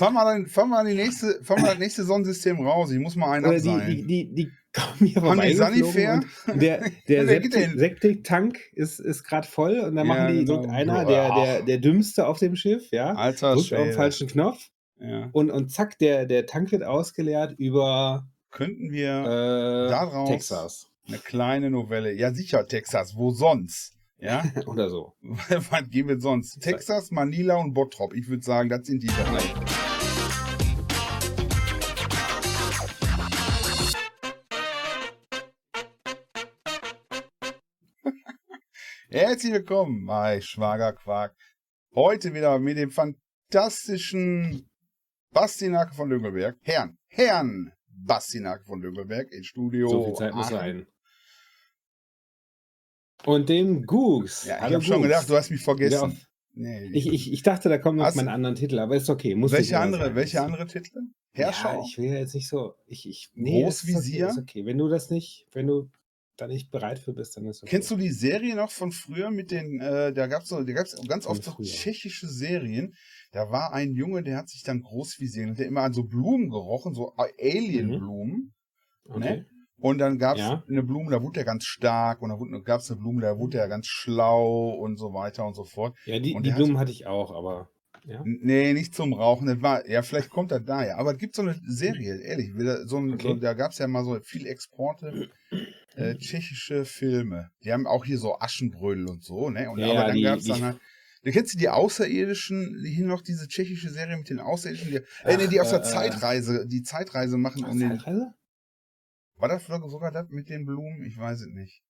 fahr 0.00 0.10
mal, 0.10 0.24
dann, 0.24 0.46
fahr 0.46 0.66
mal, 0.66 0.84
die 0.84 0.94
nächste, 0.94 1.38
fahr 1.44 1.60
mal 1.60 1.68
das 1.68 1.78
nächste 1.78 2.04
Sonnensystem 2.04 2.58
raus. 2.66 2.90
Ich 2.90 2.98
muss 2.98 3.14
mal 3.16 3.32
einen 3.32 3.44
Oder 3.46 3.56
abseilen. 3.56 3.86
die, 3.86 4.06
die, 4.06 4.34
die, 4.34 4.34
die 4.34 4.50
kommen 4.72 5.06
hier 5.06 5.22
Haben 5.22 5.40
die 5.40 5.54
vorbeigeflogen 5.54 5.92
Sanifair? 5.92 6.20
Der, 6.54 6.90
der? 7.08 7.78
Septiktank 7.78 8.58
ist, 8.72 8.98
ist 8.98 9.24
gerade 9.24 9.46
voll 9.46 9.78
und 9.80 9.94
dann 9.96 10.06
Ja, 10.06 10.14
machen 10.14 10.32
die, 10.34 10.44
genau. 10.44 10.58
drückt 10.60 10.70
einer, 10.72 11.04
der, 11.04 11.34
der, 11.34 11.62
der 11.62 11.78
Dümmste 11.78 12.26
auf 12.26 12.38
dem 12.38 12.56
Schiff, 12.56 12.88
ja, 12.90 13.12
Alter 13.14 13.54
drückt 13.54 13.72
auf 13.74 13.84
den 13.84 13.92
falschen 13.92 14.26
Knopf 14.28 14.68
Ja. 14.98 15.28
und, 15.32 15.50
und 15.50 15.70
zack, 15.70 15.98
der, 15.98 16.24
der 16.26 16.46
Tank 16.46 16.72
wird 16.72 16.82
ausgeleert 16.82 17.54
über 17.58 18.26
Könnten 18.50 18.90
wir 18.90 19.10
äh, 19.10 19.90
daraus- 19.90 20.28
Texas 20.28 20.86
eine 21.08 21.18
kleine 21.18 21.70
Novelle. 21.70 22.12
Ja, 22.12 22.32
sicher, 22.32 22.66
Texas. 22.66 23.16
Wo 23.16 23.32
sonst? 23.32 23.94
Ja? 24.18 24.44
oder 24.66 24.88
so. 24.88 25.14
Was 25.22 25.88
gehen 25.90 26.06
wir 26.08 26.20
sonst? 26.20 26.60
Texas, 26.60 27.10
Manila 27.10 27.56
und 27.56 27.74
Bottrop. 27.74 28.14
Ich 28.14 28.28
würde 28.28 28.44
sagen, 28.44 28.68
das 28.68 28.86
sind 28.86 29.02
die 29.02 29.08
drei. 29.08 29.89
Herzlich 39.12 39.52
willkommen 39.52 40.06
bei 40.06 40.40
Schwagerquark. 40.40 41.34
Heute 41.96 42.32
wieder 42.32 42.60
mit 42.60 42.78
dem 42.78 42.92
fantastischen 42.92 44.70
Bastinake 45.32 45.92
von 45.96 46.08
Düngelberg. 46.08 46.56
Herrn, 46.62 46.96
Herrn 47.08 47.72
Bastinake 47.88 48.62
von 48.64 48.80
Düngelberg 48.80 49.32
in 49.32 49.42
Studio. 49.42 49.88
So 49.88 50.04
viel 50.04 50.14
Zeit 50.14 50.32
muss 50.32 50.46
sein. 50.46 50.86
Und 53.24 53.48
dem 53.48 53.82
Googs. 53.84 54.44
Ja, 54.44 54.64
ich 54.68 54.74
habe 54.74 54.84
schon 54.84 55.02
gedacht, 55.02 55.28
du 55.28 55.34
hast 55.34 55.50
mich 55.50 55.64
vergessen. 55.64 56.16
Nee, 56.52 56.90
Ich, 56.92 57.08
ich, 57.08 57.32
ich 57.32 57.42
dachte, 57.42 57.68
da 57.68 57.78
kommt 57.78 57.98
noch 57.98 58.14
mein 58.14 58.28
anderen 58.28 58.54
Titel, 58.54 58.78
aber 58.78 58.94
ist 58.94 59.10
okay. 59.10 59.34
Muss 59.34 59.50
welche 59.50 59.76
andere, 59.80 60.04
sein. 60.04 60.14
welche 60.14 60.40
andere 60.40 60.66
Titel? 60.68 61.00
Ja, 61.34 61.46
Herrscher? 61.46 61.82
ich 61.84 61.98
will 61.98 62.12
ja 62.12 62.20
jetzt 62.20 62.36
nicht 62.36 62.48
so. 62.48 62.74
Ich, 62.86 63.08
ich, 63.08 63.30
nee, 63.34 63.64
das 63.64 63.82
ist 63.82 63.92
Großvisier? 63.92 64.26
Okay, 64.26 64.32
ist 64.34 64.38
okay. 64.38 64.66
Wenn 64.66 64.78
du 64.78 64.86
das 64.88 65.10
nicht, 65.10 65.48
wenn 65.50 65.66
du 65.66 65.90
da 66.40 66.46
nicht 66.46 66.70
bereit 66.70 66.98
für 66.98 67.12
bist, 67.12 67.36
dann 67.36 67.46
ist 67.46 67.62
okay. 67.62 67.70
Kennst 67.70 67.90
du 67.90 67.96
die 67.96 68.10
Serie 68.10 68.54
noch 68.56 68.70
von 68.70 68.92
früher 68.92 69.30
mit 69.30 69.50
den, 69.50 69.80
äh, 69.80 70.12
da 70.12 70.26
gab's 70.26 70.48
so, 70.48 70.62
da 70.62 70.72
gab's 70.72 70.96
ganz 71.08 71.26
oft 71.26 71.42
so 71.44 71.52
tschechische 71.62 72.26
Serien. 72.28 72.94
Da 73.32 73.50
war 73.50 73.72
ein 73.72 73.92
Junge, 73.94 74.22
der 74.22 74.38
hat 74.38 74.48
sich 74.48 74.62
dann 74.62 74.82
Großvisier, 74.82 75.52
der 75.54 75.66
immer 75.66 75.82
an 75.82 75.92
so 75.92 76.04
Blumen 76.04 76.50
gerochen, 76.50 76.94
so 76.94 77.14
Alien-Blumen. 77.16 78.52
Okay. 79.08 79.18
ne? 79.18 79.46
Und 79.78 79.96
dann 79.98 80.18
gab's 80.18 80.40
Ja. 80.40 80.62
eine 80.68 80.82
Blume, 80.82 81.10
da 81.10 81.22
wurde 81.22 81.40
er 81.40 81.44
ganz 81.46 81.64
stark 81.64 82.20
und 82.20 82.28
dann 82.28 82.38
wurde- 82.38 82.62
gab's 82.62 82.90
eine 82.90 83.00
Blume, 83.00 83.22
da 83.22 83.38
wurde 83.38 83.58
er 83.58 83.68
ganz 83.68 83.86
schlau 83.86 84.70
und 84.70 84.98
so 84.98 85.14
weiter 85.14 85.46
und 85.46 85.54
so 85.54 85.64
fort. 85.64 85.96
Ja, 86.04 86.18
die, 86.18 86.34
Und 86.34 86.42
die 86.42 86.48
der 86.50 86.56
hat- 86.56 86.62
Blumen 86.64 86.78
hatte 86.78 86.92
ich 86.92 87.06
auch, 87.06 87.30
aber 87.34 87.70
ja. 88.04 88.22
Nee, 88.24 88.72
nicht 88.74 88.94
zum 88.94 89.12
Rauchen. 89.14 89.46
Das 89.46 89.60
war, 89.62 89.88
ja, 89.88 90.02
vielleicht 90.02 90.30
kommt 90.30 90.50
das 90.50 90.64
daher. 90.64 90.98
Aber 90.98 91.12
es 91.12 91.18
gibt 91.18 91.34
so 91.34 91.42
eine 91.42 91.58
Serie, 91.66 92.16
ehrlich. 92.20 92.50
So 92.86 92.98
ein, 92.98 93.14
Okay. 93.14 93.28
so, 93.28 93.34
da 93.34 93.52
gab 93.54 93.72
es 93.72 93.78
ja 93.78 93.86
mal 93.88 94.04
so 94.04 94.18
viel 94.22 94.46
Exporte, 94.46 95.28
äh, 95.96 96.14
tschechische 96.16 96.84
Filme. 96.84 97.50
Die 97.64 97.72
haben 97.72 97.86
auch 97.86 98.04
hier 98.04 98.18
so 98.18 98.38
Aschenbrödel 98.38 99.06
und 99.08 99.22
so, 99.24 99.50
ne? 99.50 99.70
Und, 99.70 99.78
Ja, 99.80 99.90
aber 99.90 100.04
dann 100.08 100.16
die- 100.16 100.22
gab 100.22 100.38
es 100.38 100.44
die- 100.44 100.50
dann 100.50 100.62
halt. 100.62 100.80
Du 101.22 101.30
kennst 101.32 101.52
du 101.52 101.58
die 101.58 101.68
Außerirdischen, 101.68 102.82
die 102.82 102.90
hier 102.90 103.04
noch 103.06 103.20
diese 103.20 103.46
tschechische 103.46 103.90
Serie 103.90 104.16
mit 104.16 104.30
den 104.30 104.40
Außerirdischen, 104.40 104.90
die, 104.90 104.96
äh, 105.24 105.36
nee, 105.36 105.48
die 105.48 105.60
Ach, 105.60 105.64
aus 105.64 105.70
der 105.70 105.80
äh, 105.80 105.82
Zeitreise, 105.82 106.66
die 106.66 106.82
Zeitreise 106.82 107.36
machen, 107.36 107.64
um 107.64 107.78
den, 107.78 107.90
Zeitreise? 107.98 108.32
war 109.36 109.48
das 109.48 109.66
sogar 109.66 110.12
das 110.12 110.28
mit 110.30 110.48
den 110.48 110.64
Blumen? 110.64 111.04
Ich 111.04 111.18
weiß 111.18 111.40
es 111.42 111.48
nicht. 111.48 111.82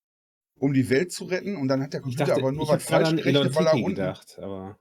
Um 0.56 0.72
die 0.72 0.90
Welt 0.90 1.12
zu 1.12 1.24
retten 1.24 1.56
und 1.56 1.68
dann 1.68 1.80
hat 1.80 1.92
der 1.92 2.00
Computer 2.00 2.26
dachte, 2.26 2.40
aber 2.40 2.52
nur 2.52 2.68
was 2.68 2.82
falsch 2.82 3.10
gerechnet, 3.10 3.54
weil 3.54 3.66
er 3.66 3.74
unten, 3.74 3.88
gedacht, 3.90 4.38
aber 4.40 4.78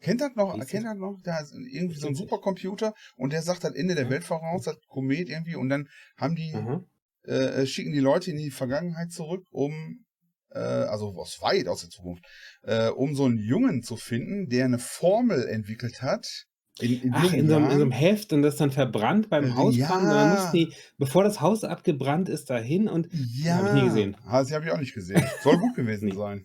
Kennt 0.00 0.20
das 0.20 0.34
noch? 0.36 0.52
Kennt 0.66 0.84
das? 0.86 0.96
noch? 0.96 1.18
Da 1.22 1.38
ist 1.40 1.52
irgendwie 1.54 1.96
so 1.96 2.08
ein. 2.08 2.14
Supercomputer 2.14 2.94
und 3.16 3.32
der 3.32 3.42
sagt 3.42 3.64
das 3.64 3.72
Ende 3.74 3.94
der. 3.94 4.10
Welt 4.10 4.24
voraus, 4.24 4.64
das 4.64 4.78
Komet 4.88 5.28
irgendwie 5.30 5.54
und 5.56 5.68
dann 5.68 5.88
haben 6.16 6.34
die, 6.34 6.52
aha. 6.54 6.84
Äh, 7.26 7.62
äh, 7.62 7.66
schicken 7.66 7.92
die 7.92 8.00
Leute 8.00 8.30
in 8.30 8.36
die 8.36 8.50
Vergangenheit 8.50 9.10
zurück, 9.10 9.44
um, 9.50 10.04
äh, 10.50 10.58
also 10.58 11.08
aus 11.16 11.40
weit 11.40 11.66
aus 11.66 11.80
der 11.80 11.90
Zukunft, 11.90 12.24
äh, 12.62 12.88
um 12.88 13.14
so 13.14 13.24
einen 13.24 13.38
Jungen 13.38 13.82
zu 13.82 13.96
finden, 13.96 14.48
der 14.48 14.66
eine 14.66 14.78
Formel 14.78 15.46
entwickelt 15.48 16.02
hat. 16.02 16.46
In, 16.78 17.02
in 17.02 17.14
Ach, 17.14 17.32
in 17.32 17.48
so, 17.48 17.56
einem, 17.56 17.64
in 17.64 17.70
so 17.78 17.82
einem 17.82 17.90
Heft 17.90 18.34
und 18.34 18.42
das 18.42 18.56
dann 18.56 18.70
verbrannt 18.70 19.30
beim 19.30 19.46
Äh, 19.46 19.54
Hausbrand 19.54 20.02
und 20.02 20.10
dann 20.10 20.34
ja. 20.36 20.50
die, 20.52 20.72
bevor 20.98 21.24
das 21.24 21.40
Haus 21.40 21.64
abgebrannt 21.64 22.28
ist, 22.28 22.50
dahin 22.50 22.86
und 22.86 23.08
ja, 23.12 23.56
hab 23.56 23.68
ich 23.68 23.82
nie 23.82 23.88
gesehen. 23.88 24.16
Das 24.30 24.52
habe 24.52 24.66
ich 24.66 24.70
auch 24.70 24.78
nicht 24.78 24.94
gesehen. 24.94 25.24
Soll 25.42 25.58
gut 25.58 25.74
gewesen 25.74 26.12
sein. 26.16 26.44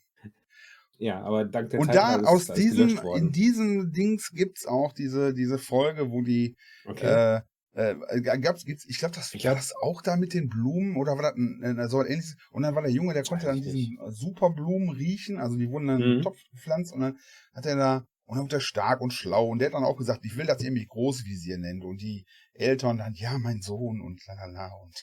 ja, 0.98 1.22
aber 1.22 1.44
dank 1.46 1.70
der 1.72 1.82
Und 1.82 1.90
da 1.90 2.14
Zeitreise 2.14 2.22
ist 2.22 2.50
aus 2.50 2.56
diesem, 2.56 3.00
in 3.18 3.32
diesem 3.32 3.92
Dings 3.92 4.32
gibt's 4.32 4.66
auch 4.66 4.94
diese, 4.94 5.34
diese 5.34 5.58
Folge, 5.58 6.12
wo 6.12 6.22
die 6.22 6.56
okay. 6.86 7.36
Äh, 7.36 7.42
äh, 7.74 7.96
gab's, 8.40 8.66
gibt's, 8.66 8.86
ich 8.90 9.00
glaube, 9.00 9.16
das 9.16 9.34
Ich 9.34 9.46
war 9.46 9.56
das 9.56 9.74
auch 9.82 10.02
da 10.02 10.18
mit 10.18 10.34
den 10.34 10.50
Blumen 10.50 10.98
oder 10.98 11.14
war 11.16 11.22
das 11.24 11.36
ein, 11.36 11.64
ein, 11.64 11.90
so 11.90 12.04
ähnliches? 12.04 12.36
Und 12.52 12.64
dann 12.64 12.76
war 12.76 12.82
der 12.82 12.92
Junge, 12.92 13.14
der 13.14 13.24
konnte 13.24 13.46
dann 13.46 13.62
diesen 13.62 13.98
Superblumen 14.10 14.90
riechen, 14.90 15.38
also 15.38 15.56
die 15.58 15.70
wurden 15.70 15.88
dann 15.88 16.02
in 16.02 16.08
Mhm. 16.10 16.14
den 16.16 16.24
Topf 16.24 16.38
gepflanzt 16.52 16.94
und 16.94 17.00
dann 17.02 17.18
hat 17.54 17.66
er 17.66 17.76
da, 17.78 18.06
und 18.26 18.38
dann 18.38 18.44
wurde 18.46 18.58
er 18.58 18.62
stark 18.62 19.00
und 19.02 19.14
schlau 19.14 19.48
und 19.48 19.60
der 19.60 19.68
hat 19.68 19.74
dann 19.74 19.84
auch 19.84 19.98
gesagt, 19.98 20.26
ich 20.26 20.36
will 20.36 20.46
das 20.46 20.62
irgendwie 20.62 20.86
Großvisier 20.86 21.58
nennen 21.58 21.82
und 21.82 22.02
die 22.02 22.26
Eltern 22.54 22.98
dann, 22.98 23.14
ja, 23.14 23.38
mein 23.38 23.62
Sohn 23.62 24.02
und 24.02 24.26
lalala 24.28 24.72
und 24.84 24.96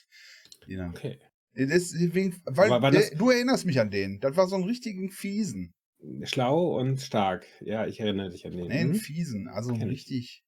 dann. 0.67 0.91
okay. 0.91 1.19
Deswegen, 1.55 2.35
weil 2.45 2.71
Aber 2.71 2.83
war 2.83 2.91
der, 2.91 3.09
du 3.15 3.31
erinnerst 3.31 3.65
mich 3.65 3.79
an 3.79 3.89
den. 3.89 4.19
Das 4.19 4.37
war 4.37 4.47
so 4.47 4.55
ein 4.55 4.63
richtigen 4.63 5.09
Fiesen. 5.09 5.73
Schlau 6.23 6.79
und 6.79 7.01
stark. 7.01 7.45
Ja, 7.59 7.85
ich 7.85 7.99
erinnere 7.99 8.29
dich 8.29 8.45
an 8.45 8.55
den. 8.55 8.67
Nee, 8.67 8.73
ein 8.81 8.89
Mhm. 8.89 8.95
Fiesen. 8.95 9.47
Also 9.47 9.73
ich. 9.73 9.83
richtig 9.83 10.43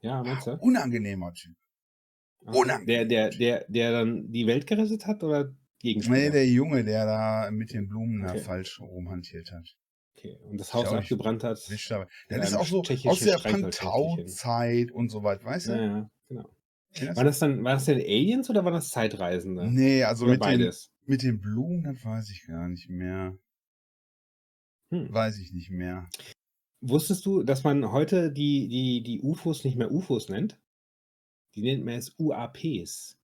Ja, 0.00 0.22
meinst 0.22 0.46
du? 0.46 0.52
unangenehmer 0.60 1.32
Typ. 1.34 1.54
Okay. 2.46 2.58
unangenehm. 2.58 2.86
Der, 2.86 3.04
der, 3.04 3.30
der, 3.30 3.64
der 3.68 3.92
dann 3.92 4.30
die 4.30 4.46
Welt 4.46 4.66
gerettet 4.66 5.06
hat 5.06 5.22
oder 5.22 5.52
Gegenspieler? 5.80 6.18
Nee, 6.18 6.30
der 6.30 6.46
Junge, 6.46 6.84
der 6.84 7.04
da 7.06 7.50
mit 7.50 7.72
den 7.72 7.88
Blumen 7.88 8.22
da 8.22 8.30
Okay. 8.30 8.40
falsch 8.40 8.80
rumhantiert 8.80 9.50
hat. 9.52 9.76
okay. 10.16 10.38
Und 10.42 10.58
das 10.58 10.72
Haus 10.74 10.86
abgebrannt 10.88 11.44
hat. 11.44 11.58
Nicht 11.70 11.90
dabei. 11.90 12.06
Ja, 12.30 12.38
Das 12.38 12.50
ist 12.50 12.54
auch 12.56 12.66
so 12.66 12.80
aus 12.82 13.20
der. 13.20 13.38
Pantau-Zeit 13.38 14.90
und 14.92 15.08
so 15.10 15.22
weit, 15.22 15.44
weißt 15.44 15.68
du? 15.68 15.72
Ja, 15.72 15.82
ja, 15.86 16.10
genau. 16.28 16.50
Du 16.98 17.16
War 17.16 17.24
das 17.24 17.38
dann, 17.38 17.62
war 17.64 17.74
das 17.74 17.84
denn 17.84 17.98
Aliens 17.98 18.48
oder 18.50 18.64
waren 18.64 18.72
das 18.72 18.88
Zeitreisende? 18.90 19.70
Nee, 19.70 20.04
also 20.04 20.24
oder 20.24 20.32
mit 20.34 20.42
den, 20.42 20.58
beides. 20.58 20.90
mit 21.04 21.22
den 21.22 21.38
Blumen, 21.40 21.82
das 21.84 22.02
weiß 22.04 22.30
ich 22.30 22.46
gar 22.46 22.66
nicht 22.68 22.88
mehr. 22.88 23.36
Hm. 24.90 25.12
Weiß 25.12 25.38
ich 25.38 25.52
nicht 25.52 25.70
mehr. 25.70 26.08
Wusstest 26.80 27.26
du, 27.26 27.42
dass 27.42 27.64
man 27.64 27.90
heute 27.90 28.30
die, 28.32 28.68
die, 28.68 29.02
die 29.02 29.20
UFOs 29.22 29.64
nicht 29.64 29.76
mehr 29.76 29.90
UFOs 29.90 30.28
nennt? 30.28 30.60
Die 31.54 31.62
nennt 31.62 31.84
man 31.84 31.94
jetzt 31.94 32.14
UAPs. 32.18 33.18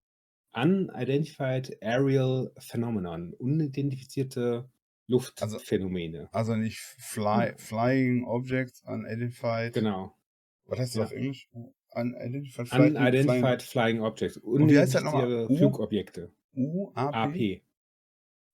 Unidentified 0.53 1.77
Aerial 1.83 2.53
Phenomenon. 2.59 3.33
Unidentifizierte 3.35 4.69
Luftphänomene. 5.07 6.29
Also 6.33 6.57
nicht 6.57 6.79
fly, 6.79 7.53
Flying 7.59 8.25
Objects 8.25 8.83
Unidentified. 8.87 9.73
genau. 9.75 10.17
Was 10.67 10.79
heißt 10.79 10.97
das 10.97 10.99
Ja. 11.01 11.05
auf 11.05 11.13
Englisch? 11.13 11.49
Unidentified, 11.91 12.69
Flying- 12.69 12.97
Unidentified 12.97 13.63
Flying 13.63 14.01
Objects. 14.01 14.35
das 14.95 15.03
nochmal? 15.05 15.25
Unidentifizierte 15.27 15.57
Flugobjekte. 15.59 16.33
UAP? 16.57 17.15
AP. 17.15 17.63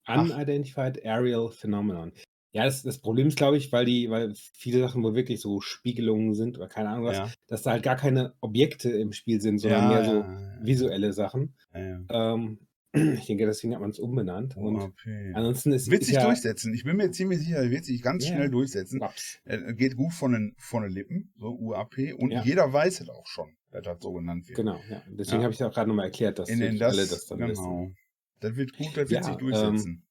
Unidentified 0.08 1.04
Aerial 1.04 1.50
Phenomenon. 1.50 2.12
Ja, 2.52 2.64
das, 2.64 2.82
das 2.82 2.98
Problem 2.98 3.28
ist, 3.28 3.36
glaube 3.36 3.56
ich, 3.56 3.70
weil 3.70 3.84
die, 3.84 4.10
weil 4.10 4.34
viele 4.54 4.80
Sachen 4.80 5.02
wohl 5.04 5.14
wirklich 5.14 5.40
so 5.40 5.60
Spiegelungen 5.60 6.34
sind 6.34 6.56
oder 6.58 6.66
keine 6.68 6.88
Ahnung 6.88 7.04
was, 7.04 7.16
Ja. 7.16 7.32
dass 7.46 7.62
da 7.62 7.70
halt 7.70 7.84
gar 7.84 7.96
keine 7.96 8.34
Objekte 8.40 8.90
im 8.90 9.12
Spiel 9.12 9.40
sind, 9.40 9.58
sondern 9.58 9.82
ja, 9.82 9.88
mehr 9.88 10.04
so 10.04 10.20
ja, 10.22 10.58
visuelle 10.60 11.12
Sachen. 11.12 11.54
ja, 11.72 11.80
ja. 11.80 12.34
Ähm, 12.34 12.58
ich 12.92 13.26
denke, 13.26 13.46
deswegen 13.46 13.72
hat 13.72 13.80
man 13.80 13.90
es 13.90 14.00
umbenannt. 14.00 14.56
Und 14.56 14.74
UAP. 14.74 15.32
ansonsten 15.34 15.70
ist, 15.72 15.92
Wird 15.92 16.00
ist 16.02 16.08
sich 16.08 16.16
ja, 16.16 16.24
durchsetzen. 16.24 16.74
Ich 16.74 16.82
bin 16.82 16.96
mir 16.96 17.12
ziemlich 17.12 17.38
sicher, 17.38 17.58
er 17.58 17.70
wird 17.70 17.84
sich 17.84 18.02
ganz 18.02 18.26
Ja. 18.26 18.34
schnell 18.34 18.50
durchsetzen. 18.50 19.00
Er 19.44 19.72
geht 19.74 19.96
gut 19.96 20.12
von 20.12 20.32
den, 20.32 20.54
von 20.58 20.82
den 20.82 20.90
Lippen, 20.90 21.32
so 21.38 21.56
UAP. 21.56 22.14
Und 22.18 22.32
Ja. 22.32 22.42
jeder 22.42 22.72
weiß 22.72 23.00
es 23.00 23.08
auch 23.08 23.28
schon, 23.28 23.56
dass 23.70 23.82
das 23.84 23.98
so 24.00 24.12
genannt 24.12 24.48
wird. 24.48 24.56
Genau, 24.56 24.80
ja. 24.90 25.00
Deswegen 25.08 25.36
Ja. 25.38 25.44
habe 25.44 25.54
ich 25.54 25.62
auch 25.62 25.72
gerade 25.72 25.88
nochmal 25.88 26.06
erklärt, 26.06 26.40
dass 26.40 26.48
In 26.48 26.58
den 26.58 26.78
das, 26.80 26.96
alle 26.98 27.06
das 27.06 27.26
dann 27.26 27.38
wissen. 27.38 27.62
genau. 27.62 27.92
Das 28.40 28.56
wird 28.56 28.76
gut, 28.76 28.88
das 28.96 29.08
wird 29.08 29.10
Ja, 29.10 29.22
sich 29.22 29.36
durchsetzen. 29.36 30.02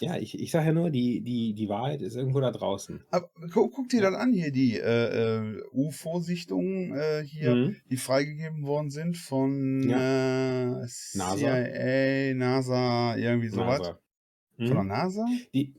Ja, 0.00 0.16
ich, 0.16 0.38
ich 0.38 0.50
sage 0.52 0.66
ja 0.66 0.72
nur, 0.72 0.90
die, 0.90 1.22
die, 1.22 1.54
die 1.54 1.68
Wahrheit 1.68 2.02
ist 2.02 2.14
irgendwo 2.14 2.40
da 2.40 2.52
draußen. 2.52 3.02
Aber 3.10 3.28
guck, 3.52 3.72
guck 3.74 3.88
dir 3.88 4.00
Ja. 4.02 4.10
dann 4.10 4.14
an 4.20 4.32
hier 4.32 4.52
die 4.52 4.78
äh, 4.78 5.38
äh, 5.56 5.62
UFO-Sichtungen 5.72 6.94
äh, 6.94 7.24
hier, 7.24 7.54
Mhm. 7.54 7.76
die 7.90 7.96
freigegeben 7.96 8.62
worden 8.64 8.90
sind 8.90 9.16
von 9.16 9.82
äh, 9.90 10.86
CIA, 10.86 12.34
NASA, 12.34 13.16
irgendwie 13.16 13.48
sowas. 13.48 13.80
NASA. 13.80 13.98
Von 14.56 14.66
der 14.68 14.82
Mhm. 14.82 14.88
NASA? 14.88 15.26
Die, 15.54 15.74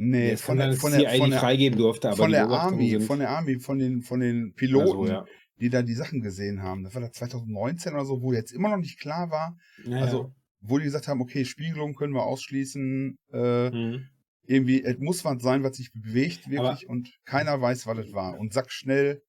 Nee, 0.00 0.30
es 0.30 0.42
von 0.42 0.56
der, 0.58 0.72
von 0.74 0.92
der, 0.92 1.00
CIA 1.10 1.18
von 1.18 1.30
der, 1.30 1.40
freigeben 1.40 1.76
durfte, 1.76 2.06
aber 2.08 2.16
von 2.18 2.30
der 2.30 2.48
Army, 2.48 2.90
sind, 2.90 3.02
von 3.02 3.18
der 3.18 3.30
Army, 3.30 3.58
von 3.58 3.80
den, 3.80 4.02
von 4.02 4.20
den 4.20 4.54
Piloten, 4.54 4.86
so, 4.92 5.06
ja. 5.08 5.24
die 5.60 5.70
da 5.70 5.82
die 5.82 5.94
Sachen 5.94 6.20
gesehen 6.20 6.62
haben. 6.62 6.84
Das 6.84 6.94
war 6.94 7.02
da 7.02 7.10
2019 7.10 7.94
oder 7.94 8.04
so, 8.04 8.22
wo 8.22 8.32
jetzt 8.32 8.52
immer 8.52 8.68
noch 8.68 8.76
nicht 8.76 9.00
klar 9.00 9.28
war, 9.32 9.56
Ja, 9.84 9.96
also 9.98 10.32
wo 10.60 10.78
die 10.78 10.84
gesagt 10.84 11.08
haben, 11.08 11.20
okay, 11.20 11.44
Spiegelung 11.44 11.94
können 11.94 12.14
wir 12.14 12.24
ausschließen, 12.24 13.18
äh. 13.32 13.70
Mhm. 13.70 14.08
irgendwie, 14.46 14.82
es 14.82 14.98
muss 14.98 15.24
was 15.24 15.42
sein, 15.42 15.62
was 15.62 15.76
sich 15.76 15.92
bewegt, 15.92 16.48
wirklich, 16.50 16.84
Aber- 16.84 16.90
und 16.90 17.10
keiner 17.26 17.60
weiß, 17.60 17.86
was 17.86 17.98
es 17.98 18.12
war. 18.12 18.38
Und 18.38 18.54
sag 18.54 18.70
schnell, 18.72 19.22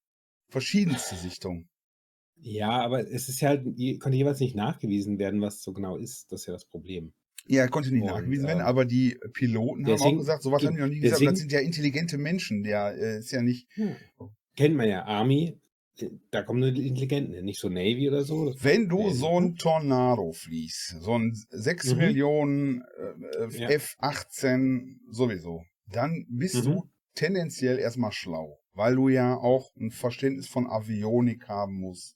verschiedenste 0.48 1.16
Sichtungen. 1.16 1.68
Ja, 2.42 2.72
aber 2.82 3.06
es 3.06 3.28
ist 3.28 3.42
ja 3.42 3.50
halt, 3.50 3.64
konnte 4.00 4.18
jeweils 4.18 4.40
nicht 4.40 4.56
nachgewiesen 4.56 5.20
werden, 5.20 5.42
was 5.42 5.62
so 5.62 5.74
genau 5.74 5.98
ist. 5.98 6.32
Das 6.32 6.42
ist 6.42 6.48
ja 6.48 6.54
das 6.54 6.66
Problem. 6.66 7.12
Ja, 7.46 7.68
konnte 7.68 7.92
nicht 7.92 8.04
Und, 8.04 8.08
nachgewiesen 8.10 8.48
werden, 8.48 8.60
ähm, 8.60 8.66
aber 8.66 8.86
die 8.86 9.20
Piloten 9.34 9.86
haben 9.86 10.02
auch 10.02 10.18
gesagt, 10.18 10.44
sowas 10.44 10.64
haben 10.64 10.76
die 10.76 10.82
noch 10.82 10.88
nie 10.88 11.00
gesagt. 11.00 11.26
Das 11.26 11.40
sind 11.40 11.52
ja 11.52 11.60
intelligente 11.60 12.18
Menschen. 12.18 12.64
Der 12.64 12.96
äh, 12.96 13.20
ist 13.20 13.32
ja 13.32 13.42
nicht. 13.42 13.68
Ja. 13.76 13.96
Kennt 14.56 14.76
man 14.76 14.88
ja, 14.88 15.04
Army, 15.06 15.48
äh, 15.48 15.58
da 16.32 16.42
kommen 16.44 16.60
nur 16.60 16.72
die 16.72 16.88
Intelligenten, 16.88 17.34
hin, 17.34 17.46
nicht 17.46 17.60
so 17.60 17.70
Navy 17.70 18.08
oder 18.10 18.24
so. 18.24 18.54
Wenn 18.60 18.88
du 18.90 19.00
Nee, 19.00 19.14
so 19.14 19.40
ein 19.40 19.56
Tornado 19.56 20.32
fliegst, 20.32 20.96
so 21.02 21.18
ein 21.18 21.34
6 21.50 21.92
Mhm. 21.94 21.98
Millionen 21.98 22.82
äh, 23.40 23.58
Ja. 23.58 23.70
F-18 23.70 24.98
sowieso, 25.10 25.64
dann 25.88 26.26
bist 26.30 26.56
Mhm. 26.66 26.72
du 26.72 26.90
tendenziell 27.16 27.80
erstmal 27.80 28.12
schlau, 28.12 28.60
weil 28.74 28.96
du 28.96 29.10
ja 29.10 29.36
auch 29.36 29.70
ein 29.78 29.92
Verständnis 29.92 30.48
von 30.48 30.68
Avionik 30.68 31.48
haben 31.48 31.80
musst 31.80 32.16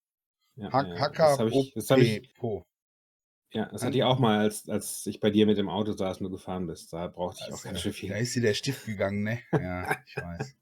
Ja, 0.57 0.71
Hack, 0.71 0.87
ja, 0.89 0.99
Hacker, 1.01 1.25
das 1.25 1.39
habe 1.39 1.51
ich, 1.51 1.73
das 1.75 1.91
hab 1.91 1.99
ich. 1.99 2.29
Ja, 3.53 3.67
das 3.71 3.83
hatte 3.85 3.97
ich 3.97 4.03
auch 4.05 4.19
mal, 4.19 4.39
als, 4.41 4.69
als 4.69 5.07
ich 5.07 5.21
bei 5.21 5.31
dir 5.31 5.47
mit 5.47 5.59
dem 5.59 5.69
Auto 5.69 5.93
saß 5.93 6.19
und 6.19 6.25
du 6.25 6.31
gefahren 6.31 6.67
bist. 6.67 6.93
Da 6.93 7.07
brauchte 7.09 7.45
ich 7.47 7.53
auch 7.53 7.63
ganz 7.63 7.81
schön 7.81 7.93
viel. 7.93 8.09
Da 8.11 8.17
ist 8.17 8.35
dir 8.35 8.43
der 8.43 8.55
Stift 8.55 8.87
gegangen, 8.87 9.23
ne? 9.23 9.39
Ja, 9.53 9.97
ich 10.07 10.17
weiß. 10.17 10.55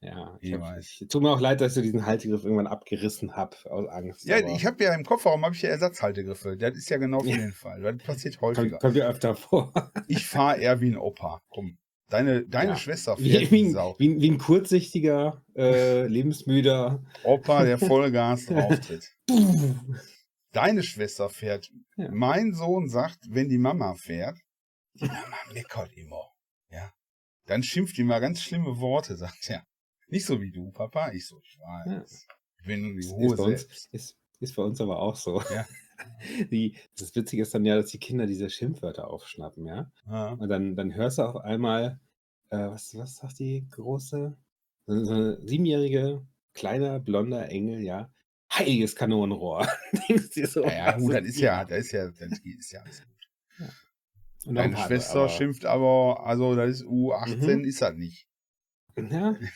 Ja, 0.00 0.38
Ich 0.40 0.50
ich 0.50 0.54
hab, 0.54 0.60
weiß. 0.60 1.04
tut 1.10 1.22
mir 1.22 1.30
auch 1.30 1.40
leid, 1.40 1.60
dass 1.60 1.76
ich 1.76 1.82
diesen 1.82 2.06
Haltegriff 2.06 2.44
irgendwann 2.44 2.68
abgerissen 2.68 3.34
habe 3.34 3.56
aus 3.68 3.88
Angst. 3.88 4.24
Ja, 4.26 4.38
ich 4.38 4.64
habe 4.64 4.84
ja 4.84 4.94
im 4.94 5.04
Kofferraum 5.04 5.44
habe 5.44 5.56
ich 5.56 5.62
ja 5.62 5.70
Ersatzhaltegriffe. 5.70 6.56
Das 6.56 6.76
ist 6.76 6.88
ja 6.88 6.98
genau 6.98 7.18
für 7.20 7.30
den 7.36 7.52
Fall. 7.52 7.82
Das 7.82 7.96
passiert 8.04 8.36
kommt, 8.38 8.58
häufiger. 8.58 8.78
kommt 8.78 8.94
ja 8.94 9.08
öfter 9.08 9.34
vor. 9.34 9.72
Ich 10.06 10.24
fahre 10.24 10.60
eher 10.60 10.80
wie 10.80 10.90
ein 10.90 10.96
Opa. 10.96 11.42
Komm. 11.48 11.78
Deine, 12.10 12.46
deine 12.46 12.70
Ja. 12.70 12.76
Schwester 12.76 13.18
Wie, 13.18 13.28
fährt 13.32 13.42
wie, 13.42 13.50
wie 13.50 13.64
ein, 13.64 13.72
Sau. 13.72 13.96
wie, 13.98 14.20
wie 14.20 14.30
ein 14.30 14.38
kurzsichtiger, 14.38 15.42
äh, 15.56 16.06
lebensmüder. 16.06 17.04
Opa, 17.24 17.64
der 17.64 17.78
Vollgas 17.78 18.46
drauftritt. 18.46 19.10
Deine 20.52 20.82
Schwester 20.82 21.28
fährt. 21.28 21.70
Ja. 21.96 22.10
Mein 22.10 22.52
Sohn 22.54 22.88
sagt, 22.88 23.18
wenn 23.28 23.48
die 23.48 23.58
Mama 23.58 23.94
fährt, 23.94 24.38
die 24.94 25.06
Mama 25.06 25.36
meckert 25.52 25.92
immer. 25.94 26.32
Ja. 26.70 26.92
Dann 27.46 27.62
schimpft 27.62 27.96
die 27.96 28.04
mal 28.04 28.20
ganz 28.20 28.42
schlimme 28.42 28.78
Worte, 28.78 29.16
sagt 29.16 29.50
er. 29.50 29.64
Nicht 30.08 30.26
so 30.26 30.40
wie 30.40 30.50
du, 30.50 30.70
Papa. 30.72 31.12
Ich 31.12 31.26
so, 31.26 31.40
ich 31.42 31.58
weiß. 31.58 32.26
Ich 32.60 32.66
bin 32.66 32.94
die 32.94 33.00
Ist, 33.00 33.12
Hohe 33.12 33.26
ist, 33.26 33.36
bei 33.36 33.44
uns, 33.44 33.88
ist, 33.92 34.16
ist 34.40 34.56
bei 34.56 34.62
uns 34.62 34.80
aber 34.80 35.00
auch 35.00 35.16
so. 35.16 35.42
Ja. 35.42 35.66
Die, 36.52 36.76
das 36.96 37.14
Witzige 37.16 37.42
ist 37.42 37.54
dann 37.54 37.64
ja, 37.64 37.74
dass 37.74 37.90
die 37.90 37.98
Kinder 37.98 38.24
diese 38.26 38.48
Schimpfwörter 38.48 39.08
aufschnappen, 39.08 39.66
ja. 39.66 39.90
Ja. 40.06 40.32
Und 40.34 40.48
dann, 40.48 40.76
dann 40.76 40.94
hörst 40.94 41.18
du 41.18 41.22
auf 41.22 41.36
einmal, 41.38 42.00
äh, 42.50 42.68
was, 42.68 42.94
was 42.94 43.16
sagt 43.16 43.40
die 43.40 43.66
große? 43.68 44.36
So 44.86 44.92
eine 44.92 45.40
siebenjährige, 45.44 46.24
kleiner, 46.54 47.00
blonder 47.00 47.48
Engel, 47.48 47.80
ja. 47.80 48.12
Heiliges 48.52 48.94
Kanonenrohr. 48.96 49.66
Denkst 50.08 50.30
dir 50.30 50.46
so. 50.46 50.64
Ja, 50.64 50.96
gut, 50.96 51.14
das 51.14 51.26
ist 51.26 51.40
ja, 51.40 51.64
das 51.64 51.78
ist 51.86 51.92
ja, 51.92 52.06
das 52.10 52.38
ist 52.44 52.72
ja 52.72 52.80
alles 52.80 53.02
gut. 53.02 54.54
Deine 54.54 54.74
paar 54.74 54.86
Schwester 54.86 55.20
aber- 55.20 55.28
schimpft 55.28 55.64
aber, 55.66 56.24
also 56.24 56.54
das 56.56 56.70
ist 56.70 56.84
U18 56.84 57.56
Mhm. 57.58 57.64
ist 57.64 57.82
das 57.82 57.94
nicht. 57.94 58.26
Ja. 58.96 59.36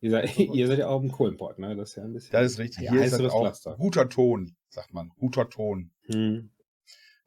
Ihr 0.00 0.10
seid, 0.10 0.38
ihr 0.38 0.66
seid 0.66 0.78
ja 0.78 0.88
auch 0.88 1.02
im 1.02 1.12
Kohlenport, 1.12 1.58
ne? 1.58 1.76
Das 1.76 1.90
ist 1.90 1.96
ja 1.96 2.02
ein 2.04 2.12
bisschen. 2.14 2.32
Das 2.32 2.52
ist 2.52 2.58
richtig. 2.58 2.84
Ja, 2.84 2.92
Hier 2.92 3.04
ist 3.04 3.12
das 3.12 3.30
auch 3.30 3.76
guter 3.76 4.08
Ton, 4.08 4.56
sagt 4.70 4.94
man. 4.94 5.10
Guter 5.18 5.48
Ton. 5.50 5.92
Hm. 6.06 6.50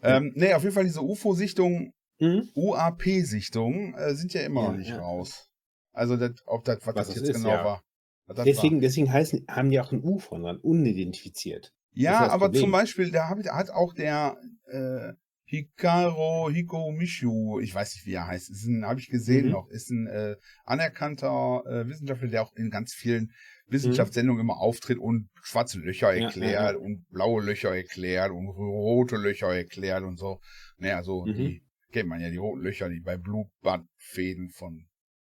Ähm, 0.02 0.32
nee, 0.36 0.52
auf 0.56 0.64
jeden 0.64 0.74
Fall 0.74 0.84
diese 0.84 1.02
UFO-Sichtung, 1.04 1.94
Hm? 2.18 2.50
UAP-Sichtungen 2.56 3.94
äh, 3.94 4.16
sind 4.16 4.34
ja 4.34 4.42
immer 4.42 4.64
Ja, 4.64 4.72
noch 4.72 4.78
nicht 4.78 4.90
ja. 4.90 5.00
raus. 5.00 5.50
Also 5.94 6.18
das, 6.18 6.32
ob 6.48 6.66
das, 6.66 6.80
was, 6.86 6.96
Was 6.96 7.08
das 7.10 7.16
jetzt 7.18 7.30
ist, 7.30 7.36
genau 7.36 7.50
war. 7.50 7.84
Deswegen, 8.28 8.76
war. 8.76 8.82
deswegen 8.82 9.12
heißen, 9.12 9.46
haben 9.50 9.70
die 9.70 9.80
auch 9.80 9.92
ein 9.92 10.04
U 10.04 10.20
von 10.20 10.44
dran, 10.44 10.58
unidentifiziert. 10.58 11.74
Ja, 11.94 12.28
aber 12.28 12.46
Problem. 12.46 12.62
zum 12.62 12.72
Beispiel, 12.72 13.12
da 13.12 13.28
hab, 13.28 13.40
hat 13.44 13.70
auch 13.70 13.94
der 13.94 14.38
äh, 14.68 15.14
Hikaru 15.44 16.50
Hikomishu, 16.50 17.60
ich 17.60 17.76
weiß 17.76 17.96
nicht, 17.96 18.06
wie 18.06 18.14
er 18.14 18.28
heißt, 18.28 18.50
ist 18.50 18.66
ein, 18.66 18.86
habe 18.86 19.02
ich 19.02 19.10
gesehen 19.10 19.48
Mhm. 19.48 19.52
noch, 19.52 19.68
ist 19.68 19.90
ein 19.90 20.08
äh, 20.08 20.38
anerkannter 20.64 21.64
äh, 21.66 21.88
Wissenschaftler, 21.90 22.30
der 22.30 22.44
auch 22.44 22.56
in 22.56 22.70
ganz 22.70 22.94
vielen 22.94 23.24
Mhm. 23.24 23.32
Wissenschaftssendungen 23.68 24.42
immer 24.42 24.58
auftritt 24.58 24.98
und 24.98 25.30
schwarze 25.44 25.80
Löcher 25.80 26.14
Ja, 26.14 26.24
erklärt 26.26 26.54
ja, 26.54 26.72
ja. 26.72 26.78
und 26.78 27.06
blaue 27.10 27.44
Löcher 27.44 27.76
erklärt 27.76 28.32
und 28.32 28.48
rote 28.48 29.18
Löcher 29.18 29.54
erklärt 29.54 30.04
und 30.04 30.18
so. 30.18 30.40
Ne, 30.78 30.96
also 30.96 31.26
Mhm. 31.26 31.34
die 31.36 31.64
kennt 31.92 32.08
man 32.08 32.22
ja, 32.22 32.30
die 32.30 32.38
roten 32.38 32.62
Löcher, 32.62 32.88
die 32.88 33.02
bei 33.02 33.18
Blutbadfäden 33.18 34.50
von 34.52 34.88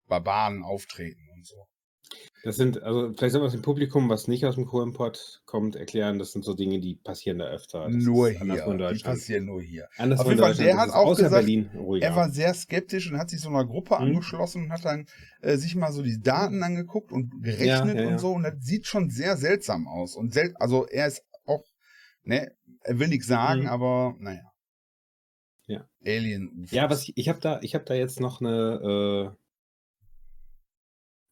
Barbaren 0.08 0.64
auftreten 0.64 1.28
und 1.34 1.46
so. 1.46 1.66
Das 2.44 2.56
sind, 2.56 2.82
also 2.82 3.12
vielleicht 3.14 3.32
soll 3.32 3.40
man 3.40 3.48
es 3.48 3.52
dem 3.52 3.62
Publikum, 3.62 4.08
was 4.08 4.28
nicht 4.28 4.46
aus 4.46 4.54
dem 4.54 4.64
Kohlenpott 4.64 5.42
kommt, 5.44 5.74
erklären, 5.74 6.18
das 6.18 6.32
sind 6.32 6.44
so 6.44 6.54
Dinge, 6.54 6.78
die 6.80 6.94
passieren 6.94 7.38
da 7.40 7.46
öfter. 7.46 7.84
Das 7.90 7.94
nur 7.94 8.28
hier, 8.30 8.92
die 8.94 9.02
passieren 9.02 9.46
nur 9.46 9.60
hier. 9.60 9.88
Anderswo 9.98 10.22
Auf 10.22 10.28
jeden 10.30 10.40
Fall, 10.40 10.54
der 10.54 10.76
hat 10.76 10.90
auch 10.90 11.16
gesagt, 11.16 11.32
Berlin 11.32 11.68
ruhiger. 11.74 12.06
Er 12.06 12.16
war 12.16 12.30
sehr 12.30 12.54
skeptisch 12.54 13.10
und 13.10 13.18
hat 13.18 13.28
sich 13.30 13.40
so 13.40 13.48
einer 13.48 13.66
Gruppe 13.66 13.96
Mhm. 13.96 14.02
angeschlossen 14.02 14.64
und 14.64 14.72
hat 14.72 14.84
dann 14.84 15.06
äh, 15.42 15.56
sich 15.56 15.74
mal 15.74 15.92
so 15.92 16.02
die 16.02 16.20
Daten 16.20 16.62
angeguckt 16.62 17.10
und 17.12 17.42
gerechnet 17.42 17.96
Ja, 17.96 18.02
ja, 18.02 18.06
und 18.06 18.12
ja. 18.12 18.18
so. 18.18 18.32
Und 18.32 18.44
das 18.44 18.54
sieht 18.60 18.86
schon 18.86 19.10
sehr 19.10 19.36
seltsam 19.36 19.88
aus. 19.88 20.14
Und 20.14 20.32
sel 20.32 20.54
also 20.58 20.86
er 20.86 21.08
ist 21.08 21.24
auch, 21.44 21.64
ne, 22.22 22.52
er 22.82 22.98
will 23.00 23.08
nichts 23.08 23.26
sagen, 23.26 23.62
Mhm. 23.62 23.68
aber 23.68 24.14
naja. 24.20 24.52
Ja. 25.66 25.86
Alien. 26.06 26.66
Ja, 26.70 26.88
was 26.88 27.02
ich, 27.02 27.12
ich 27.16 27.28
habe 27.28 27.40
da, 27.40 27.60
ich 27.62 27.74
habe 27.74 27.84
da 27.84 27.94
jetzt 27.94 28.20
noch 28.20 28.40
eine 28.40 29.34
äh, 29.34 29.36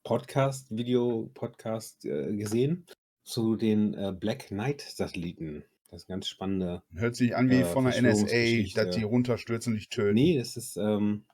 Podcast, 0.07 0.69
Video-Podcast 0.71 2.05
äh, 2.05 2.33
gesehen 2.37 2.87
zu 3.25 3.57
den 3.57 3.93
äh, 3.95 4.13
Black 4.13 4.47
Knight 4.47 4.81
Satelliten. 4.81 5.65
Das 5.91 6.03
ist 6.03 6.07
ganz 6.07 6.29
spannende. 6.29 6.85
Hört 6.95 7.17
sich 7.17 7.35
an 7.35 7.51
wie 7.51 7.63
äh, 7.63 7.65
von 7.65 7.87
der 7.87 8.01
NSA, 8.01 8.85
dass 8.85 8.95
die 8.95 9.03
runterstürzen 9.03 9.73
und 9.73 9.81
dich 9.81 9.89
töten. 9.89 10.15
Nee, 10.15 10.39
es 10.39 10.57
ist, 10.57 10.77
ähm, 10.77 11.25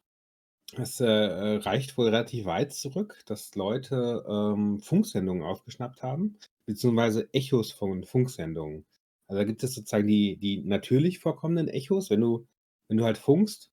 es 0.74 1.00
äh, 1.00 1.06
reicht 1.06 1.98
wohl 1.98 2.06
relativ 2.06 2.46
weit 2.46 2.72
zurück, 2.72 3.20
dass 3.26 3.54
Leute 3.56 4.24
ähm, 4.26 4.80
Funksendungen 4.80 5.42
aufgeschnappt 5.42 6.02
haben, 6.02 6.38
beziehungsweise 6.64 7.28
Echos 7.34 7.72
von 7.72 8.04
Funksendungen. 8.04 8.86
Also 9.26 9.40
da 9.40 9.44
gibt 9.44 9.62
es 9.62 9.74
sozusagen 9.74 10.06
die, 10.06 10.38
die 10.38 10.62
natürlich 10.64 11.18
vorkommenden 11.18 11.68
Echos. 11.68 12.08
Wenn 12.08 12.22
du, 12.22 12.46
wenn 12.88 12.96
du 12.96 13.04
halt 13.04 13.18
funkst, 13.18 13.70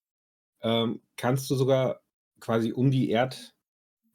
ähm, 0.61 0.99
kannst 1.15 1.49
du 1.49 1.55
sogar 1.55 2.01
quasi 2.41 2.73
um 2.73 2.91
die 2.91 3.11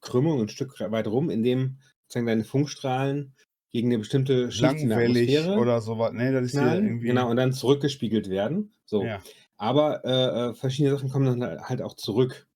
Erdkrümmung 0.05 0.41
ein 0.41 0.49
Stück 0.49 0.79
weit 0.79 1.07
rum, 1.07 1.31
indem 1.31 1.79
sozusagen 2.03 2.27
deine 2.27 2.45
Funkstrahlen 2.45 3.35
gegen 3.71 3.89
eine 3.89 3.99
bestimmte 3.99 4.53
Schicht 4.53 4.81
in 4.81 4.91
der 4.91 4.99
Atmosphäre 4.99 5.57
oder 5.57 5.81
sowas. 5.81 6.13
Nee, 6.13 6.31
das 6.31 6.47
ist 6.47 6.53
knallen, 6.53 6.85
irgendwie. 6.85 7.07
genau, 7.09 7.31
und 7.31 7.37
dann 7.37 7.53
zurückgespiegelt 7.53 8.29
werden. 8.31 8.73
So. 8.85 9.05
Ja. 9.05 9.21
Aber 9.57 10.05
äh, 10.05 10.51
äh, 10.51 10.55
verschiedene 10.55 10.95
Sachen 10.95 11.11
kommen 11.11 11.41
dann 11.41 11.61
halt 11.63 11.83
auch 11.83 11.95
zurück. 11.95 12.47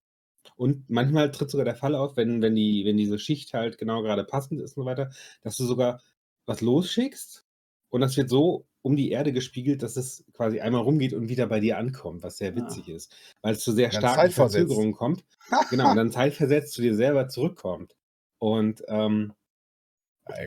Und 0.56 0.88
manchmal 0.90 1.30
tritt 1.30 1.50
sogar 1.50 1.64
der 1.64 1.74
Fall 1.74 1.94
auf, 1.94 2.16
wenn, 2.16 2.42
wenn, 2.42 2.54
die, 2.54 2.84
wenn 2.84 2.96
diese 2.96 3.18
Schicht 3.18 3.54
halt 3.54 3.78
genau 3.78 4.02
gerade 4.02 4.24
passend 4.24 4.60
ist 4.60 4.76
und 4.76 4.84
so 4.84 4.86
weiter, 4.88 5.10
dass 5.42 5.56
du 5.56 5.64
sogar 5.64 6.00
was 6.46 6.60
losschickst 6.60 7.44
und 7.90 8.00
das 8.00 8.16
wird 8.16 8.28
so 8.28 8.66
um 8.82 8.96
die 8.96 9.10
Erde 9.10 9.32
gespiegelt, 9.32 9.82
dass 9.82 9.96
es 9.96 10.24
quasi 10.32 10.60
einmal 10.60 10.82
rumgeht 10.82 11.12
und 11.12 11.28
wieder 11.28 11.46
bei 11.46 11.60
dir 11.60 11.78
ankommt, 11.78 12.22
was 12.22 12.38
sehr 12.38 12.52
Ah. 12.52 12.56
witzig 12.56 12.88
ist. 12.88 13.14
Weil 13.42 13.54
es 13.54 13.60
zu 13.60 13.72
sehr 13.72 13.90
Dann 13.90 14.00
starken. 14.00 14.30
Verzögerungen 14.32 14.92
kommt. 14.92 15.24
Genau, 15.70 15.90
und 15.90 15.96
dann 15.96 16.10
zeitversetzt 16.12 16.72
zu 16.74 16.82
dir 16.82 16.94
selber 16.94 17.28
zurückkommt. 17.28 17.96
Und 18.38 18.82
ähm, 18.88 19.32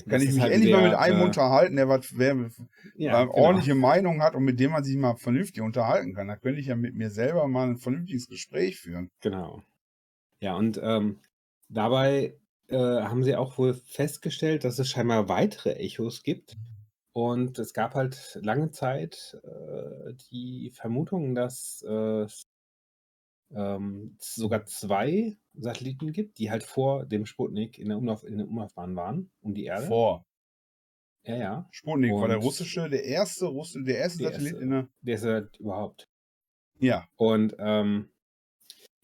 Kann 0.08 0.22
ich 0.22 0.32
mich 0.32 0.40
halt 0.42 0.54
endlich 0.54 0.72
mal 0.72 0.84
mit 0.84 0.94
einem 0.94 1.22
äh, 1.22 1.24
unterhalten, 1.24 1.76
der 1.76 1.90
was 1.90 2.16
wer 2.18 2.36
ja, 2.96 3.24
genau. 3.24 3.34
ordentliche 3.34 3.74
Meinung 3.76 4.22
hat 4.22 4.36
und 4.36 4.44
mit 4.44 4.60
dem 4.60 4.72
man 4.72 4.84
sich 4.84 4.96
mal 4.96 5.16
vernünftig 5.16 5.62
unterhalten 5.62 6.14
kann. 6.14 6.28
Da 6.28 6.36
könnte 6.36 6.60
ich 6.62 6.68
ja 6.68 6.76
mit 6.76 6.96
mir 6.96 7.10
selber 7.10 7.48
mal 7.48 7.68
ein 7.68 7.78
vernünftiges 7.78 8.28
Gespräch 8.28 8.80
führen. 8.80 9.10
Genau. 9.22 9.64
Ja, 10.42 10.56
und 10.56 10.80
ähm, 10.84 11.20
dabei 11.70 12.36
äh, 12.68 12.78
haben 12.78 13.24
sie 13.24 13.36
auch 13.36 13.58
wohl 13.58 13.74
festgestellt, 13.74 14.64
dass 14.64 14.78
es 14.80 14.90
scheinbar 14.90 15.28
weitere 15.30 15.74
Echos 15.74 16.22
gibt. 16.24 16.58
Und 17.14 17.60
es 17.60 17.74
gab 17.74 17.94
halt 17.96 18.40
lange 18.42 18.72
Zeit 18.72 19.38
äh, 19.44 20.14
die 20.32 20.72
Vermutung, 20.74 21.36
dass 21.36 21.84
äh, 21.88 22.22
es 22.22 22.44
ähm, 23.54 24.16
sogar 24.20 24.66
zwei 24.66 25.38
Satelliten 25.54 26.14
gibt, 26.14 26.38
die 26.38 26.50
halt 26.52 26.64
vor 26.64 27.06
dem 27.06 27.26
Sputnik 27.26 27.78
in 27.78 27.90
der, 27.90 27.98
Umlauf, 27.98 28.24
in 28.24 28.38
der 28.38 28.48
Umlaufbahn 28.48 28.96
waren, 28.96 29.30
um 29.42 29.54
die 29.54 29.66
Erde. 29.66 29.88
Vor. 29.88 30.26
Ja, 31.24 31.36
ja. 31.36 31.68
Sputnik 31.72 32.14
war 32.14 32.28
der 32.30 32.38
Und- 32.38 32.44
russische, 32.46 32.90
der 32.90 33.04
erste 33.04 33.46
Russe, 33.48 33.84
der 33.84 33.98
erste 33.98 34.20
Der 34.24 34.32
Satellit 34.32 34.52
erste. 34.54 34.64
in 34.64 34.70
der. 34.72 34.88
Der 35.02 35.16
ist 35.16 35.24
ja 35.26 35.40
überhaupt. 35.60 36.08
Ja. 36.80 37.06
Und 37.18 37.56
ähm, 37.60 38.10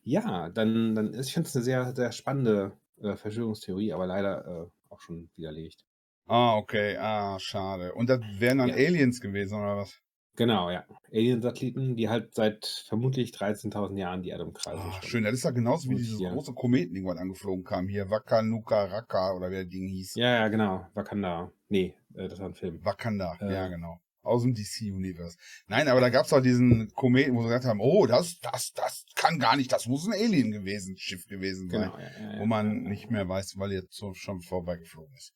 ja, 0.02 0.50
dann, 0.50 0.96
dann 0.96 1.14
ist, 1.14 1.28
ich 1.28 1.34
finde 1.34 1.50
es 1.50 1.56
eine 1.56 1.66
sehr, 1.66 1.94
sehr 1.94 2.12
spannende 2.14 2.78
äh, 3.02 3.18
Verschwörungstheorie, 3.18 3.92
aber 3.92 4.08
leider 4.08 4.46
äh, 4.48 4.70
auch 4.90 5.02
schon 5.02 5.30
widerlegt. 5.36 5.86
Ah, 6.28 6.56
okay. 6.58 6.98
Ah, 6.98 7.38
schade. 7.40 7.94
Und 7.94 8.10
das 8.10 8.20
wären 8.38 8.58
dann 8.60 8.70
Ja. 8.70 8.76
Aliens 8.76 9.20
gewesen, 9.22 9.56
oder 9.58 9.78
was? 9.78 9.98
Genau, 10.36 10.70
ja. 10.70 10.86
Alien-Satelliten, 11.12 11.96
die 11.96 12.10
halt 12.10 12.36
seit 12.36 12.66
vermutlich 12.88 13.32
13.000 13.32 13.98
Jahren 13.98 14.22
die 14.22 14.30
Erde 14.30 14.46
umkreisen. 14.46 14.80
Ah, 14.80 14.92
schon. 15.02 15.10
schön. 15.10 15.24
Das 15.24 15.34
ist 15.34 15.44
ja 15.46 15.50
genauso 15.52 15.90
wie 15.90 15.96
Und 15.96 16.00
dieses 16.02 16.20
hier. 16.20 16.30
große 16.30 16.54
Kometen 16.54 16.96
irgendwann 16.96 17.18
angeflogen 17.18 17.64
kam. 17.64 17.88
Hier 17.88 18.10
Wakanuka 18.12 18.86
Raka 18.86 19.34
oder 19.34 19.50
wie 19.50 19.56
der 19.56 19.66
Ding 19.66 19.88
hieß. 19.88 20.14
Ja, 20.16 20.36
ja, 20.36 20.48
genau. 20.50 20.86
Wakanda. 20.94 21.52
Nee, 21.70 21.96
äh, 22.14 22.28
das 22.28 22.40
war 22.40 22.50
ein 22.50 22.54
Film. 22.54 22.80
Wakanda, 22.86 23.36
Äh. 23.42 23.52
ja, 23.52 23.68
genau. 23.68 24.00
Aus 24.22 24.44
dem 24.44 24.54
DC-Universe. 24.54 25.38
Nein, 25.68 25.88
aber 25.88 26.02
da 26.02 26.10
gab 26.10 26.26
es 26.26 26.34
auch 26.34 26.42
diesen 26.42 26.90
Kometen, 26.94 27.34
wo 27.34 27.40
sie 27.42 27.48
gesagt 27.48 27.66
haben, 27.66 27.80
oh, 27.80 28.06
das, 28.06 28.38
das, 28.40 28.74
das 28.74 29.06
kann 29.16 29.40
gar 29.40 29.56
nicht, 29.56 29.72
das 29.72 29.88
muss 29.88 30.06
ein 30.06 30.14
Alien 30.14 30.52
gewesen, 30.52 30.98
Schiff 30.98 31.26
gewesen 31.28 31.70
sein. 31.70 31.84
Genau, 31.84 31.98
ja, 31.98 32.34
ja, 32.34 32.40
wo 32.42 32.46
man 32.46 32.84
nicht 32.84 33.10
mehr 33.10 33.28
weiß, 33.28 33.58
weil 33.58 33.72
jetzt 33.72 33.94
so 33.96 34.14
schon 34.14 34.42
vorbeigeflogen 34.42 35.16
ist. 35.16 35.34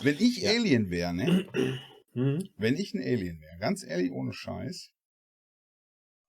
Wenn 0.00 0.16
ich 0.18 0.42
Ja. 0.42 0.50
Alien 0.50 0.90
wäre, 0.90 1.14
ne? 1.14 1.46
Mhm. 2.14 2.50
Wenn 2.56 2.76
ich 2.76 2.92
ein 2.94 3.00
Alien 3.00 3.40
wäre, 3.40 3.58
ganz 3.58 3.82
ehrlich, 3.84 4.10
ohne 4.12 4.32
Scheiß. 4.34 4.90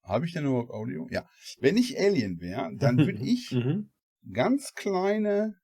Habe 0.03 0.25
ich 0.25 0.34
denn 0.34 0.46
überhaupt 0.46 0.72
Audio? 0.72 1.08
Ja. 1.12 1.27
Wenn 1.60 1.77
ich 1.77 1.98
Alien 2.00 2.39
wäre, 2.39 2.72
dann 2.77 2.98
würde 3.00 3.20
ich 3.24 3.51
Mhm. 3.51 3.89
ganz 4.32 4.74
kleine, 4.75 5.55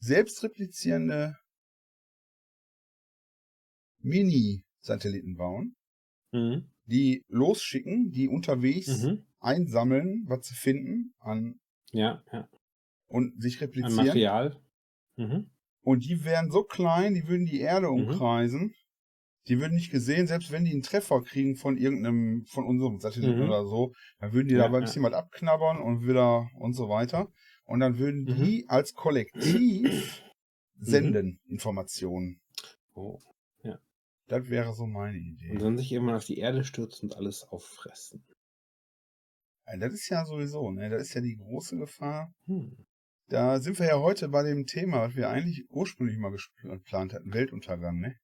selbstreplizierende 0.00 1.36
Mini-Satelliten 4.02 5.36
bauen, 5.36 5.76
Mhm. 6.32 6.68
die 6.86 7.24
losschicken, 7.28 8.10
die 8.10 8.28
unterwegs 8.28 9.08
einsammeln, 9.40 10.24
was 10.26 10.46
sie 10.46 10.54
finden 10.54 11.14
an 11.18 11.58
Ja, 11.92 12.22
ja. 12.32 12.48
und 13.08 13.40
sich 13.42 13.56
An 13.56 13.62
replizieren. 13.62 14.06
Material. 14.06 14.60
Mhm. 15.16 15.50
Und 15.84 16.04
die 16.04 16.24
wären 16.24 16.50
so 16.50 16.64
klein, 16.64 17.14
die 17.14 17.28
würden 17.28 17.46
die 17.46 17.60
Erde 17.60 17.88
Mhm. 17.88 18.08
umkreisen. 18.08 18.74
Die 19.46 19.60
würden 19.60 19.74
nicht 19.74 19.90
gesehen, 19.90 20.26
selbst 20.26 20.50
wenn 20.50 20.64
die 20.64 20.72
einen 20.72 20.82
Treffer 20.82 21.20
kriegen 21.22 21.56
von 21.56 21.76
irgendeinem, 21.76 22.44
von 22.46 22.64
unserem 22.66 22.98
Satelliten 22.98 23.40
Mhm. 23.42 23.48
oder 23.48 23.66
so, 23.66 23.92
dann 24.18 24.32
würden 24.32 24.48
die 24.48 24.54
Ja, 24.54 24.60
da 24.64 24.68
mal 24.68 24.78
ein 24.78 24.82
ja. 24.82 24.86
bisschen 24.86 25.02
was 25.02 25.12
abknabbern 25.12 25.78
und 25.80 26.06
wieder 26.06 26.48
und 26.58 26.72
so 26.72 26.88
weiter. 26.88 27.30
Und 27.64 27.80
dann 27.80 27.98
würden 27.98 28.24
Mhm. 28.24 28.42
die 28.42 28.64
als 28.68 28.94
Kollektiv 28.94 30.22
senden 30.78 31.40
Informationen. 31.46 32.40
Oh. 32.94 33.20
Das 34.26 34.48
wäre 34.48 34.72
so 34.72 34.86
meine 34.86 35.18
Und 35.18 35.34
Idee. 35.34 35.58
dann 35.58 35.76
sich 35.76 35.92
irgendwann 35.92 36.16
auf 36.16 36.24
die 36.24 36.38
Erde 36.38 36.64
stürzen 36.64 37.10
und 37.10 37.16
alles 37.18 37.44
auffressen. 37.44 38.24
Ja, 39.66 39.76
Das 39.76 39.92
ist 39.92 40.08
ja 40.08 40.24
sowieso, 40.24 40.70
ne? 40.70 40.88
Das 40.88 41.02
ist 41.02 41.14
ja 41.14 41.20
die 41.20 41.36
große 41.36 41.76
Gefahr. 41.76 42.32
Hm. 42.46 42.86
Da 43.28 43.58
sind 43.58 43.78
wir 43.78 43.86
ja 43.86 43.98
heute 44.00 44.28
bei 44.28 44.42
dem 44.42 44.66
Thema, 44.66 45.00
was 45.08 45.16
wir 45.16 45.30
eigentlich 45.30 45.64
ursprünglich 45.70 46.18
mal 46.18 46.30
geplant 46.62 47.14
hatten, 47.14 47.32
Weltuntergang, 47.32 47.98
ne? 48.00 48.16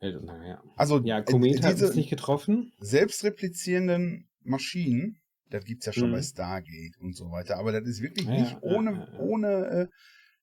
Weltuntergang, 0.00 0.46
ja. 0.46 0.62
Also 0.76 0.98
Ja, 1.04 1.18
äh, 1.18 1.22
Komet 1.24 1.62
hat 1.62 1.80
uns 1.80 1.94
nicht 1.94 2.10
getroffen. 2.10 2.72
selbstreplizierenden 2.78 4.28
Maschinen, 4.42 5.20
das 5.50 5.64
gibt's 5.64 5.86
ja 5.86 5.92
schon 5.92 6.10
Mhm. 6.10 6.14
bei 6.14 6.22
Stargate 6.22 6.98
und 7.00 7.16
so 7.16 7.30
weiter, 7.30 7.56
aber 7.58 7.72
das 7.72 7.88
ist 7.88 8.02
wirklich 8.02 8.26
Ja, 8.26 8.34
nicht 8.34 8.52
ja, 8.52 8.60
ohne, 8.62 8.90
ja, 9.12 9.18
ohne, 9.18 9.88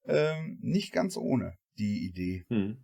äh, 0.06 0.34
ähm, 0.36 0.60
nicht 0.62 0.92
ganz 0.94 1.18
ohne 1.18 1.56
die 1.78 2.06
Idee. 2.06 2.46
Hm. 2.50 2.84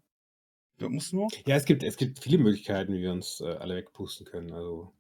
Du 0.80 0.90
musst 0.90 1.14
nur, 1.14 1.30
Ja, 1.46 1.56
es 1.58 1.66
gibt, 1.66 1.84
es 1.84 1.98
gibt 1.98 2.20
viele 2.20 2.38
Möglichkeiten, 2.38 2.94
wie 2.94 3.02
wir 3.02 3.12
uns 3.12 3.40
äh, 3.42 3.46
alle 3.46 3.76
wegpusten 3.76 4.26
können. 4.26 4.52
Also. 4.52 4.94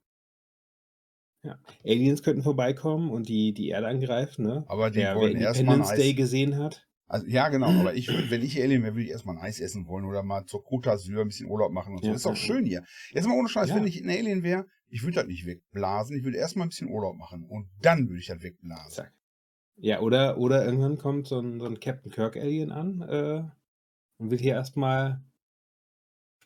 Ja. 1.43 1.57
Aliens 1.85 2.21
könnten 2.21 2.43
vorbeikommen 2.43 3.09
und 3.11 3.29
die, 3.29 3.53
die 3.53 3.69
Erde 3.69 3.87
angreifen, 3.87 4.45
ne? 4.45 4.65
aber 4.67 4.89
die 4.89 4.99
Der, 4.99 5.15
wer 5.15 5.21
wollen 5.21 5.37
erstmal 5.37 5.75
ein 5.75 5.81
Independence 5.81 5.95
Day 6.01 6.11
Eis. 6.11 6.15
gesehen 6.17 6.57
hat. 6.57 6.85
Also, 7.07 7.25
ja, 7.27 7.47
genau, 7.49 7.67
aber 7.67 7.95
ich 7.95 8.07
würd, 8.09 8.29
wenn 8.29 8.41
ich 8.43 8.61
Alien 8.61 8.83
wäre, 8.83 8.93
würde 8.93 9.05
ich 9.05 9.11
erstmal 9.11 9.37
ein 9.37 9.41
Eis 9.41 9.59
essen 9.59 9.87
wollen 9.87 10.05
oder 10.05 10.21
mal 10.21 10.45
zur 10.45 10.65
Côte 10.65 10.89
d'Azur 10.89 11.21
ein 11.21 11.27
bisschen 11.29 11.49
Urlaub 11.49 11.71
machen 11.71 11.93
und 11.95 12.01
so. 12.01 12.09
Ja, 12.09 12.13
ist 12.15 12.25
ja. 12.25 12.35
schön 12.35 12.65
hier. 12.65 12.83
Jetzt 13.11 13.27
mal 13.27 13.37
ohne 13.37 13.47
Scheiß, 13.49 13.69
Ja. 13.69 13.75
wenn 13.75 13.87
ich 13.87 14.03
ein 14.03 14.09
Alien 14.09 14.43
wäre, 14.43 14.65
ich 14.89 15.03
würde 15.03 15.15
das 15.15 15.27
nicht 15.27 15.45
wegblasen, 15.45 16.17
ich 16.17 16.23
würde 16.23 16.37
erstmal 16.37 16.65
ein 16.67 16.69
bisschen 16.69 16.89
Urlaub 16.89 17.15
machen 17.15 17.43
und 17.45 17.69
dann 17.81 18.09
würde 18.09 18.19
ich 18.19 18.27
das 18.27 18.43
wegblasen. 18.43 18.91
Zack. 18.91 19.13
Ja, 19.77 20.01
oder, 20.01 20.37
oder 20.37 20.65
irgendwann 20.65 20.97
kommt 20.97 21.25
so 21.27 21.39
ein, 21.39 21.59
so 21.61 21.65
ein 21.67 21.79
Captain 21.79 22.11
Kirk 22.11 22.35
Alien 22.35 22.71
an 22.71 23.01
äh, 23.01 23.43
und 24.17 24.29
will 24.29 24.37
hier 24.39 24.53
erstmal 24.55 25.23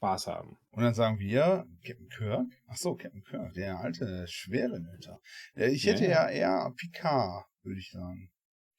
Spaß 0.03 0.27
haben. 0.27 0.57
Und 0.71 0.83
dann 0.83 0.93
sagen 0.93 1.17
wir, 1.19 1.65
Captain 1.85 2.09
Kirk? 2.09 2.45
Ach 2.67 2.75
so, 2.75 2.95
Captain 2.95 3.23
Kirk, 3.23 3.53
der 3.53 3.79
alte, 3.79 4.25
schwere 4.27 4.79
Nöter. 4.81 5.19
Äh, 5.55 5.69
Ich 5.69 5.85
hätte 5.85 6.03
Ja, 6.05 6.29
ja, 6.29 6.29
eher 6.29 6.73
Picard, 6.75 7.45
würde 7.63 7.79
ich 7.79 7.89
sagen. 7.91 8.29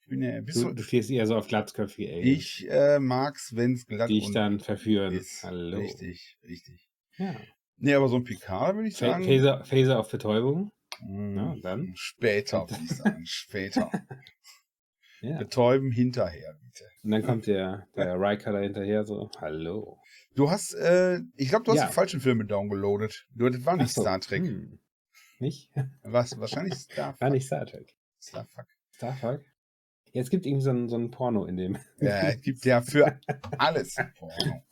Ich 0.03 0.07
bin 0.09 0.21
ja, 0.21 0.39
bist 0.41 0.61
Du, 0.61 0.71
du, 0.71 0.83
stehst 0.83 1.09
eher 1.09 1.25
so 1.25 1.35
auf 1.35 1.47
glatzköpfige 1.47 2.11
Aliens, 2.13 2.37
ich 2.37 2.69
äh, 2.69 2.99
mag's, 2.99 3.55
wenn's 3.55 3.87
glatt 3.87 4.07
die 4.09 4.19
ich 4.19 4.31
dann 4.31 4.59
verführen. 4.59 5.13
ist. 5.13 5.43
Hallo. 5.43 5.79
Richtig, 5.79 6.37
richtig. 6.47 6.87
Ja. 7.17 7.35
Nee, 7.77 7.95
aber 7.95 8.07
so 8.07 8.17
ein 8.17 8.23
Picard 8.23 8.75
würde 8.75 8.89
ich 8.89 8.97
Fa- 8.97 9.07
sagen. 9.11 9.23
Phaser, 9.23 9.65
Phaser 9.65 9.99
auf 9.99 10.11
Betäubung. 10.11 10.69
mh, 11.01 11.41
Ja, 11.41 11.55
dann? 11.63 11.91
Später, 11.95 12.59
würde 12.69 12.83
ich 12.83 12.91
sagen. 12.91 13.25
Später. 13.25 13.89
Ja. 15.21 15.39
Betäuben 15.39 15.91
hinterher, 15.91 16.53
bitte. 16.63 16.83
Und 17.01 17.09
dann 17.11 17.23
kommt 17.23 17.47
der, 17.47 17.87
der 17.95 18.13
Riker 18.19 18.51
da 18.51 18.59
hinterher 18.59 19.05
so, 19.05 19.31
hallo. 19.39 19.97
Du 20.35 20.49
hast, 20.51 20.73
äh, 20.73 21.21
ich 21.37 21.49
glaube, 21.49 21.63
du 21.65 21.71
hast 21.71 21.79
Ja. 21.79 21.87
die 21.87 21.93
falschen 21.93 22.19
Filme 22.19 22.45
downgeloadet. 22.45 23.25
Du, 23.33 23.49
das 23.49 23.65
war 23.65 23.77
nicht 23.77 23.93
so, 23.93 24.01
Star 24.01 24.19
Trek. 24.19 24.43
Hm. 24.43 24.79
Nicht? 25.39 25.69
Was, 26.03 26.37
wahrscheinlich 26.39 26.75
Star 26.75 27.15
War 27.19 27.29
nicht 27.29 27.45
Star 27.47 27.65
Trek. 27.65 27.93
Star 28.21 28.45
Fuck. 28.45 28.65
Star 28.93 29.17
Trek? 29.19 29.41
Ja, 30.13 30.21
es 30.21 30.29
gibt 30.29 30.45
irgendwie 30.45 30.63
so 30.63 30.69
ein, 30.71 30.87
so 30.89 30.97
ein 30.97 31.11
Porno 31.11 31.45
in 31.45 31.57
dem. 31.57 31.77
Ja, 31.99 32.21
es 32.29 32.41
gibt 32.41 32.63
ja 32.65 32.81
für 32.81 33.19
alles 33.57 33.95
Porno. 34.17 34.63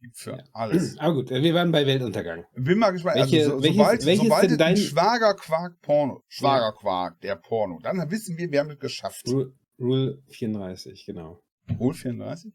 Gibt 0.00 0.16
für 0.16 0.32
Ja. 0.32 0.44
alles. 0.52 0.98
Aber 0.98 1.14
gut, 1.14 1.30
wir 1.30 1.54
waren 1.54 1.70
bei 1.72 1.86
Weltuntergang. 1.86 2.44
Bin 2.54 2.78
mal 2.78 2.90
gespannt. 2.90 3.16
Welche- 3.16 3.38
also, 3.38 3.50
so, 3.58 3.62
welches- 3.62 3.76
sobald 3.76 4.06
welches 4.06 4.24
sobald 4.24 4.60
dein- 4.60 4.76
Schwagerquark 4.76 5.80
Porno, 5.80 6.22
Schwagerquark, 6.28 7.20
der 7.20 7.36
Porno, 7.36 7.78
dann 7.82 8.10
wissen 8.10 8.36
wir, 8.36 8.50
wir 8.50 8.60
haben 8.60 8.70
es 8.70 8.78
geschafft. 8.78 9.22
Rule, 9.28 9.52
Rule 9.78 10.22
34, 10.28 11.06
genau. 11.06 11.40
Rule 11.78 11.94
34? 11.94 12.52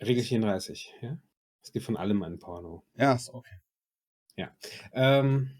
Regel 0.00 0.22
34, 0.24 0.94
ja. 1.02 1.18
Es 1.62 1.72
gibt 1.72 1.84
von 1.84 1.96
allem 1.96 2.22
ein 2.22 2.38
Porno. 2.38 2.84
Ja, 2.94 3.14
ist 3.14 3.30
okay. 3.30 3.56
Ähm, 4.92 5.50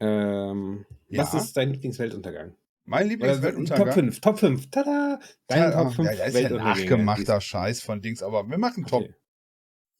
ähm, 0.00 0.86
Was 1.10 1.32
Ja. 1.32 1.38
ist 1.38 1.56
dein 1.56 1.70
Lieblingsweltuntergang? 1.70 2.56
Mein 2.84 3.08
Lieblingsweltuntergang. 3.08 3.86
Top 3.86 3.94
5, 3.94 4.20
Top 4.20 4.38
5, 4.38 4.70
tada! 4.70 5.20
Dein 5.46 5.58
Ja, 5.58 5.70
Top 5.70 5.92
5 5.94 6.10
ja, 6.10 6.16
das 6.16 6.34
ist 6.34 6.40
ja 6.40 6.50
nachgemachter 6.50 7.40
Scheiß 7.40 7.82
von 7.82 8.00
Dings, 8.00 8.22
aber 8.22 8.48
wir 8.48 8.58
machen 8.58 8.84
Top 8.84 9.02
Okay, 9.04 9.14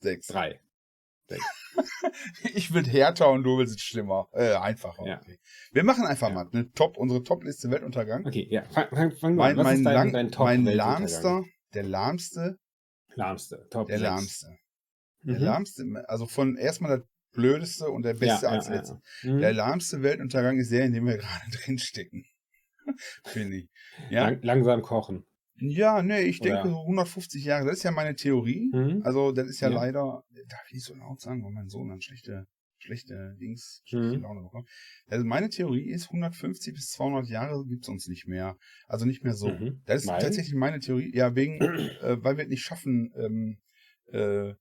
6. 0.00 0.26
drei. 0.28 0.60
Ich 2.54 2.72
will 2.72 2.86
härter 2.86 3.30
und 3.30 3.42
du 3.44 3.58
willst 3.58 3.76
es 3.76 3.82
schlimmer. 3.82 4.28
Äh, 4.32 4.54
einfacher. 4.54 5.06
Ja. 5.06 5.20
Okay. 5.20 5.38
Wir 5.72 5.84
machen 5.84 6.06
einfach 6.06 6.28
Ja. 6.28 6.34
mal 6.34 6.48
eine 6.50 6.72
Top, 6.72 6.96
unsere 6.96 7.22
Top-Liste 7.22 7.70
Weltuntergang. 7.70 8.26
Okay, 8.26 8.46
ja, 8.50 8.64
fang, 8.70 8.88
fang, 8.88 9.12
fang 9.12 9.34
mal 9.34 9.42
Mein, 9.42 9.50
an. 9.52 9.56
Was 9.58 9.64
mein, 9.64 9.76
ist 9.76 9.84
dein, 9.84 9.94
lang, 9.94 10.12
dein 10.12 10.30
Top 10.32 10.46
mein 10.46 10.64
lahmster, 10.64 11.44
der 11.74 11.82
lahmste, 11.82 12.58
Lahmste, 13.14 13.66
Top 13.70 13.88
der 13.88 13.98
sechs. 13.98 14.08
lahmste. 14.10 14.46
Der 15.22 15.38
Mhm. 15.38 15.44
lahmste, 15.44 16.04
also 16.08 16.26
von 16.26 16.56
erstmal 16.56 16.98
das 16.98 17.06
blödeste 17.32 17.88
und 17.90 18.02
der 18.04 18.14
beste 18.14 18.46
ja, 18.46 18.52
als 18.52 18.68
ja, 18.68 18.74
letztes. 18.74 18.98
Ja. 19.22 19.32
Mhm. 19.34 19.38
Der 19.40 19.52
lahmste 19.52 20.02
Weltuntergang 20.02 20.58
ist 20.58 20.70
der, 20.70 20.84
in 20.84 20.92
dem 20.92 21.06
wir 21.06 21.16
gerade 21.18 21.44
drin 21.52 21.78
stecken. 21.78 22.24
Finde 23.24 23.56
ich. 23.58 23.68
Ja, 24.10 24.28
Lang, 24.30 24.42
langsam 24.42 24.82
kochen. 24.82 25.24
ja 25.56 26.02
nee, 26.02 26.20
ich 26.22 26.40
Oder- 26.40 26.54
denke 26.54 26.68
so 26.70 26.80
150 26.86 27.44
Jahre, 27.44 27.66
das 27.66 27.78
ist 27.78 27.82
ja 27.82 27.90
meine 27.90 28.14
Theorie. 28.14 28.70
Mhm. 28.72 29.02
Also, 29.04 29.32
das 29.32 29.48
ist 29.48 29.60
ja, 29.60 29.68
Ja. 29.68 29.74
leider, 29.76 30.24
darf 30.48 30.64
ich 30.68 30.74
nicht 30.74 30.84
so 30.86 30.94
laut 30.94 31.20
sagen, 31.20 31.44
weil 31.44 31.52
mein 31.52 31.68
Sohn 31.68 31.88
dann 31.88 32.00
schlechte, 32.00 32.46
schlechte 32.88 33.36
Dings, 33.40 33.82
schlechte 33.84 34.16
Mhm. 34.16 34.22
Laune 34.22 34.42
bekommt. 34.42 34.68
Also, 35.08 35.24
meine 35.26 35.50
Theorie 35.50 35.90
ist, 35.90 36.08
150 36.10 36.74
bis 36.74 36.90
200 36.92 37.28
Jahre 37.28 37.64
gibt's 37.66 37.88
uns 37.88 38.08
nicht 38.08 38.26
mehr. 38.26 38.56
Also 38.86 39.04
nicht 39.04 39.22
mehr 39.24 39.34
so. 39.34 39.50
Mhm. 39.50 39.82
Das 39.84 40.02
ist 40.02 40.08
Weil? 40.08 40.20
tatsächlich 40.22 40.54
meine 40.54 40.80
Theorie. 40.80 41.10
Ja, 41.14 41.34
wegen, 41.34 41.60
äh, 42.02 42.16
weil 42.22 42.36
wir 42.38 42.44
es 42.44 42.50
nicht 42.50 42.62
schaffen, 42.62 43.12
ähm, 43.16 43.58
äh, 44.06 44.54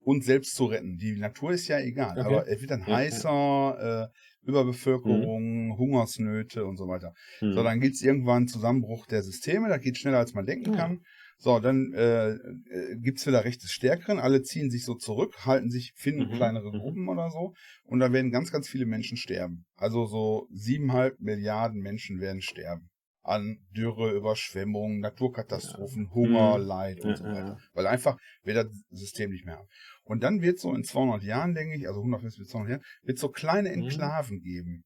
uns 0.00 0.26
selbst 0.26 0.54
zu 0.54 0.66
retten. 0.66 0.98
Die 0.98 1.16
Natur 1.18 1.50
ist 1.52 1.66
ja 1.66 1.80
egal, 1.80 2.18
Okay. 2.18 2.26
aber 2.26 2.48
es 2.48 2.60
wird 2.60 2.70
dann 2.70 2.86
heißer, 2.86 4.10
äh, 4.12 4.48
Überbevölkerung, 4.48 5.76
Hungersnöte 5.76 6.64
und 6.64 6.76
so 6.76 6.86
weiter. 6.86 7.12
Mhm. 7.40 7.54
So, 7.54 7.62
dann 7.64 7.80
gibt's 7.80 8.02
irgendwann 8.02 8.46
Zusammenbruch 8.46 9.06
der 9.06 9.22
Systeme, 9.22 9.68
das 9.68 9.80
geht 9.80 9.98
schneller, 9.98 10.18
als 10.18 10.34
man 10.34 10.46
denken 10.46 10.70
Ja. 10.72 10.76
kann. 10.76 11.00
So, 11.38 11.60
dann 11.60 11.92
äh, 11.94 12.30
äh, 12.30 12.96
gibt's 12.96 13.26
wieder 13.26 13.44
Recht 13.44 13.62
des 13.62 13.70
Stärkeren, 13.70 14.18
alle 14.18 14.42
ziehen 14.42 14.70
sich 14.70 14.84
so 14.84 14.94
zurück, 14.94 15.34
halten 15.44 15.70
sich, 15.70 15.92
finden 15.94 16.28
Mhm, 16.28 16.34
kleinere 16.34 16.72
mhm. 16.72 16.78
Gruppen 16.78 17.08
oder 17.08 17.30
so, 17.30 17.52
und 17.84 18.00
da 18.00 18.12
werden 18.12 18.30
ganz, 18.32 18.50
ganz 18.50 18.68
viele 18.68 18.86
Menschen 18.86 19.16
sterben. 19.18 19.66
Also 19.76 20.06
so 20.06 20.48
siebeneinhalb 20.50 21.20
Milliarden 21.20 21.80
Menschen 21.80 22.20
werden 22.20 22.40
sterben. 22.40 22.88
an 23.28 23.58
Dürre, 23.76 24.12
Überschwemmungen, 24.12 25.00
Naturkatastrophen, 25.00 26.14
Hunger, 26.14 26.58
Mhm. 26.60 26.64
Leid 26.64 27.00
und 27.00 27.10
Ja, 27.10 27.16
so 27.16 27.24
ja, 27.24 27.32
weiter. 27.32 27.48
ja. 27.48 27.58
Weil 27.74 27.86
einfach 27.88 28.16
wir 28.44 28.54
das 28.54 28.68
System 28.90 29.30
nicht 29.32 29.44
mehr 29.44 29.56
haben. 29.56 29.66
Und 30.04 30.22
dann 30.22 30.42
wird 30.42 30.60
so 30.60 30.72
in 30.72 30.84
200 30.84 31.24
Jahren, 31.24 31.52
denke 31.52 31.74
ich, 31.76 31.88
also 31.88 32.02
150 32.02 32.38
bis 32.38 32.50
200 32.50 32.70
Jahren, 32.70 32.84
wird 33.02 33.18
so 33.18 33.28
kleine 33.28 33.70
Mhm. 33.70 33.74
Enklaven 33.82 34.38
geben, 34.42 34.84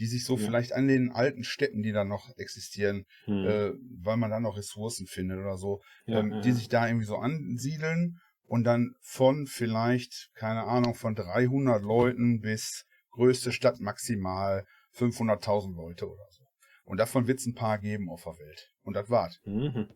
die 0.00 0.06
sich 0.06 0.24
so 0.24 0.36
Ja. 0.36 0.44
vielleicht 0.46 0.72
an 0.72 0.88
den 0.88 1.12
alten 1.12 1.44
Städten, 1.44 1.82
die 1.82 1.92
da 1.92 2.04
noch 2.04 2.28
existieren, 2.36 3.04
Hm. 3.26 3.46
äh, 3.46 3.72
weil 4.02 4.16
man 4.16 4.30
da 4.30 4.40
noch 4.40 4.56
Ressourcen 4.56 5.06
findet 5.06 5.38
oder 5.38 5.56
so, 5.58 5.80
Ja, 6.06 6.18
ähm, 6.20 6.32
ja, 6.32 6.40
die 6.40 6.52
sich 6.52 6.68
da 6.68 6.86
irgendwie 6.88 7.06
so 7.06 7.16
ansiedeln 7.16 8.18
und 8.44 8.64
dann 8.64 8.94
von 9.00 9.46
vielleicht, 9.46 10.30
keine 10.34 10.64
Ahnung, 10.64 10.94
von 10.94 11.14
300 11.14 11.82
Leuten 11.82 12.40
bis 12.40 12.84
größte 13.10 13.52
Stadt 13.52 13.78
maximal 13.80 14.64
500.000 14.92 15.76
Leute 15.76 16.06
oder 16.08 16.26
so. 16.30 16.44
Und 16.84 16.96
davon 16.98 17.26
wird 17.28 17.38
es 17.38 17.46
ein 17.46 17.54
paar 17.54 17.78
geben 17.78 18.08
auf 18.10 18.24
der 18.24 18.38
Welt. 18.38 18.70
Und 18.82 18.94
das 18.94 19.08
war's. 19.10 19.38
Mhm. 19.44 19.88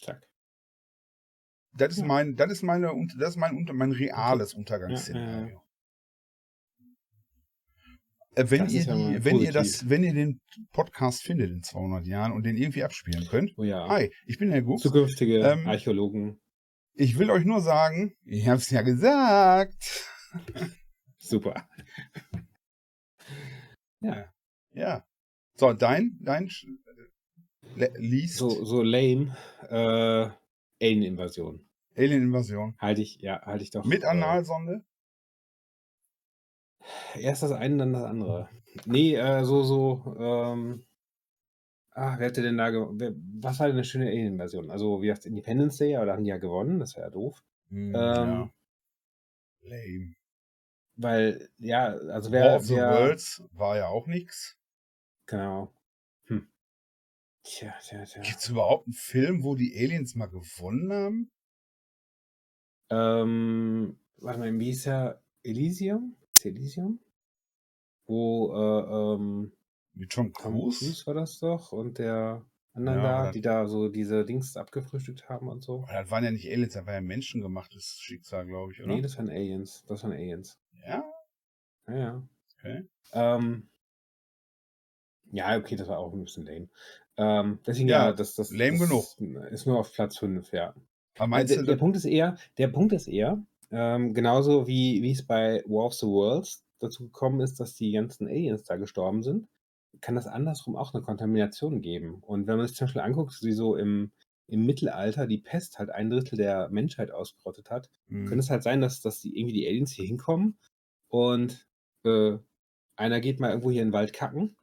Zack. 0.00 0.22
Das 1.72 1.92
ist 1.92 2.00
Ja. 2.00 2.06
mein, 2.06 2.34
das 2.34 2.50
ist 2.50 2.62
meine, 2.62 2.92
und- 2.92 3.14
das 3.18 3.30
ist 3.30 3.36
mein, 3.36 3.64
mein 3.72 3.92
reales 3.92 4.52
Ja, 4.52 4.58
Untergangsszenario. 4.58 5.62
Ja, 8.40 8.46
Äh, 8.46 8.50
Wenn 8.50 8.64
Das 8.64 8.72
ihr 8.72 8.82
ja 8.82 8.94
die, 9.18 9.24
wenn 9.24 9.38
ihr 9.40 9.52
das, 9.52 9.88
wenn 9.88 10.02
ihr 10.04 10.14
den 10.14 10.40
Podcast 10.72 11.22
findet 11.22 11.50
in 11.50 11.62
200 11.62 12.06
Jahren 12.06 12.32
und 12.32 12.44
den 12.44 12.56
irgendwie 12.56 12.82
abspielen 12.84 13.26
könnt. 13.28 13.52
Oh 13.56 13.64
ja. 13.64 13.88
Hi, 13.88 14.10
ich 14.26 14.38
bin 14.38 14.50
Herr 14.50 14.62
Gux. 14.62 14.82
Zukünftige 14.82 15.38
Ähm, 15.40 15.66
Archäologen. 15.66 16.40
Ich 16.94 17.18
will 17.18 17.30
euch 17.30 17.44
nur 17.44 17.60
sagen, 17.60 18.12
ich 18.24 18.48
hab's 18.48 18.70
ja 18.70 18.82
gesagt. 18.82 20.04
Super. 21.18 21.66
Ja. 24.72 25.04
So, 25.56 25.72
dein, 25.72 26.18
dein 26.22 26.48
le- 27.76 27.92
liest 27.96 28.36
So, 28.36 28.64
so 28.64 28.82
lame. 28.82 29.36
Äh, 29.68 30.30
Alien-Invasion. 30.82 31.68
Alien-Invasion. 31.96 32.76
Halte 32.78 33.02
ich, 33.02 33.18
ja, 33.20 33.42
halte 33.42 33.64
ich 33.64 33.70
doch. 33.70 33.84
Mit 33.84 34.02
äh, 34.04 34.06
Analsonde? 34.06 34.84
Erst 37.14 37.42
das 37.42 37.52
eine, 37.52 37.76
dann 37.78 37.92
das 37.92 38.04
andere. 38.04 38.48
Nee, 38.86 39.14
äh, 39.14 39.44
so, 39.44 39.62
so, 39.62 40.16
ähm, 40.18 40.84
ah, 41.92 42.16
wer 42.18 42.26
hätte 42.28 42.42
denn 42.42 42.56
da, 42.58 42.70
ge- 42.70 42.86
wer, 42.92 43.12
was 43.40 43.58
war 43.60 43.66
denn 43.66 43.76
eine 43.76 43.84
schöne 43.84 44.08
Alien-Version? 44.08 44.70
Also, 44.70 45.02
wie 45.02 45.06
gesagt, 45.06 45.26
Independence 45.26 45.76
Day, 45.78 45.96
aber 45.96 46.06
da 46.06 46.12
haben 46.14 46.24
die 46.24 46.30
ja 46.30 46.38
gewonnen, 46.38 46.78
das 46.80 46.96
wäre 46.96 47.06
ja 47.06 47.10
doof. 47.10 47.42
Hm, 47.70 47.94
Ähm, 47.94 48.50
Lame. 49.62 50.14
Weil, 50.96 51.48
ja, 51.58 51.86
also 51.88 52.30
War 52.30 52.32
wer, 52.32 52.56
of 52.56 52.62
the 52.66 52.74
wer, 52.74 52.86
Worlds 52.88 53.42
war 53.52 53.76
ja 53.76 53.88
auch 53.88 54.06
nix. 54.06 54.56
genau. 55.26 55.72
Hm. 56.28 56.40
Tja, 57.44 57.72
tja, 57.82 58.04
tja. 58.06 58.22
Gibt's 58.22 58.48
überhaupt 58.48 58.86
einen 58.86 58.94
Film, 58.94 59.42
wo 59.44 59.54
die 59.56 59.76
Aliens 59.76 60.14
mal 60.14 60.24
gewonnen 60.26 60.90
haben? 60.90 61.30
Ähm, 62.90 63.98
warte 64.18 64.38
mal, 64.40 64.58
wie 64.58 64.66
hieß 64.66 64.86
er? 64.86 65.22
Elysium? 65.42 66.16
Elysium? 66.44 67.00
Wo, 68.06 68.52
äh, 68.54 69.14
ähm, 69.14 69.52
Mit 69.94 70.10
Tom 70.10 70.32
Cruise? 70.32 70.78
Cruise 70.78 71.06
war 71.06 71.14
das 71.14 71.38
doch 71.38 71.72
und 71.72 71.98
der 71.98 72.44
anderen 72.74 72.98
Ja, 72.98 73.02
da, 73.02 73.26
das- 73.26 73.34
die 73.34 73.40
da 73.40 73.66
so 73.66 73.88
diese 73.88 74.24
Dings 74.24 74.56
abgefrühstückt 74.56 75.28
haben 75.28 75.48
und 75.48 75.62
so. 75.62 75.84
Aber 75.84 76.02
das 76.02 76.10
waren 76.10 76.24
ja 76.24 76.30
nicht 76.30 76.46
Aliens, 76.50 76.72
das 76.74 76.86
war 76.86 76.94
ja 76.94 77.00
menschengemachtes 77.00 77.98
Schicksal, 78.00 78.46
glaube 78.46 78.72
ich, 78.72 78.82
oder? 78.82 78.94
Nee, 78.94 79.02
das 79.02 79.16
waren 79.18 79.30
Aliens. 79.30 79.84
Das 79.88 80.02
waren 80.02 80.12
Aliens. 80.12 80.58
ja? 80.86 81.04
Ja, 81.88 81.96
ja. 81.96 82.22
Okay. 82.58 82.84
Ähm, 83.12 83.68
ja, 85.32 85.56
okay, 85.56 85.76
das 85.76 85.88
war 85.88 85.98
auch 85.98 86.12
ein 86.12 86.24
bisschen 86.24 86.46
lame. 86.46 86.68
Ähm, 87.16 87.58
deswegen 87.66 87.88
Ja, 87.88 88.06
ja, 88.06 88.12
das, 88.12 88.34
das, 88.34 88.50
lame 88.50 88.78
das 88.78 88.88
genug. 88.88 89.04
ist 89.52 89.66
nur 89.66 89.78
auf 89.78 89.92
Platz 89.92 90.18
5, 90.18 90.52
ja. 90.52 90.74
Aber 91.16 91.26
meinst 91.28 91.54
der, 91.54 91.62
du, 91.62 91.66
der 91.66 91.76
Punkt 91.76 91.96
ist 91.96 92.04
eher, 92.04 92.36
der 92.58 92.68
Punkt 92.68 92.92
ist 92.92 93.08
eher, 93.08 93.42
ähm, 93.70 94.14
genauso 94.14 94.66
wie, 94.66 95.02
wie 95.02 95.12
es 95.12 95.24
bei 95.26 95.62
War 95.66 95.86
of 95.86 95.94
the 95.94 96.06
Worlds 96.06 96.64
dazu 96.80 97.04
gekommen 97.04 97.40
ist, 97.40 97.60
dass 97.60 97.74
die 97.74 97.92
ganzen 97.92 98.26
Aliens 98.26 98.64
da 98.64 98.76
gestorben 98.76 99.22
sind, 99.22 99.48
kann 100.00 100.14
das 100.14 100.26
andersrum 100.26 100.76
auch 100.76 100.94
eine 100.94 101.02
Kontamination 101.02 101.80
geben. 101.82 102.22
Und 102.22 102.46
wenn 102.46 102.56
man 102.56 102.66
sich 102.66 102.76
zum 102.76 102.86
Beispiel 102.86 103.02
anguckt, 103.02 103.38
wie 103.42 103.52
so 103.52 103.76
im, 103.76 104.12
im 104.46 104.64
Mittelalter 104.66 105.26
die 105.26 105.38
Pest 105.38 105.78
halt 105.78 105.90
ein 105.90 106.10
Drittel 106.10 106.36
der 106.36 106.68
Menschheit 106.70 107.10
ausgerottet 107.10 107.70
hat, 107.70 107.90
Hm. 108.08 108.26
könnte 108.26 108.40
es 108.40 108.50
halt 108.50 108.62
sein, 108.62 108.80
dass, 108.80 109.00
dass 109.00 109.20
die 109.20 109.36
irgendwie 109.38 109.54
die 109.54 109.66
Aliens 109.68 109.92
hier 109.92 110.06
hinkommen 110.06 110.58
und 111.08 111.66
äh, 112.04 112.38
einer 112.96 113.20
geht 113.20 113.40
mal 113.40 113.50
irgendwo 113.50 113.70
hier 113.70 113.82
in 113.82 113.88
den 113.88 113.94
Wald 113.94 114.12
kacken 114.12 114.56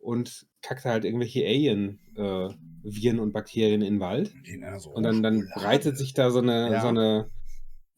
und 0.00 0.46
kackt 0.62 0.84
halt 0.84 1.04
irgendwelche 1.04 1.44
Alien-Viren 2.16 3.20
und 3.20 3.32
Bakterien 3.32 3.82
in 3.82 3.94
den 3.94 4.00
Wald. 4.00 4.34
Einer 4.62 4.78
so 4.80 4.90
Und 4.90 5.02
dann, 5.02 5.22
dann 5.22 5.48
breitet 5.54 5.96
sich 5.98 6.14
da 6.14 6.30
so 6.30 6.40
eine, 6.40 6.72
Ja. 6.72 6.80
so 6.82 6.88
eine, 6.88 7.30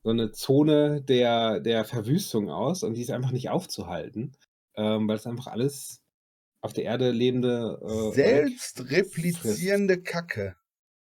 so 0.06 0.12
eine 0.12 0.30
Zone 0.30 1.02
der, 1.02 1.58
der 1.58 1.84
Verwüstung 1.84 2.48
aus 2.48 2.84
und 2.84 2.94
die 2.94 3.02
ist 3.02 3.10
einfach 3.10 3.32
nicht 3.32 3.50
aufzuhalten, 3.50 4.36
ähm, 4.76 5.08
weil 5.08 5.16
es 5.16 5.26
einfach 5.26 5.48
alles 5.48 6.00
auf 6.60 6.72
der 6.72 6.84
Erde 6.84 7.10
lebende 7.10 7.80
äh, 7.82 8.14
selbst 8.14 8.88
replizierende 8.88 10.00
Kacke 10.00 10.54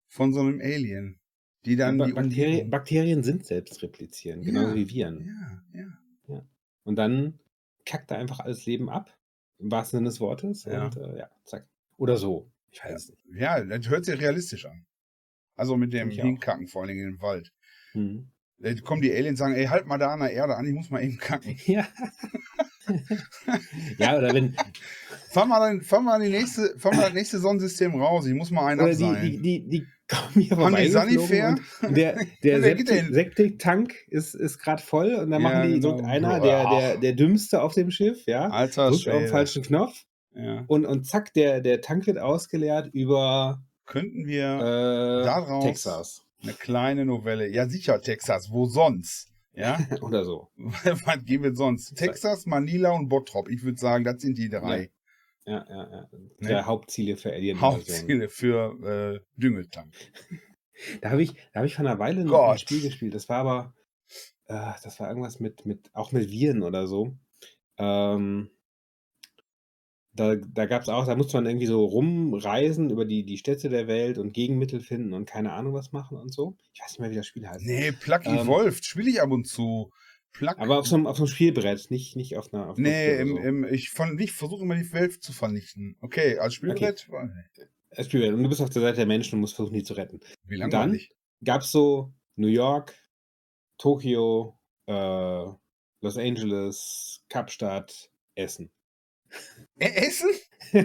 von 0.08 0.34
so 0.34 0.40
einem 0.40 0.62
Alien, 0.62 1.20
die 1.66 1.76
dann 1.76 1.98
Ba 1.98 2.06
die 2.06 2.14
Bakterien, 2.14 2.52
Umgebung- 2.52 2.70
Bakterien 2.70 3.24
sind 3.24 3.46
selbst 3.46 3.84
replizieren, 3.84 4.44
genauso 4.44 4.70
Ja, 4.70 4.76
wie 4.76 4.90
Viren. 4.90 5.62
Ja, 5.74 5.90
ja. 6.30 6.42
Und 6.86 6.96
dann 6.96 7.38
kackt 7.86 8.12
da 8.12 8.16
einfach 8.16 8.40
alles 8.40 8.66
Leben 8.66 8.90
ab, 8.90 9.14
im 9.58 9.70
wahrsten 9.72 9.98
Sinne 9.98 10.10
des 10.10 10.22
Wortes. 10.22 10.64
Ja. 10.64 10.86
Und 10.86 10.96
äh, 10.96 11.18
ja, 11.18 11.30
zack. 11.44 11.68
Oder 11.98 12.16
so. 12.16 12.50
Ich 12.72 12.82
weiß 12.82 13.10
es 13.10 13.10
nicht. 13.10 13.42
Ja, 13.42 13.62
das 13.62 13.90
hört 13.90 14.06
sich 14.06 14.22
realistisch 14.22 14.66
an. 14.66 14.86
Also 15.58 15.76
mit 15.76 15.92
dem. 15.92 16.12
Hinkacken, 16.12 16.70
vor 16.70 16.84
allen 16.84 16.90
Dingen 16.96 17.08
in 17.08 17.16
den 17.16 17.22
Wald. 17.22 17.52
Hm. 17.92 18.32
Da 18.58 18.74
kommen 18.82 19.02
die 19.02 19.12
Aliens 19.12 19.32
und 19.42 19.48
sagen, 19.48 19.56
ey, 19.56 19.66
halt 19.66 19.86
mal 19.86 19.98
da 19.98 20.14
an 20.14 20.22
der 20.22 20.32
Erde 20.32 20.56
an, 20.56 20.66
ich 20.66 20.74
muss 20.74 20.90
mal 20.90 21.04
eben 21.04 21.18
kacken. 21.18 21.58
Ja. 21.66 21.86
ja, 23.98 24.18
oder 24.18 24.34
wenn, 24.34 24.56
Fahr 25.32 25.46
mal, 25.48 25.60
dann, 25.60 25.82
fahr 25.82 26.02
mal, 26.02 26.20
die 26.22 26.30
nächste, 26.30 26.78
fahr 26.78 26.94
mal 26.94 27.04
das 27.06 27.14
nächste 27.14 27.40
Sonnensystem 27.40 28.00
raus, 28.00 28.26
ich 28.28 28.34
muss 28.36 28.52
mal 28.52 28.68
einen 28.68 28.80
oder 28.82 28.94
die, 28.94 29.04
abseilen. 29.04 29.42
die, 29.44 29.64
die, 29.64 29.70
die 29.70 29.88
kommen 30.08 30.34
hier 30.34 30.44
die 30.44 30.50
vorbeigeflogen 30.50 31.10
Sanifair? 31.18 31.56
und 31.82 31.98
der, 31.98 32.20
der 32.44 32.60
Septik- 32.62 32.86
denn? 32.88 33.14
Septiktank 33.14 33.96
ist, 34.08 34.36
ist 34.36 34.60
gerade 34.60 34.82
voll 34.84 35.16
und 35.16 35.32
dann 35.32 35.42
Ja, 35.42 35.50
machen 35.50 35.68
die, 35.68 35.80
genau. 35.80 35.96
drückt 35.96 36.08
einer, 36.08 36.40
der, 36.40 36.70
der, 36.70 36.98
der 36.98 37.14
Dümmste 37.14 37.62
auf 37.62 37.74
dem 37.74 37.90
Schiff, 37.92 38.24
ja, 38.28 38.48
Alter 38.50 38.92
drückt 38.92 39.08
auf 39.10 39.20
den 39.20 39.28
falschen 39.30 39.64
Knopf 39.64 40.04
Ja. 40.36 40.64
und, 40.68 40.86
und 40.86 41.06
zack, 41.06 41.34
der, 41.34 41.60
der 41.62 41.82
Tank 41.82 42.06
wird 42.08 42.20
ausgeleert 42.20 42.90
über 42.94 43.64
Könnten 43.88 44.26
wir 44.28 44.44
äh, 44.46 45.26
daraus- 45.26 45.64
Texas 45.66 46.25
eine 46.46 46.54
kleine 46.54 47.06
Novelle, 47.06 47.48
ja 47.48 47.68
sicher 47.68 48.02
Texas, 48.02 48.52
wo 48.52 48.66
sonst? 48.66 49.32
Ja, 49.54 49.80
oder 50.02 50.24
so. 50.24 50.50
was 50.58 51.26
gehen 51.26 51.44
wir 51.44 51.56
sonst? 51.56 51.96
Texas, 51.96 52.46
Manila 52.46 52.92
und 52.92 53.10
Bottrop, 53.10 53.50
ich 53.50 53.64
würde 53.64 53.80
sagen, 53.80 54.04
das 54.04 54.22
sind 54.22 54.38
die 54.38 54.50
drei 54.50 54.92
Ja, 55.46 55.66
ja, 55.68 55.92
ja. 55.92 56.10
Ne? 56.40 56.48
Der 56.48 56.66
Hauptziele 56.66 57.18
für 57.18 57.32
Alien. 57.32 57.60
Hauptziele 57.60 58.30
für 58.30 59.16
äh, 59.16 59.40
Düngetank. 59.40 59.94
Da 61.00 61.12
habe 61.12 61.24
ich, 61.24 61.32
da 61.54 61.62
hab 61.62 61.66
ich 61.66 61.76
vor 61.76 61.86
einer 61.86 62.00
Weile 62.00 62.26
noch 62.26 62.50
ein 62.50 62.58
Spiel 62.58 62.82
gespielt. 62.82 63.16
Das 63.16 63.30
war 63.30 63.38
aber, 63.38 63.74
äh, 64.48 64.74
das 64.84 65.00
war 65.00 65.08
irgendwas 65.08 65.40
mit, 65.40 65.66
mit, 65.66 65.90
auch 65.94 66.12
mit 66.12 66.30
Viren 66.30 66.64
oder 66.64 66.86
so. 66.86 67.18
Ähm, 67.78 68.50
da 70.16 70.36
da 70.36 70.66
gab 70.66 70.82
es 70.82 70.90
auch, 70.90 71.06
da 71.06 71.16
musste 71.16 71.38
man 71.38 71.46
irgendwie 71.46 71.66
so 71.66 71.84
rumreisen 71.86 72.90
über 72.90 73.06
die, 73.06 73.26
die 73.26 73.38
Städte 73.38 73.70
der 73.70 73.88
Welt 73.88 74.18
und 74.18 74.34
Gegenmittel 74.34 74.80
finden 74.80 75.14
und 75.14 75.30
keine 75.30 75.52
Ahnung 75.52 75.74
was 75.74 75.92
machen 75.92 76.18
und 76.18 76.34
so. 76.34 76.56
Ich 76.74 76.82
weiß 76.82 76.92
nicht 76.92 77.00
mehr, 77.00 77.12
wie 77.12 77.16
das 77.16 77.28
Spiel 77.28 77.48
heißt. 77.48 77.66
Nee, 77.66 77.92
Plucky 77.92 78.30
Ähm, 78.30 78.48
Wolf 78.48 78.82
spiele 78.82 79.10
ich 79.10 79.22
ab 79.22 79.32
und 79.32 79.46
zu. 79.46 79.92
Plug 80.32 80.56
Aber 80.58 80.80
auf 80.80 80.88
so, 80.88 80.96
einem, 80.96 81.08
auf 81.08 81.18
so 81.18 81.24
einem 81.24 81.30
Spielbrett, 81.30 81.90
nicht, 81.92 82.16
nicht 82.16 82.38
auf 82.38 82.54
einer. 82.54 82.70
Auf 82.70 82.78
Nee, 82.78 83.20
im, 83.20 83.30
so. 83.30 83.38
im, 83.38 83.64
ich, 83.66 83.94
ich 84.20 84.32
versuche 84.34 84.64
immer 84.64 84.76
die 84.76 84.92
Welt 84.92 85.24
zu 85.24 85.32
vernichten. 85.32 85.98
Okay, 86.02 86.38
als 86.38 86.56
Spielbrett? 86.56 87.08
Als 87.92 88.08
Spielbrett. 88.08 88.34
Und 88.34 88.44
du 88.44 88.50
bist 88.50 88.62
auf 88.62 88.70
der 88.70 88.82
Seite 88.82 88.98
der 88.98 89.06
Menschen 89.06 89.36
und 89.36 89.42
musst 89.42 89.56
versuchen, 89.56 89.76
die 89.76 89.84
zu 89.84 89.94
retten. 89.94 90.20
Wie 90.46 90.62
Und 90.62 90.74
dann 90.74 91.00
gab 91.44 91.62
es 91.62 91.72
so 91.72 92.14
New 92.36 92.48
York, 92.48 92.94
Tokio, 93.78 94.60
äh, 94.88 95.46
Los 96.02 96.18
Angeles, 96.18 97.24
Kapstadt, 97.30 98.12
Essen. 98.36 98.72
Äh, 99.78 100.08
Essen? 100.08 100.30
ja, 100.74 100.84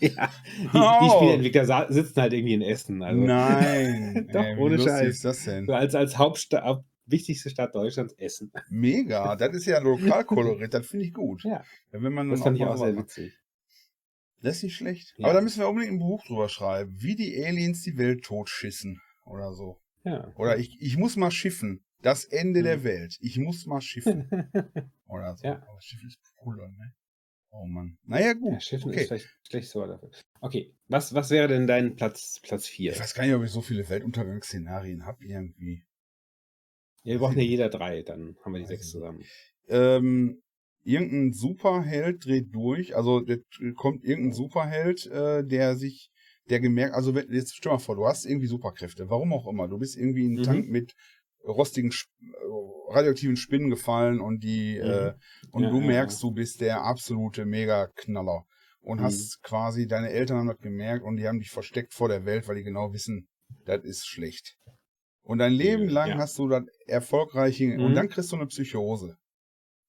die, 0.00 0.08
die 0.08 0.68
Oh. 0.74 1.16
Spielentwickler 1.16 1.64
sa- 1.66 1.86
sitzen 1.92 2.20
halt 2.20 2.32
irgendwie 2.32 2.54
in 2.54 2.62
Essen. 2.62 3.02
Also 3.02 3.20
Nein. 3.20 4.28
Doch, 4.32 4.42
Ey, 4.42 4.56
ohne 4.56 4.78
Scheiß. 4.78 5.06
ist 5.08 5.24
das 5.24 5.44
denn? 5.44 5.66
so 5.66 5.72
als, 5.74 5.94
als 5.94 6.18
Hauptstadt, 6.18 6.82
wichtigste 7.06 7.50
Stadt 7.50 7.74
Deutschlands, 7.74 8.14
Essen. 8.14 8.50
Mega. 8.70 9.36
Das 9.36 9.54
ist 9.54 9.66
ja 9.66 9.78
Lokalkolorit. 9.80 10.72
Das 10.74 10.86
finde 10.86 11.04
ich 11.06 11.12
gut. 11.14 11.44
Ja, 11.44 11.62
Wenn 11.92 12.12
man 12.12 12.30
das 12.30 12.40
fand 12.42 12.56
ich 12.58 12.64
auch 12.64 12.76
sehr 12.76 12.96
witzig. 12.96 13.32
Das 14.42 14.56
ist 14.58 14.62
nicht 14.64 14.76
schlecht. 14.76 15.14
Ja. 15.16 15.26
Aber 15.26 15.34
da 15.34 15.40
müssen 15.40 15.60
wir 15.60 15.68
unbedingt 15.68 15.94
ein 15.94 15.98
Buch 15.98 16.24
drüber 16.26 16.48
schreiben. 16.48 16.94
Wie 16.98 17.16
die 17.16 17.42
Aliens 17.44 17.82
die 17.82 17.96
Welt 17.96 18.24
totschissen. 18.24 19.00
Oder 19.24 19.52
so. 19.54 19.80
Ja. 20.04 20.30
Oder 20.36 20.58
ich, 20.58 20.76
ich 20.80 20.96
muss 20.96 21.16
mal 21.16 21.30
schiffen. 21.30 21.82
Das 22.02 22.24
Ende 22.24 22.60
Hm. 22.60 22.64
der 22.64 22.84
Welt. 22.84 23.16
Ich 23.20 23.38
muss 23.38 23.66
mal 23.66 23.80
schiffen. 23.80 24.28
Oder 25.08 25.36
so. 25.36 25.46
Ja. 25.46 25.62
Aber 25.68 25.80
Schiffen 25.80 26.08
ist 26.08 26.18
cooler, 26.36 26.68
ne? 26.68 26.92
Oh 27.58 27.66
Mann. 27.66 27.96
Naja, 28.04 28.26
Ja, 28.28 28.32
gut. 28.34 28.62
Schiffen 28.62 28.90
ist 28.90 28.96
Okay. 28.96 29.06
vielleicht 29.06 29.28
schlecht 29.48 29.68
so 29.70 29.86
dafür. 29.86 30.10
Okay, 30.40 30.74
was, 30.88 31.14
was 31.14 31.30
wäre 31.30 31.48
denn 31.48 31.66
dein 31.66 31.96
Platz, 31.96 32.38
Platz 32.42 32.66
4? 32.66 32.92
Ich 32.92 33.00
weiß 33.00 33.14
gar 33.14 33.24
nicht, 33.24 33.34
ob 33.34 33.42
ich 33.42 33.50
so 33.50 33.62
viele 33.62 33.88
Weltuntergangsszenarien 33.88 35.06
habe 35.06 35.24
irgendwie. 35.24 35.82
Ja, 37.02 37.12
wir 37.12 37.18
brauchen 37.20 37.38
ja 37.38 37.44
jeder 37.44 37.68
drei, 37.68 38.02
dann 38.02 38.36
haben 38.44 38.52
wir 38.52 38.58
die 38.58 38.64
Weiß 38.64 38.68
sechs 38.68 38.90
zusammen. 38.90 39.24
Ähm, 39.68 40.42
irgendein 40.82 41.32
Superheld 41.32 42.24
dreht 42.24 42.54
durch, 42.54 42.94
also 42.96 43.20
der, 43.20 43.38
kommt 43.74 44.04
irgendein 44.04 44.32
Superheld, 44.32 45.06
äh, 45.06 45.44
der 45.44 45.76
sich, 45.76 46.10
der 46.50 46.60
gemerkt, 46.60 46.94
also 46.94 47.14
wenn, 47.14 47.32
jetzt 47.32 47.54
stell 47.56 47.72
mal 47.72 47.78
vor, 47.78 47.96
du 47.96 48.06
hast 48.06 48.24
irgendwie 48.24 48.46
Superkräfte, 48.48 49.08
warum 49.08 49.32
auch 49.32 49.46
immer, 49.46 49.68
du 49.68 49.78
bist 49.78 49.96
irgendwie 49.96 50.24
in 50.26 50.32
einen 50.32 50.38
Mhm. 50.40 50.42
Tank 50.42 50.68
mit 50.68 50.94
rostigen, 51.46 51.90
äh, 51.90 52.92
radioaktiven 52.92 53.36
Spinnen 53.36 53.70
gefallen 53.70 54.20
und 54.20 54.42
die, 54.44 54.76
äh, 54.76 55.14
und 55.52 55.62
Ja, 55.64 55.70
du 55.70 55.80
merkst, 55.80 56.22
ja. 56.22 56.28
du 56.28 56.34
bist 56.34 56.60
der 56.60 56.82
absolute 56.82 57.44
Mega-Knaller 57.46 58.44
und 58.80 58.98
Mhm. 59.00 59.04
hast 59.04 59.42
quasi, 59.42 59.86
deine 59.86 60.10
Eltern 60.10 60.38
haben 60.38 60.48
das 60.48 60.58
gemerkt 60.58 61.04
und 61.04 61.16
die 61.16 61.26
haben 61.26 61.38
dich 61.40 61.50
versteckt 61.50 61.94
vor 61.94 62.08
der 62.08 62.24
Welt, 62.24 62.46
weil 62.48 62.56
die 62.56 62.62
genau 62.64 62.92
wissen, 62.92 63.28
das 63.64 63.84
ist 63.84 64.06
schlecht. 64.06 64.56
Und 65.22 65.38
dein 65.38 65.52
Leben 65.52 65.88
lang 65.88 66.10
Ja. 66.10 66.18
hast 66.18 66.38
du 66.38 66.48
das 66.48 66.62
erfolgreiche, 66.86 67.64
und 67.78 67.90
Mhm. 67.90 67.94
dann 67.94 68.08
kriegst 68.08 68.30
du 68.32 68.36
eine 68.36 68.46
Psychose. 68.46 69.16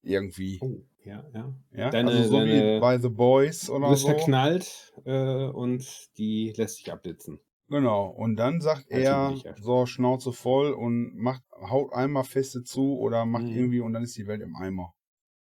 Irgendwie. 0.04 0.58
Oh, 0.62 0.84
ja, 1.04 1.24
ja. 1.34 1.56
Ja, 1.74 1.89
Deine- 1.89 2.12
also 2.12 2.24
so 2.30 2.46
wie 2.46 2.50
deine- 2.60 2.80
bei 2.80 2.98
The 3.00 3.10
Boys 3.10 3.65
Du 3.65 3.74
oder 3.76 3.89
bist 3.89 4.04
so. 4.04 4.08
verknallt 4.10 4.93
äh, 5.06 5.46
und 5.48 5.86
die 6.17 6.54
lässt 6.56 6.78
sich 6.78 6.91
abblitzen. 6.91 7.39
Genau. 7.70 8.08
Und 8.08 8.38
dann 8.38 8.62
sagt 8.62 8.86
er, 8.90 9.36
so 9.60 9.86
Schnauze 9.86 10.32
voll 10.32 10.72
und 10.72 11.16
macht, 11.16 11.44
haut 11.52 11.94
einmal 11.94 12.24
feste 12.24 12.64
zu 12.64 12.98
oder 12.98 13.26
macht 13.26 13.44
Mhm. 13.46 13.52
irgendwie 13.56 13.80
und 13.82 13.94
dann 13.94 14.04
ist 14.04 14.18
die 14.18 14.28
Welt 14.28 14.42
im 14.42 14.56
Eimer. 14.56 14.94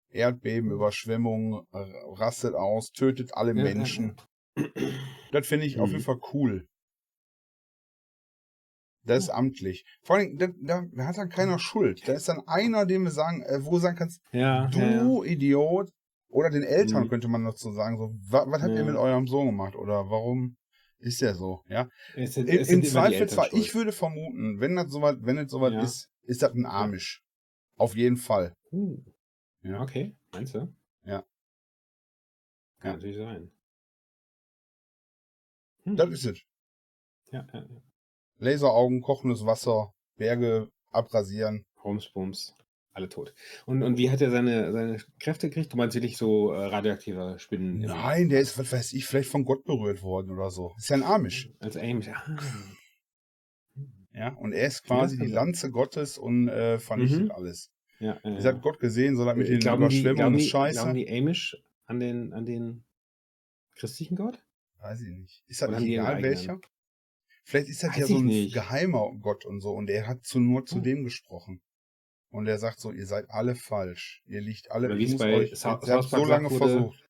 Erdbeben, 0.09 0.71
Überschwemmung, 0.71 1.65
rastet 1.71 2.53
aus, 2.55 2.91
tötet 2.91 3.33
alle 3.33 3.51
Ja, 3.53 3.57
ja, 3.67 3.73
Menschen. 3.73 4.15
Das 5.31 5.45
finde 5.47 5.65
ich 5.65 5.79
auf 5.79 5.89
Mhm. 5.89 5.95
jeden 5.95 6.05
Fall 6.05 6.19
cool. 6.33 6.67
Das 9.03 9.23
ist 9.23 9.29
amtlich. 9.29 9.85
Vor 10.03 10.17
allem, 10.17 10.37
da, 10.37 10.47
da 10.61 10.83
hat 11.05 11.17
dann 11.17 11.29
keiner 11.29 11.59
Schuld. 11.59 12.07
Da 12.07 12.13
ist 12.13 12.27
dann 12.27 12.41
einer, 12.47 12.85
dem 12.85 13.03
wir 13.03 13.11
sagen, 13.11 13.41
äh, 13.43 13.63
wo 13.63 13.71
du 13.71 13.79
sagen 13.79 13.97
kannst, 13.97 14.21
Ja, 14.31 14.67
du 14.67 14.79
ja, 14.79 15.23
ja. 15.23 15.31
Idiot. 15.31 15.89
Oder 16.29 16.49
den 16.49 16.63
Eltern 16.63 17.03
Mhm. 17.05 17.09
könnte 17.09 17.27
man 17.29 17.43
noch 17.43 17.55
so 17.55 17.71
sagen, 17.71 17.97
so, 17.97 18.13
wa, 18.29 18.45
was 18.47 18.61
habt 18.61 18.73
ihr 18.73 18.79
Ja. 18.79 18.85
mit 18.85 18.95
eurem 18.95 19.27
Sohn 19.27 19.45
gemacht? 19.47 19.75
Oder 19.75 20.09
warum 20.09 20.57
ist 20.99 21.21
der 21.21 21.35
so? 21.35 21.63
Ja. 21.67 21.89
Es 22.15 22.33
sind, 22.33 22.49
es 22.49 22.69
im 22.69 22.83
Zweifelsfall, 22.83 23.45
Eltern 23.45 23.59
ich 23.59 23.75
würde 23.75 23.91
vermuten, 23.91 24.59
wenn 24.59 24.75
das 24.75 24.91
soweit, 24.91 25.17
wenn 25.21 25.37
es 25.37 25.51
soweit 25.51 25.73
Ja. 25.73 25.81
ist, 25.81 26.09
ist 26.23 26.41
das 26.41 26.53
ein 26.53 26.65
Amish. 26.65 27.23
Auf 27.75 27.95
jeden 27.95 28.17
Fall. 28.17 28.53
Uh, 28.71 28.97
Ja. 29.61 29.81
Okay, 29.81 30.15
meinst 30.31 30.55
du? 30.55 30.73
Ja. 31.03 31.23
Kann 32.79 32.91
Ja. 32.91 32.93
natürlich 32.93 33.17
sein. 33.17 33.51
Hm. 35.83 35.95
Das 35.95 36.09
ist 36.09 36.25
es. 36.25 36.39
ja, 37.31 37.47
ja, 37.53 37.59
ja. 37.59 37.81
Laseraugen, 38.39 39.01
kochendes 39.01 39.45
Wasser, 39.45 39.93
Berge 40.15 40.69
abrasieren. 40.91 41.65
Rumsbums, 41.83 42.53
alle 42.97 43.07
tot. 43.09 43.33
Und, 43.65 43.83
und 43.83 43.97
wie 43.97 44.09
hat 44.11 44.19
er 44.21 44.31
seine, 44.31 44.71
seine 44.73 44.97
Kräfte 45.19 45.47
gekriegt? 45.49 45.71
Du 45.71 45.77
meinst 45.77 45.95
wirklich 45.95 46.17
so 46.17 46.51
äh, 46.51 46.65
radioaktive 46.65 47.35
Spinnen? 47.39 47.77
Nein, 47.79 48.29
der 48.29 48.41
ist, 48.41 48.57
was 48.57 48.71
weiß 48.71 48.93
ich, 48.93 49.05
vielleicht 49.05 49.29
von 49.29 49.45
Gott 49.45 49.63
berührt 49.63 50.01
worden 50.01 50.31
oder 50.31 50.49
so. 50.51 50.73
Ist 50.77 50.89
ja 50.89 50.97
ein 50.97 51.03
Amish. 51.03 51.49
Als 51.59 51.77
Amish. 51.77 52.09
Ah. 52.09 52.37
Ja. 54.13 54.29
Und 54.33 54.53
er 54.53 54.67
ist 54.67 54.83
quasi 54.83 55.17
Ja, 55.17 55.25
die. 55.25 55.31
Lanze 55.31 55.69
Gottes 55.71 56.17
und 56.17 56.47
äh, 56.49 56.79
vernichtet 56.79 57.25
Mhm. 57.25 57.31
alles. 57.31 57.71
Ja, 57.99 58.19
ja, 58.23 58.35
Das 58.35 58.45
hat 58.45 58.61
Gott 58.61 58.79
gesehen, 58.79 59.15
so 59.15 59.25
das 59.25 59.35
mit 59.37 59.47
Äh, 59.47 59.59
den 59.59 59.73
Überschwemmungen 59.75 60.37
die, 60.37 60.47
scheiße. 60.47 60.79
glauben 60.81 60.95
die 60.95 61.09
Amish 61.09 61.57
an 61.85 61.99
den, 61.99 62.33
an 62.33 62.45
den 62.45 62.83
christlichen 63.75 64.15
Gott? 64.15 64.43
Weiß 64.79 65.01
ich 65.01 65.09
nicht. 65.15 65.43
Ist 65.47 65.61
das 65.61 65.69
Oder 65.69 65.79
nicht 65.79 65.89
egal 65.91 66.21
welcher? 66.23 66.59
Vielleicht 67.43 67.69
ist 67.69 67.81
das 67.83 67.91
Weiß 67.91 67.97
ja 67.99 68.07
so 68.07 68.17
ein 68.17 68.25
nicht. 68.25 68.53
geheimer 68.53 69.11
Gott 69.21 69.45
und 69.45 69.61
so 69.61 69.71
und 69.71 69.89
er 69.89 70.07
hat 70.07 70.25
zu, 70.25 70.39
nur 70.39 70.65
zu 70.65 70.77
Oh. 70.79 70.81
dem 70.81 71.03
gesprochen. 71.03 71.61
Und 72.29 72.47
er 72.47 72.57
sagt 72.59 72.79
so, 72.79 72.91
ihr 72.91 73.05
seid 73.05 73.25
alle 73.29 73.55
falsch. 73.55 74.21
Ihr 74.27 74.41
liegt 74.41 74.71
alle, 74.71 74.89
bei 74.89 74.95
euch, 75.35 75.55
Sa- 75.57 75.69
ihr 75.69 75.71
habt 75.73 75.85
South 75.85 76.09
Park 76.09 76.23
so 76.23 76.25
lange 76.25 76.49
wurde, 76.51 76.57
versucht. 76.57 77.09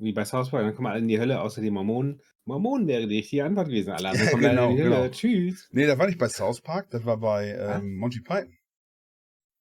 Wie 0.00 0.12
bei 0.12 0.24
South 0.24 0.50
Park, 0.50 0.62
dann 0.64 0.74
kommen 0.76 0.86
alle 0.88 1.00
in 1.00 1.08
die 1.08 1.18
Hölle, 1.18 1.40
außer 1.40 1.60
die 1.60 1.70
Mormonen. 1.70 2.20
Mormonen 2.44 2.86
wäre 2.86 3.06
die 3.08 3.16
richtige 3.16 3.44
Antwort 3.44 3.66
gewesen. 3.68 3.90
Alle 3.90 4.08
anderen 4.10 4.26
Ja, 4.26 4.30
kommen 4.30 4.42
leider 4.42 4.54
genau, 4.54 4.70
in 4.70 4.76
die 4.76 4.82
Hölle. 4.82 4.94
genau. 4.96 5.08
Tschüss. 5.08 5.68
Nee, 5.72 5.86
das 5.86 5.98
war 5.98 6.06
nicht 6.06 6.18
bei 6.18 6.28
South 6.28 6.60
Park, 6.60 6.90
das 6.90 7.04
war 7.04 7.16
bei 7.18 7.50
ähm, 7.50 7.96
Monty 7.96 8.20
Python. 8.20 8.54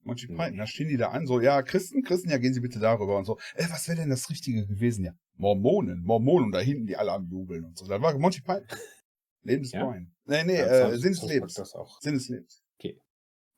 Monty 0.03 0.27
Python, 0.27 0.51
Nee. 0.51 0.57
da 0.57 0.67
stehen 0.67 0.87
die 0.89 0.97
da 0.97 1.09
an, 1.09 1.25
so, 1.27 1.41
ja, 1.41 1.61
Christen, 1.63 2.01
Christen, 2.03 2.29
ja, 2.29 2.37
gehen 2.37 2.53
Sie 2.53 2.61
bitte 2.61 2.79
darüber 2.79 3.17
und 3.17 3.25
so. 3.25 3.37
Äh, 3.55 3.65
was 3.69 3.87
wäre 3.87 3.97
denn 3.97 4.09
das 4.09 4.29
Richtige 4.29 4.65
gewesen? 4.67 5.05
Ja, 5.05 5.13
Mormonen, 5.35 6.03
Mormonen 6.03 6.45
und 6.47 6.51
da 6.53 6.59
hinten 6.59 6.85
die 6.85 6.95
alle 6.97 7.11
am 7.11 7.27
Jubeln 7.27 7.65
und 7.65 7.77
so. 7.77 7.87
Das 7.87 8.01
war 8.01 8.17
Monty 8.17 8.41
Python. 8.41 8.65
Leben 9.43 9.63
des 9.63 9.71
Ja? 9.71 9.85
Brian. 9.85 10.13
Nee, 10.25 10.43
nee, 10.43 10.57
Ja, 10.57 10.89
äh, 10.89 10.97
Sinn 10.97 11.13
des 11.13 11.23
Lebens. 11.23 11.53
Sinn 12.01 12.13
des 12.13 12.29
Lebens. 12.29 12.63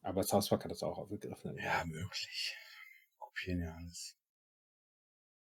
Aber 0.01 0.23
South 0.23 0.49
Park 0.49 0.63
hat 0.65 0.71
das 0.71 0.83
auch 0.83 0.97
aufgegriffen. 0.97 1.57
Ja, 1.57 1.83
möglich. 1.85 2.55
Kopieren 3.17 3.61
ja 3.61 3.73
alles. 3.75 4.15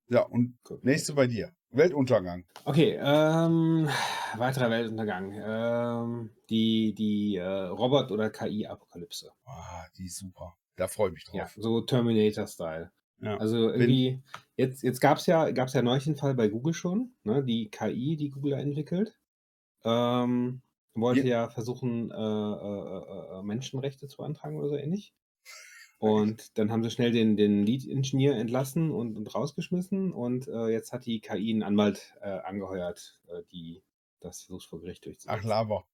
Ja, 0.07 0.21
und 0.21 0.57
Gut. 0.63 0.83
nächste 0.83 1.13
bei 1.13 1.27
dir. 1.27 1.53
Weltuntergang. 1.71 2.45
Okay, 2.65 2.99
ähm, 3.01 3.89
weiterer 4.35 4.69
Weltuntergang. 4.69 5.31
Ähm, 5.33 6.29
die 6.49 6.93
die 6.93 7.37
äh, 7.37 7.43
Robot- 7.45 8.11
oder 8.11 8.29
KI-Apokalypse. 8.29 9.31
Ah, 9.45 9.87
die 9.97 10.05
ist 10.05 10.17
super. 10.17 10.55
Da 10.75 10.87
freue 10.87 11.09
ich 11.09 11.13
mich 11.15 11.25
Ja, 11.33 11.43
drauf. 11.45 11.53
so 11.57 11.81
Terminator-Style. 11.81 12.91
Ja. 13.21 13.37
Also 13.37 13.69
irgendwie, 13.71 14.21
jetzt, 14.57 14.83
jetzt 14.83 14.99
gab 14.99 15.17
es 15.17 15.25
ja, 15.27 15.49
gab's 15.51 15.73
ja 15.73 15.81
neulich 15.81 16.05
einen 16.07 16.17
Fall 16.17 16.35
bei 16.35 16.49
Google 16.49 16.73
schon, 16.73 17.15
ne? 17.23 17.43
die 17.43 17.69
KI, 17.69 18.17
die 18.17 18.29
Google 18.29 18.53
entwickelt, 18.53 19.17
ähm, 19.85 20.61
wollte 20.95 21.27
ja, 21.27 21.49
versuchen, 21.49 22.11
äh, 22.11 22.15
äh, 22.15 23.39
äh, 23.39 23.43
Menschenrechte 23.43 24.07
zu 24.07 24.17
beantragen 24.17 24.57
oder 24.57 24.69
so 24.69 24.75
ähnlich. 24.77 25.13
Und 25.99 26.57
dann 26.57 26.71
haben 26.71 26.83
sie 26.83 26.91
schnell 26.91 27.11
den, 27.11 27.37
den 27.37 27.65
Lead-Ingenieur 27.65 28.35
entlassen 28.35 28.91
und, 28.91 29.15
und 29.15 29.33
rausgeschmissen 29.33 30.11
und 30.11 30.47
äh, 30.49 30.67
jetzt 30.67 30.91
hat 30.91 31.05
die 31.05 31.21
KI 31.21 31.51
einen 31.51 31.63
Anwalt 31.63 32.13
äh, 32.21 32.27
angeheuert, 32.27 33.21
äh, 33.29 33.41
die 33.53 33.81
das 34.19 34.41
versucht 34.43 34.65
vor 34.67 34.81
Gericht 34.81 35.05
durchzusetzen. 35.05 35.39
Ach, 35.39 35.43
Laber. 35.43 35.85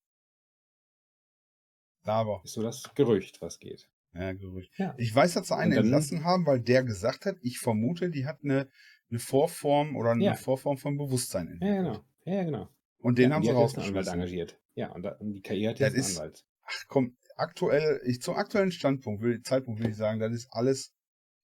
Laber. 2.04 2.42
Ist 2.44 2.54
so 2.54 2.64
das 2.64 2.84
Gerücht, 2.96 3.42
was 3.42 3.60
geht. 3.60 3.88
Ja, 4.14 4.34
Gerücht. 4.34 4.72
Ja. 4.78 4.96
Ich 4.98 5.14
weiß, 5.14 5.36
dass 5.36 5.48
sie 5.50 5.56
einen 5.56 5.72
dann- 5.72 5.84
entlassen 5.86 6.24
haben, 6.24 6.46
weil 6.46 6.60
der 6.60 6.84
gesagt 6.84 7.26
hat, 7.26 7.38
ich 7.42 7.60
vermute, 7.60 8.10
die 8.10 8.26
hat 8.26 8.40
eine, 8.44 8.68
eine 9.12 9.20
Vorform 9.20 9.96
oder 9.96 10.12
eine 10.12 10.24
Ja. 10.26 10.34
Vorform 10.34 10.78
von 10.78 10.98
Bewusstsein 10.98 11.48
Ja, 11.48 11.68
entwickelt. 11.68 12.04
genau. 12.26 12.36
Ja, 12.38 12.44
genau. 12.44 12.68
Und 13.02 13.18
den 13.18 13.30
ja, 13.30 13.36
haben 13.36 13.44
sie 13.44 13.50
rausgeschmissen. 13.52 14.14
engagiert. 14.14 14.60
Ja, 14.76 14.92
und, 14.92 15.04
da, 15.04 15.12
und 15.18 15.34
die 15.34 15.42
KI 15.42 15.64
hat 15.66 15.76
Das 15.80 15.94
jetzt 15.94 15.94
einen 15.94 16.02
ist- 16.04 16.18
Anwalt. 16.20 16.44
Ach 16.64 16.84
komm, 16.88 17.18
aktuell, 17.36 18.02
ich, 18.06 18.22
zum 18.22 18.36
aktuellen 18.36 18.72
Standpunkt, 18.72 19.22
will, 19.24 19.42
Zeitpunkt 19.42 19.82
will 19.82 19.90
ich 19.90 19.96
sagen, 19.98 20.20
das 20.20 20.32
ist 20.34 20.48
alles, 20.52 20.94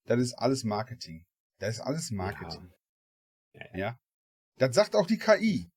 das 0.05 0.19
ist 0.19 0.33
alles 0.33 0.63
Marketing. 0.63 1.25
Das 1.59 1.75
ist 1.75 1.81
alles 1.81 2.11
Marketing. 2.11 2.71
Ja, 3.53 3.61
ja. 3.73 3.77
Ja. 3.77 3.99
Das 4.57 4.75
sagt 4.75 4.95
auch 4.95 5.07
die 5.07 5.17
KI. 5.17 5.71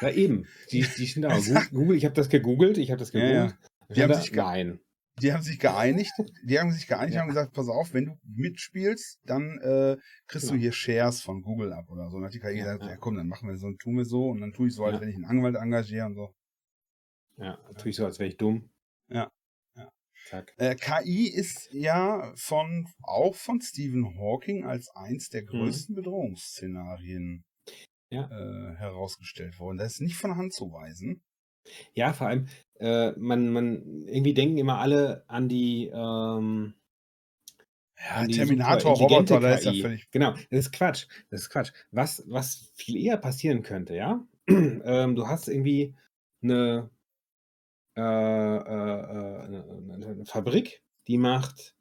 Ja, 0.00 0.10
eben. 0.10 0.46
Die, 0.70 0.82
die 0.82 1.06
sind 1.06 1.22
da. 1.22 1.28
Das 1.28 1.70
Google, 1.70 1.96
ich 1.96 2.04
habe 2.04 2.14
das 2.14 2.28
gegoogelt, 2.28 2.78
ich 2.78 2.90
habe 2.90 2.98
das 3.00 3.12
Ja, 3.12 3.20
ja. 3.20 3.46
gegoogelt. 3.46 3.70
Die 3.96 4.02
haben 4.02 4.10
da, 4.10 4.20
sich 4.20 4.30
ge- 4.30 4.40
Nein. 4.42 4.80
Die 5.22 5.32
haben 5.32 5.42
sich 5.42 5.58
geeinigt, 5.58 6.12
die 6.44 6.58
haben 6.58 6.72
sich 6.72 6.86
geeinigt, 6.86 7.14
Ja. 7.14 7.20
haben 7.22 7.28
gesagt, 7.28 7.52
pass 7.54 7.68
auf, 7.68 7.94
wenn 7.94 8.06
du 8.06 8.18
mitspielst, 8.24 9.20
dann 9.24 9.58
äh, 9.58 9.96
kriegst 10.26 10.48
du 10.48 10.52
Genau. 10.52 10.60
hier 10.62 10.72
Shares 10.72 11.22
von 11.22 11.42
Google 11.42 11.72
ab 11.72 11.88
oder 11.88 12.10
so. 12.10 12.16
Und 12.16 12.22
dann 12.22 12.28
hat 12.28 12.34
die 12.34 12.40
KI 12.40 12.58
Ja, 12.58 12.64
gesagt, 12.64 12.82
ja. 12.82 12.90
ja 12.90 12.96
komm, 12.96 13.16
dann 13.16 13.28
machen 13.28 13.48
wir 13.48 13.56
so 13.56 13.66
und 13.68 13.78
tun 13.78 13.96
wir 13.96 14.04
so 14.04 14.26
und 14.30 14.40
dann 14.40 14.52
tue 14.52 14.66
ich 14.68 14.74
so, 14.74 14.84
als 14.84 15.00
wenn 15.00 15.08
ich 15.08 15.14
einen 15.14 15.24
Anwalt 15.24 15.54
engagiere 15.56 16.06
und 16.06 16.14
so. 16.14 16.34
Ja, 17.36 17.56
tue 17.78 17.90
ich 17.90 17.96
so, 17.96 18.04
als 18.04 18.18
wäre 18.18 18.28
ich 18.28 18.36
dumm. 18.36 18.70
Ja. 19.08 19.30
Äh, 20.56 20.76
KI 20.76 21.28
ist 21.28 21.68
ja 21.72 22.32
von 22.36 22.86
auch 23.02 23.34
von 23.34 23.60
Stephen 23.60 24.16
Hawking 24.18 24.64
als 24.64 24.88
eins 24.94 25.28
der 25.28 25.42
größten 25.44 25.94
Bedrohungsszenarien 25.96 27.44
Ja. 28.10 28.26
äh, 28.30 28.76
herausgestellt 28.76 29.58
worden. 29.58 29.78
Das 29.78 29.94
ist 29.94 30.00
nicht 30.00 30.16
von 30.16 30.36
Hand 30.36 30.52
zu 30.52 30.70
weisen. 30.72 31.22
Ja, 31.94 32.12
vor 32.12 32.28
allem, 32.28 32.48
äh, 32.82 33.12
man, 33.16 33.52
man, 33.52 34.06
irgendwie 34.08 34.34
denken 34.34 34.58
immer 34.58 34.78
alle 34.78 35.24
an 35.28 35.48
die, 35.48 35.90
ähm, 35.94 36.74
Ja, 38.10 38.26
Terminator, 38.26 38.96
Roboter, 38.96 39.38
da 39.38 39.54
ist 39.54 39.64
ja 39.64 39.72
völlig. 39.74 40.10
Genau, 40.10 40.32
das 40.50 40.66
ist 40.66 40.72
Quatsch. 40.72 41.06
Das 41.30 41.42
ist 41.42 41.50
Quatsch. 41.50 41.72
Was, 41.92 42.24
was 42.26 42.72
viel 42.74 42.96
eher 42.96 43.16
passieren 43.16 43.62
könnte, 43.62 43.94
ja? 43.94 44.26
ähm, 44.48 45.14
du 45.14 45.28
hast 45.28 45.48
irgendwie 45.48 45.94
eine, 46.42 46.90
äh, 47.96 48.00
äh, 48.00 48.02
äh, 48.02 49.40
eine, 49.42 49.84
eine- 49.92 50.24
Fabrik, 50.26 50.82
die 51.06 51.18
macht 51.18 51.76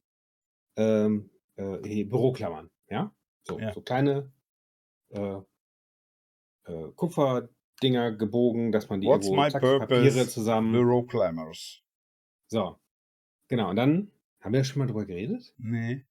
ähm, 0.75 1.31
äh, 1.55 2.03
Büroklammern, 2.03 2.69
ja? 2.89 3.15
So, 3.47 3.59
Ja. 3.59 3.73
so 3.73 3.81
kleine 3.81 4.31
äh, 5.09 5.41
Kupferdinger 7.81 8.11
gebogen, 8.11 8.71
dass 8.71 8.89
man 8.89 9.01
die 9.01 9.07
What's 9.07 9.27
irgendwo 9.27 9.43
my 9.43 9.49
zack? 9.51 9.61
Papiere 9.61 10.27
zusammen. 10.27 10.71
Bureau 10.71 11.03
Climbers. 11.03 11.81
So. 12.47 12.77
Genau, 13.49 13.69
und 13.69 13.75
dann 13.75 14.11
haben 14.39 14.53
wir 14.53 14.63
schon 14.63 14.79
mal 14.79 14.87
drüber 14.87 15.05
geredet. 15.05 15.53
Nee. 15.57 16.05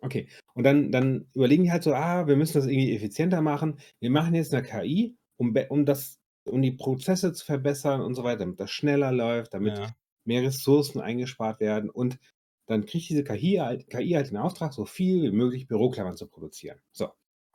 Okay. 0.00 0.28
Und 0.54 0.64
dann, 0.64 0.90
dann 0.90 1.28
überlegen 1.34 1.64
die 1.64 1.72
halt 1.72 1.82
so, 1.82 1.94
ah, 1.94 2.26
wir 2.26 2.36
müssen 2.36 2.54
das 2.54 2.66
irgendwie 2.66 2.94
effizienter 2.94 3.40
machen. 3.40 3.78
Wir 4.00 4.10
machen 4.10 4.34
jetzt 4.34 4.52
eine 4.52 4.62
KI, 4.66 5.16
um, 5.36 5.56
um 5.70 5.86
das, 5.86 6.20
um 6.44 6.60
die 6.60 6.72
Prozesse 6.72 7.32
zu 7.32 7.44
verbessern 7.44 8.00
und 8.02 8.14
so 8.14 8.22
weiter, 8.24 8.40
damit 8.40 8.60
das 8.60 8.70
schneller 8.70 9.12
läuft, 9.12 9.54
damit 9.54 9.78
Ja. 9.78 9.96
mehr 10.24 10.42
Ressourcen 10.42 11.00
eingespart 11.00 11.60
werden. 11.60 11.88
Und 11.90 12.18
dann 12.66 12.84
kriegt 12.86 13.08
diese 13.08 13.24
KI 13.24 13.56
halt, 13.56 13.88
KI 13.88 14.10
halt 14.10 14.30
den 14.30 14.36
Auftrag, 14.36 14.72
so 14.74 14.84
viel 14.84 15.22
wie 15.22 15.30
möglich 15.36 15.68
Büroklammern 15.68 16.16
zu 16.16 16.26
produzieren. 16.28 16.80
So. 16.92 17.10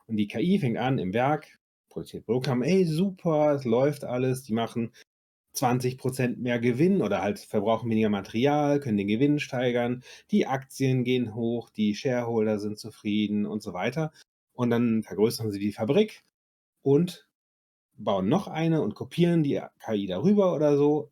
Und 0.06 0.16
die 0.16 0.26
KI 0.26 0.58
fängt 0.58 0.78
an 0.78 0.98
im 0.98 1.12
Werk, 1.14 1.59
produziert 1.90 2.26
Büroklammern, 2.26 2.68
ey, 2.68 2.84
super, 2.84 3.54
es 3.54 3.64
läuft 3.64 4.04
alles, 4.04 4.42
die 4.42 4.54
machen 4.54 4.92
20% 5.56 6.38
mehr 6.38 6.58
Gewinn 6.60 7.02
oder 7.02 7.22
halt 7.22 7.38
verbrauchen 7.38 7.90
weniger 7.90 8.08
Material, 8.08 8.80
können 8.80 8.96
den 8.96 9.08
Gewinn 9.08 9.38
steigern, 9.40 10.02
die 10.30 10.46
Aktien 10.46 11.04
gehen 11.04 11.34
hoch, 11.34 11.70
die 11.70 11.94
Shareholder 11.94 12.58
sind 12.58 12.78
zufrieden 12.78 13.46
und 13.46 13.62
so 13.62 13.72
weiter. 13.72 14.12
Und 14.52 14.70
dann 14.70 15.02
vergrößern 15.02 15.50
sie 15.50 15.58
die 15.58 15.72
Fabrik 15.72 16.22
und 16.82 17.28
bauen 17.94 18.28
noch 18.28 18.48
eine 18.48 18.82
und 18.82 18.94
kopieren 18.94 19.42
die 19.42 19.60
KI 19.84 20.06
darüber 20.06 20.54
oder 20.54 20.76
so, 20.76 21.10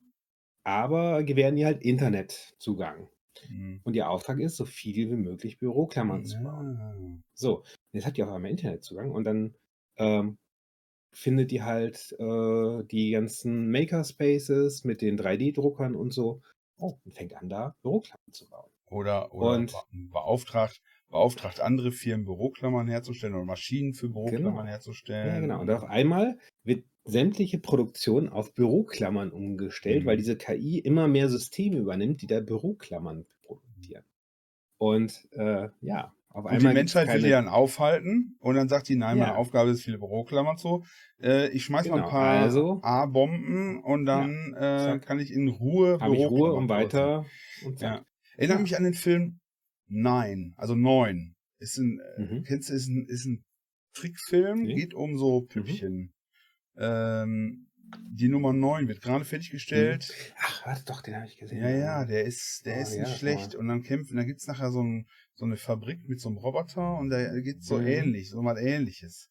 aber 0.64 1.22
gewähren 1.24 1.56
ihr 1.56 1.66
halt 1.66 1.82
Internetzugang. 1.82 3.08
Hm. 3.46 3.80
Und 3.84 3.94
ihr 3.94 4.08
Auftrag 4.08 4.40
ist, 4.40 4.56
so 4.56 4.64
viel 4.64 5.10
wie 5.10 5.16
möglich 5.16 5.58
Büroklammern 5.58 6.24
zu 6.24 6.42
bauen. 6.42 6.76
Ja. 6.78 6.96
So, 7.34 7.64
jetzt 7.92 8.06
hat 8.06 8.16
die 8.16 8.22
auf 8.22 8.30
einmal 8.30 8.50
Internetzugang 8.50 9.10
und 9.10 9.24
dann 9.24 9.54
ähm, 9.96 10.38
findet 11.12 11.51
die 11.51 11.62
halt 11.62 12.14
äh, 12.18 12.85
die 12.85 13.11
ganzen 13.11 13.71
Makerspaces 13.71 14.85
mit 14.85 15.01
den 15.03 15.18
3D-Druckern 15.18 15.94
und 15.94 16.12
so. 16.12 16.42
Oh, 16.79 16.94
und 17.05 17.12
fängt 17.14 17.35
an, 17.35 17.49
da 17.49 17.75
Büroklammern 17.83 18.33
zu 18.33 18.49
bauen. 18.49 18.71
Oder, 18.87 19.35
oder 19.35 19.57
Und- 19.57 19.73
be- 19.73 20.09
beauftragt, 20.12 20.81
beauftragt 21.11 21.61
andere 21.61 21.90
Firmen 21.92 22.25
Büroklammern 22.27 22.87
herzustellen 22.88 23.35
oder 23.35 23.44
Maschinen 23.44 23.94
für 23.94 24.09
Büroklammern 24.09 24.53
Genau. 24.55 24.64
herzustellen. 24.66 25.27
Ja, 25.35 25.40
genau. 25.40 25.61
Und 25.61 25.71
auf 25.71 25.85
einmal 25.85 26.38
wird 26.62 26.85
sämtliche 27.05 27.59
Produktion 27.59 28.29
auf 28.29 28.55
Büroklammern 28.55 29.31
umgestellt, 29.33 30.05
Mhm. 30.05 30.07
weil 30.07 30.16
diese 30.18 30.37
KI 30.37 30.79
immer 30.79 31.09
mehr 31.09 31.29
Systeme 31.29 31.79
übernimmt, 31.79 32.23
die 32.23 32.27
da 32.27 32.40
Büroklammern 32.40 33.27
produzieren. 33.42 34.05
Und 34.77 35.27
äh, 35.33 35.68
ja, 35.81 36.14
auf 36.38 36.44
Und 36.44 36.53
die 36.53 36.57
einmal 36.59 36.74
Menschheit 36.74 37.09
will 37.12 37.22
die 37.22 37.31
dann 37.31 37.48
aufhalten 37.48 38.37
und 38.40 38.55
dann 38.55 38.68
sagt 38.68 38.88
die, 38.88 38.96
nein, 38.96 39.18
meine 39.18 39.33
Ja. 39.33 39.37
Aufgabe 39.37 39.70
ist 39.70 39.83
viele 39.83 39.98
Büroklammern 39.98 40.57
zu. 40.57 40.85
Äh, 41.22 41.48
ich 41.51 41.64
schmeiß 41.64 41.88
mal 41.88 41.96
Genau, 41.96 42.07
ein 42.07 42.11
paar 42.11 42.40
also- 42.40 42.81
A-Bomben 42.83 43.83
und 43.83 44.05
dann 44.07 44.55
äh, 44.57 44.61
zack. 44.61 45.07
kann 45.07 45.18
ich 45.20 45.33
in 45.33 45.48
Ruhe 45.48 45.98
habe 46.01 46.14
ich 46.16 46.20
Ruhe, 46.27 46.51
produzieren. 46.51 46.68
weiter 46.68 47.27
und 47.64 47.81
Ja. 47.81 48.05
Erinnert 48.37 48.59
Ja. 48.59 48.62
mich 48.62 48.77
an 48.77 48.85
den 48.85 48.94
Film 48.94 49.40
Nein, 49.90 50.55
also 50.57 50.74
Neun. 50.74 51.35
Ist 51.59 51.79
ein, 51.79 51.98
äh, 52.18 52.20
Mhm. 52.20 52.44
kennst 52.44 52.68
du, 52.68 52.74
ist 52.74 52.88
ein, 52.88 53.07
ist 53.09 53.24
ein 53.27 53.44
Trickfilm, 53.94 54.61
Nee. 54.64 54.74
geht 54.74 54.94
um 54.94 55.16
so 55.18 55.40
Püppchen. 55.40 56.12
Ähm, 56.77 57.66
die 58.12 58.29
Nummer 58.29 58.53
9 58.53 58.87
wird 58.87 59.01
gerade 59.01 59.24
fertiggestellt. 59.24 60.12
Ach, 60.40 60.66
warte 60.66 60.85
doch, 60.85 61.01
den 61.01 61.16
habe 61.16 61.27
ich 61.27 61.37
gesehen. 61.38 61.62
Ja, 61.62 61.70
ja, 61.70 62.05
der 62.05 62.24
ist, 62.24 62.62
der 62.66 62.77
Oh, 62.77 62.81
ist 62.83 62.92
ja, 62.94 63.01
nicht 63.01 63.12
das 63.12 63.18
schlecht. 63.18 63.55
Und 63.55 63.68
dann 63.68 63.83
kämpfen, 63.83 64.16
da 64.16 64.24
gibt's 64.24 64.46
nachher 64.46 64.70
so, 64.70 64.83
ein, 64.83 65.07
so 65.38 65.44
eine 65.44 65.57
Fabrik 65.57 66.09
mit 66.09 66.20
so 66.20 66.29
einem 66.29 66.38
Roboter 66.38 66.98
und 66.98 67.11
da 67.11 67.38
geht's 67.38 67.66
so 67.66 67.79
Mhm. 67.79 67.87
ähnlich, 67.87 68.31
so 68.31 68.42
mal 68.42 68.59
ähnliches. 68.59 69.31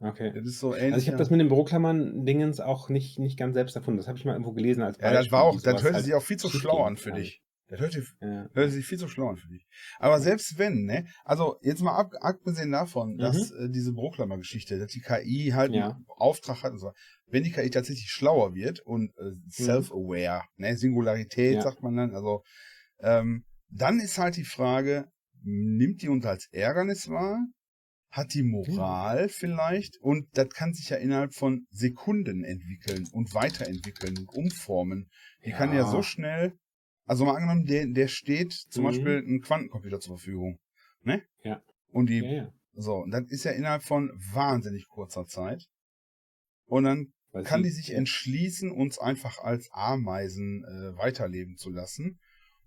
Okay. 0.00 0.32
Das 0.34 0.44
ist 0.46 0.58
so 0.58 0.74
ähnlich. 0.74 0.92
Also 0.94 1.02
ich 1.04 1.08
habe 1.08 1.18
das 1.18 1.30
mit 1.30 1.40
den 1.40 1.48
Büroklammern-Dingens 1.48 2.58
auch 2.58 2.88
nicht, 2.88 3.18
nicht 3.20 3.38
ganz 3.38 3.54
selbst 3.54 3.76
erfunden. 3.76 3.98
Das 3.98 4.08
habe 4.08 4.18
ich 4.18 4.24
mal 4.24 4.32
irgendwo 4.32 4.52
gelesen 4.52 4.82
als 4.82 4.98
ja, 4.98 5.12
das 5.12 5.18
Beispiel, 5.18 5.32
war 5.32 5.44
auch, 5.44 5.60
das 5.62 5.82
hörte 5.82 5.94
halt 5.94 6.04
sich 6.04 6.14
auch 6.14 6.22
viel 6.22 6.36
zu 6.36 6.50
schlau 6.50 6.82
an 6.82 6.96
für 6.96 7.12
dich. 7.12 7.40
Das 7.68 7.80
hörte, 7.80 8.04
Ja. 8.20 8.48
hörte 8.52 8.70
sich 8.70 8.84
viel 8.84 8.98
zu 8.98 9.06
schlau 9.08 9.28
an 9.28 9.36
für 9.36 9.48
dich. 9.48 9.66
Aber 10.00 10.20
selbst 10.20 10.58
wenn, 10.58 10.84
ne, 10.84 11.06
also 11.24 11.56
jetzt 11.62 11.82
mal 11.82 11.96
ab, 11.96 12.12
abgesehen 12.20 12.72
davon, 12.72 13.16
dass 13.16 13.52
äh, 13.52 13.70
diese 13.70 13.92
Büroklammer-Geschichte, 13.92 14.78
dass 14.78 14.90
die 14.92 15.00
KI 15.00 15.52
halt 15.54 15.70
Mhm. 15.70 15.82
Einen 15.82 16.04
Auftrag 16.08 16.64
hat 16.64 16.72
und 16.72 16.78
so, 16.80 16.92
wenn 17.26 17.44
die 17.44 17.52
KI 17.52 17.70
tatsächlich 17.70 18.10
schlauer 18.10 18.54
wird 18.54 18.80
und 18.80 19.10
äh, 19.18 19.30
self-aware, 19.48 20.42
ne, 20.56 20.76
Singularität 20.76 21.58
Mhm. 21.58 21.62
Sagt 21.62 21.82
man 21.82 21.96
dann, 21.96 22.14
also 22.14 22.42
ähm, 23.00 23.44
dann 23.70 23.98
ist 24.00 24.18
halt 24.18 24.36
die 24.36 24.44
Frage, 24.44 25.06
nimmt 25.44 26.02
die 26.02 26.08
uns 26.08 26.24
als 26.26 26.48
Ärgernis 26.52 27.08
wahr? 27.08 27.38
Hat 28.10 28.32
die 28.34 28.42
Moral 28.44 29.28
vielleicht? 29.28 29.98
Und 30.00 30.28
das 30.34 30.48
kann 30.50 30.72
sich 30.72 30.88
ja 30.90 30.96
innerhalb 30.98 31.34
von 31.34 31.66
Sekunden 31.70 32.44
entwickeln 32.44 33.08
und 33.12 33.34
weiterentwickeln 33.34 34.16
und 34.18 34.28
umformen. 34.28 35.10
Die 35.44 35.50
kann 35.50 35.72
ja 35.74 35.84
so 35.84 36.02
schnell, 36.02 36.56
also 37.06 37.24
mal 37.24 37.34
angenommen, 37.34 37.66
der, 37.66 37.86
der 37.86 38.08
steht 38.08 38.52
zum 38.52 38.84
Mhm. 38.84 38.88
Beispiel 38.88 39.24
ein 39.26 39.40
Quantencomputer 39.40 40.00
zur 40.00 40.18
Verfügung. 40.18 40.58
Ne? 41.02 41.22
Ja. 41.42 41.60
Und 41.88 42.08
die, 42.08 42.18
Ja, 42.20 42.32
ja. 42.32 42.52
so, 42.74 42.94
und 42.98 43.10
das 43.10 43.24
ist 43.30 43.44
ja 43.44 43.50
innerhalb 43.50 43.82
von 43.82 44.10
wahnsinnig 44.32 44.86
kurzer 44.88 45.26
Zeit. 45.26 45.66
Und 46.66 46.84
dann 46.84 47.12
Weil 47.32 47.42
kann 47.42 47.62
die 47.62 47.70
sich 47.70 47.88
ja. 47.88 47.98
entschließen, 47.98 48.70
uns 48.70 48.98
einfach 48.98 49.38
als 49.38 49.68
Ameisen 49.72 50.64
äh, 50.64 50.96
weiterleben 50.96 51.56
zu 51.56 51.70
lassen. 51.70 52.20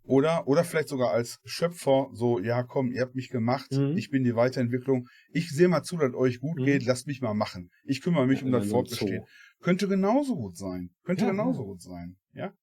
Oder, 0.08 0.48
oder 0.48 0.63
vielleicht 0.63 0.88
sogar 0.89 1.12
als 1.12 1.39
Schöpfer, 1.43 2.08
so, 2.13 2.39
ja 2.39 2.63
komm, 2.63 2.91
ihr 2.91 3.02
habt 3.02 3.15
mich 3.15 3.30
gemacht, 3.30 3.67
Mhm. 3.72 3.98
ich 3.98 4.10
bin 4.10 4.24
die 4.24 4.36
Weiterentwicklung, 4.36 5.08
ich 5.30 5.50
sehe 5.52 5.67
mal 5.67 5.84
zu, 5.84 5.98
dass 5.98 6.13
euch 6.13 6.39
gut 6.39 6.60
Mhm. 6.60 6.65
geht, 6.65 6.86
lasst 6.86 7.08
mich 7.08 7.22
mal 7.22 7.34
machen. 7.34 7.70
Ich 7.84 8.02
kümmere 8.02 8.26
mich 8.26 8.39
Ja, 8.39 8.46
um 8.46 8.52
das 8.52 8.65
so 8.65 8.72
Fortbestehen. 8.72 9.24
Könnte 9.60 9.88
genauso 9.88 10.36
gut 10.36 10.58
sein. 10.58 10.91
Könnte 11.04 11.26
Ja, 11.26 11.32
genauso 11.32 11.62
ja. 11.62 11.65
gut 11.65 11.82
sein. 11.82 12.17
Ja. 12.34 12.54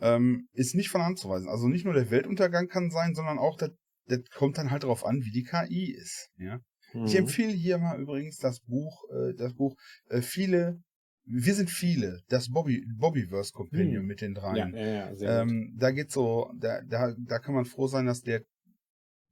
Ähm, 0.00 0.48
ist 0.52 0.74
nicht 0.74 0.88
von 0.88 1.02
Hand 1.02 1.18
zu 1.18 1.28
weisen. 1.28 1.48
Also 1.48 1.68
nicht 1.68 1.84
nur 1.84 1.94
der 1.94 2.10
Weltuntergang 2.10 2.68
kann 2.68 2.90
sein, 2.90 3.14
sondern 3.14 3.38
auch, 3.38 3.56
das, 3.56 3.70
das 4.06 4.20
kommt 4.34 4.58
dann 4.58 4.70
halt 4.70 4.82
darauf 4.84 5.04
an, 5.04 5.22
wie 5.22 5.30
die 5.30 5.42
KI 5.44 5.92
ist. 5.92 6.30
Ja. 6.38 6.60
Ich 7.04 7.12
Mhm. 7.12 7.18
empfehle 7.18 7.52
hier 7.52 7.78
mal 7.78 8.00
übrigens 8.00 8.38
das 8.38 8.60
Buch, 8.60 9.04
äh, 9.10 9.34
das 9.36 9.54
Buch 9.54 9.76
äh, 10.08 10.22
viele, 10.22 10.80
wir 11.28 11.54
sind 11.54 11.70
viele, 11.70 12.22
das 12.28 12.50
Bobby 12.52 12.86
Bobbyverse 12.96 13.52
Compendium 13.52 14.02
Hm. 14.02 14.06
mit 14.06 14.20
den 14.20 14.34
Ja, 14.34 14.40
dreien. 14.40 14.74
ja, 14.74 14.86
ja, 14.86 15.10
gut. 15.10 15.22
ähm, 15.22 15.74
da 15.76 15.90
geht 15.90 16.10
so, 16.12 16.50
da, 16.56 16.80
da, 16.82 17.14
da 17.18 17.38
kann 17.38 17.54
man 17.54 17.64
froh 17.64 17.88
sein, 17.88 18.06
dass 18.06 18.22
der 18.22 18.44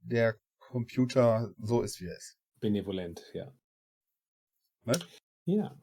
der 0.01 0.35
Computer 0.59 1.51
so 1.57 1.81
ist, 1.81 1.99
wie 2.01 2.07
er 2.07 2.17
ist. 2.17 2.37
Benevolent, 2.59 3.21
ja. 3.33 3.51
Was? 4.83 4.99
Ja. 5.45 5.79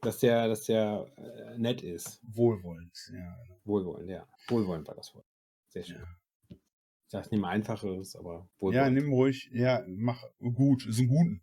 Dass 0.00 0.18
der, 0.20 0.48
dass 0.48 0.64
der 0.64 1.06
äh, 1.16 1.58
nett 1.58 1.82
ist. 1.82 2.20
Wohlwollend. 2.22 2.96
Ja, 3.12 3.36
genau. 3.46 3.60
Wohlwollend, 3.64 4.10
ja. 4.10 4.28
Wohlwollend 4.48 4.86
war 4.86 4.94
das 4.94 5.14
Wort. 5.14 5.26
Sehr 5.70 5.82
schön. 5.84 6.04
Ich 6.50 7.10
sag 7.10 7.30
nicht 7.32 7.40
mal 7.40 7.50
einfacheres, 7.50 8.14
aber 8.16 8.32
ja, 8.34 8.48
wohlwollend. 8.58 8.94
nimm 8.96 9.12
ruhig, 9.12 9.48
ja, 9.52 9.84
mach 9.88 10.22
gut, 10.40 10.86
ist 10.86 10.98
ein 11.00 11.08
guten, 11.08 11.42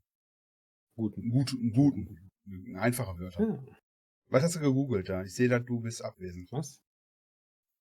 Guten. 0.95 1.21
ein 1.23 1.29
guten, 1.31 1.65
ein 1.67 1.71
guten, 1.73 2.31
ein 2.45 2.75
einfacher 2.77 3.17
Wörter. 3.17 3.41
Ja, 3.47 3.63
Was 4.31 4.43
hast 4.43 4.55
du 4.55 4.59
gegoogelt 4.61 5.09
da? 5.09 5.23
Ich 5.23 5.33
sehe 5.35 5.49
da, 5.49 5.59
du 5.59 5.79
bist 5.81 6.03
abwesend. 6.03 6.51
was? 6.51 6.81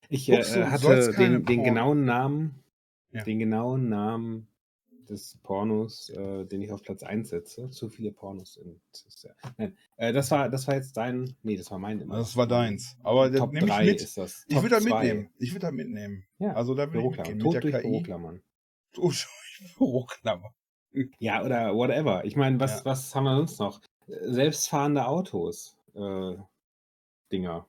Ich 0.09 0.29
äh, 0.29 0.43
du, 0.43 0.71
hatte 0.71 1.13
den, 1.13 1.45
den 1.45 1.63
genauen 1.65 2.05
Namen, 2.05 2.63
Ja. 3.13 3.23
den 3.25 3.39
genauen 3.39 3.89
Namen 3.89 4.49
des 5.09 5.39
Pornos, 5.43 6.09
äh, 6.11 6.45
den 6.47 6.63
ich 6.63 6.73
auf 6.73 6.83
Platz 6.83 7.03
1 7.03 7.29
setze. 7.29 7.71
Zu 7.71 7.89
viele 7.89 8.11
Pornos 8.13 8.59
ja, 9.23 9.31
nein, 9.59 9.77
äh, 9.97 10.13
das 10.13 10.31
war, 10.31 10.49
das 10.49 10.67
war 10.69 10.75
jetzt 10.75 10.97
dein, 10.97 11.35
nee, 11.43 11.57
das 11.57 11.71
war 11.71 11.79
mein 11.79 12.01
immer. 12.01 12.17
Das 12.17 12.37
war 12.37 12.47
deins. 12.47 12.97
Aber 13.03 13.29
das 13.31 13.39
Top 13.41 13.53
nehme 13.53 13.67
ich 13.67 13.73
3 13.73 13.85
mit. 13.87 14.01
ist 14.03 14.17
das. 14.17 14.45
Ich 14.49 14.57
würde 14.57 14.69
da 14.71 14.81
zwei. 14.81 15.03
mitnehmen. 15.05 15.31
Ich 15.39 15.51
würde 15.53 15.67
da 15.67 15.71
mitnehmen. 15.73 16.25
Ja, 16.39 16.53
Also 16.55 16.75
da 16.75 16.83
will 16.93 17.01
ich 17.01 17.17
Büroklammern. 17.17 17.33
mitgehen. 17.37 17.39
Tod 17.41 17.55
Mit 17.55 17.63
durch 17.65 17.73
der 17.73 17.83
KI. 17.83 17.91
Büroklammern. 17.91 18.43
Oh, 18.99 19.13
Büroklammer. 19.79 20.55
Ja, 21.21 21.45
oder 21.45 21.75
whatever. 21.75 22.25
Ich 22.25 22.35
meine, 22.37 22.59
was, 22.59 22.81
Ja. 22.81 22.85
was 22.87 23.15
haben 23.15 23.25
wir 23.25 23.37
sonst 23.37 23.59
noch? 23.61 23.81
Selbstfahrende 24.07 25.07
Autos. 25.07 25.77
Äh, 25.95 26.37
Dinger. 27.33 27.67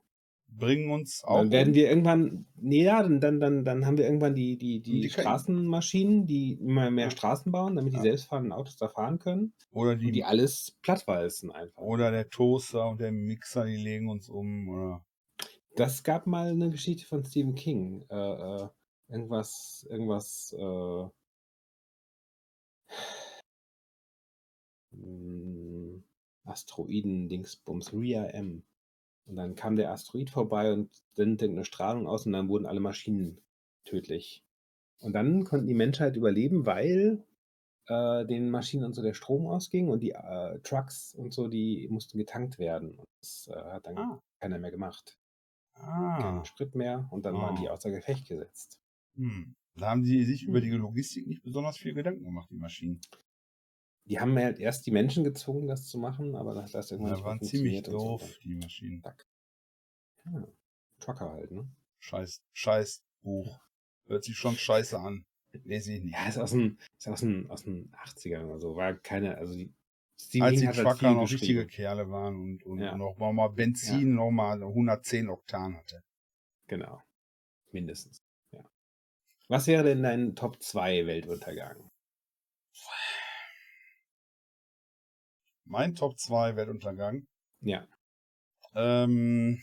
Bringen 0.53 0.91
uns 0.91 1.23
auch. 1.23 1.37
Dann 1.37 1.51
werden 1.51 1.69
um. 1.69 1.75
wir 1.75 1.89
irgendwann, 1.89 2.45
nee, 2.55 2.83
ja, 2.83 3.01
dann, 3.01 3.21
dann, 3.21 3.39
dann, 3.39 3.63
dann 3.63 3.85
haben 3.85 3.97
wir 3.97 4.05
irgendwann 4.05 4.35
die, 4.35 4.57
die, 4.57 4.81
die, 4.81 5.01
Die. 5.01 5.09
Straßenmaschinen, 5.09 6.25
die 6.27 6.53
immer 6.53 6.91
mehr. 6.91 7.09
Straßen 7.09 7.51
bauen, 7.53 7.75
damit 7.77 7.93
die 7.93 7.97
Ja. 7.97 8.01
selbstfahrenden 8.03 8.51
Autos 8.51 8.75
da 8.75 8.89
fahren 8.89 9.17
können. 9.19 9.53
oder, 9.71 9.95
die 9.95 10.11
die, 10.11 10.23
alles 10.25 10.77
plattwalzen 10.81 11.51
einfach. 11.51 11.81
oder 11.81 12.11
der 12.11 12.29
Toaster 12.29 12.89
und 12.89 12.99
der 12.99 13.13
Mixer, 13.13 13.65
die 13.65 13.77
legen 13.77 14.09
uns 14.09 14.27
um. 14.27 14.67
Oder 14.67 15.05
Das 15.75 16.03
gab 16.03 16.27
mal 16.27 16.49
eine 16.51 16.69
Geschichte 16.69 17.05
von 17.05 17.23
Stephen 17.23 17.55
King. 17.55 18.03
Äh, 18.09 18.15
äh, 18.63 18.67
irgendwas, 19.07 19.87
irgendwas, 19.89 20.53
äh, 20.57 21.07
mh, 24.91 25.60
Asteroiden-Dingsbums, 26.45 27.93
Ria 27.93 28.25
M. 28.25 28.63
Und 29.25 29.35
dann 29.35 29.55
kam 29.55 29.75
der 29.75 29.91
Asteroid 29.91 30.29
vorbei 30.29 30.73
und 30.73 30.89
sendete 31.13 31.45
eine 31.45 31.65
Strahlung 31.65 32.07
aus 32.07 32.25
und 32.25 32.33
dann 32.33 32.49
wurden 32.49 32.65
alle 32.65 32.79
Maschinen 32.79 33.39
tödlich. 33.85 34.43
Und 34.99 35.13
dann 35.13 35.43
konnten 35.43 35.67
die 35.67 35.73
Menschheit 35.73 36.15
überleben, 36.15 36.65
weil 36.65 37.23
äh, 37.87 38.25
den 38.25 38.49
Maschinen 38.49 38.83
und 38.85 38.93
so 38.93 39.01
der 39.01 39.13
Strom 39.13 39.47
ausging 39.47 39.89
und 39.89 40.01
die 40.01 40.11
äh, 40.11 40.59
Trucks 40.61 41.13
und 41.13 41.33
so, 41.33 41.47
die 41.47 41.87
mussten 41.89 42.17
getankt 42.17 42.59
werden. 42.59 42.95
Und 42.97 43.07
das 43.21 43.47
äh, 43.51 43.55
hat 43.55 43.85
dann 43.87 43.97
Ah. 43.97 44.21
keiner 44.39 44.59
mehr 44.59 44.71
gemacht 44.71 45.17
ah, 45.75 46.17
keinen 46.21 46.45
Sprit 46.45 46.75
mehr 46.75 47.07
und 47.11 47.25
dann 47.25 47.35
waren 47.35 47.55
die 47.55 47.67
Oh. 47.67 47.71
außer 47.71 47.91
Gefecht 47.91 48.27
gesetzt. 48.27 48.79
hm. 49.15 49.55
Da 49.75 49.89
haben 49.89 50.03
die 50.03 50.23
sich 50.25 50.43
über 50.43 50.59
Hm. 50.59 50.65
die 50.65 50.71
Logistik 50.71 51.27
nicht 51.27 51.43
besonders 51.43 51.77
viel 51.77 51.93
Gedanken 51.93 52.23
gemacht, 52.25 52.49
die 52.51 52.57
Maschinen. 52.57 52.99
Die 54.05 54.19
haben 54.19 54.35
halt 54.37 54.59
erst 54.59 54.85
die 54.85 54.91
Menschen 54.91 55.23
gezwungen, 55.23 55.67
das 55.67 55.87
zu 55.87 55.97
machen, 55.97 56.35
aber 56.35 56.53
das 56.53 56.71
das 56.71 56.91
irgendwann 56.91 57.19
Ja, 57.19 57.25
waren 57.25 57.41
ziemlich 57.41 57.77
und 57.77 57.91
so. 57.91 57.97
doof, 57.97 58.37
die 58.43 58.55
Maschinen. 58.55 59.03
Ja, 60.25 60.47
Trucker 60.99 61.31
halt, 61.31 61.51
ne? 61.51 61.67
Scheiß, 61.99 62.41
scheiß 62.53 63.03
Buch. 63.21 63.59
Hört 64.07 64.23
sich 64.23 64.35
schon 64.35 64.55
scheiße 64.55 64.99
an. 64.99 65.25
Lese 65.63 65.93
ich 65.93 66.03
nicht. 66.03 66.13
Ja, 66.13 66.27
ist 66.27 66.37
aus 66.37 66.51
den, 66.51 66.77
ist 66.97 67.07
aus 67.07 67.19
den, 67.21 67.49
aus 67.49 67.63
den 67.63 67.91
80ern 67.93 68.45
oder 68.45 68.59
so. 68.59 68.75
War 68.75 68.95
keine, 68.95 69.37
also 69.37 69.55
die 69.55 69.73
Stephen 70.19 70.45
Als 70.45 70.59
die 70.59 70.67
halt 70.67 70.77
Trucker 70.77 71.13
noch 71.13 71.29
richtige. 71.29 71.65
Kerle 71.65 72.09
waren 72.09 72.35
und, 72.39 72.63
und 72.63 72.79
Ja. 72.79 72.95
noch 72.95 73.17
mal 73.17 73.47
Benzin 73.49 74.15
noch 74.15 74.31
mal 74.31 74.61
110 74.63 75.29
Oktan 75.29 75.75
hatte. 75.77 76.01
Genau. 76.67 77.01
Mindestens. 77.71 78.17
Ja. 78.51 78.63
Was 79.47 79.67
wäre 79.67 79.83
denn 79.83 80.03
dein 80.03 80.35
Top 80.35 80.61
2 80.61 81.05
Weltuntergang? 81.05 81.89
Mein 85.71 85.95
Top 85.95 86.19
2 86.19 86.57
Weltuntergang. 86.57 87.27
Ja. 87.61 87.87
Ähm, 88.75 89.61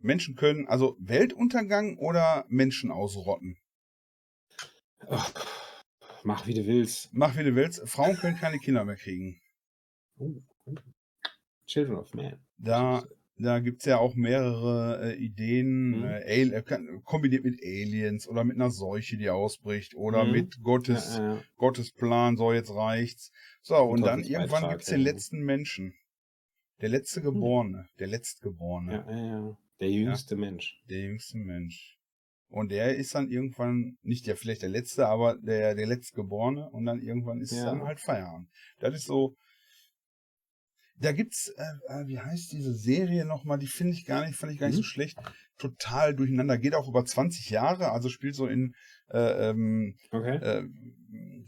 Menschen 0.00 0.34
können, 0.34 0.66
also 0.66 0.96
Weltuntergang 0.98 1.96
oder 1.98 2.44
Menschen 2.48 2.90
ausrotten. 2.90 3.56
Ach, 5.08 5.32
mach 6.24 6.48
wie 6.48 6.54
du 6.54 6.66
willst. 6.66 7.10
Mach 7.12 7.36
wie 7.36 7.44
du 7.44 7.54
willst. 7.54 7.88
Frauen 7.88 8.16
können 8.16 8.36
keine 8.36 8.58
Kinder 8.58 8.84
mehr 8.84 8.96
kriegen. 8.96 9.40
Oh. 10.18 10.42
Children 11.66 11.98
of 11.98 12.12
Man. 12.14 12.44
Da, 12.56 13.04
da 13.38 13.58
gibt's 13.60 13.84
ja 13.86 13.98
auch 13.98 14.14
mehrere 14.14 15.12
äh, 15.12 15.16
Ideen, 15.16 15.98
Mhm. 15.98 16.04
äh, 16.04 16.42
äh, 16.42 16.62
kombiniert 17.04 17.44
mit 17.44 17.60
Aliens 17.62 18.28
oder 18.28 18.44
mit 18.44 18.56
einer 18.56 18.70
Seuche, 18.70 19.16
die 19.16 19.30
ausbricht 19.30 19.94
oder 19.94 20.24
Mhm. 20.24 20.32
mit 20.32 20.62
Gottes, 20.62 21.16
Ja, 21.16 21.34
ja. 21.36 21.42
Gottes 21.56 21.92
Plan, 21.92 22.36
so 22.36 22.52
jetzt 22.52 22.70
reicht's. 22.74 23.32
So, 23.62 23.76
und 23.76 24.02
dann 24.02 24.22
Teufelsbeitrag, 24.22 24.50
irgendwann 24.52 24.70
gibt's 24.70 24.86
den 24.86 25.00
ja. 25.00 25.04
letzten 25.10 25.40
Menschen. 25.40 25.94
Der 26.80 26.88
letzte 26.88 27.22
Geborene, 27.22 27.86
der 27.98 28.08
Letztgeborene, 28.08 28.92
Ja, 28.92 29.10
ja, 29.16 29.26
ja. 29.26 29.56
Der 29.80 29.90
jüngste 29.90 30.36
Mensch. 30.36 30.80
der 30.88 31.00
jüngste 31.00 31.38
Mensch. 31.38 31.96
Und 32.48 32.70
der 32.70 32.96
ist 32.96 33.14
dann 33.14 33.30
irgendwann, 33.30 33.96
nicht 34.02 34.26
der 34.26 34.36
vielleicht 34.36 34.62
der 34.62 34.68
letzte, 34.68 35.06
aber 35.08 35.36
der, 35.38 35.74
der 35.74 35.86
Letztgeborene 35.86 36.68
und 36.70 36.84
dann 36.84 37.00
irgendwann 37.00 37.40
ist 37.40 37.52
Ja. 37.52 37.64
dann 37.66 37.82
halt 37.82 37.98
Feierabend. 37.98 38.48
Das 38.78 38.94
ist 38.94 39.06
so, 39.06 39.36
da 41.02 41.12
gibt's, 41.12 41.48
äh, 41.48 41.62
äh, 41.88 42.06
wie 42.06 42.18
heißt 42.18 42.52
diese 42.52 42.74
Serie 42.74 43.24
nochmal, 43.24 43.58
die 43.58 43.66
finde 43.66 43.92
ich 43.94 44.04
gar 44.04 44.24
nicht, 44.26 44.36
fand 44.36 44.52
ich 44.52 44.58
gar 44.58 44.66
nicht 44.68 44.76
Mhm. 44.76 44.82
so 44.82 44.88
schlecht. 44.88 45.18
Total 45.58 46.14
durcheinander, 46.14 46.58
geht 46.58 46.74
auch 46.74 46.88
über 46.88 47.04
20 47.04 47.50
Jahre, 47.50 47.90
also 47.92 48.08
spielt 48.08 48.34
so 48.34 48.46
in, 48.46 48.74
äh, 49.10 49.50
ähm, 49.50 49.96
Okay. 50.10 50.36
äh, 50.36 50.64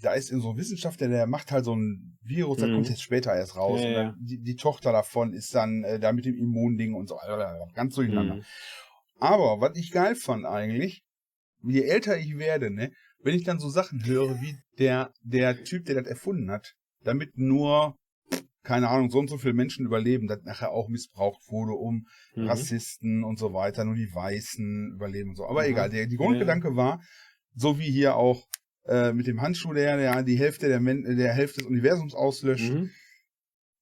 da 0.00 0.12
ist 0.12 0.30
in 0.30 0.40
so 0.40 0.50
ein 0.50 0.56
Wissenschaftler, 0.58 1.08
der 1.08 1.26
macht 1.26 1.50
halt 1.50 1.64
so 1.64 1.74
ein 1.74 2.18
Virus, 2.22 2.58
der 2.58 2.68
Mhm. 2.68 2.74
kommt 2.74 2.88
jetzt 2.90 3.02
später 3.02 3.34
erst 3.34 3.56
raus. 3.56 3.80
Ja, 3.82 3.90
ja. 3.90 4.14
die, 4.18 4.38
die 4.42 4.56
Tochter 4.56 4.92
davon 4.92 5.32
ist 5.32 5.54
dann 5.54 5.84
äh, 5.84 5.98
da 5.98 6.12
mit 6.12 6.26
dem 6.26 6.36
Immunding 6.36 6.94
und 6.94 7.08
so, 7.08 7.16
äh, 7.16 7.56
ganz 7.74 7.94
durcheinander. 7.94 8.36
Mhm. 8.36 8.44
Aber 9.20 9.60
was 9.60 9.76
ich 9.78 9.90
geil 9.90 10.16
fand 10.16 10.44
eigentlich, 10.44 11.02
je 11.62 11.82
älter 11.82 12.18
ich 12.18 12.36
werde, 12.38 12.70
ne, 12.70 12.92
wenn 13.22 13.34
ich 13.34 13.44
dann 13.44 13.58
so 13.58 13.70
Sachen 13.70 14.04
höre, 14.04 14.40
wie 14.42 14.58
der, 14.78 15.12
der 15.22 15.64
Typ, 15.64 15.86
der 15.86 15.94
das 16.02 16.06
erfunden 16.06 16.50
hat, 16.50 16.74
damit 17.02 17.38
nur, 17.38 17.96
keine 18.64 18.88
Ahnung, 18.88 19.10
so 19.10 19.18
und 19.18 19.28
so 19.28 19.38
viele 19.38 19.54
Menschen 19.54 19.86
überleben, 19.86 20.26
das 20.26 20.42
nachher 20.42 20.72
auch 20.72 20.88
missbraucht 20.88 21.42
wurde, 21.48 21.72
um 21.74 22.06
Mhm. 22.34 22.48
Rassisten 22.48 23.22
und 23.22 23.38
so 23.38 23.52
weiter, 23.52 23.84
nur 23.84 23.94
die 23.94 24.12
Weißen 24.12 24.92
überleben 24.94 25.30
und 25.30 25.36
so. 25.36 25.46
Aber 25.46 25.60
Aha. 25.60 25.68
egal, 25.68 25.90
der, 25.90 26.06
die 26.06 26.16
Ja, 26.16 26.20
ja. 26.20 26.26
Grundgedanke 26.26 26.74
war, 26.74 27.00
so 27.54 27.78
wie 27.78 27.90
hier 27.90 28.16
auch 28.16 28.46
äh, 28.86 29.12
mit 29.12 29.26
dem 29.26 29.40
Handschuh, 29.40 29.72
der, 29.72 29.96
der 29.96 30.22
die 30.24 30.38
Hälfte 30.38 30.68
der, 30.68 30.80
Men 30.80 31.04
der 31.04 31.32
Hälfte 31.32 31.60
des 31.60 31.68
Universums 31.68 32.14
auslöscht. 32.14 32.72
Mhm. 32.72 32.90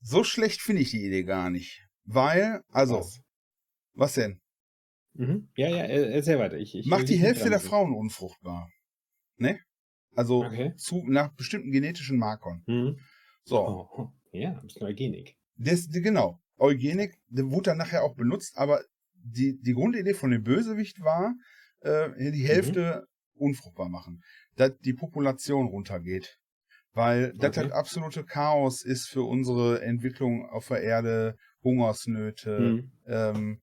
So 0.00 0.24
schlecht 0.24 0.60
finde 0.60 0.82
ich 0.82 0.90
die 0.90 1.04
Idee 1.06 1.22
gar 1.22 1.48
nicht. 1.48 1.80
Weil, 2.04 2.60
also, 2.68 2.96
was, 2.98 3.20
Was? 3.94 4.14
denn? 4.14 4.40
Mhm. 5.14 5.48
Ja, 5.56 5.68
ja, 5.68 5.84
äh, 5.84 6.12
erzähl 6.12 6.38
weiter. 6.38 6.56
Ich, 6.58 6.74
ich 6.74 6.86
Macht 6.86 7.08
die 7.08 7.16
Hälfte 7.16 7.48
der. 7.50 7.60
Frauen 7.60 7.94
unfruchtbar. 7.94 8.68
Ne? 9.36 9.60
Also 10.14 10.44
Okay. 10.44 10.74
zu, 10.76 11.04
nach 11.06 11.32
bestimmten 11.34 11.70
genetischen 11.70 12.18
Markern. 12.18 12.62
Mhm. 12.66 12.98
So, 13.44 13.58
oh. 13.58 14.08
Ja, 14.32 14.50
ein 14.52 14.62
bisschen 14.62 14.82
Eugenik. 14.86 15.36
das, 15.56 15.88
genau. 15.90 16.38
Eugenik 16.58 17.14
wurde 17.28 17.70
dann 17.70 17.78
nachher 17.78 18.02
auch 18.04 18.14
benutzt, 18.14 18.56
aber 18.56 18.82
die, 19.14 19.58
die 19.60 19.72
Grundidee 19.74 20.14
von 20.14 20.30
dem 20.30 20.42
Bösewicht 20.42 21.00
war, 21.00 21.34
äh, 21.80 22.30
die 22.32 22.46
Hälfte 22.46 23.06
unfruchtbar 23.34 23.88
machen. 23.88 24.20
Dass 24.56 24.76
die 24.78 24.92
Population 24.94 25.66
runtergeht. 25.68 26.38
Weil 26.94 27.32
das 27.38 27.50
Okay. 27.50 27.60
halt 27.60 27.72
absolute 27.72 28.24
Chaos 28.24 28.84
ist 28.84 29.08
für 29.08 29.22
unsere 29.22 29.80
Entwicklung 29.82 30.46
auf 30.50 30.68
der 30.68 30.82
Erde, 30.82 31.36
Hungersnöte, 31.64 32.58
Mhm. 32.74 32.92
ähm, 33.06 33.60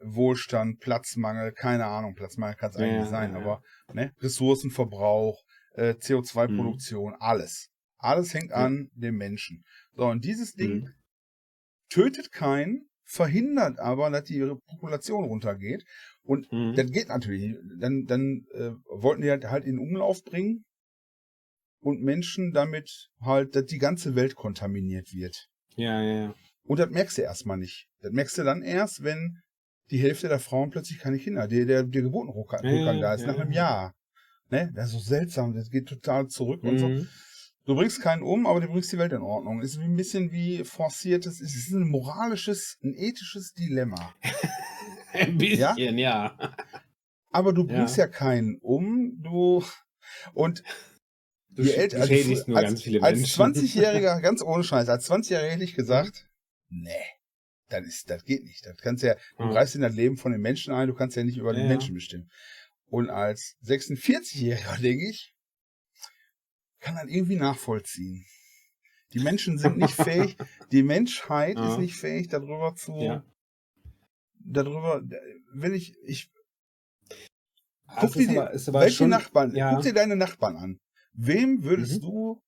Wohlstand, 0.00 0.78
Platzmangel, 0.78 1.52
keine 1.52 1.86
Ahnung, 1.86 2.14
Platzmangel 2.14 2.54
kann 2.56 2.70
es 2.70 2.76
Ja, 2.76 2.84
eigentlich 2.84 3.08
sein, 3.10 3.32
ja, 3.32 3.38
ja. 3.38 3.44
aber 3.44 3.62
ne, 3.92 4.12
Ressourcenverbrauch, 4.20 5.42
äh, 5.74 5.92
Mhm. 5.92 5.98
CO2-Produktion, 5.98 7.14
alles. 7.18 7.68
Alles 7.98 8.32
hängt 8.34 8.52
an 8.52 8.90
dem 8.94 9.16
Menschen. 9.16 9.64
So, 9.94 10.06
und 10.06 10.24
dieses 10.24 10.54
Ding 10.54 10.82
Mhm. 10.82 10.94
tötet 11.90 12.32
keinen, 12.32 12.88
verhindert 13.04 13.78
aber, 13.78 14.10
dass 14.10 14.24
die 14.24 14.40
Population 14.66 15.24
runtergeht. 15.24 15.84
Und 16.22 16.50
Mhm. 16.52 16.74
das 16.74 16.90
geht 16.90 17.08
natürlich. 17.08 17.42
nicht. 17.42 17.58
Dann, 17.80 18.04
dann 18.06 18.44
äh, 18.54 18.70
wollten 18.88 19.22
die 19.22 19.30
halt, 19.30 19.44
halt 19.46 19.64
in 19.64 19.78
Umlauf 19.78 20.22
bringen 20.24 20.64
und 21.80 22.02
Menschen 22.02 22.52
damit 22.52 23.08
halt, 23.20 23.56
dass 23.56 23.64
die 23.66 23.78
ganze 23.78 24.14
Welt 24.14 24.34
kontaminiert 24.34 25.12
wird. 25.12 25.48
Ja, 25.76 26.02
ja, 26.02 26.14
ja. 26.24 26.34
Und 26.64 26.78
das 26.78 26.90
merkst 26.90 27.18
du 27.18 27.22
erstmal 27.22 27.56
nicht. 27.56 27.88
Das 28.00 28.12
merkst 28.12 28.38
du 28.38 28.42
dann 28.44 28.62
erst, 28.62 29.02
wenn 29.02 29.38
die 29.90 29.98
Hälfte 29.98 30.28
der 30.28 30.38
Frauen 30.38 30.70
plötzlich 30.70 30.98
keine 30.98 31.18
Kinder, 31.18 31.48
der, 31.48 31.64
der, 31.64 31.82
der 31.84 32.02
Geburtenrückgang 32.02 32.64
Ja, 32.64 33.00
da 33.00 33.14
ist, 33.14 33.22
ja, 33.22 33.26
nach 33.28 33.38
einem 33.38 33.52
ja. 33.52 33.56
Jahr. 33.56 33.94
Ne? 34.50 34.70
Das 34.74 34.86
ist 34.88 34.92
so 34.92 34.98
seltsam, 34.98 35.54
das 35.54 35.70
geht 35.70 35.88
total 35.88 36.28
zurück 36.28 36.62
und 36.62 36.78
so. 36.78 36.88
Du 37.68 37.74
bringst 37.74 38.00
keinen 38.00 38.22
um, 38.22 38.46
aber 38.46 38.62
du 38.62 38.68
bringst 38.68 38.90
die 38.92 38.96
Welt 38.96 39.12
in 39.12 39.20
Ordnung. 39.20 39.60
Ist 39.60 39.76
ein 39.76 39.94
bisschen 39.94 40.32
wie 40.32 40.64
forciertes, 40.64 41.42
es 41.42 41.54
ist 41.54 41.70
ein 41.70 41.86
moralisches, 41.86 42.78
ein 42.82 42.94
ethisches 42.94 43.52
Dilemma. 43.52 44.14
Ein 45.12 45.36
bisschen, 45.36 45.98
ja. 45.98 46.54
Aber 47.30 47.52
du 47.52 47.64
bringst 47.66 47.98
Ja. 47.98 48.04
ja, 48.04 48.10
keinen 48.10 48.56
um, 48.62 49.20
du, 49.22 49.62
und 50.32 50.62
Du, 51.50 51.62
je 51.62 51.72
älter, 51.72 51.98
nur 52.46 52.56
als, 52.56 52.64
ganz 52.66 52.82
viele 52.82 53.02
als 53.02 53.18
Menschen. 53.18 53.42
20-Jähriger, 53.54 54.20
ganz 54.22 54.42
ohne 54.42 54.64
Scheiß, 54.64 54.88
als 54.88 55.10
20-Jähriger 55.10 55.50
hätte 55.50 55.64
ich 55.64 55.74
gesagt, 55.74 56.26
nee, 56.70 57.04
das 57.68 57.84
ist, 57.86 58.08
das 58.08 58.24
geht 58.24 58.44
nicht. 58.44 58.64
Das 58.64 58.78
kannst 58.78 59.02
ja, 59.02 59.14
du 59.36 59.44
Ja. 59.44 59.50
greifst 59.50 59.74
in 59.74 59.82
das 59.82 59.94
Leben 59.94 60.16
von 60.16 60.32
den 60.32 60.40
Menschen 60.40 60.72
ein, 60.72 60.88
du 60.88 60.94
kannst 60.94 61.16
ja 61.16 61.24
nicht 61.24 61.36
über 61.36 61.52
den 61.52 61.64
Ja, 61.64 61.66
ja. 61.66 61.72
Menschen 61.72 61.94
bestimmen. 61.94 62.30
Und 62.86 63.10
als 63.10 63.56
46-Jähriger, 63.66 64.80
denke 64.80 65.10
ich, 65.10 65.34
kann 66.80 66.94
das 66.94 67.06
irgendwie 67.08 67.36
nachvollziehen. 67.36 68.24
Die 69.14 69.20
Menschen 69.20 69.58
sind 69.58 69.78
nicht 69.78 69.94
fähig, 69.94 70.36
die 70.72 70.82
Menschheit 70.82 71.56
Ja. 71.56 71.72
ist 71.72 71.78
nicht 71.78 71.96
fähig, 71.96 72.28
darüber 72.28 72.74
zu, 72.76 72.92
Ja. 72.98 73.24
darüber, 74.40 75.02
wenn 75.54 75.74
ich, 75.74 75.94
ich, 76.04 76.30
Ah, 77.90 78.00
guck 78.02 78.12
dir 78.12 78.28
aber, 78.30 78.52
welche 78.80 78.96
schon, 78.96 79.08
Nachbarn, 79.08 79.54
ja. 79.56 79.72
guck 79.74 79.82
dir 79.82 79.94
deine 79.94 80.14
Nachbarn 80.14 80.56
an. 80.56 80.80
Wem 81.14 81.62
würdest 81.64 82.02
Mhm. 82.02 82.06
du 82.06 82.42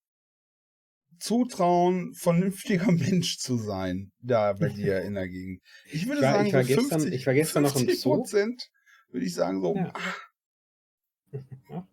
zutrauen, 1.18 2.12
vernünftiger 2.14 2.92
Mensch 2.92 3.38
zu 3.38 3.56
sein, 3.56 4.12
da 4.20 4.52
bei 4.52 4.68
dir 4.68 5.00
in 5.02 5.14
der 5.14 5.28
Gegend? 5.28 5.62
Ich 5.86 6.06
würde 6.06 6.18
Ich 6.20 6.22
war- 6.26 6.32
sagen, 6.34 6.46
ich 6.46 6.52
war 6.52 6.62
so 6.64 6.68
gestern- 6.74 7.00
50, 7.00 7.14
ich 7.20 7.26
war 7.26 7.34
gestern 7.34 7.62
noch 7.62 7.74
im 7.74 7.78
50 7.86 8.00
Zoo. 8.02 8.14
Prozent, 8.16 8.70
würde 9.10 9.24
ich 9.26 9.34
sagen, 9.34 9.60
so, 9.62 9.74
Ja. 9.74 9.92
ah, 9.94 11.86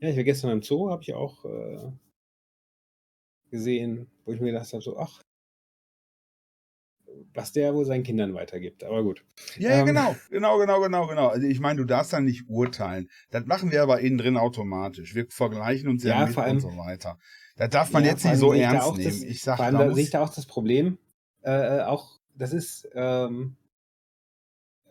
Ja, 0.00 0.08
ich 0.10 0.16
war 0.16 0.24
gestern 0.24 0.50
im 0.50 0.62
Zoo, 0.62 0.90
habe 0.90 1.02
ich 1.02 1.12
auch 1.14 1.44
äh, 1.44 1.90
gesehen, 3.50 4.08
wo 4.24 4.32
ich 4.32 4.40
mir 4.40 4.52
gedacht 4.52 4.72
habe, 4.72 4.82
so, 4.82 4.96
ach, 4.98 5.22
was 7.34 7.52
der 7.52 7.74
wohl 7.74 7.84
seinen 7.84 8.04
Kindern 8.04 8.34
weitergibt. 8.34 8.84
Aber 8.84 9.02
gut. 9.02 9.24
Ja, 9.56 9.70
ja, 9.70 9.80
Ähm. 9.80 9.86
genau, 9.86 10.16
genau, 10.30 10.58
genau, 10.58 10.80
genau, 10.80 11.06
genau. 11.06 11.28
Also 11.28 11.46
ich 11.46 11.60
meine, 11.60 11.80
du 11.80 11.84
darfst 11.84 12.12
dann 12.12 12.24
nicht 12.24 12.48
urteilen. 12.48 13.08
Das 13.30 13.44
machen 13.46 13.70
wir 13.70 13.82
aber 13.82 14.00
innen 14.00 14.18
drin 14.18 14.36
automatisch. 14.36 15.14
Wir 15.14 15.26
vergleichen 15.28 15.88
uns 15.88 16.04
ja, 16.04 16.20
Ja, 16.20 16.26
mit 16.26 16.36
allem- 16.38 16.56
und 16.56 16.60
so 16.60 16.76
weiter. 16.76 17.18
Das 17.56 17.70
darf 17.70 17.92
man 17.92 18.04
Ja, 18.04 18.10
jetzt 18.10 18.24
nicht 18.24 18.38
so 18.38 18.52
da 18.52 18.58
ernst 18.58 18.96
nehmen. 18.98 19.10
Das, 19.10 19.22
ich 19.22 19.42
sag, 19.42 19.56
vor 19.56 19.66
allem 19.66 19.78
da 19.78 19.84
da 19.88 19.94
sehe 19.94 20.04
ich 20.04 20.10
da 20.10 20.22
auch 20.22 20.34
das 20.34 20.46
Problem, 20.46 20.98
äh, 21.42 21.80
auch, 21.80 22.20
das 22.36 22.52
ist 22.52 22.88
ähm, 22.94 23.56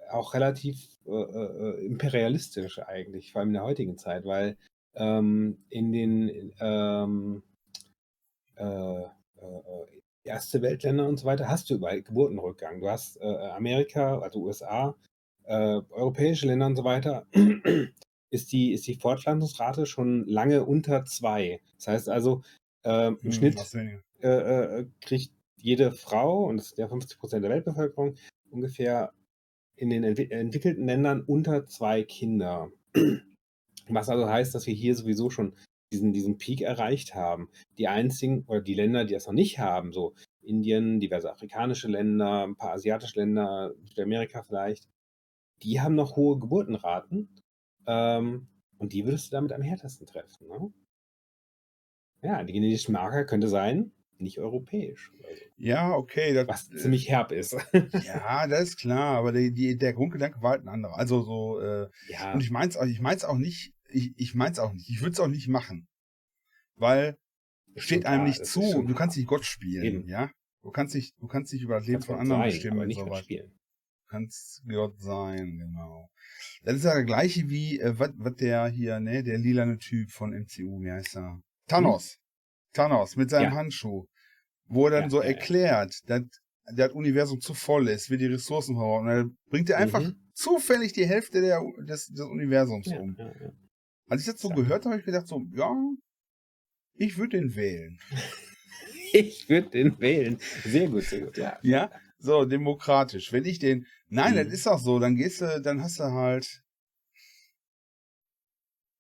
auch 0.10 0.34
relativ 0.34 0.78
äh, 1.06 1.12
äh, 1.12 1.86
imperialistisch 1.86 2.80
eigentlich, 2.80 3.32
vor 3.32 3.40
allem 3.40 3.50
in 3.50 3.54
der 3.54 3.64
heutigen 3.64 3.98
Zeit, 3.98 4.26
weil 4.26 4.58
ähm, 4.98 5.58
in 5.70 5.92
den 5.92 6.54
ähm, 6.60 7.44
äh, 8.56 8.64
äh, 8.64 9.06
äh, 9.06 9.86
erste 10.24 10.62
Weltländer 10.62 11.08
und 11.08 11.18
so 11.18 11.26
weiter 11.26 11.48
hast 11.48 11.70
du 11.70 11.76
überall 11.76 12.02
Geburtenrückgang. 12.02 12.82
Du 12.82 12.90
hast 12.90 13.18
äh, 13.22 13.26
Amerika, 13.26 14.20
also 14.20 14.42
USA, 14.42 14.96
äh, 15.44 15.82
europäische 15.92 16.48
Länder 16.48 16.66
und 16.66 16.76
so 16.76 16.84
weiter, 16.84 17.26
ist 18.32 18.52
die, 18.52 18.74
ist 18.74 18.88
die 18.88 18.96
Fortpflanzungsrate 18.96 19.86
schon 19.86 20.26
lange 20.26 20.66
unter 20.66 21.06
zwei. 21.06 21.62
Das 21.78 21.88
heißt 21.88 22.10
also, 22.10 22.42
äh, 22.84 23.08
im 23.08 23.18
Hm, 23.22 23.32
Schnitt 23.32 23.74
äh, 24.22 24.28
äh, 24.28 24.86
kriegt 25.02 25.32
jede 25.56 25.92
Frau, 25.92 26.46
und 26.46 26.58
das 26.58 26.70
sind 26.70 26.80
ja 26.80 26.88
50 26.88 27.20
Prozent 27.20 27.44
der 27.44 27.52
Weltbevölkerung, 27.52 28.16
ungefähr 28.50 29.14
in 29.76 29.90
den 29.90 30.04
entwi 30.04 30.30
entwickelten 30.32 30.86
Ländern 30.86 31.22
unter 31.22 31.66
zwei 31.66 32.04
Kinder. 32.04 32.72
Was 33.90 34.10
also 34.10 34.30
heißt, 34.30 34.54
dass 34.54 34.68
wir 34.68 34.74
hier 34.74 34.96
sowieso 34.96 35.30
schon 35.30 35.54
diesen, 35.92 36.14
diesen 36.14 36.38
Peak 36.38 36.62
erreicht 36.62 37.16
haben. 37.16 37.50
Die 37.78 37.88
einzigen 37.88 38.44
oder 38.48 38.62
die 38.62 38.74
Länder, 38.74 39.06
die 39.06 39.14
das 39.14 39.28
noch 39.28 39.34
nicht 39.34 39.60
haben, 39.60 39.92
so 39.92 40.14
Indien, 40.42 41.00
diverse 41.00 41.32
afrikanische 41.32 41.88
Länder, 41.88 42.46
ein 42.46 42.56
paar 42.56 42.74
asiatische 42.74 43.20
Länder, 43.20 43.74
Südamerika 43.86 44.44
vielleicht, 44.44 44.88
die 45.64 45.82
haben 45.82 45.96
noch 45.96 46.16
hohe 46.16 46.40
Geburtenraten. 46.40 47.30
Ähm, 47.86 48.48
und 48.78 48.94
die 48.94 49.06
würdest 49.06 49.28
du 49.28 49.38
damit 49.38 49.54
am 49.54 49.62
härtesten 49.62 50.06
treffen. 50.06 50.48
Ne? 50.48 50.74
Ja, 52.22 52.44
die 52.44 52.54
genetischen 52.54 52.94
Marker 52.94 53.26
könnte 53.26 53.48
sein, 53.48 53.92
nicht 54.20 54.40
europäisch. 54.40 55.12
Oder 55.20 55.36
so. 55.36 55.44
Ja, 55.58 55.94
okay. 55.94 56.34
Das, 56.34 56.48
Was 56.48 56.72
äh, 56.72 56.78
ziemlich 56.78 57.10
herb 57.10 57.32
ist. 57.32 57.56
ja, 57.74 58.48
das 58.48 58.70
ist 58.70 58.78
klar, 58.78 59.18
aber 59.18 59.32
die, 59.32 59.54
die, 59.54 59.78
der 59.78 59.94
Grundgedanke 59.94 60.42
war 60.42 60.52
halt 60.52 60.64
ein 60.64 60.70
anderer. 60.70 60.98
Also 60.98 61.22
so, 61.22 61.60
äh, 61.60 61.88
ja, 62.10 62.34
und 62.34 62.42
ich 62.42 62.52
mein's 62.52 62.78
auch, 62.78 62.86
ich 62.86 63.02
mein's 63.02 63.24
auch 63.24 63.38
nicht, 63.38 63.74
ich, 63.90 64.14
ich 64.18 64.36
mein's 64.36 64.60
auch 64.60 64.74
nicht. 64.74 64.90
Ich 64.90 65.02
würde 65.02 65.12
es 65.14 65.20
auch 65.20 65.28
nicht 65.28 65.48
machen. 65.48 65.88
Weil 66.76 67.18
ist 67.74 67.84
steht 67.86 68.06
einem 68.06 68.24
klar, 68.24 68.28
nicht 68.28 68.46
zu. 68.46 68.84
Du 68.84 68.94
kannst 68.94 69.18
nicht 69.18 69.28
Gott 69.28 69.46
spielen, 69.46 69.84
Eben. 69.84 70.08
ja? 70.10 70.32
Du 70.64 70.72
kannst 70.72 70.96
nicht, 70.96 71.14
du 71.20 71.28
kannst 71.28 71.54
nicht 71.54 71.64
über 71.64 71.76
das 71.80 71.88
Leben 71.88 72.02
von 72.02 72.16
anderen 72.20 72.42
sein, 72.42 72.50
bestimmen 72.50 72.80
und 72.80 72.94
so 72.94 73.10
weiter. 73.10 73.28
Du 73.44 74.10
kannst 74.10 74.64
Gott 74.68 75.00
sein, 75.00 75.58
genau. 75.58 76.10
Das 76.64 76.76
ist 76.76 76.84
ja 76.86 76.96
das 76.96 77.06
gleiche 77.06 77.50
wie, 77.50 77.80
äh, 77.80 77.94
was 77.98 78.36
der 78.36 78.68
hier, 78.68 79.00
ne, 79.00 79.24
der 79.24 79.38
lilane 79.38 79.78
Typ 79.78 80.12
von 80.12 80.32
MCU, 80.34 80.82
wie 80.82 80.92
heißt 80.92 81.16
er? 81.18 81.40
Thanos. 81.68 82.18
Thanos 82.74 83.16
mit 83.16 83.30
seinem 83.30 83.48
Hm? 83.48 83.52
Ja. 83.54 83.58
Handschuh. 83.60 84.06
Wo 84.70 84.86
er 84.86 84.92
dann 84.92 85.04
Ja, 85.04 85.10
so 85.10 85.22
ja, 85.22 85.28
erklärt, 85.30 85.94
dass 86.10 86.24
das 86.76 86.92
Universum 86.92 87.40
zu 87.40 87.54
voll 87.54 87.88
ist, 87.88 88.10
wir 88.10 88.18
die 88.18 88.26
Ressourcen 88.26 88.76
verbrauchen. 88.76 89.08
Und 89.08 89.16
dann 89.16 89.38
bringt 89.50 89.70
er 89.70 89.78
einfach 89.78 90.02
Mhm. 90.02 90.16
zufällig 90.34 90.92
die 90.94 91.06
Hälfte 91.06 91.40
der, 91.42 91.62
des, 91.86 92.08
des 92.08 92.22
Universums 92.26 92.88
um. 92.88 93.16
Als 94.08 94.22
ich 94.22 94.28
das 94.32 94.42
so 94.42 94.50
Ja. 94.50 94.56
gehört 94.56 94.86
habe, 94.86 94.94
habe 94.94 95.00
ich 95.00 95.06
gedacht 95.06 95.28
so, 95.28 95.44
ja, 95.54 95.76
ich 96.96 97.18
würde 97.18 97.38
den 97.40 97.56
wählen. 97.56 98.00
Ich 99.14 99.48
würde 99.48 99.70
den 99.70 99.98
wählen. 100.02 100.38
Sehr 100.66 100.90
gut, 100.90 101.04
sehr 101.04 101.22
gut, 101.22 101.38
ja. 101.38 101.58
Ja, 101.62 101.90
so 102.20 102.44
demokratisch. 102.44 103.32
Wenn 103.32 103.46
ich 103.46 103.58
den, 103.58 103.86
nein, 104.10 104.34
Mhm. 104.34 104.38
das 104.38 104.48
ist 104.48 104.68
auch 104.68 104.80
so, 104.80 105.00
dann 105.00 105.16
gehst 105.16 105.40
du, 105.40 105.62
dann 105.62 105.82
hast 105.82 106.00
du 106.02 106.04
halt, 106.04 106.62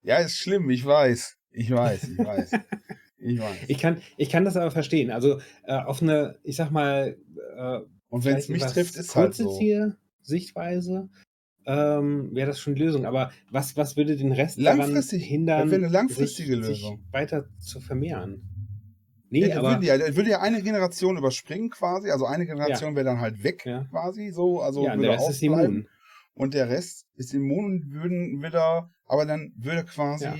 ja, 0.04 0.16
ist 0.18 0.38
schlimm, 0.38 0.70
ich 0.70 0.86
weiß, 0.86 1.36
ich 1.52 1.70
weiß, 1.70 2.08
ich 2.08 2.20
weiß, 2.20 2.52
ich 3.18 3.40
weiß. 3.40 3.60
Ich 3.68 3.78
kann, 3.80 4.02
ich 4.16 4.30
kann 4.30 4.46
das 4.46 4.56
aber 4.56 4.72
verstehen. 4.72 5.12
Also 5.12 5.42
äh, 5.64 5.74
auf 5.74 6.02
eine, 6.02 6.40
ich 6.44 6.56
sag 6.56 6.72
mal, 6.72 7.18
äh, 7.58 7.80
Und 8.08 8.24
wenn 8.24 8.38
es 8.38 8.48
mich 8.48 8.64
trifft, 8.66 8.96
ist 8.96 9.14
halt 9.14 9.36
so. 9.36 9.60
Sichtweise 10.22 11.10
ähm, 11.68 12.34
wäre 12.34 12.48
das 12.48 12.60
schon 12.60 12.76
die 12.76 12.84
Lösung. 12.84 13.06
Aber 13.06 13.32
was, 13.52 13.76
was 13.76 13.98
würde 13.98 14.16
den 14.16 14.32
Rest 14.32 14.58
Langfristig, 14.58 15.24
hindern, 15.26 15.72
eine 15.72 15.88
langfristige 15.90 16.56
sich, 16.56 16.58
Lösung. 16.58 16.98
sich 16.98 17.14
weiter 17.14 17.46
zu 17.60 17.80
vermehren? 17.82 18.42
Nee, 19.30 19.42
Ja, 19.42 19.48
das 19.50 19.58
aber 19.58 19.70
würde 19.72 19.86
ja, 19.86 20.16
würde 20.16 20.30
ja 20.30 20.40
eine 20.40 20.64
Generation 20.64 21.18
überspringen 21.18 21.70
quasi, 21.70 22.10
also 22.10 22.26
eine 22.26 22.46
Generation 22.46 22.96
wäre 22.96 23.06
dann 23.06 23.20
halt 23.20 23.44
weg 23.44 23.66
Ja. 23.66 23.84
quasi, 23.92 24.32
so, 24.32 24.62
also 24.62 24.86
ja, 24.86 24.96
würde 24.96 25.10
der 25.10 25.18
Rest 25.18 25.30
ist 25.30 25.44
immun. 25.44 25.88
und 26.34 26.54
der 26.54 26.70
Rest 26.70 27.06
ist 27.16 27.34
immun 27.34 27.66
und 27.66 27.92
würden 27.92 28.42
wieder, 28.42 28.90
aber 29.06 29.26
dann 29.26 29.52
würde 29.58 29.84
quasi 29.84 30.24
Ja. 30.24 30.36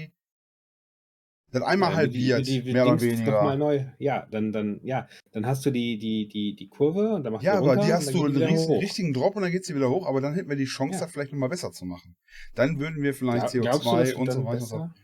Dann 1.60 1.68
einmal 1.68 1.92
Ja, 1.92 1.96
halbiert, 1.98 2.48
die, 2.48 2.60
die, 2.60 2.62
die 2.64 2.74
mehr 2.74 2.88
oder 2.88 2.98
Dings 2.98 3.20
Noch 3.20 3.26
mal 3.42 3.54
weniger. 3.54 3.56
neu. 3.58 3.86
Ja, 4.00 4.28
dann, 4.32 4.52
dann, 4.52 4.80
ja, 4.84 5.08
dann 5.32 5.46
hast 5.46 5.66
du 5.66 5.72
die, 5.72 5.98
die, 5.98 6.28
die, 6.28 6.56
die 6.56 6.68
Kurve 6.68 7.14
und 7.16 7.24
dann 7.24 7.34
machst 7.34 7.46
Ja, 7.46 7.54
du 7.54 7.58
aber 7.60 7.70
runter 7.72 7.86
die 7.86 7.94
hast 7.94 8.14
du 8.14 8.26
einen 8.26 8.38
richtigen 8.80 9.14
Drop 9.14 9.36
und 9.36 9.42
dann 9.44 9.52
geht 9.52 9.66
sie 9.66 9.76
wieder 9.76 9.90
hoch, 9.90 10.08
aber 10.08 10.22
dann 10.22 10.34
hätten 10.34 10.50
wir 10.50 10.56
die 10.56 10.66
Chance, 10.66 10.96
Ja. 11.00 11.02
das 11.06 11.12
vielleicht 11.12 11.32
nochmal 11.32 11.50
besser 11.50 11.72
zu 11.72 11.86
machen. 11.86 12.16
Dann 12.56 12.80
würden 12.80 13.02
wir 13.04 13.14
vielleicht 13.14 13.54
du, 13.54 13.62
das 13.62 13.82
CO2 13.82 14.06
wird 14.08 14.16
und 14.18 14.32
so 14.32 14.46
weiter. 14.46 14.60
besser? 14.60 14.96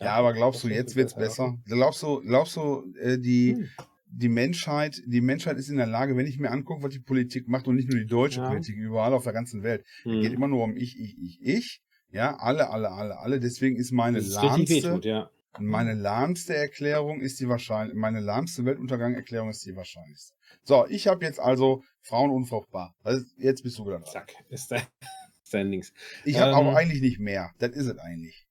Ja, 0.00 0.14
aber 0.14 0.32
glaubst 0.32 0.58
das 0.58 0.62
du, 0.62 0.68
wird 0.68 0.78
jetzt 0.78 0.96
wird's 0.96 1.14
besser, 1.14 1.52
besser? 1.52 1.76
Glaubst 1.76 2.02
du, 2.02 2.20
glaubst 2.22 2.56
du, 2.56 2.92
äh, 3.00 3.18
die, 3.18 3.54
Hm. 3.56 3.68
die 4.06 4.28
Menschheit, 4.28 5.00
die 5.06 5.20
Menschheit 5.20 5.58
ist 5.58 5.68
in 5.68 5.76
der 5.76 5.86
Lage, 5.86 6.16
wenn 6.16 6.26
ich 6.26 6.38
mir 6.38 6.50
angucke, 6.50 6.82
was 6.82 6.92
die 6.92 6.98
Politik 6.98 7.46
macht 7.48 7.68
und 7.68 7.76
nicht 7.76 7.88
nur 7.90 7.98
die 8.00 8.06
deutsche 8.06 8.40
Ja. 8.40 8.48
Politik, 8.48 8.76
überall 8.76 9.12
auf 9.14 9.24
der 9.24 9.32
ganzen 9.32 9.62
Welt. 9.62 9.84
Hm. 10.02 10.20
Geht 10.22 10.32
immer 10.32 10.48
nur 10.48 10.64
um 10.64 10.76
ich, 10.76 10.98
ich, 10.98 11.16
ich, 11.18 11.38
ich. 11.42 11.82
Ja, 12.10 12.36
alle, 12.36 12.68
alle, 12.70 12.90
alle, 12.90 13.18
alle. 13.18 13.40
Deswegen 13.40 13.76
ist 13.76 13.90
meine 13.92 14.18
es 14.18 14.32
lahmste, 14.34 14.74
wehtut, 14.74 15.04
ja. 15.06 15.30
Meine 15.58 15.94
lahmste 15.94 16.54
Erklärung 16.56 17.20
ist 17.20 17.40
die 17.40 17.48
wahrscheinlich, 17.48 17.94
meine 17.94 18.20
lahmste 18.20 18.64
Weltuntergang-Erklärung 18.64 19.50
ist 19.50 19.64
die 19.66 19.76
wahrscheinlichste. 19.76 20.34
So, 20.64 20.86
ich 20.88 21.06
habe 21.06 21.24
jetzt 21.24 21.40
also 21.40 21.82
Frauen 22.00 22.30
unfruchtbar. 22.30 22.94
Also 23.02 23.24
jetzt 23.36 23.62
bist 23.62 23.78
du 23.78 23.86
wieder 23.86 23.98
dran. 23.98 24.12
Zack, 24.12 24.34
ist 24.48 24.70
dein, 24.70 24.82
ist 25.42 25.52
dein 25.52 25.70
Dings. 25.70 25.92
Ich 26.24 26.38
habe 26.38 26.52
Ähm, 26.52 26.56
aber 26.56 26.76
eigentlich 26.76 27.02
nicht 27.02 27.18
mehr. 27.18 27.52
Das 27.58 27.70
ist 27.70 27.86
es 27.86 27.98
eigentlich. 27.98 28.46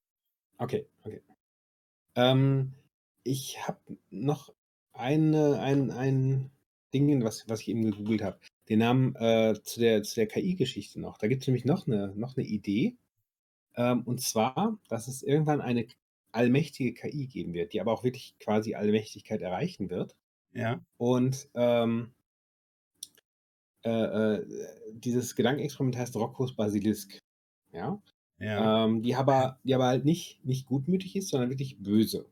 Okay, 0.58 0.88
okay. 1.04 1.22
Ähm, 2.16 2.74
ich 3.24 3.68
habe 3.68 3.80
noch 4.10 4.54
eine, 4.94 5.60
ein, 5.60 5.92
ein 5.92 6.52
Ding, 6.94 7.24
was, 7.24 7.48
was 7.48 7.62
ich 7.62 7.70
eben 7.70 7.84
gegoogelt 7.84 8.22
habe. 8.22 8.40
Den 8.70 8.80
Namen 8.80 9.16
äh, 9.16 9.56
zu 9.64 9.80
der, 9.80 10.04
zu 10.04 10.16
der 10.16 10.28
KI-Geschichte 10.28 11.00
noch. 11.00 11.18
Da 11.18 11.28
gibt 11.28 11.42
es 11.42 11.48
nämlich 11.48 11.66
noch 11.66 11.88
eine, 11.88 12.14
noch 12.16 12.38
eine 12.38 12.46
Idee. 12.46 12.96
Ähm, 13.76 14.04
und 14.04 14.22
zwar, 14.22 14.78
dass 14.90 15.08
es 15.08 15.24
irgendwann 15.24 15.62
eine 15.62 15.88
allmächtige 16.32 16.94
KI 16.94 17.28
geben 17.28 17.54
wird, 17.54 17.74
die 17.74 17.82
aber 17.82 17.92
auch 17.94 18.04
wirklich 18.04 18.36
quasi 18.40 18.76
Allmächtigkeit 18.76 19.42
erreichen 19.42 19.90
wird. 19.90 20.16
Ja. 20.54 20.82
Und 20.98 21.50
ähm, 21.56 22.14
äh, 23.84 23.90
äh, 23.90 24.46
dieses 24.94 25.36
Gedankenexperiment 25.36 25.98
heißt 25.98 26.16
Roccos 26.16 26.56
Basilisk. 26.56 27.20
Ja. 27.72 28.02
Ja. 28.40 28.86
Ähm, 28.86 29.02
die, 29.02 29.16
aber, 29.16 29.60
die 29.64 29.76
aber 29.76 29.86
halt 29.88 30.06
nicht, 30.06 30.44
nicht 30.46 30.66
gutmütig 30.66 31.16
ist, 31.16 31.30
sondern 31.30 31.50
wirklich 31.50 31.78
böse. 31.80 32.26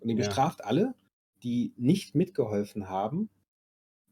Und 0.00 0.08
die 0.08 0.14
Ja. 0.14 0.26
bestraft 0.26 0.64
alle, 0.64 0.94
die 1.42 1.72
nicht 1.76 2.14
mitgeholfen 2.14 2.88
haben, 2.88 3.30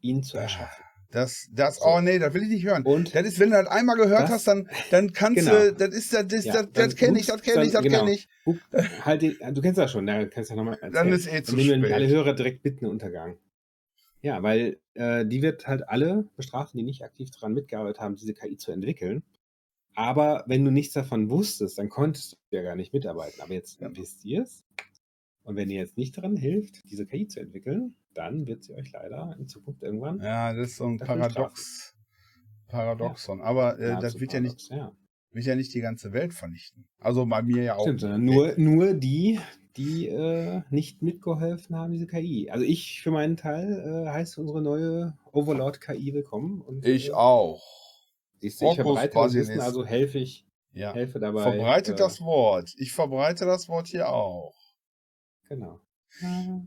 ihn 0.01 0.23
zu 0.23 0.39
Ah, 0.39 0.43
erschaffen. 0.43 0.85
Das, 1.13 1.49
das, 1.53 1.77
So. 1.77 1.87
oh 1.87 2.01
nee, 2.01 2.19
das 2.21 2.33
will 2.35 2.43
ich 2.45 2.49
nicht 2.51 2.65
hören. 2.65 2.85
Und 2.85 3.15
Das 3.15 3.27
ist, 3.27 3.41
wenn 3.41 3.51
du 3.51 3.57
das 3.57 3.67
einmal 3.67 3.97
gehört 3.97 4.23
Das- 4.23 4.31
hast, 4.31 4.47
dann, 4.47 4.69
dann 4.93 5.13
kannst 5.13 5.41
Genau. 5.41 5.59
du, 5.59 5.73
das 5.75 5.95
ist, 5.95 6.13
das, 6.15 6.27
das, 6.29 6.45
Ja, 6.45 6.63
das, 6.63 6.95
kenne 6.95 7.19
ich, 7.19 7.27
das 7.27 7.43
kenne 7.43 7.65
ich, 7.65 7.73
das 7.73 7.83
genau. 7.83 7.99
kenne 8.01 8.13
ich. 8.13 8.29
halt, 9.05 9.23
die- 9.23 9.37
du 9.53 9.61
kennst 9.61 9.79
das 9.79 9.91
schon, 9.91 10.07
da 10.07 10.25
kannst 10.27 10.51
du 10.51 10.55
ja 10.55 10.63
nochmal 10.63 10.79
Dann 10.93 11.09
ist 11.13 11.27
eh 11.27 11.43
zu 11.43 11.57
nehmen 11.57 11.81
nicht 11.81 11.93
alle 11.93 12.05
spät. 12.07 12.17
Hörer 12.17 12.35
direkt 12.35 12.65
mitten 12.65 12.87
Untergang. 12.87 13.37
Ja, 14.23 14.43
weil 14.43 14.79
äh, 14.95 15.25
die 15.27 15.43
wird 15.43 15.67
halt 15.67 15.89
alle 15.89 16.27
bestrafen, 16.37 16.77
die 16.79 16.85
nicht 16.85 17.03
aktiv 17.03 17.31
daran 17.31 17.55
mitgearbeitet 17.55 18.01
haben, 18.01 18.17
diese 18.17 18.35
KI 18.35 18.57
zu 18.57 18.71
entwickeln. 18.71 19.23
Aber 19.95 20.45
wenn 20.47 20.65
du 20.65 20.71
nichts 20.71 20.95
davon 20.95 21.29
wusstest, 21.31 21.79
dann 21.79 21.89
konntest 21.89 22.35
du 22.51 22.57
ja 22.57 22.63
gar 22.63 22.77
nicht 22.77 22.93
mitarbeiten. 22.93 23.41
Aber 23.41 23.53
jetzt 23.53 23.81
Ja. 23.81 23.89
wisst 23.97 24.25
ihr 24.25 24.43
es. 24.43 24.63
Und 25.43 25.57
wenn 25.57 25.71
ihr 25.71 25.79
jetzt 25.79 25.97
nicht 25.97 26.17
daran 26.17 26.37
hilft, 26.37 26.83
diese 26.91 27.07
KI 27.07 27.27
zu 27.27 27.41
entwickeln, 27.41 27.97
dann 28.15 28.47
wird 28.47 28.65
sie 28.65 28.75
euch 28.75 28.93
leider 28.93 29.35
in 29.39 29.49
Zukunft 29.49 29.83
irgendwann 29.83 30.21
Ja, 30.21 30.53
das 30.53 30.69
ist 30.71 30.77
so 30.77 30.87
ein 30.87 30.99
Paradox. 30.99 31.95
Paradoxon. 32.69 33.41
Aber 33.41 33.79
äh, 33.79 33.89
nahezu 33.89 34.03
das 34.03 34.21
wird 34.21 34.33
ja, 34.33 34.41
nicht, 34.41 34.69
paradox, 34.69 34.95
ja. 34.95 34.97
wird 35.33 35.47
ja 35.47 35.55
nicht 35.57 35.75
die 35.75 35.81
ganze 35.81 36.13
Welt 36.13 36.35
vernichten. 36.35 36.87
Also 36.99 37.27
bei 37.27 37.43
mir 37.43 37.63
ja 37.63 37.77
auch. 37.77 37.83
Stimmt, 37.83 38.01
sondern 38.01 38.25
nur, 38.25 38.55
nur 38.59 38.95
die, 38.95 39.41
die 39.77 40.09
äh, 40.09 40.63
nicht 40.71 41.03
mitgeholfen 41.03 41.77
haben, 41.77 41.93
diese 41.93 42.07
KI. 42.07 42.51
Also 42.51 42.65
ich 42.65 43.01
für 43.03 43.11
meinen 43.11 43.37
Teil 43.37 44.05
äh, 44.07 44.11
heiße 44.11 44.41
unsere 44.41 44.63
neue 44.63 45.17
Overlord-KI 45.33 46.13
willkommen. 46.15 46.61
Und, 46.61 46.87
Ich 46.87 47.09
äh, 47.09 47.13
auch. 47.13 47.63
Siehst 48.41 48.61
du, 48.61 48.71
ich 48.71 48.77
verbreite 48.77 49.15
das 49.15 49.35
Wissen, 49.35 49.61
also 49.61 49.85
helfe 49.85 50.19
ich, 50.19 50.47
Ja. 50.73 50.95
helfe 50.95 51.19
dabei. 51.19 51.43
Verbreitet 51.43 51.95
äh, 51.95 51.99
das 51.99 52.21
Wort. 52.21 52.73
Ich 52.79 52.93
verbreite 52.93 53.45
das 53.45 53.69
Wort 53.69 53.89
hier 53.89 54.09
auch. 54.09 54.55
Genau. 55.51 55.81
Ja. 56.23 56.67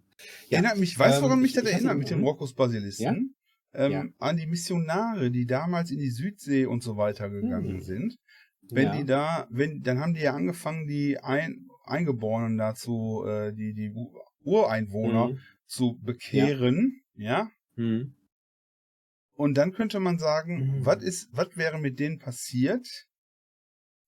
Erinnert 0.50 0.78
mich, 0.78 0.98
weißt 1.00 1.18
du, 1.20 1.24
woran 1.24 1.38
ähm, 1.40 1.42
mich 1.42 1.56
ich- 1.56 1.62
das 1.64 1.72
erinnert 1.72 1.98
mit 1.98 2.10
dem 2.10 2.20
mhm. 2.20 2.26
Roccus 2.28 2.54
Basilisken? 2.54 3.36
Ähm, 3.74 3.92
Ja. 3.92 4.06
An 4.20 4.38
die 4.38 4.46
Missionare, 4.46 5.32
die 5.32 5.46
damals 5.48 5.90
in 5.90 5.98
die 5.98 6.12
Südsee 6.12 6.66
und 6.68 6.84
so 6.84 6.96
weiter 6.96 7.30
gegangen 7.30 7.78
Hm. 7.78 7.82
sind. 7.82 8.18
Wenn 8.62 8.86
ja. 8.86 8.96
die 8.98 9.06
da, 9.06 9.48
wenn, 9.50 9.82
dann 9.82 10.00
haben 10.00 10.14
die 10.14 10.22
ja 10.22 10.34
angefangen, 10.36 10.88
die 10.88 11.18
ein, 11.18 11.68
Eingeborenen 11.86 12.58
dazu, 12.58 13.26
äh, 13.26 13.52
die, 13.54 13.74
die 13.74 13.94
Ureinwohner 14.44 15.30
Mhm. 15.30 15.40
zu 15.66 15.98
bekehren, 16.02 17.02
ja. 17.16 17.50
Mhm. 17.76 18.16
Und 19.34 19.56
dann 19.58 19.74
könnte 19.74 20.00
man 20.00 20.20
sagen, 20.20 20.78
Mhm. 20.80 20.86
was 20.86 21.04
ist, 21.04 21.30
was 21.34 21.58
wäre 21.58 21.80
mit 21.80 22.00
denen 22.00 22.20
passiert, 22.20 22.88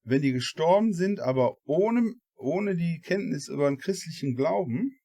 wenn 0.03 0.21
die 0.21 0.32
gestorben 0.32 0.93
sind, 0.93 1.19
aber 1.19 1.57
ohne, 1.65 2.13
ohne 2.36 2.75
die 2.75 2.99
Kenntnis 3.01 3.47
über 3.47 3.69
den 3.69 3.77
christlichen 3.77 4.36
Glauben, 4.36 4.97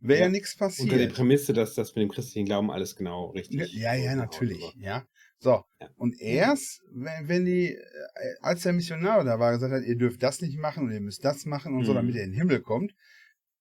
wäre 0.00 0.20
ja, 0.20 0.26
Ja. 0.26 0.30
nichts 0.30 0.52
Unter 0.54 0.66
der 0.68 0.68
passiert. 1.06 1.14
Prämisse, 1.14 1.52
dass 1.52 1.74
das 1.74 1.94
mit 1.94 2.02
dem 2.02 2.10
christlichen 2.10 2.46
Glauben 2.46 2.70
alles 2.70 2.94
genau 2.96 3.30
richtig 3.30 3.72
Ja, 3.74 3.94
ja, 3.94 4.02
so 4.02 4.08
hinhaut 4.10 4.30
natürlich, 4.32 4.62
und 4.62 4.72
so. 4.74 4.78
ja. 4.80 5.06
So, 5.40 5.64
Ja. 5.80 5.90
und 5.96 6.20
erst, 6.20 6.82
wenn, 6.92 7.28
wenn 7.28 7.44
die, 7.44 7.74
äh, 7.74 8.34
als 8.40 8.62
der 8.62 8.72
Missionar 8.72 9.22
da 9.24 9.38
war, 9.38 9.52
gesagt 9.52 9.72
hat, 9.72 9.84
ihr 9.84 9.96
dürft 9.96 10.22
das 10.22 10.40
nicht 10.40 10.58
machen 10.58 10.84
und 10.84 10.92
ihr 10.92 11.00
müsst 11.00 11.24
das 11.24 11.44
machen 11.46 11.74
und 11.74 11.84
so, 11.84 11.92
Mhm. 11.92 11.96
damit 11.96 12.14
ihr 12.16 12.24
in 12.24 12.30
den 12.32 12.38
Himmel 12.38 12.60
kommt, 12.60 12.92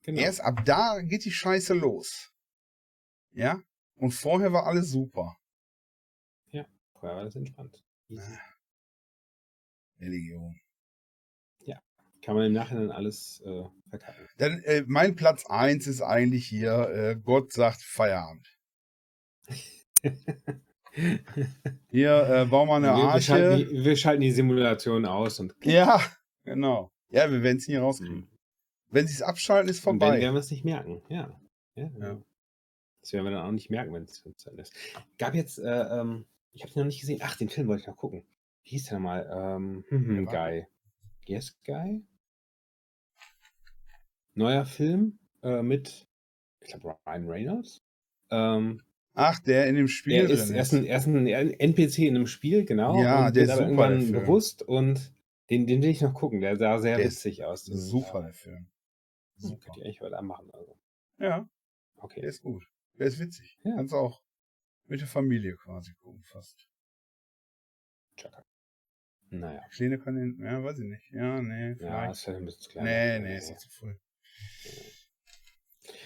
Genau. 0.03 0.19
erst 0.21 0.41
ab 0.41 0.63
da 0.65 0.99
geht 1.01 1.25
die 1.25 1.31
Scheiße 1.31 1.73
los. 1.73 2.31
Ja? 3.31 3.61
Und 3.95 4.11
vorher 4.11 4.53
war 4.53 4.65
alles 4.67 4.89
super. 4.89 5.35
Vorher 6.99 7.15
war 7.17 7.25
das 7.25 7.35
entspannt. 7.35 7.75
Easy. 8.09 8.37
Religion. 9.99 10.59
Kann 12.27 12.35
man 12.35 12.47
im 12.47 12.51
Nachhinein 12.51 12.91
alles 12.91 13.41
äh, 13.45 13.63
verkacken. 13.89 14.27
Dann, 14.37 14.59
äh, 14.63 14.83
mein 14.85 15.15
Platz 15.15 15.45
eins 15.45 15.87
ist 15.87 16.01
eigentlich 16.01 16.45
hier, 16.45 16.89
äh, 16.89 17.15
Gott 17.15 17.53
sagt 17.53 17.81
Feierabend. 17.81 18.45
Hier, 21.89 22.27
äh, 22.29 22.45
bau 22.47 22.65
mal 22.65 22.83
eine 22.83 22.87
wir, 22.87 22.97
wir, 22.97 23.03
Arche. 23.11 23.21
schalten 23.21 23.69
die, 23.69 23.85
wir 23.85 23.95
schalten 23.95 24.21
die 24.21 24.31
Simulation 24.31 25.05
aus 25.05 25.39
und, 25.39 25.55
Ja, 25.63 26.01
genau. 26.43 26.91
Ja, 27.07 27.31
wir 27.31 27.43
werden 27.43 27.59
es 27.59 27.67
nie 27.69 27.77
rauskriegen. 27.77 28.17
Mhm. 28.17 28.27
Wenn 28.89 29.07
sie 29.07 29.13
es 29.13 29.21
abschalten, 29.21 29.69
ist 29.69 29.87
und 29.87 29.99
dann 29.99 30.09
vorbei. 30.09 30.21
werden 30.21 30.33
wir 30.35 30.39
es 30.41 30.51
nicht 30.51 30.65
merken. 30.65 31.01
Ja. 31.07 31.39
ja, 31.75 31.83
Ja. 31.83 31.89
genau. 31.89 32.23
Das 32.99 33.13
werden 33.13 33.23
wir 33.23 33.31
dann 33.31 33.45
auch 33.45 33.51
nicht 33.51 33.69
merken, 33.69 33.93
wenn 33.93 34.03
es 34.03 34.21
zu 34.35 34.49
Ende 34.49 34.63
ist. 34.63 34.73
Gab 35.17 35.33
jetzt, 35.33 35.59
äh, 35.59 35.63
ähm, 35.63 36.25
ich 36.51 36.63
habe 36.63 36.71
es 36.71 36.75
noch 36.75 36.83
nicht 36.83 36.99
gesehen. 36.99 37.21
Ach, 37.23 37.37
den 37.37 37.47
Film 37.47 37.67
wollte 37.67 37.83
ich 37.83 37.87
noch 37.87 37.95
gucken. 37.95 38.25
Wie 38.63 38.71
hieß 38.71 38.85
der 38.89 38.99
nochmal? 38.99 39.29
Ähm, 39.31 39.85
hm, 39.87 40.25
Guy. 40.25 40.67
Yes, 41.25 41.57
Guy? 41.65 42.03
Neuer 44.37 44.65
Film 44.65 45.19
äh, 45.43 45.61
mit, 45.61 46.07
ich 46.61 46.67
glaube, 46.69 46.97
Ryan 47.05 47.27
Reynolds. 47.29 47.83
Ähm, 48.29 48.81
Ach, 49.13 49.39
der 49.39 49.67
in 49.67 49.75
dem 49.75 49.87
Spiel 49.87 50.13
er, 50.13 50.29
ist, 50.29 50.51
er, 50.51 50.61
ist 50.61 50.73
ein, 50.73 50.85
er 50.85 50.97
ist 50.99 51.07
ein 51.07 51.25
NPC 51.25 51.99
in 51.99 52.15
einem 52.15 52.27
Spiel, 52.27 52.65
genau. 52.65 53.01
Ja, 53.01 53.31
der 53.31 53.45
ist 53.45 53.49
aber 53.49 53.67
super, 53.67 53.87
der 53.87 53.89
irgendwann 53.97 54.01
Film. 54.09 54.21
bewusst 54.21 54.61
und 54.61 55.11
den, 55.49 55.65
den 55.65 55.81
will 55.81 55.89
ich 55.89 56.01
noch 56.01 56.13
gucken. 56.13 56.39
Der 56.41 56.55
sah 56.57 56.77
sehr 56.77 56.97
Der 56.97 57.05
ist 57.07 57.15
witzig 57.25 57.43
aus. 57.45 57.65
Super, 57.65 58.21
der 58.21 58.33
Film. 58.33 58.67
Äh, 59.37 59.41
Super. 59.41 59.63
könnt 59.65 59.77
ihr 59.77 59.85
eigentlich 59.85 60.01
heute 60.01 60.17
anmachen. 60.17 60.49
Also. 60.53 60.77
Ja, 61.19 61.47
Okay. 61.95 62.21
der 62.21 62.29
ist 62.29 62.43
gut. 62.43 62.63
Der 62.99 63.07
ist 63.07 63.19
witzig. 63.19 63.57
Ja. 63.63 63.75
Kannst 63.75 63.93
auch 63.93 64.21
mit 64.85 64.99
der 65.01 65.07
Familie 65.07 65.55
quasi 65.55 65.93
gucken, 66.03 66.23
fast. 66.25 66.67
Chaka. 68.17 68.45
Naja. 69.29 69.61
Kleine 69.71 69.97
kann 69.99 70.15
den, 70.15 70.39
ja, 70.43 70.63
weiß 70.63 70.77
ich 70.79 70.85
nicht. 70.85 71.11
Ja, 71.11 71.41
nee, 71.41 71.69
Ja, 71.71 71.75
vielleicht. 71.77 72.11
ist 72.11 72.27
halt 72.27 72.37
ein 72.37 72.45
bisschen 72.45 72.61
zu 72.61 72.69
klein. 72.69 72.83
nee, 72.85 73.19
nee, 73.19 73.37
ist 73.37 73.49
doch 73.49 73.57
zu 73.57 73.69
früh. 73.69 73.95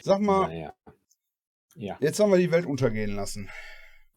Sag 0.03 0.21
mal, 0.21 0.47
Naja. 0.47 0.73
Ja, 1.75 1.97
jetzt 2.01 2.19
haben 2.19 2.31
wir 2.31 2.37
die 2.37 2.51
Welt 2.51 2.65
untergehen 2.65 3.15
lassen. 3.15 3.49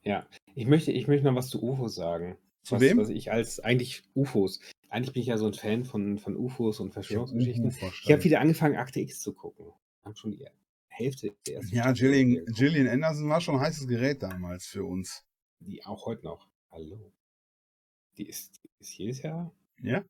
ja. 0.03 0.27
Ich 0.57 0.67
möchte, 0.67 0.93
ich 0.93 1.09
möchte 1.09 1.25
noch 1.27 1.35
was 1.35 1.49
zu 1.49 1.61
UFOs 1.63 1.95
sagen. 1.97 2.37
Zu 2.63 2.77
was, 2.77 2.81
wem? 2.83 2.99
Was 2.99 3.09
ich 3.09 3.33
als 3.33 3.59
eigentlich 3.61 4.03
UFOs. 4.15 4.61
Eigentlich 4.89 5.13
bin 5.13 5.23
ich 5.23 5.29
ja 5.29 5.37
so 5.37 5.47
ein 5.47 5.55
Fan 5.55 5.85
von, 5.85 6.19
von 6.19 6.37
UFOs 6.37 6.79
und 6.81 6.93
Verschwörungsgeschichten. 6.93 7.67
Ich 8.05 8.13
habe 8.13 8.23
wieder 8.23 8.41
angefangen, 8.41 8.77
Akte 8.77 9.01
X 9.01 9.19
zu 9.21 9.35
gucken. 9.35 9.73
Haben 10.05 10.15
schon 10.15 10.31
die 10.31 10.47
Hälfte 10.87 11.35
der 11.47 11.57
ersten 11.57 11.75
Ja, 11.75 11.91
Gillian, 11.93 12.31
geguckt. 12.35 12.57
Gillian 12.57 12.87
Anderson 12.89 13.29
war 13.29 13.41
schon 13.41 13.57
ein 13.57 13.61
heißes 13.63 13.89
Gerät 13.89 14.23
damals 14.23 14.67
für 14.67 14.85
uns. 14.85 15.25
Die 15.59 15.85
auch 15.85 16.07
heute 16.07 16.25
noch. 16.25 16.49
Hallo. 16.71 17.13
Die 18.17 18.27
ist, 18.29 18.61
die 18.63 18.69
ist 18.79 18.97
jedes 18.97 19.23
Jahr. 19.23 19.53
Ja? 19.83 20.05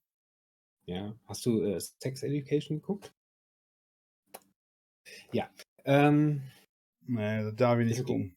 Ja. 0.84 1.14
Hast 1.26 1.46
du 1.46 1.62
äh, 1.62 1.80
Sex 1.80 2.22
Education 2.22 2.80
geguckt? 2.80 3.14
Ja. 5.32 5.50
Ähm, 5.84 6.42
Nee, 7.06 7.42
das 7.42 7.56
darf 7.56 7.78
ich 7.78 7.86
nicht 7.86 7.98
Ist 7.98 8.04
okay. 8.04 8.12
gucken. 8.12 8.36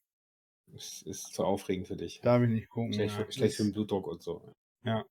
ist, 0.73 1.07
ist 1.07 1.33
zu 1.33 1.43
aufregend 1.43 1.87
für 1.87 1.95
dich. 1.95 2.19
Darf 2.21 2.41
ich 2.43 2.49
nicht 2.49 2.69
gucken. 2.69 2.93
Schlecht, 2.93 3.17
ja. 3.17 3.25
für, 3.25 3.31
schlecht 3.31 3.55
für 3.55 3.63
den 3.63 3.71
Blutdruck 3.71 4.07
und 4.07 4.21
so. 4.21 4.53
Ja. 4.83 5.05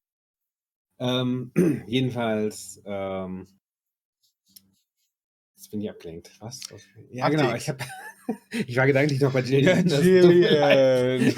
Ähm, 0.98 1.52
jedenfalls, 1.86 2.82
ähm, 2.84 3.46
jetzt 5.66 5.70
bin 5.72 5.80
ich 5.80 5.90
abgelenkt. 5.90 6.30
Was? 6.40 6.60
Ja, 7.10 7.24
Akte 7.24 7.38
genau. 7.38 7.54
Ich, 7.54 7.68
hab, 7.68 7.82
ich 8.50 8.76
war 8.76 8.86
gedanklich 8.86 9.20
noch 9.20 9.32
bei 9.32 9.40
Ja, 9.40 9.76
Jillian. 9.78 9.88
Leid. 9.88 11.20
Jillian. 11.20 11.34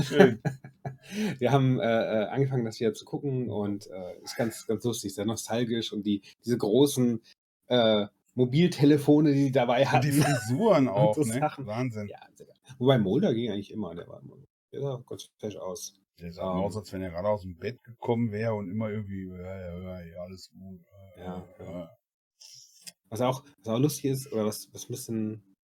Schön. 0.04 0.40
Wir 1.38 1.50
haben 1.50 1.80
äh, 1.80 1.84
äh, 1.84 2.26
angefangen, 2.28 2.64
das 2.64 2.78
wieder 2.78 2.94
zu 2.94 3.04
gucken 3.04 3.50
und 3.50 3.88
äh, 3.88 4.22
ist 4.22 4.36
ganz, 4.36 4.66
ganz 4.66 4.84
lustig, 4.84 5.12
sehr 5.14 5.24
nostalgisch 5.24 5.92
und 5.92 6.04
die, 6.06 6.22
diese 6.44 6.56
großen 6.56 7.20
äh, 7.66 8.06
Mobiltelefone, 8.34 9.32
die 9.32 9.46
die 9.46 9.52
dabei 9.52 9.80
Und 9.82 9.92
hatten. 9.92 10.06
die 10.06 10.12
Frisuren 10.12 10.88
auch, 10.88 11.16
so 11.16 11.22
ne? 11.22 11.50
Wahnsinn. 11.58 12.08
ja. 12.08 12.20
Wobei 12.78 12.98
Mulder 12.98 13.34
ging 13.34 13.50
eigentlich 13.50 13.72
immer, 13.72 13.94
der 13.94 14.06
war 14.06 14.20
immer, 14.22 14.36
der 14.72 14.80
sah 14.80 15.02
ganz 15.08 15.28
fresh 15.38 15.56
aus. 15.56 15.94
Der 16.20 16.32
sah 16.32 16.42
Ähm. 16.52 16.60
aus, 16.64 16.76
als 16.76 16.92
wenn 16.92 17.02
er 17.02 17.10
gerade 17.10 17.28
aus 17.28 17.42
dem 17.42 17.56
Bett 17.56 17.82
gekommen 17.84 18.30
wäre 18.32 18.54
und 18.54 18.70
immer 18.70 18.90
irgendwie, 18.90 19.28
ja, 19.28 19.36
ja, 19.60 19.78
ja, 19.82 20.00
ja 20.04 20.22
alles 20.22 20.50
gut. 20.50 20.80
äh, 21.16 21.20
Ja, 21.20 21.48
äh, 21.58 21.64
ja. 21.64 21.96
Was 23.08 23.20
auch, 23.20 23.44
was 23.64 23.74
auch 23.74 23.78
lustig 23.80 24.04
ist, 24.06 24.32
oder 24.32 24.46
was, 24.46 24.68
was 24.72 24.84
ein 24.84 24.92
bisschen 24.92 25.56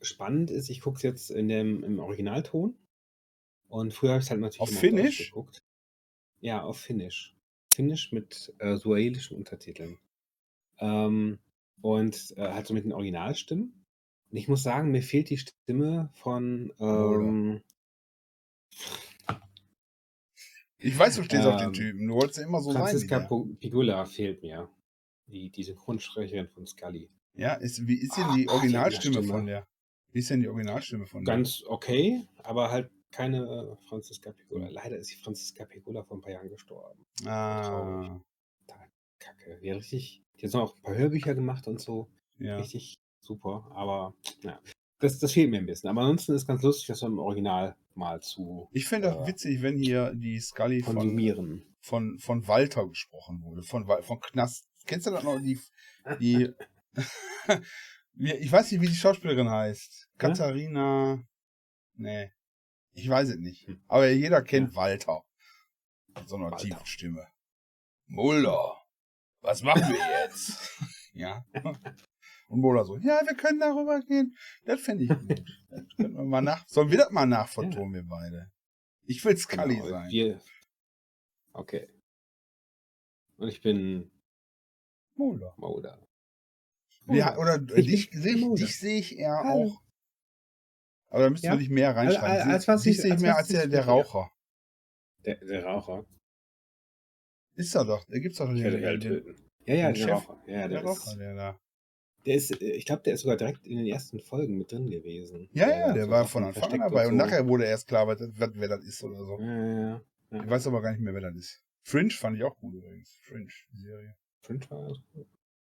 spannend 0.00 0.50
ist, 0.50 0.68
ich 0.68 0.80
gucke 0.80 0.96
es 0.96 1.02
jetzt 1.02 1.30
in 1.30 1.48
dem, 1.48 1.82
im 1.84 1.98
Originalton. 1.98 2.76
Und 3.68 3.94
früher 3.94 4.10
habe 4.10 4.18
ich 4.20 4.26
es 4.26 4.30
halt 4.30 4.40
natürlich 4.40 4.60
Auf 4.60 4.70
Finnisch? 4.78 5.30
geguckt. 5.30 5.62
Ja, 6.40 6.62
auf 6.62 6.78
Finnisch. 6.78 7.34
Finnisch 7.74 8.12
mit 8.12 8.52
äh, 8.58 8.76
suahilischen 8.76 9.36
Untertiteln. 9.36 9.98
Ähm, 10.78 11.38
und 11.80 12.34
äh, 12.36 12.48
halt 12.52 12.66
so 12.66 12.74
mit 12.74 12.84
den 12.84 12.92
Originalstimmen. 12.92 13.86
Und 14.30 14.36
ich 14.36 14.48
muss 14.48 14.62
sagen, 14.62 14.90
mir 14.90 15.02
fehlt 15.02 15.30
die 15.30 15.38
Stimme 15.38 16.10
von 16.14 16.72
ähm, 16.78 17.62
Ich 20.78 20.98
weiß, 20.98 21.16
du 21.16 21.22
stehst 21.22 21.46
auf 21.46 21.56
den 21.58 21.68
Ähm, 21.68 21.72
Typen. 21.72 22.08
Du 22.08 22.14
wolltest 22.14 22.38
ja 22.38 22.44
immer 22.44 22.60
so 22.60 22.72
Franziska 22.72 23.20
sein. 23.20 23.28
Po- 23.28 23.44
Pigula 23.60 24.04
fehlt 24.04 24.42
mir. 24.42 24.68
Die, 25.26 25.48
die 25.50 25.62
Synchronsprecherin 25.62 26.48
von 26.48 26.66
Scully. 26.66 27.08
Ja, 27.34 27.54
ist, 27.54 27.86
wie 27.86 27.94
ist 27.94 28.16
denn 28.16 28.24
Ah, 28.24 28.34
die 28.36 28.48
ah, 28.48 28.52
Originalstimme 28.54 29.14
Stimme. 29.14 29.28
von 29.28 29.46
der? 29.46 29.64
Wie 30.10 30.18
ist 30.18 30.28
denn 30.30 30.40
die 30.40 30.48
Originalstimme 30.48 31.06
von 31.06 31.24
der? 31.24 31.34
Ganz 31.34 31.62
okay, 31.66 32.26
aber 32.42 32.70
halt 32.70 32.90
keine 33.12 33.38
äh, 33.78 33.86
Franziska 33.88 34.32
Pigula. 34.32 34.68
Leider 34.68 34.96
ist 34.98 35.10
die 35.10 35.16
Franziska 35.16 35.64
Pigula 35.64 36.02
vor 36.02 36.18
ein 36.18 36.20
paar 36.20 36.32
Jahren 36.32 36.48
gestorben. 36.50 37.06
Ah, 37.24 38.20
Kacke. 39.18 39.58
Die 39.62 39.70
hat 39.70 39.78
richtig, 39.78 40.22
die 40.40 40.46
hat 40.46 40.52
noch 40.54 40.74
ein 40.76 40.82
paar 40.82 40.96
Hörbücher 40.96 41.34
gemacht 41.34 41.68
und 41.68 41.80
so. 41.80 42.08
ja. 42.38 42.56
Richtig 42.56 42.94
super. 43.20 43.70
Aber 43.74 44.14
naja, 44.42 44.60
das, 44.98 45.18
das 45.20 45.32
fehlt 45.32 45.50
mir 45.50 45.58
ein 45.58 45.66
bisschen. 45.66 45.88
Aber 45.88 46.00
ansonsten 46.00 46.34
ist 46.34 46.46
ganz 46.46 46.60
lustig, 46.62 46.88
das 46.88 47.02
im 47.02 47.18
Original 47.20 47.76
mal 47.96 48.20
zu 48.20 48.68
Ich 48.72 48.86
fände 48.86 49.12
auch 49.12 49.24
äh, 49.24 49.28
witzig, 49.28 49.62
wenn 49.62 49.76
hier 49.76 50.12
die 50.14 50.38
Scully 50.40 50.82
von, 50.82 50.96
konsumieren. 50.96 51.64
von, 51.80 52.18
von 52.18 52.46
Walter 52.48 52.86
gesprochen 52.88 53.42
wurde. 53.42 53.62
Von, 53.62 53.86
von 53.86 54.20
Knast. 54.20 54.68
Kennst 54.86 55.06
du 55.06 55.10
das 55.10 55.24
noch? 55.24 55.40
Die, 55.40 55.58
die 56.20 56.50
ich 58.14 58.52
weiß 58.52 58.72
nicht, 58.72 58.80
wie 58.80 58.88
die 58.88 58.94
Schauspielerin 58.94 59.50
heißt. 59.50 60.08
Ja? 60.10 60.18
Katharina. 60.18 61.22
Nee. 61.94 62.32
Ich 62.92 63.08
weiß 63.08 63.30
es 63.30 63.38
nicht. 63.38 63.66
Hm. 63.66 63.82
Aber 63.88 64.08
jeder 64.08 64.42
kennt 64.42 64.74
Walter. 64.74 65.24
Mit 66.14 66.28
so 66.28 66.36
einer 66.36 66.50
Walter. 66.50 66.64
tiefen 66.64 66.86
Stimme. 66.86 67.26
Mulder, 68.06 68.76
was 69.40 69.62
machen 69.62 69.88
wir 69.88 70.24
jetzt? 70.24 70.78
ja. 71.14 71.44
Und 72.52 72.60
Mulder 72.60 72.84
so, 72.84 72.98
ja, 72.98 73.18
wir 73.26 73.34
können 73.34 73.60
darüber 73.60 73.98
gehen. 74.00 74.36
Das 74.64 74.78
fände 74.82 75.04
ich 75.04 75.08
gut. 75.10 75.42
Das 75.70 75.84
können 75.96 76.14
wir 76.14 76.24
mal 76.24 76.42
nach, 76.42 76.68
sollen 76.68 76.90
wir 76.90 76.98
das 76.98 77.10
mal 77.10 77.24
nachvertonen, 77.24 77.94
wir 77.94 78.02
beide? 78.06 78.52
Ich 79.04 79.24
will 79.24 79.36
Scully 79.38 79.76
Genau, 79.76 79.88
sein. 79.88 80.10
Wir, 80.10 80.38
okay. 81.54 81.88
Und 83.38 83.48
ich 83.48 83.62
bin 83.62 84.10
Mulder. 85.14 85.54
Mulder. 85.56 86.06
Ja, 87.06 87.38
oder 87.38 87.58
Ich 87.78 87.86
dich, 87.86 88.10
dich, 88.10 88.46
dich 88.54 88.78
sehe 88.78 88.98
ich 88.98 89.16
eher 89.18 89.32
Hallo. 89.44 89.48
auch. 89.72 89.82
Aber 91.08 91.22
da 91.22 91.30
müssen 91.30 91.46
Ja. 91.46 91.52
wir 91.52 91.58
nicht 91.58 91.70
mehr 91.70 91.96
reinschreiben. 91.96 92.50
Als- 92.52 92.68
als 92.68 92.82
dich 92.82 92.92
ich- 92.96 93.00
sehe 93.00 93.14
ich 93.14 93.20
mehr 93.20 93.36
als 93.38 93.48
der, 93.48 93.66
der 93.66 93.86
Raucher. 93.86 94.30
Der, 95.24 95.36
der 95.36 95.64
Raucher. 95.64 96.04
Ist 97.54 97.74
er 97.74 97.86
doch. 97.86 98.04
Der 98.04 98.20
gibt's 98.20 98.36
doch 98.38 98.48
den, 98.48 98.56
den, 98.62 99.00
den. 99.00 99.36
Ja, 99.64 99.74
ja, 99.74 99.86
der 99.92 99.94
Chef. 99.94 100.10
Raucher. 100.28 100.42
Ja, 100.46 100.58
der 100.58 100.68
der, 100.68 100.82
Raucher, 100.84 101.10
ist, 101.12 101.18
der 101.18 101.34
da. 101.34 101.58
Der 102.26 102.36
ist, 102.36 102.60
äh, 102.60 102.72
ich 102.72 102.84
glaube, 102.84 103.02
der 103.02 103.14
ist 103.14 103.22
sogar 103.22 103.36
direkt 103.36 103.66
in 103.66 103.78
den 103.78 103.86
ersten 103.86 104.20
Folgen 104.20 104.58
mit 104.58 104.72
drin 104.72 104.90
gewesen. 104.90 105.48
Ja, 105.52 105.68
ja, 105.68 105.92
der 105.92 106.04
so 106.04 106.10
war 106.10 106.26
von 106.26 106.44
Anfang 106.44 106.72
an 106.72 106.80
dabei. 106.80 107.06
Und 107.06 107.18
so. 107.18 107.24
nachher 107.24 107.46
wurde 107.46 107.64
erst 107.64 107.88
klar, 107.88 108.06
was, 108.06 108.20
wer 108.20 108.68
das 108.68 108.84
ist 108.84 109.02
oder 109.02 109.24
so. 109.24 109.38
Ja, 109.40 109.88
ja. 109.88 110.02
Ich 110.30 110.48
weiß 110.48 110.66
aber 110.66 110.80
gar 110.80 110.92
nicht 110.92 111.02
mehr, 111.02 111.14
wer 111.14 111.20
das 111.20 111.36
ist. 111.36 111.62
Fringe 111.82 112.10
fand 112.10 112.36
ich 112.36 112.44
auch 112.44 112.56
gut 112.58 112.74
übrigens. 112.74 113.18
Fringe, 113.22 113.48
die 113.72 113.78
Serie. 113.78 114.16
Fringe 114.40 114.60
war 114.70 114.84
alles 114.84 115.00
gut. 115.12 115.26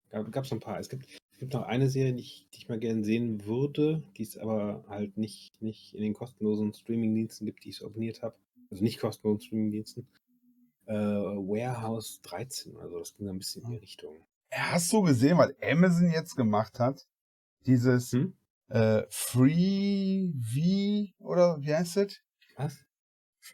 Gab, 0.09 0.31
gab's 0.31 0.51
noch 0.51 0.57
ein 0.57 0.61
paar. 0.61 0.79
Es 0.79 0.89
gibt, 0.89 1.07
es 1.31 1.39
gibt 1.39 1.53
noch 1.53 1.63
eine 1.63 1.89
Serie, 1.89 2.13
die 2.13 2.21
ich, 2.21 2.47
die 2.53 2.57
ich 2.57 2.69
mal 2.69 2.79
gerne 2.79 3.03
sehen 3.03 3.45
würde, 3.45 4.03
die 4.17 4.23
es 4.23 4.37
aber 4.37 4.83
halt 4.87 5.17
nicht, 5.17 5.61
nicht 5.61 5.95
in 5.95 6.01
den 6.01 6.13
kostenlosen 6.13 6.73
Streamingdiensten 6.73 7.45
gibt, 7.45 7.63
die 7.63 7.69
ich 7.69 7.77
so 7.77 7.85
abonniert 7.85 8.21
habe. 8.21 8.35
Also 8.69 8.83
nicht 8.83 8.99
kostenlosen 8.99 9.41
Streamingdiensten. 9.41 10.07
Äh, 10.85 10.93
Warehouse 10.93 12.21
13, 12.23 12.75
also 12.77 12.99
das 12.99 13.15
ging 13.15 13.29
ein 13.29 13.37
bisschen 13.37 13.63
in 13.63 13.71
die 13.71 13.77
Richtung. 13.77 14.17
Hast 14.51 14.91
du 14.91 15.01
gesehen, 15.01 15.37
was 15.37 15.51
Amazon 15.61 16.11
jetzt 16.11 16.35
gemacht 16.35 16.79
hat? 16.79 16.99
Dieses 17.65 18.11
Hm? 18.11 18.33
äh, 18.69 19.03
Free 19.09 20.29
V 20.33 21.25
oder 21.25 21.57
wie 21.61 21.73
heißt 21.73 21.97
das? 21.97 22.17
Was? 22.57 22.77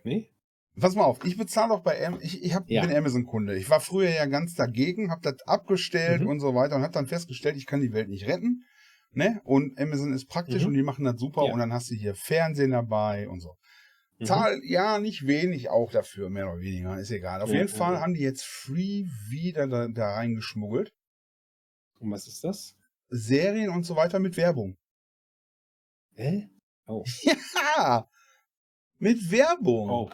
Nee? 0.03 0.31
Pass 0.79 0.95
mal 0.95 1.05
auf, 1.05 1.23
ich 1.25 1.37
bezahle 1.37 1.69
doch 1.69 1.81
bei 1.81 2.05
Am 2.05 2.19
ich, 2.21 2.43
ich 2.43 2.53
hab, 2.53 2.69
Ja. 2.69 2.85
bin 2.85 2.95
Amazon-Kunde. 2.95 3.57
Ich 3.57 3.69
war 3.69 3.79
früher 3.79 4.09
ja 4.09 4.25
ganz 4.27 4.53
dagegen, 4.53 5.09
habe 5.09 5.21
das 5.23 5.41
abgestellt 5.47 6.21
Mhm. 6.21 6.27
und 6.27 6.39
so 6.39 6.53
weiter 6.53 6.75
und 6.75 6.83
habe 6.83 6.93
dann 6.93 7.07
festgestellt, 7.07 7.57
ich 7.57 7.65
kann 7.65 7.81
die 7.81 7.93
Welt 7.93 8.09
nicht 8.09 8.27
retten. 8.27 8.63
Ne? 9.11 9.41
Und 9.43 9.79
Amazon 9.79 10.13
ist 10.13 10.27
praktisch 10.27 10.61
Mhm. 10.61 10.67
und 10.69 10.73
die 10.75 10.83
machen 10.83 11.05
das 11.05 11.15
super 11.17 11.45
Ja. 11.45 11.53
und 11.53 11.59
dann 11.59 11.73
hast 11.73 11.89
du 11.89 11.95
hier 11.95 12.13
Fernsehen 12.15 12.71
dabei 12.71 13.27
und 13.27 13.39
so. 13.39 13.55
Mhm. 14.19 14.25
Zahl 14.25 14.61
ja 14.63 14.99
nicht 14.99 15.27
wenig 15.27 15.69
auch 15.69 15.91
dafür, 15.91 16.29
mehr 16.29 16.51
oder 16.51 16.59
weniger, 16.61 16.99
ist 16.99 17.11
egal. 17.11 17.41
Auf 17.41 17.49
Ja, 17.49 17.55
jeden 17.57 17.67
ja, 17.69 17.75
Fall 17.75 17.99
haben 17.99 18.13
die 18.13 18.21
jetzt 18.21 18.43
Free 18.43 19.05
wieder 19.29 19.67
da, 19.67 19.87
da 19.87 20.15
reingeschmuggelt. 20.15 20.91
Und 21.99 22.11
was 22.11 22.27
ist 22.27 22.43
das? 22.43 22.75
Serien 23.09 23.69
und 23.69 23.83
so 23.83 23.95
weiter 23.95 24.19
mit 24.19 24.35
Werbung. 24.37 24.77
Hä? 26.15 26.49
Oh. 26.87 27.03
Ja! 27.77 28.09
Mit 28.99 29.29
Werbung. 29.31 29.89
Oh. 29.89 30.09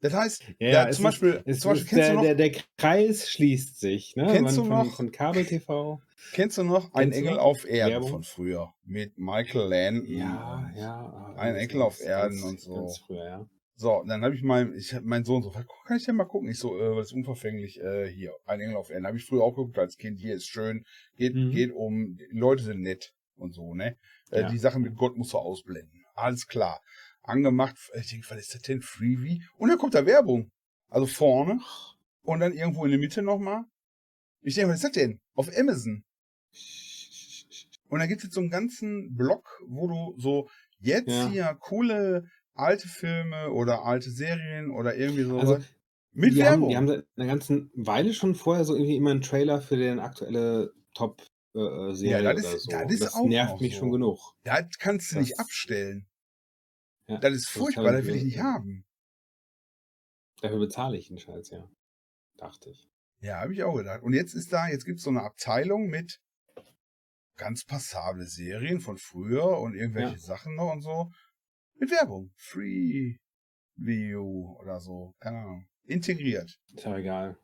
Das 0.00 0.14
heißt, 0.14 0.44
Ja, 0.60 0.84
da, 0.86 0.90
zum 0.92 1.04
Beispiel, 1.04 1.42
Es 1.44 1.60
zum 1.60 1.72
Beispiel 1.72 1.98
ist 1.98 2.08
der, 2.08 2.20
der, 2.22 2.34
der 2.34 2.62
Kreis 2.78 3.28
schließt 3.30 3.78
sich, 3.80 4.14
ne? 4.16 4.26
Kennst 4.26 4.42
Man 4.42 4.54
du 4.54 4.60
von, 4.64 4.86
noch- 4.86 4.94
von 4.96 5.10
Kabel-TV. 5.12 6.00
Kennst 6.32 6.58
du 6.58 6.62
noch 6.64 6.92
Ein 6.94 7.12
Engel 7.12 7.38
auf 7.38 7.64
Erden 7.64 7.92
Werbung? 7.94 8.10
von 8.10 8.22
früher? 8.22 8.72
Mit 8.84 9.18
Michael 9.18 9.68
Landon. 9.68 10.06
Ja, 10.06 10.70
ja. 10.76 11.34
Ein 11.36 11.54
ganz, 11.54 11.58
Enkel 11.62 11.82
auf 11.82 12.00
Erden 12.00 12.40
ganz, 12.40 12.44
und 12.44 12.60
so. 12.60 12.88
Früher, 13.06 13.24
ja. 13.24 13.46
So, 13.76 14.02
dann 14.08 14.22
habe 14.24 14.34
ich 14.34 14.42
mein, 14.42 14.74
ich 14.74 14.92
hab 14.92 15.04
mein 15.04 15.24
Sohn 15.24 15.42
so, 15.42 15.54
"Was 15.54 15.64
kann 15.86 15.96
ich 15.96 16.04
denn 16.04 16.16
mal 16.16 16.24
gucken? 16.24 16.48
Ich 16.48 16.58
so, 16.58 16.76
äh, 16.76 16.96
was 16.96 17.06
ist 17.08 17.12
unverfänglich, 17.12 17.80
äh, 17.80 18.08
hier, 18.12 18.34
ein 18.44 18.60
Engel 18.60 18.76
auf 18.76 18.90
Erden. 18.90 19.06
Habe 19.06 19.16
ich 19.18 19.24
früher 19.24 19.42
auch 19.44 19.54
geguckt 19.54 19.78
als 19.78 19.96
Kind, 19.96 20.18
hier 20.20 20.34
ist 20.34 20.46
schön, 20.46 20.84
geht, 21.16 21.34
Mhm. 21.36 21.50
geht 21.52 21.72
um, 21.72 22.16
die 22.16 22.26
Leute 22.36 22.64
sind 22.64 22.80
nett 22.80 23.12
und 23.36 23.52
so, 23.54 23.74
ne? 23.74 23.96
Äh, 24.32 24.40
Ja. 24.40 24.48
Die 24.50 24.58
Sachen 24.58 24.82
mit 24.82 24.96
Gott 24.96 25.16
musst 25.16 25.32
du 25.32 25.38
ausblenden. 25.38 26.02
Alles 26.14 26.48
klar. 26.48 26.80
Angemacht, 27.22 27.76
ich 27.94 28.10
denke, 28.10 28.26
was 28.30 28.38
ist 28.38 28.54
das 28.54 28.62
denn? 28.62 28.80
Freebie? 28.82 29.44
Und 29.58 29.68
dann 29.68 29.78
kommt 29.78 29.94
da 29.94 30.04
Werbung. 30.04 30.50
Also 30.88 31.06
vorne 31.06 31.60
und 32.22 32.40
dann 32.40 32.52
irgendwo 32.54 32.84
in 32.84 32.90
der 32.90 32.98
Mitte 32.98 33.22
nochmal. 33.22 33.62
Ich 34.40 34.54
denke, 34.54 34.70
was 34.70 34.76
ist 34.78 34.84
das 34.84 34.92
denn? 34.92 35.20
Auf 35.34 35.50
Amazon. 35.56 36.02
Und 37.88 38.00
dann 38.00 38.08
gibt 38.08 38.22
es 38.24 38.30
so 38.32 38.40
einen 38.40 38.50
ganzen 38.50 39.14
Blog, 39.16 39.48
wo 39.66 39.88
du 39.88 40.14
so 40.18 40.48
jetzt 40.78 41.08
Ja. 41.08 41.28
hier 41.28 41.56
coole 41.60 42.24
alte 42.54 42.88
Filme 42.88 43.50
oder 43.50 43.84
alte 43.84 44.10
Serien 44.10 44.70
oder 44.70 44.96
irgendwie 44.96 45.22
so 45.24 45.38
Also, 45.38 45.58
mit 46.12 46.34
die 46.34 46.42
haben, 46.44 46.50
Werbung. 46.62 46.68
die 46.70 46.76
haben 46.76 46.88
seit 46.88 47.06
einer 47.16 47.26
ganzen 47.26 47.70
Weile 47.74 48.12
schon 48.12 48.34
vorher 48.34 48.64
so 48.64 48.74
irgendwie 48.74 48.96
immer 48.96 49.10
einen 49.12 49.20
Trailer 49.22 49.62
für 49.62 49.76
den 49.76 50.00
aktuelle 50.00 50.72
Top-Serie 50.94 52.22
Ja, 52.22 52.32
das 52.34 52.44
ist- 52.54 52.64
so. 52.64 52.70
das 52.72 52.98
das 52.98 53.14
auch 53.14 53.26
nervt 53.26 53.60
mich 53.60 53.74
so. 53.74 53.80
schon 53.80 53.92
genug. 53.92 54.18
das 54.44 54.66
kannst 54.78 55.12
du 55.12 55.20
nicht 55.20 55.32
Das- 55.32 55.38
abstellen. 55.38 56.06
Ja, 57.06 57.18
Das 57.18 57.32
ist 57.34 57.48
furchtbar, 57.48 57.92
das 57.92 58.04
will 58.04 58.16
ich 58.16 58.24
nicht 58.24 58.38
haben. 58.40 58.84
Dafür 60.42 60.58
bezahle 60.58 60.98
ich 60.98 61.08
den 61.08 61.18
Scheiß, 61.18 61.50
ja. 61.50 61.68
Dachte 62.36 62.70
ich. 62.70 62.88
Ja, 63.20 63.40
habe 63.40 63.52
ich 63.54 63.62
auch 63.64 63.74
gedacht. 63.76 64.02
Und 64.02 64.12
jetzt 64.12 64.34
ist 64.34 64.52
da, 64.52 64.68
jetzt 64.68 64.84
gibt 64.84 64.98
es 64.98 65.04
so 65.04 65.10
eine 65.10 65.22
Abteilung 65.22 65.86
mit 65.88 66.20
ganz 67.38 67.64
passable 67.64 68.26
Serien 68.26 68.80
von 68.80 68.98
früher 68.98 69.58
und 69.58 69.74
irgendwelche 69.74 70.12
Ja. 70.14 70.18
Sachen 70.18 70.54
noch 70.56 70.72
und 70.72 70.82
so. 70.82 71.10
Mit 71.76 71.90
Werbung. 71.90 72.32
Free 72.36 73.16
View 73.76 74.56
oder 74.60 74.80
so. 74.80 75.14
Keine 75.20 75.38
Ahnung. 75.38 75.68
Integriert. 75.84 76.58
Ist 76.74 76.84
ja 76.84 76.96
egal. 76.98 77.38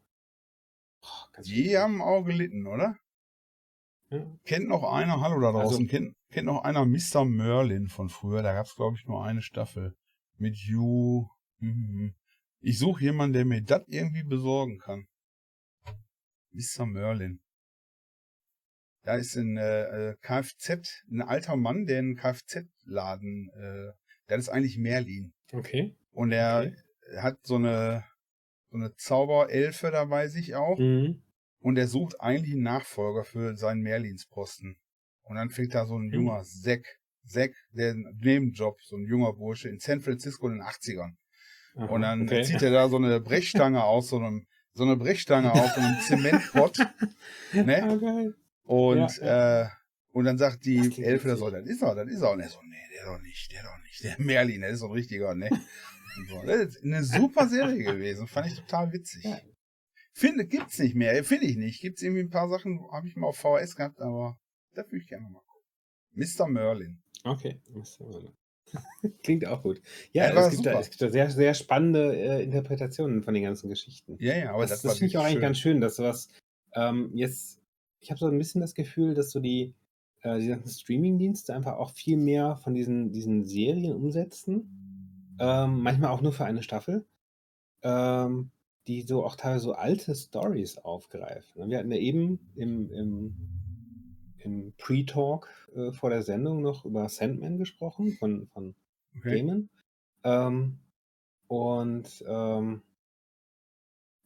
Ganz 1.33 1.47
Die 1.47 1.55
schrecklich. 1.55 1.77
haben 1.77 2.03
auch 2.03 2.25
gelitten, 2.25 2.67
oder? 2.67 2.97
Ja. 4.11 4.27
Kennt 4.45 4.69
noch 4.69 4.85
einer, 4.85 5.21
hallo 5.21 5.41
da 5.41 5.53
draußen, 5.53 5.85
Also- 5.85 5.87
kennt, 5.87 6.15
kennt 6.31 6.47
noch 6.47 6.63
einer 6.65 6.85
Mr. 6.85 7.25
Merlin 7.25 7.89
von 7.89 8.09
früher? 8.09 8.43
Da 8.43 8.53
gab 8.53 8.67
es, 8.67 8.75
glaube 8.75 8.97
ich, 8.99 9.07
nur 9.07 9.25
eine 9.25 9.43
Staffel. 9.43 9.97
Mit 10.37 10.57
You. 10.57 11.27
Mhm. 11.59 12.15
Ich 12.61 12.79
suche 12.79 13.03
jemanden, 13.05 13.35
der 13.35 13.45
mir 13.45 13.63
das 13.63 13.83
irgendwie 13.87 14.25
besorgen 14.25 14.79
kann. 14.79 15.07
Mr. 16.53 16.87
Merlin. 16.87 17.41
Da 19.05 19.17
ist 19.17 19.37
ein 19.37 19.57
äh, 19.59 20.11
äh, 20.11 20.17
Kfz, 20.23 21.05
ein 21.11 21.23
alter 21.23 21.57
Mann, 21.57 21.87
der 21.87 21.99
einen 21.99 22.17
Kfz-Laden, 22.17 23.51
äh, 23.55 23.93
der 24.29 24.39
ist 24.39 24.49
eigentlich 24.49 24.79
Merlin. 24.79 25.33
Okay. 25.53 25.95
Und 26.13 26.33
er 26.33 26.61
Okay. 26.67 27.19
hat 27.21 27.39
so 27.43 27.57
eine, 27.57 28.05
so 28.71 28.79
eine 28.79 28.95
Zauberelfe 28.97 29.91
da 29.91 30.07
bei 30.07 30.29
sich 30.29 30.55
auch. 30.55 30.79
Mhm. 30.79 31.23
Und 31.61 31.77
er 31.79 31.87
sucht 31.87 32.21
eigentlich 32.21 32.55
einen 32.55 32.63
Nachfolger 32.63 33.25
für 33.25 33.57
seinen 33.57 33.81
Merlinsposten. 33.83 34.77
Und 35.23 35.37
dann 35.37 35.51
fängt 35.51 35.75
da 35.75 35.87
so 35.87 35.97
ein 35.97 36.11
Hm. 36.11 36.15
junger 36.15 36.43
Zack, 36.45 36.85
Zack, 37.27 37.53
der 37.73 37.95
Nebenjob, 37.95 38.81
so 38.83 38.97
ein 38.97 39.07
junger 39.07 39.33
Bursche 39.33 39.69
in 39.71 39.79
San 39.79 40.01
Francisco 40.03 40.47
in 40.49 40.55
den 40.55 40.63
80ern. 40.63 41.15
Aha, 41.77 41.87
Und 41.87 42.03
dann 42.03 42.23
okay. 42.23 42.43
zieht 42.43 42.61
er 42.63 42.71
da 42.71 42.89
so 42.89 42.97
eine 42.97 43.21
Brechstange 43.21 43.83
aus, 43.85 44.09
so 44.09 44.17
einem, 44.19 44.47
so 44.75 44.85
eine 44.85 44.97
Brechstange 44.97 45.53
aus, 45.53 45.75
so 45.75 45.81
einem 45.81 45.99
Zementpott. 46.07 46.79
Ne? 47.53 48.35
Und, 48.65 49.19
Ja, 49.19 49.63
Äh, 49.63 49.69
und 50.13 50.25
dann 50.25 50.39
sagt 50.39 50.65
die 50.65 50.79
Elfe, 51.03 51.29
das 51.29 51.41
so, 51.41 51.51
das 51.51 51.67
ist 51.67 51.83
er, 51.83 51.95
das 51.95 52.09
ist 52.09 52.23
er. 52.23 52.33
Und 52.33 52.41
er 52.41 52.49
so, 52.49 52.61
nee, 52.63 52.77
der 52.95 53.05
doch 53.07 53.21
nicht, 53.21 53.53
der 53.53 53.63
doch 53.65 53.79
nicht. 53.83 54.05
Der 54.05 54.17
Merlin, 54.19 54.61
der 54.61 54.71
ist 54.71 54.81
so 54.81 54.87
ein 54.87 54.93
richtiger, 54.93 55.35
ne? 55.35 55.51
So. 56.29 56.41
Das 56.47 56.61
ist 56.77 56.85
eine 56.85 57.03
super 57.03 57.49
Serie 57.49 57.83
gewesen, 57.83 58.29
fand 58.29 58.47
ich 58.47 58.55
total 58.55 58.93
witzig. 58.93 59.25
Ja. 59.25 59.41
Finde, 60.13 60.47
gibt's 60.47 60.79
nicht 60.79 60.95
mehr, 60.95 61.25
finde 61.25 61.47
ich 61.47 61.57
nicht. 61.57 61.81
Gibt's 61.81 62.03
irgendwie 62.03 62.23
ein 62.23 62.31
paar 62.31 62.49
Sachen, 62.49 62.81
habe 62.93 63.09
ich 63.09 63.17
mal 63.17 63.27
auf 63.27 63.37
VHS 63.37 63.75
gehabt, 63.75 64.01
aber 64.01 64.39
da 64.75 64.85
würde 64.85 64.99
ich 64.99 65.09
gerne 65.09 65.29
mal 65.29 65.41
gucken. 65.41 65.65
Mr. 66.13 66.47
Merlin. 66.47 67.03
Okay. 67.25 67.61
Klingt 69.25 69.45
auch 69.47 69.63
gut. 69.63 69.81
Ja, 70.13 70.33
Ja, 70.33 70.47
es, 70.47 70.53
gibt 70.53 70.67
da, 70.67 70.79
es 70.79 70.91
gibt 70.91 71.03
da 71.03 71.11
sehr, 71.11 71.31
sehr 71.31 71.55
spannende 71.55 72.15
äh, 72.17 72.45
Interpretationen 72.45 73.25
von 73.25 73.35
den 73.35 73.43
ganzen 73.43 73.69
Geschichten. 73.69 74.17
Ja, 74.21 74.37
ja, 74.37 74.53
aber 74.53 74.63
das 74.63 74.71
das, 74.71 74.83
das 74.83 74.99
finde 74.99 75.09
ich 75.09 75.19
auch 75.19 75.25
eigentlich 75.25 75.41
ganz 75.41 75.59
schön, 75.59 75.81
dass 75.81 75.97
sowas 75.97 76.29
ähm, 76.75 77.11
jetzt, 77.15 77.61
ich 78.05 78.11
habe 78.11 78.19
so 78.19 78.27
ein 78.27 78.39
bisschen 78.39 78.61
das 78.61 78.75
Gefühl, 78.75 79.15
dass 79.15 79.31
so 79.31 79.41
die, 79.41 79.75
äh, 80.23 80.39
die 80.39 80.49
ganzen 80.49 80.69
Streaming-Dienste 80.69 81.55
einfach 81.55 81.77
auch 81.77 81.91
viel 81.91 82.17
mehr 82.17 82.57
von 82.57 82.75
diesen, 82.75 83.13
diesen 83.13 83.45
Serien 83.45 83.95
umsetzen. 83.95 85.37
Ähm, 85.39 85.81
manchmal 85.81 86.11
auch 86.11 86.23
nur 86.23 86.33
für 86.33 86.45
eine 86.45 86.63
Staffel. 86.63 87.05
Ähm, 87.83 88.51
die 88.87 89.03
so 89.03 89.25
auch 89.25 89.37
teilweise 89.37 89.65
so 89.65 89.73
alte 89.73 90.15
Stories 90.15 90.79
aufgreifen. 90.79 91.71
Wir 91.71 91.79
hatten 91.79 91.91
ja 91.91 91.99
eben 91.99 92.39
im, 92.55 92.91
im, 92.91 93.35
im 94.39 94.75
Pre-Talk 94.77 95.49
äh, 95.75 95.93
vor 95.93 96.11
der 96.11 96.23
Sendung 96.23 96.61
noch 96.61 96.85
über 96.85 97.09
Sandman 97.09 97.57
gesprochen 97.57 98.13
von, 98.13 98.47
von 98.49 98.75
Okay. 99.17 99.37
Gaiman. 99.37 99.69
Ähm, 100.25 100.79
und 101.47 102.25
ähm, 102.27 102.83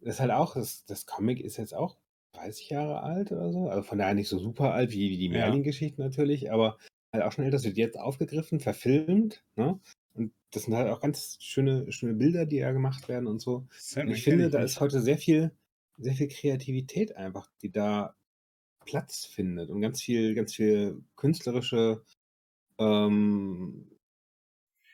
das 0.00 0.14
ist 0.14 0.20
halt 0.20 0.30
auch, 0.30 0.54
das, 0.54 0.84
das 0.86 1.06
Comic 1.06 1.40
ist 1.40 1.56
jetzt 1.56 1.74
auch 1.74 1.96
30 2.32 2.70
Jahre 2.70 3.02
alt 3.02 3.32
oder 3.32 3.52
so. 3.52 3.68
Also 3.68 3.82
von 3.82 3.98
daher 3.98 4.14
nicht 4.14 4.28
so 4.28 4.38
super 4.38 4.72
alt 4.74 4.92
wie, 4.92 5.10
wie 5.10 5.18
die 5.18 5.26
Ja. 5.32 5.32
Merlin-Geschichten 5.32 6.00
natürlich, 6.02 6.52
aber 6.52 6.78
halt 7.12 7.24
auch 7.24 7.32
schon 7.32 7.44
älter. 7.44 7.56
Das 7.56 7.64
wird 7.64 7.76
jetzt 7.78 7.98
aufgegriffen, 7.98 8.60
verfilmt. 8.60 9.44
Ne? 9.56 9.80
Und 10.14 10.32
das 10.50 10.64
sind 10.64 10.74
halt 10.76 10.90
auch 10.90 11.00
ganz 11.00 11.36
schöne, 11.40 11.90
schöne 11.92 12.14
Bilder, 12.14 12.46
die 12.46 12.60
da 12.60 12.72
gemacht 12.72 13.08
werden 13.08 13.26
und 13.26 13.40
so. 13.40 13.56
Und 13.56 13.70
Sandman 13.70 14.16
ich 14.16 14.22
finde, 14.24 14.50
da 14.50 14.58
nicht. 14.58 14.66
ist 14.66 14.80
heute 14.80 15.00
sehr 15.00 15.18
viel, 15.18 15.52
sehr 15.96 16.14
viel 16.14 16.28
Kreativität 16.28 17.16
einfach, 17.16 17.50
die 17.62 17.70
da 17.70 18.14
Platz 18.86 19.24
findet 19.26 19.70
und 19.70 19.80
ganz 19.80 20.02
viel, 20.02 20.34
ganz 20.34 20.54
viel 20.54 21.02
künstlerische, 21.16 22.02
ähm, 22.78 23.90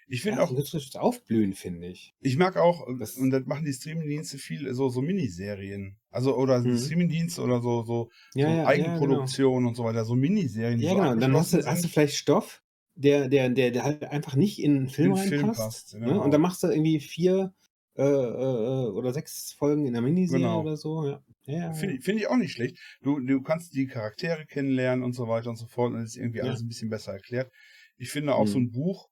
Ich 0.08 0.22
finde 0.22 0.38
ja, 0.38 0.44
auch, 0.44 0.54
künstlerisches 0.54 0.96
Aufblühen, 0.96 1.54
finde 1.54 1.86
ich. 1.88 2.14
ich 2.20 2.36
mag 2.36 2.56
auch, 2.56 2.86
Das- 2.98 3.16
und 3.16 3.30
das 3.30 3.44
machen 3.46 3.64
die 3.64 3.72
Streamingdienste 3.72 4.38
viel, 4.38 4.72
so, 4.74 4.88
so 4.88 5.00
Miniserien. 5.02 5.96
Also, 6.10 6.36
oder 6.36 6.60
Mhm. 6.60 6.78
Streamingdienste 6.78 7.42
oder 7.42 7.60
so, 7.62 7.82
so, 7.84 8.10
Ja, 8.34 8.46
so 8.48 8.52
ja, 8.52 8.56
genau. 8.56 8.68
Eigenproduktion 8.68 9.66
und 9.66 9.74
so 9.74 9.84
weiter, 9.84 10.04
so 10.04 10.14
Miniserien. 10.14 10.80
Ja, 10.80 10.90
so 10.90 10.96
genau. 10.96 11.12
Und 11.12 11.20
dann 11.20 11.36
hast 11.36 11.52
du, 11.54 11.64
hast 11.64 11.84
du 11.84 11.88
vielleicht 11.88 12.16
Stoff, 12.16 12.62
der, 12.96 13.28
der, 13.28 13.48
der, 13.48 13.70
der 13.70 13.82
halt 13.84 14.04
einfach 14.04 14.36
nicht 14.36 14.60
in 14.62 14.76
einen 14.76 14.88
Film 14.88 15.12
In 15.12 15.16
den 15.16 15.28
Film 15.28 15.40
reinpasst. 15.46 15.60
passt, 15.90 15.94
ne? 15.94 16.06
genau. 16.06 16.22
Und 16.24 16.30
dann 16.32 16.40
machst 16.40 16.62
du 16.62 16.68
irgendwie 16.68 17.00
vier 17.00 17.52
äh, 17.96 18.02
äh, 18.02 18.86
oder 18.90 19.12
sechs 19.12 19.52
Folgen 19.52 19.86
in 19.86 19.92
der 19.92 20.02
Miniserie 20.02 20.42
Genau. 20.42 20.60
oder 20.62 20.76
so. 20.76 21.06
Ja, 21.08 21.22
ja. 21.46 21.72
Finde 21.74 22.00
find 22.02 22.18
ich 22.20 22.26
auch 22.28 22.36
nicht 22.36 22.52
schlecht. 22.52 22.76
Du, 23.02 23.20
du 23.20 23.40
kannst 23.42 23.74
die 23.74 23.86
Charaktere 23.86 24.46
kennenlernen 24.46 25.04
und 25.04 25.12
so 25.12 25.28
weiter 25.28 25.50
und 25.50 25.56
so 25.56 25.66
fort 25.66 25.92
und 25.92 26.00
es 26.00 26.10
ist 26.10 26.16
irgendwie 26.16 26.42
alles 26.42 26.60
ein 26.60 26.68
bisschen 26.68 26.88
besser 26.90 27.12
erklärt. 27.12 27.52
Ich 27.96 28.10
finde 28.10 28.34
auch 28.34 28.46
so 28.48 28.58
Mhm. 28.58 28.66
ein 28.66 28.70
Buch, 28.72 29.08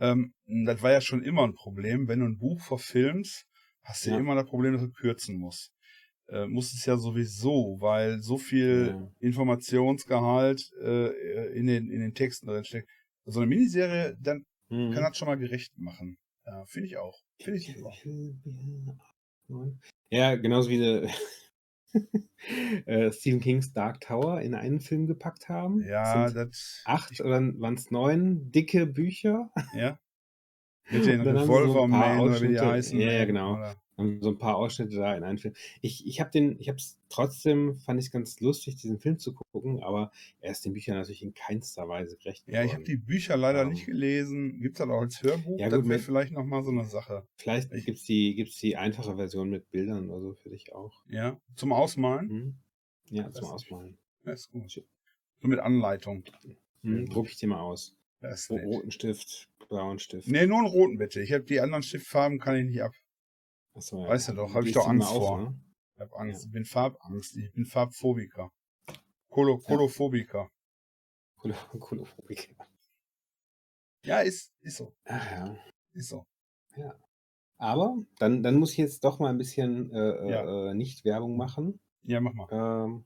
ähm, 0.00 0.34
das 0.66 0.82
war 0.82 0.92
ja 0.92 1.00
schon 1.00 1.22
immer 1.22 1.44
ein 1.44 1.54
Problem. 1.54 2.08
Wenn 2.08 2.20
du 2.20 2.26
ein 2.26 2.38
Buch 2.38 2.60
verfilmst, 2.60 3.44
hast 3.84 4.06
du 4.06 4.10
Ja. 4.10 4.18
immer 4.18 4.34
das 4.34 4.48
Problem, 4.48 4.72
dass 4.72 4.82
du 4.82 4.90
kürzen 4.90 5.36
musst. 5.38 5.72
Äh, 6.28 6.46
musst 6.46 6.74
es 6.74 6.86
ja 6.86 6.96
sowieso, 6.96 7.76
weil 7.80 8.20
so 8.22 8.38
viel 8.38 8.86
Ja. 8.88 9.12
Informationsgehalt 9.20 10.70
äh, 10.82 11.52
in, 11.58 11.66
den, 11.66 11.90
in 11.90 12.00
den 12.00 12.14
Texten 12.14 12.46
drin 12.46 12.64
steckt. 12.64 12.88
So 13.24 13.40
eine 13.40 13.48
Miniserie, 13.48 14.16
dann 14.20 14.44
Mhm. 14.70 14.92
kann 14.92 15.02
das 15.02 15.16
schon 15.16 15.26
mal 15.26 15.36
gerecht 15.38 15.72
machen. 15.76 16.16
Ja, 16.46 16.64
finde 16.66 16.86
ich 16.86 16.96
auch. 16.96 17.18
Finde 17.40 17.58
ich 17.58 17.74
super. 17.74 17.92
Ja, 20.10 20.36
genauso 20.36 20.70
wie 20.70 20.76
eine, 20.76 21.08
äh, 22.86 23.12
Stephen 23.12 23.40
Kings 23.40 23.72
Dark 23.72 24.00
Tower 24.00 24.40
in 24.40 24.54
einen 24.54 24.80
Film 24.80 25.06
gepackt 25.06 25.48
haben. 25.48 25.82
Ja, 25.82 26.28
Sind 26.28 26.36
das. 26.36 26.82
acht 26.84 27.12
Ich, 27.12 27.22
oder 27.22 27.40
waren 27.58 27.74
es 27.74 27.90
neun 27.90 28.50
dicke 28.52 28.86
Bücher. 28.86 29.50
ja. 29.74 29.98
Mit 30.90 31.06
den 31.06 31.22
sie 31.22 31.30
so 31.68 32.22
oder 32.24 32.40
wie 32.40 32.48
die 32.48 32.58
heißen. 32.58 32.98
Ja, 32.98 33.12
ja, 33.12 33.20
ne? 33.20 33.26
genau. 33.26 33.54
Oder? 33.54 33.76
Haben 34.00 34.22
so 34.22 34.30
ein 34.30 34.38
paar 34.38 34.56
Ausschnitte 34.56 34.96
da 34.96 35.14
in 35.16 35.22
einen 35.24 35.38
Film. 35.38 35.54
Ich, 35.82 36.06
ich 36.06 36.20
habe 36.20 36.30
den, 36.30 36.58
ich 36.58 36.68
habe 36.68 36.76
es 36.78 36.98
trotzdem, 37.08 37.78
fand 37.78 38.00
ich 38.00 38.06
es 38.06 38.12
ganz 38.12 38.40
lustig, 38.40 38.76
diesen 38.76 38.98
Film 38.98 39.18
zu 39.18 39.34
gucken, 39.34 39.82
aber 39.82 40.10
er 40.40 40.52
ist 40.52 40.64
den 40.64 40.72
Büchern 40.72 40.96
natürlich 40.96 41.22
in 41.22 41.34
keinster 41.34 41.88
Weise 41.88 42.16
gerecht 42.16 42.46
Ja, 42.46 42.64
ich 42.64 42.72
habe 42.72 42.82
geworden. 42.82 42.84
die 42.84 42.96
Bücher 42.96 43.36
leider 43.36 43.64
nicht 43.64 43.86
Ähm, 43.86 43.86
gelesen. 43.86 44.60
Gibt 44.60 44.76
es 44.80 44.86
das 44.86 44.88
auch 44.88 45.00
als 45.00 45.22
Hörbuch? 45.22 45.58
ja 45.58 45.68
Das 45.68 45.78
gut, 45.78 45.88
wäre 45.88 45.98
mit, 45.98 46.00
vielleicht 46.00 46.32
nochmal 46.32 46.62
so 46.64 46.70
eine 46.70 46.84
Sache. 46.84 47.26
vielleicht 47.36 47.72
Ich, 47.72 47.84
gibt 47.86 47.98
es 47.98 48.04
die, 48.04 48.34
gibt's 48.34 48.56
die 48.60 48.76
einfache 48.76 49.16
Version 49.16 49.50
mit 49.50 49.70
Bildern 49.70 50.10
oder 50.10 50.20
so 50.20 50.34
für 50.34 50.50
dich 50.50 50.72
auch. 50.74 51.04
ja, 51.08 51.40
zum 51.56 51.72
Ausmalen? 51.72 52.28
Hm? 52.28 52.54
Ja, 53.10 53.24
zum 53.24 53.32
Das 53.32 53.42
ist, 53.42 53.50
Ausmalen. 53.52 53.98
das 54.24 54.40
ist 54.40 54.50
gut. 54.52 54.70
So 55.42 55.48
mit 55.48 55.58
Anleitung. 55.58 56.24
Hm, 56.82 57.06
druck 57.06 57.28
ich 57.28 57.36
dir 57.36 57.48
mal 57.48 57.60
aus. 57.60 57.96
Das 58.20 58.42
ist 58.42 58.50
roten 58.50 58.90
Stift, 58.90 59.48
blauen 59.68 59.98
Stift. 59.98 60.28
Nee, 60.28 60.46
nur 60.46 60.58
einen 60.58 60.66
roten 60.66 60.98
bitte. 60.98 61.20
Ich 61.22 61.32
habe 61.32 61.44
die 61.44 61.60
anderen 61.60 61.82
Stiftfarben 61.82 62.38
kann 62.38 62.56
ich 62.56 62.64
nicht 62.66 62.82
ab. 62.82 62.92
Achso, 63.74 64.02
ja. 64.02 64.08
Weißt 64.08 64.28
du 64.28 64.32
doch, 64.34 64.52
habe 64.54 64.66
ich 64.68 64.74
doch 64.74 64.88
Angst 64.88 65.08
auf, 65.08 65.16
vor. 65.16 65.38
ne? 65.42 65.60
Ich 65.94 66.00
habe 66.00 66.10
Ja. 66.12 66.16
Angst. 66.18 66.44
Ich 66.46 66.52
bin 66.52 66.64
Farbangst. 66.64 67.36
Ich 67.36 67.52
bin 67.52 67.64
Farbphobiker. 67.66 68.50
Kolo 69.28 69.58
Ja. 69.58 69.64
Kolophobiker. 69.66 70.48
Kolo- 71.36 71.54
Kolophobik. 71.78 72.56
Ja, 74.04 74.20
ist, 74.20 74.52
ist 74.60 74.78
so. 74.78 74.94
Ach 75.04 75.30
ja. 75.30 75.56
Ist 75.92 76.08
so. 76.08 76.26
Ja. 76.76 76.94
Aber 77.58 77.96
dann, 78.18 78.42
dann 78.42 78.56
muss 78.56 78.72
ich 78.72 78.78
jetzt 78.78 79.04
doch 79.04 79.18
mal 79.18 79.28
ein 79.30 79.38
bisschen 79.38 79.90
äh, 79.92 80.30
Ja. 80.30 80.42
äh, 80.68 80.70
äh, 80.70 80.74
nicht 80.74 81.04
Werbung 81.04 81.36
machen. 81.36 81.78
Ja, 82.02 82.20
mach 82.20 82.32
mal. 82.32 82.48
Ähm, 82.50 83.04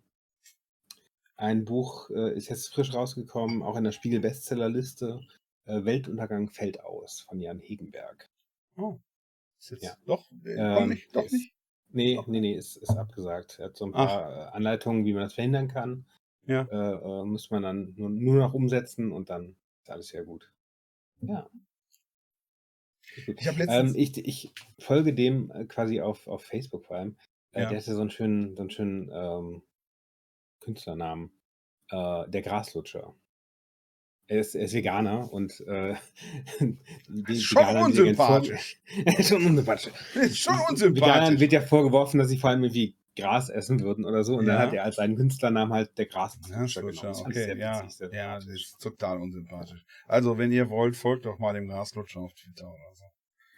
ein 1.37 1.65
Buch 1.65 2.11
äh, 2.11 2.37
ist 2.37 2.49
jetzt 2.49 2.73
frisch 2.73 2.95
rausgekommen, 2.95 3.63
auch 3.63 3.77
in 3.77 3.83
der 3.85 3.91
Spiegel-Bestsellerliste. 3.93 5.21
Äh, 5.65 5.85
Weltuntergang 5.85 6.49
fällt 6.49 6.81
aus 6.85 7.23
von 7.29 7.41
Jan 7.41 7.59
Hegenberg. 7.59 8.31
Oh, 8.77 9.01
Ja. 9.71 9.97
doch, 10.07 10.31
äh, 10.45 10.57
doch 10.73 10.85
Ähm, 10.85 10.91
nicht, 10.91 11.15
doch 11.15 11.25
ist, 11.25 11.33
nicht. 11.33 11.55
nee, 11.89 12.17
Doch. 12.17 12.27
nee, 12.27 12.41
nee, 12.41 12.55
ist, 12.55 12.77
ist 12.77 12.91
abgesagt. 12.97 13.59
Er 13.59 13.67
hat 13.67 13.77
so 13.77 13.87
ein 13.87 13.93
Ach, 13.93 14.09
paar 14.09 14.31
äh, 14.31 14.57
Anleitungen, 14.57 15.05
wie 15.05 15.13
man 15.13 15.23
das 15.23 15.35
verhindern 15.35 15.69
kann. 15.69 16.07
ja. 16.47 16.69
Äh, 16.71 16.77
äh, 16.77 17.25
muss 17.25 17.51
man 17.51 17.63
dann 17.63 17.95
nur, 17.97 18.11
nur 18.11 18.37
noch 18.37 18.55
umsetzen 18.55 19.13
und 19.13 19.31
dann 19.31 19.57
ist 19.83 19.91
alles 19.91 20.09
sehr 20.09 20.25
gut. 20.25 20.53
Ja, 21.21 21.49
ist. 23.23 23.27
Ich 23.27 23.47
Ähm, 23.69 23.95
ich, 23.97 24.19
ich 24.19 24.53
folge 24.79 25.15
dem 25.15 25.51
äh, 25.51 25.65
quasi 25.67 26.01
auf, 26.01 26.27
auf 26.27 26.45
Facebook 26.45 26.85
vor 26.87 26.97
allem. 26.97 27.17
Äh, 27.53 27.67
der 27.67 27.71
ja. 27.71 27.77
hatte 27.79 27.95
so 27.95 28.01
einen 28.01 28.11
schönen, 28.11 28.57
so 28.57 28.63
einen 28.63 28.71
schönen 28.71 29.11
ähm, 29.13 29.63
Künstlernamen. 30.61 31.31
Der 31.93 32.43
Graslutscher. 32.43 33.15
Er 34.27 34.41
ist, 34.41 34.55
er 34.55 34.65
ist 34.65 34.73
Veganer 34.75 35.31
und 35.33 35.61
äh, 35.67 35.95
die 37.09 37.37
schon 37.41 37.59
Veganern 37.59 37.77
ja 37.77 37.85
unsympathisch. 37.87 38.81
schon 39.21 39.45
unsympathisch. 39.47 39.93
Ist 40.15 40.39
schon 40.39 40.55
Veganern 40.55 40.71
unsympathisch. 40.71 41.41
wird 41.41 41.53
ja 41.53 41.61
vorgeworfen, 41.61 42.19
dass 42.19 42.29
sie 42.29 42.39
vor 42.39 42.51
allem 42.51 42.65
irgendwie 42.65 42.97
Gras 43.17 43.49
essen 43.49 43.81
würden 43.81 44.05
oder 44.05 44.25
so. 44.25 44.37
Und 44.37 44.47
dann 44.47 44.59
hat 44.59 44.73
Ja. 44.73 44.79
er 44.81 44.85
als 44.85 44.97
seinen 44.97 45.15
Künstlernamen 45.17 45.73
halt 45.73 45.97
der 45.99 46.07
Graslutscher 46.07 46.51
Ja, 46.53 46.65
genommen. 46.65 46.87
Lutscher, 46.87 47.09
Das 47.09 47.21
okay, 47.21 47.59
ja, 47.59 47.83
witzig, 47.83 47.97
sehr 47.97 48.13
ja, 48.15 48.35
das 48.37 48.47
ist 48.47 48.81
total 48.81 49.19
unsympathisch. 49.21 49.85
Also, 50.09 50.37
wenn 50.39 50.51
ihr 50.51 50.69
wollt, 50.71 50.97
folgt 50.97 51.27
doch 51.27 51.39
mal 51.39 51.53
dem 51.55 51.69
Graslutscher 51.69 52.21
auf 52.21 52.33
Twitter 52.35 52.67
oder 52.69 52.95
so. 52.95 53.05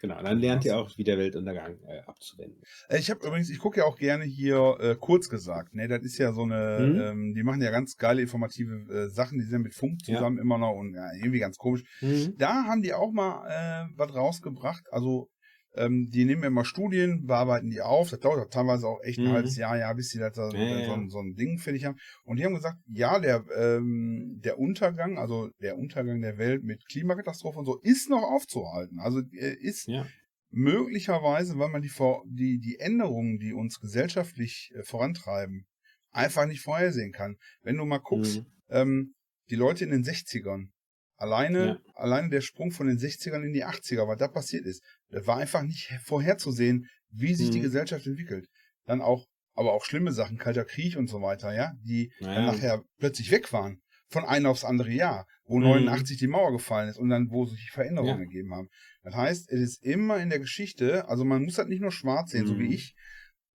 Genau, 0.01 0.23
dann 0.23 0.39
lernt 0.39 0.65
ihr 0.65 0.77
auch, 0.77 0.91
wie 0.99 1.05
der 1.05 1.17
Weltuntergang 1.19 1.79
äh, 1.89 2.01
abzuwenden. 2.07 2.61
Äh, 2.89 2.99
Ich 2.99 3.11
habe 3.11 3.27
übrigens, 3.27 3.49
ich 3.51 3.59
gucke 3.59 3.79
ja 3.81 3.85
auch 3.87 3.97
gerne 3.97 4.25
hier 4.25 4.77
äh, 4.81 4.95
kurz 4.99 5.29
gesagt, 5.29 5.75
ne, 5.75 5.89
das 5.89 6.03
ist 6.03 6.19
ja 6.19 6.33
so 6.33 6.43
eine, 6.43 6.77
Hm? 6.77 6.97
ähm, 7.01 7.35
die 7.35 7.43
machen 7.43 7.63
ja 7.63 7.71
ganz 7.71 7.97
geile 7.97 8.21
informative 8.21 8.75
äh, 8.93 9.09
Sachen, 9.09 9.39
die 9.39 9.45
sind 9.45 9.53
ja 9.53 9.59
mit 9.59 9.75
Funk 9.75 10.01
Ja. 10.07 10.17
zusammen 10.19 10.39
immer 10.39 10.59
noch 10.59 10.73
und 10.75 10.95
ja, 10.95 11.13
irgendwie 11.15 11.39
ganz 11.39 11.57
komisch. 11.57 11.83
Mhm. 12.03 12.35
Da 12.37 12.65
haben 12.65 12.83
die 12.83 12.93
auch 12.93 13.11
mal 13.13 13.47
äh, 13.49 13.89
was 13.97 14.15
rausgebracht, 14.15 14.85
also 14.91 15.29
ähm, 15.77 16.11
die 16.11 16.24
nehmen 16.24 16.43
immer 16.43 16.64
Studien, 16.64 17.27
bearbeiten 17.27 17.70
die 17.70 17.83
auf, 17.83 18.11
das 18.11 18.20
dauert 18.20 18.53
teilweise 18.53 18.87
auch 18.87 19.01
echt 19.03 19.18
ein 19.20 19.31
halbes 19.33 19.57
Mhm. 19.57 19.61
Jahr, 19.61 19.79
ja, 19.79 19.93
bis 19.93 20.12
das 20.12 20.33
da, 20.35 20.51
Ja, 20.51 20.85
so, 20.85 20.93
ein, 20.93 21.11
so 21.11 21.18
ein 21.20 21.35
Ding 21.35 21.59
fertig 21.59 21.85
haben. 21.85 21.99
Und 22.24 22.39
die 22.39 22.45
haben 22.45 22.55
gesagt, 22.55 22.79
ja, 22.89 23.18
der, 23.20 23.45
ähm, 23.57 24.41
der 24.43 24.59
Untergang, 24.59 25.18
also 25.18 25.51
der 25.61 25.79
Untergang 25.79 26.20
der 26.20 26.39
Welt 26.39 26.64
mit 26.64 26.87
Klimakatastrophe 26.89 27.59
und 27.59 27.66
so, 27.66 27.79
ist 27.83 28.09
noch 28.11 28.22
aufzuhalten. 28.22 28.99
Also 29.01 29.20
äh, 29.33 29.55
ist 29.61 29.89
Ja. 29.89 30.07
möglicherweise, 30.51 31.59
weil 31.59 31.68
man 31.68 31.83
die, 31.83 31.93
die, 32.27 32.59
die 32.59 32.79
Änderungen, 32.79 33.39
die 33.39 33.53
uns 33.53 33.81
gesellschaftlich 33.81 34.70
äh, 34.74 34.83
vorantreiben, 34.83 35.66
einfach 36.11 36.47
nicht 36.47 36.62
vorhersehen 36.62 37.12
kann. 37.12 37.37
Wenn 37.62 37.77
du 37.77 37.85
mal 37.85 37.99
guckst, 37.99 38.39
Mhm. 38.39 38.47
ähm, 38.70 39.14
die 39.51 39.57
Leute 39.57 39.85
in 39.85 39.91
den 39.91 40.03
60ern, 40.03 40.72
alleine, 41.16 41.66
Ja. 41.66 41.79
alleine 41.95 42.31
der 42.31 42.41
Sprung 42.41 42.72
von 42.72 42.87
den 42.87 42.99
60ern 42.99 43.43
in 43.45 43.53
die 43.53 43.64
80er, 43.64 44.09
was 44.09 44.18
da 44.18 44.29
passiert 44.29 44.64
ist, 44.64 44.83
war 45.11 45.39
einfach 45.39 45.63
nicht 45.63 45.91
vorherzusehen, 46.05 46.87
wie 47.11 47.35
sich 47.35 47.51
die 47.51 47.59
Mhm. 47.59 47.63
Gesellschaft 47.65 48.07
entwickelt. 48.07 48.47
Dann 48.85 49.01
auch, 49.01 49.27
aber 49.55 49.73
auch 49.73 49.85
schlimme 49.85 50.13
Sachen, 50.13 50.39
Kalter 50.39 50.65
Krieg 50.65 50.97
und 50.97 51.09
so 51.09 51.23
weiter, 51.23 51.55
ja, 51.55 51.73
die 51.83 52.13
dann 52.21 52.35
Naja. 52.35 52.53
nachher 52.53 52.83
plötzlich 52.99 53.31
weg 53.31 53.53
waren. 53.53 53.81
Von 54.09 54.25
einem 54.25 54.47
aufs 54.47 54.65
andere 54.65 54.91
Jahr, 54.91 55.27
wo 55.45 55.59
Mhm. 55.59 55.65
89 55.65 56.19
die 56.19 56.27
Mauer 56.29 56.53
gefallen 56.53 56.89
ist 56.89 56.99
und 56.99 57.09
dann, 57.09 57.31
wo 57.31 57.47
sich 57.47 57.71
Veränderungen 57.71 58.19
Ja. 58.19 58.25
ergeben 58.25 58.55
haben. 58.55 58.69
Das 59.03 59.15
heißt, 59.15 59.51
es 59.51 59.61
ist 59.61 59.83
immer 59.85 60.19
in 60.19 60.29
der 60.31 60.39
Geschichte, 60.39 61.09
also 61.09 61.25
man 61.25 61.43
muss 61.43 61.55
das 61.55 61.67
nicht 61.67 61.81
nur 61.81 61.93
schwarz 61.93 62.31
sehen, 62.31 62.47
so 62.47 62.59
wie 62.59 62.65
Mhm. 62.67 62.73
ich. 62.73 62.95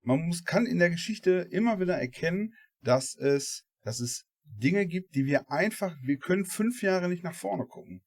Man 0.03 0.19
muss, 0.27 0.43
kann 0.43 0.65
in 0.65 0.79
der 0.79 0.89
Geschichte 0.89 1.47
immer 1.51 1.79
wieder 1.79 1.97
erkennen, 1.97 2.53
dass 2.81 3.15
es, 3.15 3.63
dass 3.83 3.99
es 3.99 4.25
Dinge 4.43 4.85
gibt, 4.87 5.15
die 5.15 5.25
wir 5.25 5.49
einfach, 5.49 5.95
wir 6.03 6.17
können 6.17 6.45
fünf 6.45 6.81
Jahre 6.81 7.07
nicht 7.07 7.23
nach 7.23 7.35
vorne 7.35 7.65
gucken. 7.65 8.01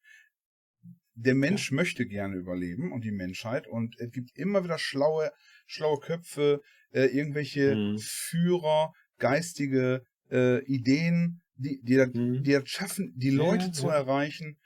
Der 1.16 1.34
Mensch 1.34 1.70
möchte 1.70 2.06
gerne 2.06 2.36
überleben 2.36 2.92
und 2.92 3.04
die 3.04 3.12
Menschheit 3.12 3.66
und 3.66 3.94
es 3.98 4.10
gibt 4.10 4.36
immer 4.36 4.64
wieder 4.64 4.78
schlaue, 4.78 5.30
schlaue 5.66 6.00
Köpfe, 6.00 6.60
äh, 6.92 7.06
irgendwelche 7.06 7.74
Mhm. 7.74 7.98
Führer, 7.98 8.92
geistige 9.18 10.02
äh, 10.30 10.64
Ideen, 10.64 11.42
die, 11.56 11.80
die, 11.82 11.94
das, 11.96 12.10
Mhm. 12.14 12.42
die 12.42 12.52
das 12.52 12.68
schaffen, 12.68 13.12
die 13.16 13.30
Leute 13.30 13.66
ja, 13.66 13.72
zu 13.72 13.88
ja. 13.88 13.94
erreichen 13.94 14.58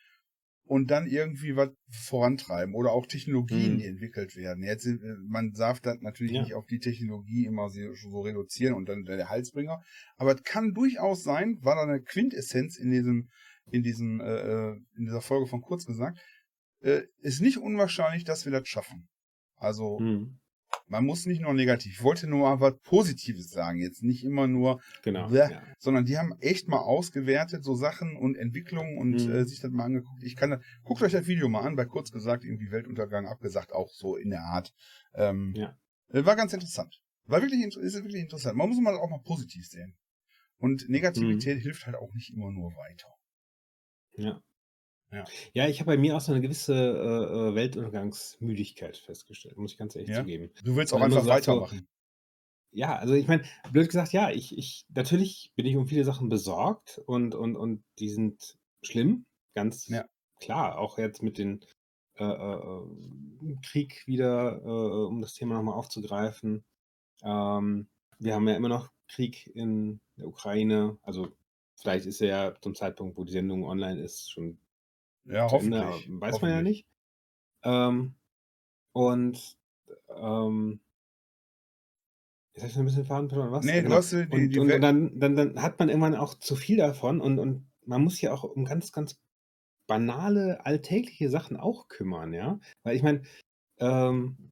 und 0.64 0.90
dann 0.90 1.07
irgendwie 1.07 1.57
was 1.57 1.70
vorantreiben 1.90 2.74
oder 2.74 2.92
auch 2.92 3.07
Technologien, 3.07 3.74
Mhm. 3.74 3.78
die 3.78 3.84
entwickelt 3.86 4.36
werden. 4.36 4.62
Jetzt, 4.64 4.86
äh, 4.86 4.99
man 5.26 5.53
darf 5.53 5.80
das 5.80 5.99
natürlich 6.01 6.34
Ja. 6.34 6.42
nicht 6.42 6.55
auf 6.55 6.66
die 6.66 6.78
Technologie 6.78 7.46
immer 7.46 7.70
so, 7.70 7.80
so 7.94 8.20
reduzieren 8.20 8.74
und 8.74 8.88
dann 8.88 9.05
der 9.05 9.28
Halsbringer, 9.28 9.80
aber 10.16 10.34
es 10.34 10.42
kann 10.42 10.74
durchaus 10.74 11.22
sein, 11.22 11.59
war 11.62 11.76
da 11.76 11.82
eine 11.82 12.03
Quintessenz 12.03 12.78
in 12.78 12.90
diesem, 12.90 13.28
in 13.70 13.82
diesem, 13.82 14.20
äh, 14.20 14.24
äh, 14.24 14.76
in 14.96 15.05
dieser 15.07 15.20
Folge 15.22 15.46
von 15.46 15.61
kurz 15.62 15.86
gesagt, 15.86 16.18
äh, 16.81 17.03
ist 17.20 17.41
nicht 17.41 17.59
unwahrscheinlich, 17.59 18.24
dass 18.24 18.45
wir 18.45 18.53
das 18.53 18.68
schaffen. 18.68 19.09
Also 19.57 19.99
Mhm. 19.99 20.39
man 20.87 21.05
muss 21.05 21.26
nicht 21.26 21.41
nur 21.41 21.55
negativ. 21.55 21.93
Ich 21.95 22.03
wollte 22.03 22.26
nur 22.29 22.41
mal 22.41 22.61
was 22.61 22.79
Positives 22.83 23.51
sagen, 23.51 23.81
jetzt 23.81 24.03
nicht 24.03 24.24
immer 24.24 24.47
nur, 24.47 24.81
Genau. 25.03 25.29
Bäh, 25.29 25.51
Ja. 25.51 25.62
sondern 25.79 26.05
die 26.05 26.16
haben 26.18 26.33
echt 26.41 26.68
mal 26.68 26.79
ausgewertet, 26.81 27.64
so 27.64 27.74
Sachen 27.74 28.16
und 28.16 28.37
Entwicklungen 28.37 28.99
und 28.99 29.24
Mhm. 29.26 29.31
äh, 29.33 29.45
sich 29.45 29.61
das 29.61 29.70
mal 29.70 29.85
angeguckt. 29.85 30.22
Ich 30.22 30.37
kann, 30.37 30.51
da- 30.51 30.61
guckt 30.85 31.03
euch 31.03 31.12
das 31.12 31.26
Video 31.26 31.49
mal 31.49 31.62
an, 31.62 31.76
bei 31.76 31.85
kurz 31.87 32.11
gesagt, 32.12 32.45
irgendwie 32.45 32.70
Weltuntergang 32.70 33.26
abgesagt, 33.26 33.72
auch 33.72 33.91
so 33.91 34.16
in 34.16 34.31
der 34.31 34.43
Art. 34.43 34.72
Ähm, 35.14 35.53
Ja. 35.57 35.76
äh, 36.11 36.24
War 36.24 36.37
ganz 36.37 36.53
interessant. 36.53 37.01
War 37.24 37.43
wirklich, 37.43 37.62
ist 37.62 37.76
wirklich 38.05 38.22
interessant. 38.22 38.57
Man 38.57 38.68
muss 38.68 38.79
mal 38.81 38.95
auch 38.97 39.11
mal 39.11 39.20
positiv 39.22 39.66
sehen. 39.66 39.97
Und 40.59 40.89
Negativität 40.89 41.59
Mhm. 41.59 41.61
hilft 41.62 41.87
halt 41.87 41.97
auch 41.97 42.12
nicht 42.14 42.31
immer 42.35 42.51
nur 42.51 42.72
weiter. 42.74 43.09
Ja. 44.16 44.41
Ja. 45.11 45.24
Ja, 45.54 45.68
ich 45.68 45.80
habe 45.80 45.92
bei 45.92 45.96
mir 45.96 46.16
auch 46.16 46.20
so 46.20 46.32
eine 46.32 46.40
gewisse 46.40 46.74
äh, 46.74 47.50
äh, 47.50 47.54
Weltuntergangsmüdigkeit 47.54 48.96
festgestellt, 48.96 49.56
muss 49.56 49.72
ich 49.72 49.78
ganz 49.78 49.96
ehrlich 49.96 50.11
Ja. 50.11 50.22
zugeben. 50.22 50.50
Du 50.64 50.76
willst 50.76 50.92
auch 50.92 51.00
Weil 51.00 51.06
einfach 51.06 51.24
sagt 51.24 51.44
so, 51.44 51.52
weitermachen. 51.52 51.88
Ja, 52.70 52.96
also 52.96 53.14
ich 53.14 53.26
meine, 53.26 53.44
blöd 53.72 53.86
gesagt, 53.86 54.12
ja, 54.12 54.30
ich, 54.30 54.56
ich, 54.56 54.84
natürlich 54.94 55.52
bin 55.56 55.64
ich 55.66 55.76
um 55.76 55.86
viele 55.86 56.04
Sachen 56.04 56.28
besorgt 56.28 57.00
und, 57.06 57.34
und, 57.34 57.56
und 57.56 57.82
die 57.98 58.11
sind 58.11 58.59
schlimm, 58.82 59.24
ganz 59.54 59.88
Ja. 59.88 60.04
klar, 60.40 60.78
auch 60.78 60.98
jetzt 60.98 61.22
mit 61.22 61.38
dem 61.38 61.61
äh, 62.18 62.24
äh, 62.24 63.56
Krieg 63.62 64.06
wieder, 64.06 64.61
äh, 64.62 65.06
um 65.06 65.22
das 65.22 65.34
Thema 65.34 65.54
nochmal 65.54 65.74
aufzugreifen. 65.74 66.64
Ähm, 67.22 67.88
wir 68.18 68.34
haben 68.34 68.48
ja 68.48 68.56
immer 68.56 68.68
noch 68.68 68.90
Krieg 69.09 69.46
in 69.54 70.00
der 70.18 70.28
Ukraine, 70.28 70.98
also 71.02 71.28
vielleicht 71.76 72.06
ist 72.06 72.20
er 72.20 72.28
ja 72.28 72.54
zum 72.61 72.74
Zeitpunkt, 72.74 73.16
wo 73.16 73.24
die 73.24 73.32
Sendung 73.32 73.64
online 73.64 74.00
ist, 74.02 74.30
schon 74.30 74.59
Ja, 75.29 75.49
zu 75.49 75.57
Ende, 75.57 75.81
hoffentlich. 75.81 76.09
aber 76.11 76.20
weiß 76.20 76.41
man 76.43 76.51
ja 76.51 76.57
hoffentlich. 76.57 76.76
nicht. 76.76 76.87
Ähm, 77.64 78.14
und 78.93 79.57
ähm, 80.16 80.81
jetzt 82.55 82.62
habe 82.62 82.70
ich 82.72 82.76
ein 82.79 82.85
bisschen 82.87 83.07
Faden 83.07 83.29
verloren, 83.29 83.53
was? 83.53 83.64
Nee, 83.64 83.76
Ja, 83.76 83.83
du 83.83 83.83
genau. 83.85 83.97
hast 83.97 84.12
die, 84.12 84.26
die, 84.26 84.31
Und, 84.31 84.51
die 84.51 84.59
und, 84.59 84.68
dann, 84.81 85.20
dann, 85.20 85.37
dann 85.37 85.62
hat 85.62 85.79
man 85.79 85.89
irgendwann 85.89 86.14
auch 86.14 86.35
zu 86.35 86.57
viel 86.57 86.76
davon 86.76 87.20
und, 87.20 87.39
und 87.39 87.66
man 87.87 88.03
muss 88.03 88.20
ja 88.20 88.33
auch 88.33 88.45
um 88.45 88.64
ganz, 88.64 88.93
ganz 88.93 89.18
banale, 89.87 90.64
alltägliche 90.66 91.31
Sachen 91.31 91.57
auch 91.57 91.89
kümmern, 91.89 92.35
ja. 92.35 92.61
Weil 92.83 92.97
ich 92.97 93.03
meine, 93.03 93.22
ähm, 93.79 94.51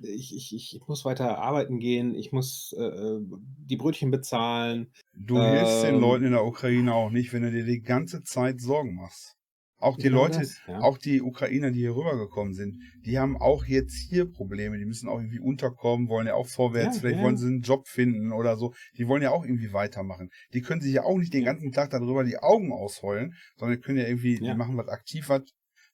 ich, 0.00 0.34
ich, 0.34 0.54
ich 0.54 0.80
muss 0.86 1.04
weiter 1.04 1.38
arbeiten 1.38 1.78
gehen, 1.80 2.14
ich 2.14 2.32
muss 2.32 2.72
äh, 2.72 3.18
die 3.20 3.76
Brötchen 3.76 4.10
bezahlen. 4.10 4.92
Du 5.12 5.38
hilfst 5.40 5.84
den 5.84 6.00
Leuten 6.00 6.24
in 6.24 6.32
der 6.32 6.44
Ukraine 6.44 6.94
auch 6.94 7.10
nicht, 7.10 7.32
wenn 7.32 7.42
du 7.42 7.50
dir 7.50 7.64
die 7.64 7.82
ganze 7.82 8.22
Zeit 8.22 8.60
Sorgen 8.60 8.94
machst. 8.94 9.37
Auch 9.80 9.96
die 9.96 10.04
Genau 10.04 10.22
Leute, 10.22 10.40
das, 10.40 10.60
ja. 10.66 10.80
auch 10.80 10.98
die 10.98 11.22
Ukrainer, 11.22 11.70
die 11.70 11.80
hier 11.80 11.94
rübergekommen 11.94 12.52
sind, 12.52 12.82
die 13.06 13.18
haben 13.18 13.36
auch 13.36 13.64
jetzt 13.64 13.94
hier 13.94 14.30
Probleme. 14.30 14.76
Die 14.76 14.84
müssen 14.84 15.08
auch 15.08 15.18
irgendwie 15.18 15.38
unterkommen, 15.38 16.08
wollen 16.08 16.26
ja 16.26 16.34
auch 16.34 16.48
vorwärts, 16.48 16.96
Ja, 16.96 17.00
vielleicht 17.00 17.18
ja. 17.18 17.24
wollen 17.24 17.36
sie 17.36 17.46
einen 17.46 17.62
Job 17.62 17.86
finden 17.86 18.32
oder 18.32 18.56
so. 18.56 18.74
Die 18.96 19.06
wollen 19.06 19.22
ja 19.22 19.30
auch 19.30 19.44
irgendwie 19.44 19.72
weitermachen. 19.72 20.30
Die 20.52 20.62
können 20.62 20.80
sich 20.80 20.92
ja 20.92 21.04
auch 21.04 21.16
nicht 21.16 21.32
den 21.32 21.44
ganzen 21.44 21.70
Tag 21.70 21.90
darüber 21.90 22.24
die 22.24 22.38
Augen 22.38 22.72
ausheulen, 22.72 23.34
sondern 23.56 23.80
können 23.80 23.98
ja 23.98 24.06
irgendwie, 24.06 24.38
die 24.38 24.54
machen 24.54 24.76
was 24.76 24.88
aktiv, 24.88 25.28
was, 25.28 25.42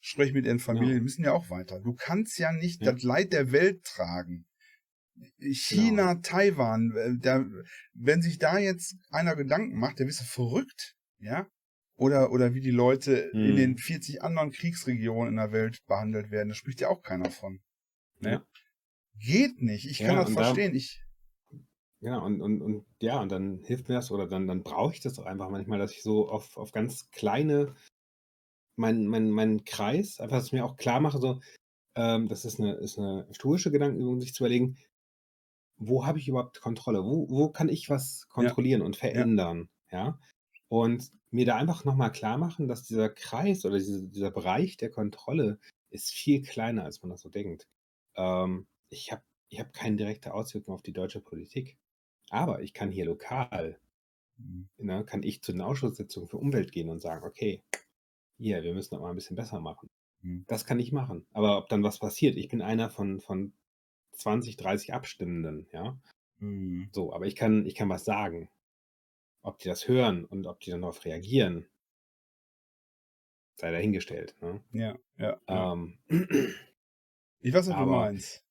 sprechen 0.04 0.34
mit 0.34 0.44
ihren 0.44 0.58
Familien, 0.58 1.02
müssen 1.02 1.24
ja 1.24 1.32
auch 1.32 1.48
weiter. 1.48 1.80
Du 1.80 1.94
kannst 1.94 2.38
ja 2.38 2.52
nicht 2.52 2.86
das 2.86 3.02
Leid 3.02 3.32
der 3.32 3.52
Welt 3.52 3.84
tragen. 3.84 4.46
China, 5.38 6.16
Taiwan, 6.16 6.92
äh, 6.94 7.18
da, 7.18 7.44
wenn 7.94 8.20
sich 8.20 8.38
da 8.38 8.58
jetzt 8.58 8.96
einer 9.10 9.34
Gedanken 9.34 9.78
macht, 9.78 9.98
der 9.98 10.04
bist 10.04 10.20
verrückt, 10.22 10.94
ja? 11.18 11.46
Oder, 11.96 12.32
oder 12.32 12.54
wie 12.54 12.60
die 12.60 12.70
Leute 12.72 13.14
in 13.14 13.50
Hm. 13.50 13.56
den 13.56 13.78
40 13.78 14.22
anderen 14.22 14.50
Kriegsregionen 14.50 15.30
in 15.32 15.36
der 15.36 15.52
Welt 15.52 15.78
behandelt 15.86 16.30
werden, 16.30 16.48
da 16.48 16.54
spricht 16.54 16.80
ja 16.80 16.88
auch 16.88 17.02
keiner 17.02 17.30
von. 17.30 17.60
Ne? 18.20 18.30
Ja. 18.32 18.44
Geht 19.20 19.62
nicht. 19.62 19.86
Ich 19.88 19.98
kann 19.98 20.16
Ja, 20.16 20.20
das 20.20 20.28
und 20.30 20.34
da- 20.36 20.44
verstehen. 20.44 20.74
Ich, 20.74 21.00
Genau, 22.00 22.22
und, 22.26 22.42
und, 22.42 22.60
und 22.60 22.84
ja, 23.00 23.18
und 23.22 23.32
dann 23.32 23.62
hilft 23.64 23.88
mir 23.88 23.94
das 23.94 24.10
oder 24.10 24.26
dann, 24.26 24.46
dann 24.46 24.62
brauche 24.62 24.92
ich 24.92 25.00
das 25.00 25.18
auch 25.18 25.24
einfach 25.24 25.48
manchmal, 25.48 25.78
dass 25.78 25.90
ich 25.92 26.02
so 26.02 26.28
auf, 26.28 26.54
auf 26.58 26.70
ganz 26.70 27.08
kleine, 27.12 27.74
meinen 28.76 29.06
mein, 29.06 29.30
mein 29.30 29.64
Kreis, 29.64 30.20
einfach, 30.20 30.36
dass 30.36 30.46
ich 30.48 30.52
mir 30.52 30.66
auch 30.66 30.76
klar 30.76 31.00
mache, 31.00 31.18
so, 31.18 31.40
ähm, 31.94 32.28
das 32.28 32.44
ist 32.44 32.60
eine, 32.60 32.74
ist 32.74 32.98
eine 32.98 33.26
stoische 33.32 33.70
Gedankenübung, 33.70 34.20
sich 34.20 34.34
zu 34.34 34.42
überlegen, 34.42 34.76
wo 35.78 36.04
habe 36.04 36.18
ich 36.18 36.28
überhaupt 36.28 36.60
Kontrolle? 36.60 37.02
Wo, 37.04 37.26
wo 37.30 37.48
kann 37.48 37.70
ich 37.70 37.88
was 37.88 38.28
kontrollieren 38.28 38.82
und 38.82 38.96
verändern? 38.96 39.70
Ja. 39.90 40.18
Und 40.68 41.10
mir 41.34 41.44
da 41.44 41.56
einfach 41.56 41.84
nochmal 41.84 42.12
klar 42.12 42.38
machen, 42.38 42.68
dass 42.68 42.84
dieser 42.84 43.08
Kreis 43.08 43.64
oder 43.64 43.76
diese, 43.76 44.08
dieser 44.08 44.30
Bereich 44.30 44.76
der 44.76 44.90
Kontrolle 44.90 45.58
ist 45.90 46.10
viel 46.10 46.42
kleiner, 46.42 46.84
als 46.84 47.02
man 47.02 47.10
das 47.10 47.22
so 47.22 47.28
denkt. 47.28 47.66
Ähm, 48.14 48.68
ich 48.88 49.10
habe 49.10 49.22
ich 49.48 49.58
hab 49.58 49.72
keine 49.72 49.96
direkte 49.96 50.32
Auswirkung 50.32 50.74
auf 50.74 50.82
die 50.82 50.92
deutsche 50.92 51.20
Politik. 51.20 51.76
Aber 52.30 52.62
ich 52.62 52.72
kann 52.72 52.90
hier 52.90 53.04
lokal, 53.04 53.78
ne, 54.78 55.04
kann 55.04 55.22
ich 55.24 55.42
zu 55.42 55.52
den 55.52 55.60
Ausschusssitzungen 55.60 56.28
für 56.28 56.38
Umwelt 56.38 56.72
gehen 56.72 56.88
und 56.88 57.00
sagen, 57.00 57.24
okay, 57.24 57.62
hier, 58.38 58.62
wir 58.62 58.72
müssen 58.72 58.94
das 58.94 59.00
mal 59.00 59.10
ein 59.10 59.16
bisschen 59.16 59.36
besser 59.36 59.60
machen. 59.60 59.88
Mhm. 60.22 60.44
Das 60.46 60.64
kann 60.64 60.78
ich 60.78 60.92
machen. 60.92 61.26
Aber 61.32 61.58
ob 61.58 61.68
dann 61.68 61.82
was 61.82 61.98
passiert, 61.98 62.36
ich 62.36 62.48
bin 62.48 62.62
einer 62.62 62.90
von, 62.90 63.20
von 63.20 63.52
20, 64.12 64.56
30 64.56 64.94
Abstimmenden, 64.94 65.66
ja. 65.72 65.98
Hm. 66.38 66.88
So, 66.92 67.12
aber 67.12 67.26
ich 67.26 67.36
kann, 67.36 67.66
ich 67.66 67.74
kann 67.74 67.88
was 67.88 68.04
sagen. 68.04 68.48
Ob 69.46 69.58
die 69.58 69.68
das 69.68 69.86
hören 69.86 70.24
und 70.24 70.46
ob 70.46 70.58
die 70.60 70.70
dann 70.70 70.80
darauf 70.80 71.04
reagieren, 71.04 71.66
sei 73.56 73.70
dahingestellt. 73.70 74.34
Ne? 74.40 74.60
ja, 74.72 74.96
ja. 75.18 75.38
ja. 75.48 75.72
Ähm, 75.72 75.98
ich 77.40 77.52
weiß, 77.52 77.66
was 77.66 77.66
du 77.66 77.74
aber- 77.74 77.90
meinst. 77.90 78.42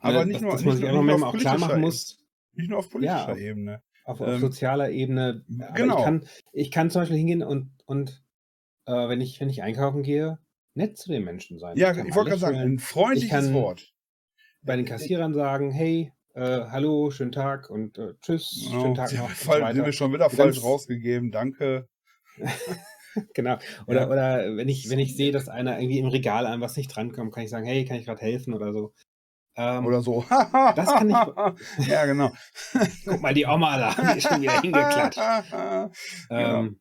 Aber 0.00 0.20
ne, 0.20 0.26
nicht 0.26 0.34
dass, 0.36 0.42
nur, 0.42 0.52
dass 0.52 0.64
man 0.64 0.76
sich 0.76 0.86
einfach 0.86 1.02
manchmal 1.02 1.28
auf 1.28 1.34
auch 1.34 1.38
klar 1.40 1.54
politischer 1.54 1.58
machen 1.58 1.70
Ebene, 1.72 1.86
muss, 1.86 2.24
nicht 2.52 2.70
nur 2.70 2.78
auf 2.78 2.88
politischer 2.90 3.32
auf- 3.32 3.38
Ebene. 3.38 3.82
auf, 4.04 4.20
auf 4.20 4.28
Ähm, 4.28 4.38
sozialer 4.40 4.90
Ebene. 4.90 5.44
Aber 5.60 5.72
genau. 5.74 5.98
ich 5.98 6.04
kann, 6.04 6.28
ich 6.52 6.70
kann 6.70 6.90
zum 6.90 7.02
Beispiel 7.02 7.16
hingehen 7.18 7.42
und, 7.42 7.72
und 7.86 8.24
äh, 8.86 8.92
wenn, 9.08 9.20
ich, 9.20 9.40
wenn 9.40 9.50
ich 9.50 9.62
einkaufen 9.64 10.04
gehe, 10.04 10.38
nett 10.74 10.96
zu 10.96 11.10
den 11.10 11.24
Menschen 11.24 11.58
sein. 11.58 11.76
Ja, 11.76 11.90
ich 11.90 11.96
mal 11.96 12.14
wollte 12.14 12.30
gerade 12.30 12.40
sagen, 12.40 12.58
ein 12.58 12.78
freundliches 12.78 13.28
kann- 13.30 13.54
Wort. 13.54 13.92
bei 14.62 14.76
den 14.76 14.84
Kassierern 14.84 15.34
sagen, 15.34 15.72
hey, 15.72 16.12
äh, 16.38 16.66
hallo, 16.70 17.10
schönen 17.10 17.32
Tag 17.32 17.68
und 17.70 17.98
äh, 17.98 18.14
tschüss, 18.22 18.66
Genau. 18.68 18.82
schönen 18.82 18.94
Tag 18.94 19.08
Sie- 19.08 19.16
noch. 19.18 19.28
Fall, 19.30 19.74
sind 19.74 19.84
wir 19.84 19.92
schon 19.92 20.12
wieder 20.12 20.26
Ganz- 20.28 20.36
falsch 20.36 20.62
rausgegeben, 20.62 21.30
danke. 21.32 21.88
Genau. 23.34 23.56
Oder, 23.88 24.02
Ja. 24.02 24.08
oder 24.08 24.56
wenn 24.56 24.68
ich, 24.68 24.90
wenn 24.90 25.00
ich 25.00 25.16
sehe, 25.16 25.32
dass 25.32 25.48
einer 25.48 25.80
irgendwie 25.80 25.98
im 25.98 26.06
Regal 26.06 26.46
an 26.46 26.60
was 26.60 26.76
nicht 26.76 26.94
drankommt, 26.94 27.32
kann 27.34 27.42
ich 27.42 27.50
sagen, 27.50 27.66
hey, 27.66 27.84
kann 27.84 27.96
ich 27.96 28.04
gerade 28.06 28.20
helfen 28.20 28.54
oder 28.54 28.72
so. 28.72 28.92
Ähm, 29.56 29.86
Oder 29.86 30.02
so. 30.02 30.24
Das 30.76 30.86
kann 30.86 31.08
ja, 31.10 32.06
genau. 32.06 32.30
Guck 33.06 33.20
mal, 33.20 33.34
die 33.34 33.44
Oma 33.44 33.76
da, 33.76 34.12
die 34.12 34.18
ist 34.18 34.28
schon 34.28 34.40
wieder 34.40 34.60
hingeklatscht. 34.60 35.18
Genau. 35.50 35.90
Ähm, 36.30 36.80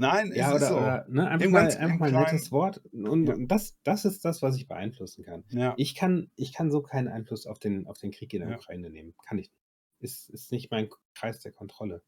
Nein, 0.00 0.32
ja, 0.32 0.54
oder, 0.54 0.66
so. 0.68 0.76
oder 0.76 1.06
ne, 1.08 1.28
einfach 1.28 1.48
mal, 1.50 1.66
einfach 1.66 1.98
mal 1.98 2.14
ein 2.14 2.22
nettes 2.22 2.52
Wort. 2.52 2.80
Und, 2.92 3.26
Ja. 3.26 3.34
das, 3.38 3.76
das 3.82 4.04
ist 4.04 4.24
das, 4.24 4.42
was 4.42 4.56
ich 4.56 4.68
beeinflussen 4.68 5.24
kann. 5.24 5.42
ja. 5.50 5.74
Ich 5.76 5.96
kann, 5.96 6.30
ich 6.36 6.52
kann 6.52 6.70
so 6.70 6.82
keinen 6.82 7.08
Einfluss 7.08 7.46
auf 7.46 7.58
den, 7.58 7.86
auf 7.88 7.98
den 7.98 8.12
Krieg 8.12 8.32
in 8.32 8.40
der 8.42 8.50
Ja. 8.50 8.56
Ukraine 8.56 8.90
nehmen. 8.90 9.14
Kann 9.26 9.38
ich 9.38 9.48
nicht. 9.48 9.58
Ist, 9.98 10.30
ist 10.30 10.52
nicht 10.52 10.70
mein 10.70 10.88
Kreis 11.14 11.40
der 11.40 11.50
Kontrolle. 11.50 12.02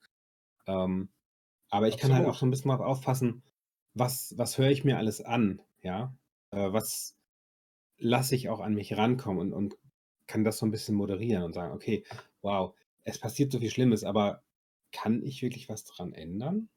Ähm, 0.69 1.09
aber 1.69 1.89
ich 1.89 1.97
kann 1.97 2.13
halt 2.13 2.21
Absolut. 2.21 2.35
auch 2.37 2.39
so 2.39 2.47
ein 2.47 2.51
bisschen 2.51 2.69
mal 2.69 2.81
aufpassen, 2.81 3.43
was, 3.95 4.35
was 4.37 4.57
höre 4.57 4.71
ich 4.71 4.85
mir 4.85 4.97
alles 4.97 5.21
an, 5.21 5.61
ja? 5.83 6.15
Äh, 6.53 6.73
was 6.73 7.17
lasse 7.99 8.37
ich 8.37 8.49
auch 8.49 8.61
an 8.61 8.75
mich 8.75 8.97
rankommen 8.97 9.41
und, 9.41 9.53
und 9.53 9.77
kann 10.29 10.45
das 10.45 10.59
so 10.59 10.67
ein 10.67 10.71
bisschen 10.71 10.95
moderieren 10.95 11.43
und 11.43 11.55
sagen, 11.55 11.75
okay, 11.75 12.05
wow, 12.41 12.73
es 13.03 13.19
passiert 13.19 13.51
so 13.51 13.59
viel 13.59 13.71
Schlimmes, 13.71 14.05
aber 14.05 14.45
kann 14.93 15.23
ich 15.25 15.43
wirklich 15.43 15.69
was 15.69 15.85
dran 15.85 16.13
ändern? 16.13 16.69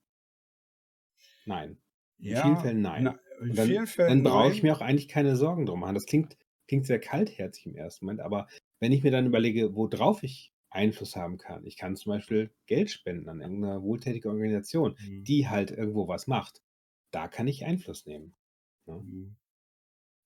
Nein. 1.45 1.77
In 2.19 2.31
ja, 2.31 2.41
vielen 2.43 2.57
Fällen 2.57 2.81
nein. 2.81 3.03
Na, 3.03 3.19
in 3.45 3.53
dann- 3.55 3.67
vielen 3.67 3.87
Fällen 3.87 4.23
Dann 4.23 4.31
brauche 4.31 4.51
ich 4.53 4.63
mir 4.63 4.73
auch 4.75 4.81
eigentlich 4.81 5.07
keine 5.07 5.35
Sorgen 5.35 5.65
drum 5.65 5.79
machen. 5.81 5.95
Das 5.95 6.05
klingt, 6.05 6.37
klingt 6.67 6.85
sehr 6.85 6.99
kaltherzig 6.99 7.65
im 7.65 7.75
ersten 7.75 8.05
Moment, 8.05 8.21
aber 8.21 8.47
wenn 8.79 8.91
ich 8.91 9.03
mir 9.03 9.11
dann 9.11 9.25
überlege, 9.25 9.75
worauf 9.75 10.23
ich 10.23 10.53
Einfluss 10.69 11.15
haben 11.15 11.37
kann, 11.37 11.65
ich 11.65 11.77
kann 11.77 11.95
zum 11.95 12.11
Beispiel 12.11 12.49
Geld 12.65 12.89
spenden 12.89 13.29
an 13.29 13.41
irgendeine 13.41 13.81
wohltätige 13.83 14.29
Organisation, 14.29 14.95
Mhm. 14.99 15.23
die 15.23 15.47
halt 15.47 15.71
irgendwo 15.71 16.07
was 16.07 16.27
macht, 16.27 16.61
da 17.11 17.27
kann 17.27 17.47
ich 17.47 17.65
Einfluss 17.65 18.05
nehmen. 18.05 18.33
Ne? 18.85 18.95
Mhm. 18.95 19.35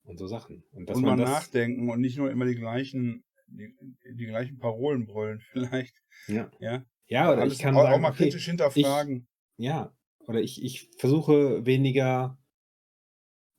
Und 0.04 0.18
so 0.18 0.28
Sachen. 0.28 0.64
Und 0.72 0.90
Und 0.90 1.02
mal 1.02 1.10
man 1.12 1.20
das, 1.20 1.30
nachdenken 1.30 1.90
und 1.90 2.00
nicht 2.00 2.18
nur 2.18 2.32
immer 2.32 2.46
die 2.46 2.56
gleichen, 2.56 3.26
die, 3.48 3.76
die 4.14 4.26
gleichen 4.26 4.58
Parolen 4.58 5.06
brüllen, 5.06 5.42
vielleicht. 5.52 6.02
ja. 6.28 6.50
Ja, 6.60 6.86
ja, 7.08 7.32
oder 7.34 7.46
ich 7.46 7.60
kann 7.60 7.76
auch, 7.76 7.84
sagen, 7.84 7.96
auch 7.96 8.00
mal 8.00 8.10
okay, 8.12 8.24
kritisch 8.26 8.46
hinterfragen. 8.46 9.28
Ja, 9.58 9.94
oder 10.28 10.42
ich, 10.42 10.64
ich 10.64 10.90
versuche 10.98 11.66
weniger 11.66 12.38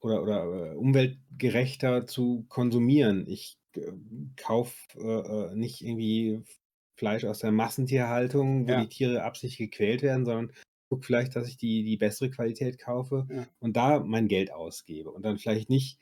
oder, 0.01 0.23
oder 0.23 0.73
äh, 0.73 0.75
umweltgerechter 0.77 2.07
zu 2.07 2.45
konsumieren. 2.49 3.27
Ich 3.29 3.59
äh, 3.75 3.93
kaufe 4.37 4.75
äh, 4.97 5.51
äh, 5.53 5.55
nicht 5.55 5.83
irgendwie 5.83 6.43
Fleisch 6.97 7.25
aus 7.25 7.41
der 7.41 7.53
Massentierhaltung, 7.53 8.67
wo 8.67 8.73
Ja. 8.73 8.81
die 8.81 8.89
Tiere 8.89 9.23
absichtlich 9.23 9.71
gequält 9.71 10.03
werden, 10.03 10.25
sondern 10.25 10.53
gucke 10.89 11.05
vielleicht, 11.07 11.37
dass 11.37 11.49
ich 11.49 11.57
die, 11.57 11.85
die 11.85 11.97
bessere 11.97 12.31
Qualität 12.31 12.79
kaufe 12.79 13.29
Ja. 13.29 13.47
und 13.59 13.77
da 13.77 14.01
mein 14.01 14.29
Geld 14.29 14.53
ausgebe 14.53 15.11
und 15.11 15.23
dann 15.23 15.39
vielleicht 15.39 15.69
nicht 15.71 15.99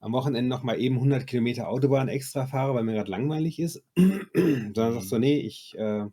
am 0.00 0.12
Wochenende 0.12 0.48
noch 0.50 0.62
mal 0.64 0.80
eben 0.80 0.96
100 1.00 1.26
Kilometer 1.26 1.68
Autobahn 1.68 2.08
extra 2.08 2.46
fahre, 2.46 2.74
weil 2.74 2.84
mir 2.84 2.94
gerade 2.94 3.10
langweilig 3.10 3.58
ist, 3.60 3.84
sondern 4.34 4.94
sagst 4.94 5.10
so, 5.10 5.18
nee, 5.18 5.38
ich, 5.40 5.74
äh, 5.78 6.06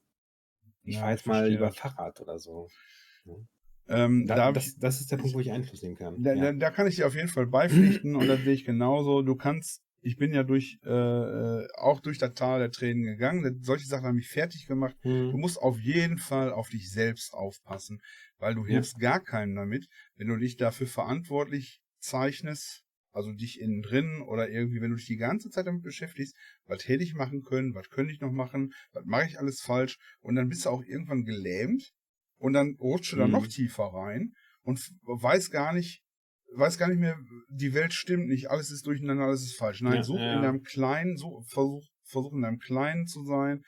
ich 0.85 0.97
Ja, 0.97 0.99
fahre 0.99 1.13
jetzt 1.13 1.27
mal 1.27 1.49
verstehe 1.49 1.51
lieber. 1.51 1.71
Fahrrad 1.71 2.21
oder 2.21 2.39
so. 2.39 2.69
Ähm, 3.87 4.25
Da, 4.27 4.35
da, 4.35 4.51
das, 4.51 4.75
das 4.77 5.01
ist 5.01 5.11
der 5.11 5.17
Punkt, 5.17 5.35
wo 5.35 5.39
ich 5.39 5.51
Einfluss 5.51 5.81
nehmen 5.81 5.95
kann. 5.95 6.23
Da, 6.23 6.33
ja. 6.33 6.53
da, 6.53 6.71
kann 6.71 6.87
ich 6.87 6.95
dir 6.95 7.07
auf 7.07 7.15
jeden 7.15 7.27
Fall 7.27 7.47
beipflichten 7.47 8.15
und 8.15 8.27
das 8.27 8.41
sehe 8.43 8.53
ich 8.53 8.65
genauso. 8.65 9.21
Du 9.21 9.35
kannst, 9.35 9.81
ich 10.01 10.17
bin 10.17 10.33
ja 10.33 10.43
durch, 10.43 10.79
äh, 10.85 10.89
äh, 10.89 11.67
auch 11.75 11.99
durch 11.99 12.17
das 12.17 12.33
Tal 12.33 12.59
der 12.59 12.71
Tränen 12.71 13.03
gegangen. 13.03 13.59
Solche 13.61 13.85
Sachen 13.85 14.05
haben 14.05 14.15
mich 14.15 14.29
fertig 14.29 14.67
gemacht. 14.67 14.95
Du 15.03 15.09
Hm. 15.09 15.39
musst 15.39 15.57
auf 15.57 15.79
jeden 15.79 16.17
Fall 16.17 16.51
auf 16.51 16.69
dich 16.69 16.91
selbst 16.91 17.33
aufpassen, 17.33 17.99
weil 18.37 18.55
du 18.55 18.61
Ja. 18.65 18.73
hilfst 18.73 18.99
gar 18.99 19.21
keinem 19.21 19.55
damit, 19.55 19.87
wenn 20.15 20.27
du 20.27 20.37
dich 20.37 20.55
dafür 20.57 20.87
verantwortlich 20.87 21.81
zeichnest, 21.99 22.83
also 23.11 23.31
dich 23.31 23.59
innen 23.59 23.81
drin 23.81 24.21
oder 24.21 24.49
irgendwie, 24.49 24.81
wenn 24.81 24.89
du 24.89 24.95
dich 24.97 25.05
die 25.05 25.17
ganze 25.17 25.49
Zeit 25.49 25.67
damit 25.67 25.83
beschäftigst, 25.83 26.35
was 26.65 26.87
hätte 26.87 27.03
ich 27.03 27.13
machen 27.13 27.43
können, 27.43 27.75
was 27.75 27.89
könnte 27.89 28.13
ich 28.13 28.21
noch 28.21 28.31
machen, 28.31 28.73
was 28.91 29.03
mache 29.05 29.27
ich 29.27 29.39
alles 29.39 29.61
falsch 29.61 29.97
und 30.21 30.35
dann 30.35 30.49
bist 30.49 30.65
du 30.65 30.69
auch 30.69 30.83
irgendwann 30.83 31.23
gelähmt 31.23 31.91
und 32.43 32.51
dann 32.51 32.75
rutscht 32.77 33.13
du 33.13 33.15
da 33.15 33.27
noch 33.29 33.45
Mhm. 33.45 33.49
tiefer 33.49 33.85
rein 33.85 34.33
und 34.63 34.77
weiß 35.03 35.49
gar 35.49 35.71
nicht, 35.71 36.03
weiß 36.57 36.77
gar 36.77 36.89
nicht 36.89 36.99
mehr, 36.99 37.17
die 37.47 37.73
Welt 37.73 37.93
stimmt 37.93 38.27
nicht, 38.27 38.51
alles 38.51 38.69
ist 38.69 38.85
durcheinander, 38.85 39.23
alles 39.23 39.43
ist 39.43 39.57
falsch. 39.57 39.79
Nein, 39.81 39.95
Ja, 39.95 40.03
such 40.03 40.19
ja. 40.19 40.33
in 40.35 40.41
deinem 40.41 40.61
Kleinen, 40.61 41.15
so, 41.15 41.41
versuch, 41.47 41.87
versuch 42.03 42.33
in 42.33 42.41
deinem 42.41 42.59
Kleinen 42.59 43.07
zu 43.07 43.23
sein 43.23 43.63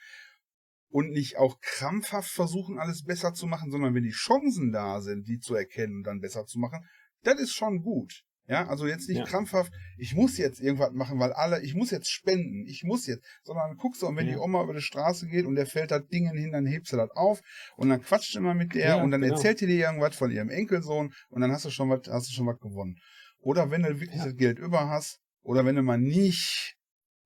und 0.90 1.08
nicht 1.08 1.38
auch 1.38 1.58
krampfhaft 1.62 2.30
versuchen, 2.30 2.78
alles 2.78 3.02
besser 3.02 3.32
zu 3.32 3.46
machen, 3.46 3.70
sondern 3.70 3.94
wenn 3.94 4.04
die 4.04 4.10
Chancen 4.10 4.72
da 4.72 5.00
sind, 5.00 5.26
die 5.26 5.38
zu 5.38 5.54
erkennen 5.54 5.96
und 5.96 6.02
dann 6.04 6.20
besser 6.20 6.44
zu 6.44 6.58
machen, 6.58 6.86
das 7.22 7.40
ist 7.40 7.54
schon 7.54 7.80
gut. 7.82 8.24
Ja, 8.48 8.68
also 8.68 8.86
jetzt 8.86 9.08
nicht 9.08 9.18
Ja. 9.18 9.24
krampfhaft, 9.24 9.72
ich 9.98 10.14
muss 10.14 10.38
jetzt 10.38 10.60
irgendwas 10.60 10.92
machen, 10.92 11.18
weil 11.18 11.32
alle, 11.32 11.60
ich 11.62 11.74
muss 11.74 11.90
jetzt 11.90 12.08
spenden, 12.10 12.64
ich 12.66 12.84
muss 12.84 13.06
jetzt, 13.06 13.24
sondern 13.42 13.76
guckst 13.76 14.02
du, 14.02 14.06
und 14.06 14.16
wenn 14.16 14.26
Ja. 14.26 14.34
die 14.34 14.38
Oma 14.38 14.62
über 14.62 14.74
die 14.74 14.80
Straße 14.80 15.26
geht 15.26 15.46
und 15.46 15.56
der 15.56 15.66
fällt 15.66 15.90
da 15.90 15.98
Dingen 15.98 16.36
hin, 16.36 16.52
dann 16.52 16.64
hebst 16.64 16.92
du 16.92 16.96
das 16.96 17.10
auf 17.10 17.40
und 17.76 17.88
dann 17.88 18.02
quatscht 18.02 18.34
du 18.36 18.40
mal 18.40 18.54
mit 18.54 18.74
der 18.74 18.88
Ja, 18.96 19.02
und 19.02 19.10
dann 19.10 19.22
genau. 19.22 19.34
erzählt 19.34 19.60
die 19.60 19.66
dir 19.66 19.86
irgendwas 19.86 20.14
von 20.14 20.30
ihrem 20.30 20.48
Enkelsohn 20.50 21.12
und 21.28 21.40
dann 21.40 21.50
hast 21.50 21.64
du 21.64 21.70
schon 21.70 21.90
was, 21.90 22.06
hast 22.08 22.28
du 22.28 22.32
schon 22.32 22.46
was 22.46 22.58
gewonnen. 22.60 22.96
Oder 23.40 23.70
wenn 23.70 23.82
du 23.82 24.00
wirklich 24.00 24.22
das 24.22 24.36
Geld 24.36 24.58
über 24.58 24.88
hast, 24.88 25.20
oder 25.42 25.64
wenn 25.64 25.76
du 25.76 25.82
mal 25.82 25.98
nicht 25.98 26.76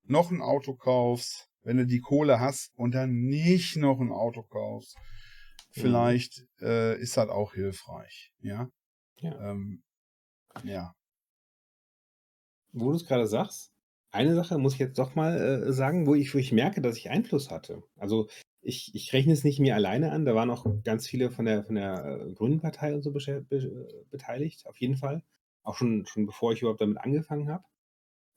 noch 0.03 0.31
ein 0.31 0.41
Auto 0.41 0.75
kaufst, 0.75 1.47
wenn 1.63 1.77
du 1.77 1.85
die 1.85 1.99
Kohle 1.99 2.39
hast 2.39 2.71
und 2.75 2.95
dann 2.95 3.11
nicht 3.11 3.77
noch 3.77 3.99
ein 3.99 4.11
Auto 4.11 4.41
kaufst, 4.43 4.97
vielleicht 5.71 6.43
äh, 6.61 6.99
ist 6.99 7.15
das 7.17 7.29
auch 7.29 7.53
hilfreich. 7.53 8.31
Ja. 8.39 8.69
Ja. 9.17 9.51
Ähm, 9.51 9.83
ja. 10.63 10.93
Wo 12.73 12.89
du 12.91 12.95
es 12.95 13.05
gerade 13.05 13.27
sagst, 13.27 13.71
eine 14.11 14.35
Sache 14.35 14.57
muss 14.57 14.73
ich 14.73 14.79
jetzt 14.79 14.99
doch 14.99 15.15
mal 15.15 15.37
äh, 15.37 15.73
sagen, 15.73 16.05
wo 16.05 16.15
ich, 16.15 16.33
wo 16.33 16.37
ich 16.37 16.51
merke, 16.51 16.81
dass 16.81 16.97
ich 16.97 17.09
Einfluss 17.09 17.49
hatte. 17.49 17.83
Also 17.97 18.27
ich, 18.61 18.93
ich 18.93 19.13
rechne 19.13 19.33
es 19.33 19.43
nicht 19.43 19.59
mir 19.59 19.75
alleine 19.75 20.11
an, 20.11 20.25
da 20.25 20.35
waren 20.35 20.49
auch 20.49 20.65
ganz 20.83 21.07
viele 21.07 21.31
von 21.31 21.45
der, 21.45 21.63
von 21.63 21.75
der 21.75 22.05
äh, 22.05 22.33
Grünen 22.33 22.59
Partei 22.59 22.93
und 22.93 23.03
so 23.03 23.11
be 23.11 24.03
beteiligt, 24.09 24.67
auf 24.67 24.77
jeden 24.77 24.97
Fall. 24.97 25.23
Auch 25.63 25.75
schon, 25.75 26.05
schon 26.05 26.25
bevor 26.25 26.53
ich 26.53 26.61
überhaupt 26.61 26.81
damit 26.81 26.97
angefangen 26.99 27.49
habe. 27.49 27.63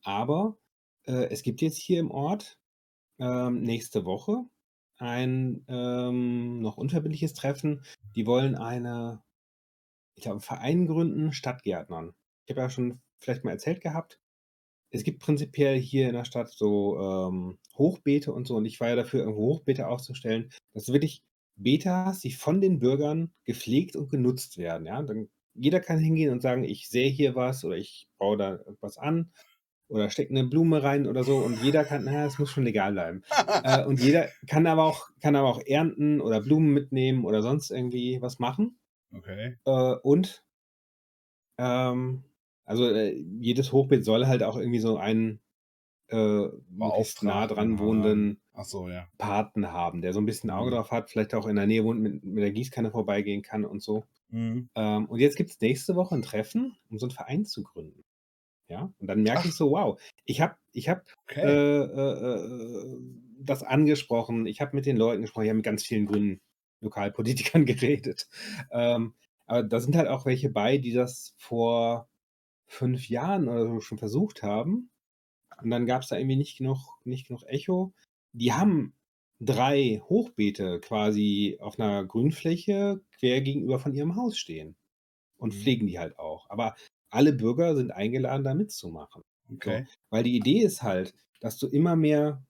Aber 0.03 0.59
äh, 1.07 1.29
es 1.31 1.43
gibt 1.43 1.61
jetzt 1.61 1.79
hier 1.79 2.01
im 2.01 2.11
Ort 2.11 2.59
ähm, 3.19 3.63
nächste 3.63 4.05
Woche 4.05 4.45
ein 4.99 5.65
ähm, 5.69 6.61
noch 6.61 6.77
unverbindliches 6.77 7.35
Treffen. 7.35 7.85
Die 8.15 8.27
wollen 8.27 8.55
eine, 8.55 9.23
ich 10.15 10.23
glaube, 10.23 10.37
einen 10.37 10.41
Verein 10.43 10.87
gründen, 10.87 11.33
Stadtgärtnern. 11.33 12.15
Ich 12.45 12.53
habe 12.53 12.63
ja 12.63 12.71
schon 12.71 13.01
vielleicht 13.19 13.45
mal 13.45 13.53
erzählt 13.53 13.81
gehabt, 13.81 14.21
es 14.95 15.03
gibt 15.03 15.21
prinzipiell 15.21 15.77
hier 15.77 16.07
in 16.09 16.15
der 16.15 16.25
Stadt 16.25 16.51
so 16.51 16.99
ähm, 16.99 17.59
Hochbeete 17.77 18.33
und 18.33 18.47
so. 18.47 18.55
Und 18.55 18.65
ich 18.65 18.79
war 18.79 18.89
ja 18.89 18.97
dafür, 18.97 19.21
irgendwo 19.21 19.55
Hochbeete 19.55 19.89
aufzustellen, 19.89 20.51
dass 20.73 20.85
du 20.85 20.93
wirklich 20.93 21.23
Beete 21.57 21.91
hast, 21.91 22.23
die 22.23 22.31
von 22.31 22.61
den 22.61 22.79
Bürgern 22.79 23.33
gepflegt 23.45 23.97
und 23.97 24.09
genutzt 24.09 24.57
werden. 24.57 24.87
Ja? 24.87 25.03
Dann, 25.03 25.29
jeder 25.55 25.81
kann 25.81 25.99
hingehen 25.99 26.31
und 26.31 26.43
sagen, 26.43 26.63
ich 26.63 26.89
sehe 26.89 27.11
hier 27.11 27.35
was 27.35 27.65
oder 27.65 27.77
ich 27.77 28.09
baue 28.19 28.37
da 28.37 28.61
was 28.81 28.97
an 28.97 29.33
oder 29.89 30.11
stecke 30.11 30.31
eine 30.31 30.45
Blume 30.45 30.85
rein 30.85 31.09
oder 31.09 31.25
so. 31.25 31.39
Und 31.39 31.61
jeder 31.61 31.85
kann, 31.85 32.05
naja, 32.05 32.27
es 32.27 32.39
muss 32.39 32.51
schon 32.51 32.65
legal 32.65 32.93
bleiben. 32.93 33.25
äh, 33.65 33.85
und 33.85 34.01
jeder 34.01 34.29
kann 34.49 34.67
aber, 34.69 34.85
auch, 34.85 35.09
kann 35.21 35.35
aber 35.35 35.49
auch 35.49 35.61
ernten 35.67 36.21
oder 36.21 36.41
Blumen 36.41 36.73
mitnehmen 36.73 37.25
oder 37.25 37.43
sonst 37.43 37.71
irgendwie 37.71 38.23
was 38.23 38.39
machen. 38.39 38.79
Okay. 39.13 39.57
Äh, 39.65 39.95
und 40.03 40.45
ähm, 41.59 42.25
also 42.65 42.89
äh, 42.89 43.13
jedes 43.41 43.73
Hochbeet 43.73 44.05
soll 44.05 44.27
halt 44.27 44.43
auch 44.43 44.57
irgendwie 44.57 44.79
so 44.81 44.97
einen 44.97 45.41
äh, 46.09 46.49
möglichst 46.69 47.23
nah 47.23 47.47
dran 47.47 47.79
wohnenden 47.79 48.41
Ach 48.53 48.65
so, 48.65 48.89
ja. 48.89 49.09
Paten 49.19 49.73
haben, 49.73 50.03
der 50.03 50.13
so 50.13 50.21
ein 50.21 50.27
bisschen 50.27 50.51
Auge 50.51 50.71
Mhm. 50.71 50.77
drauf 50.77 50.91
hat, 50.91 51.11
vielleicht 51.11 51.35
auch 51.35 51.47
in 51.47 51.57
der 51.57 51.67
Nähe 51.67 51.85
wohnt, 51.85 52.01
mit, 52.01 52.25
mit 52.25 52.43
der 52.43 52.53
Gießkanne 52.53 52.91
vorbeigehen 52.91 53.43
kann 53.43 53.65
und 53.65 53.83
so. 53.83 54.05
Mhm. 54.31 54.69
Ähm, 54.77 55.07
und 55.07 55.21
jetzt 55.21 55.37
gibt 55.37 55.51
es 55.51 55.61
nächste 55.61 55.95
Woche 55.97 56.15
ein 56.15 56.23
Treffen, 56.23 56.77
um 56.91 56.99
so 56.99 57.07
einen 57.07 57.13
Verein 57.15 57.45
zu 57.45 57.63
gründen. 57.63 58.05
Ja, 58.69 58.93
und 58.99 59.07
dann 59.09 59.23
merke 59.23 59.47
Ach. 59.47 59.49
ich 59.49 59.57
so, 59.57 59.71
wow, 59.73 60.01
ich 60.25 60.41
habe 60.41 60.57
ich 60.73 60.89
hab, 60.89 61.05
Okay. 61.31 61.43
äh, 61.43 61.81
äh, 61.83 62.35
äh, 62.37 62.99
das 63.41 63.63
angesprochen, 63.63 64.47
ich 64.47 64.61
habe 64.61 64.75
mit 64.77 64.87
den 64.87 64.97
Leuten 64.97 65.23
gesprochen, 65.23 65.45
ich 65.45 65.51
habe 65.51 65.57
mit 65.59 65.67
ganz 65.67 65.85
vielen 65.85 66.07
grünen 66.07 66.41
Lokalpolitikern 66.81 67.67
geredet. 67.67 68.29
Ähm, 68.71 69.15
aber 69.47 69.63
da 69.65 69.81
sind 69.81 69.97
halt 69.97 70.09
auch 70.09 70.25
welche 70.27 70.51
bei, 70.51 70.79
die 70.79 70.93
das 70.93 71.35
vor 71.39 72.09
fünf 72.75 73.09
Jahren 73.09 73.49
oder 73.49 73.67
so 73.69 73.81
schon 73.81 73.99
versucht 73.99 74.43
haben. 74.43 74.91
Und 75.63 75.71
dann 75.71 75.87
gab 75.87 76.03
es 76.03 76.09
da 76.09 76.17
irgendwie 76.19 76.37
nicht 76.37 76.59
genug, 76.59 76.79
nicht 77.05 77.29
genug 77.29 77.45
Echo. 77.47 77.95
Die 78.33 78.53
haben 78.53 78.97
drei 79.41 80.03
Hochbeete 80.09 80.81
quasi 80.81 81.59
auf 81.61 81.79
einer 81.79 82.05
Grünfläche 82.07 83.03
quer 83.19 83.41
gegenüber 83.43 83.79
von 83.79 83.95
ihrem 83.95 84.17
Haus 84.17 84.39
stehen. 84.39 84.77
Und 85.39 85.53
Mhm. 85.53 85.55
pflegen 85.55 85.87
die 85.89 85.99
halt 85.99 86.19
auch. 86.19 86.51
Aber 86.51 86.77
alle 87.11 87.33
Bürger 87.35 87.77
sind 87.77 87.93
eingeladen, 87.93 88.45
da 88.45 88.55
mitzumachen. 88.55 89.23
okay. 89.53 89.87
Weil 90.11 90.25
die 90.25 90.37
Idee 90.37 90.61
ist 90.63 90.83
halt, 90.83 91.15
dass 91.41 91.59
du 91.59 91.69
immer 91.69 91.97
mehr 91.97 92.45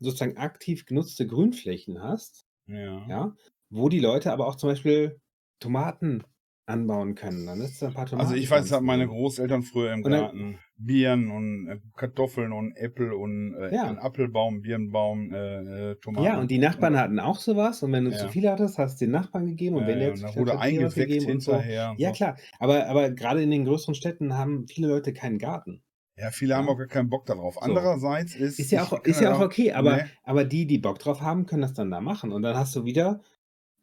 sozusagen 0.00 0.36
aktiv 0.36 0.86
genutzte 0.86 1.26
Grünflächen 1.26 2.02
hast, 2.02 2.46
Ja. 2.66 3.08
ja, 3.08 3.36
wo 3.70 3.88
die 3.88 4.00
Leute 4.00 4.32
aber 4.32 4.48
auch 4.48 4.56
zum 4.56 4.70
Beispiel 4.70 5.20
Tomaten 5.60 6.24
anbauen 6.68 7.14
können. 7.14 7.46
Dann 7.46 7.60
ist 7.60 7.80
da 7.82 7.88
ein 7.88 7.94
paar 7.94 8.06
Tomaten. 8.06 8.26
Also 8.28 8.40
ich 8.40 8.50
weiß, 8.50 8.68
das 8.68 8.80
meine. 8.80 9.06
Großeltern 9.08 9.62
früher 9.62 9.92
im 9.92 10.04
Und 10.04 10.10
Garten 10.12 10.58
Birnen 10.76 11.30
und 11.30 11.68
äh, 11.68 11.80
Kartoffeln 11.96 12.52
und 12.52 12.76
Äpfel 12.76 13.12
und 13.12 13.54
äh, 13.54 13.74
Ja. 13.74 13.84
einen 13.84 13.98
Apfelbaum, 13.98 14.62
Birnenbaum, 14.62 15.32
äh, 15.32 15.90
äh, 15.90 15.94
Tomaten. 15.96 16.24
Ja, 16.24 16.38
und 16.38 16.50
die 16.50 16.58
Nachbarn 16.58 16.96
hatten 16.96 17.18
auch 17.18 17.38
sowas. 17.38 17.82
Und 17.82 17.92
wenn 17.92 18.04
du 18.04 18.12
Ja. 18.12 18.18
zu 18.18 18.28
viel 18.28 18.48
hattest, 18.48 18.78
hast 18.78 19.00
du 19.00 19.06
den 19.06 19.12
Nachbarn 19.12 19.46
gegeben. 19.46 19.76
Und 19.76 19.82
ja, 19.82 19.88
wenn 19.88 19.98
der 19.98 20.14
zu 20.14 20.24
und 20.26 20.32
viel 20.32 20.40
wurde 20.42 20.58
eingeweckt 20.60 20.94
gegeben 20.94 21.32
und 21.32 21.40
so. 21.40 21.52
hinterher. 21.52 21.90
und 21.90 22.00
Ja, 22.00 22.10
so. 22.10 22.14
klar. 22.14 22.36
Aber, 22.60 22.86
aber 22.86 23.10
gerade 23.10 23.42
in 23.42 23.50
den 23.50 23.64
größeren 23.64 23.94
Städten 23.96 24.36
haben 24.36 24.66
viele 24.68 24.88
Leute 24.88 25.12
keinen 25.12 25.38
Garten. 25.38 25.82
Ja, 26.16 26.30
viele 26.32 26.56
haben 26.56 26.68
auch 26.68 26.76
gar 26.76 26.86
keinen 26.88 27.08
Bock 27.08 27.26
darauf. 27.26 27.62
Andererseits 27.62 28.34
ist. 28.34 28.58
Ist 28.58 28.70
ja 28.72 28.82
auch, 28.82 29.04
ist 29.04 29.20
ja 29.20 29.34
auch 29.34 29.40
okay, 29.40 29.72
aber, 29.72 29.96
Ne? 29.96 30.10
aber 30.24 30.44
die, 30.44 30.66
die 30.66 30.78
Bock 30.78 30.98
drauf 30.98 31.20
haben, 31.20 31.46
können 31.46 31.62
das 31.62 31.74
dann 31.74 31.90
da 31.90 32.00
machen. 32.00 32.32
Und 32.32 32.42
dann 32.42 32.56
hast 32.56 32.74
du 32.76 32.84
wieder 32.84 33.20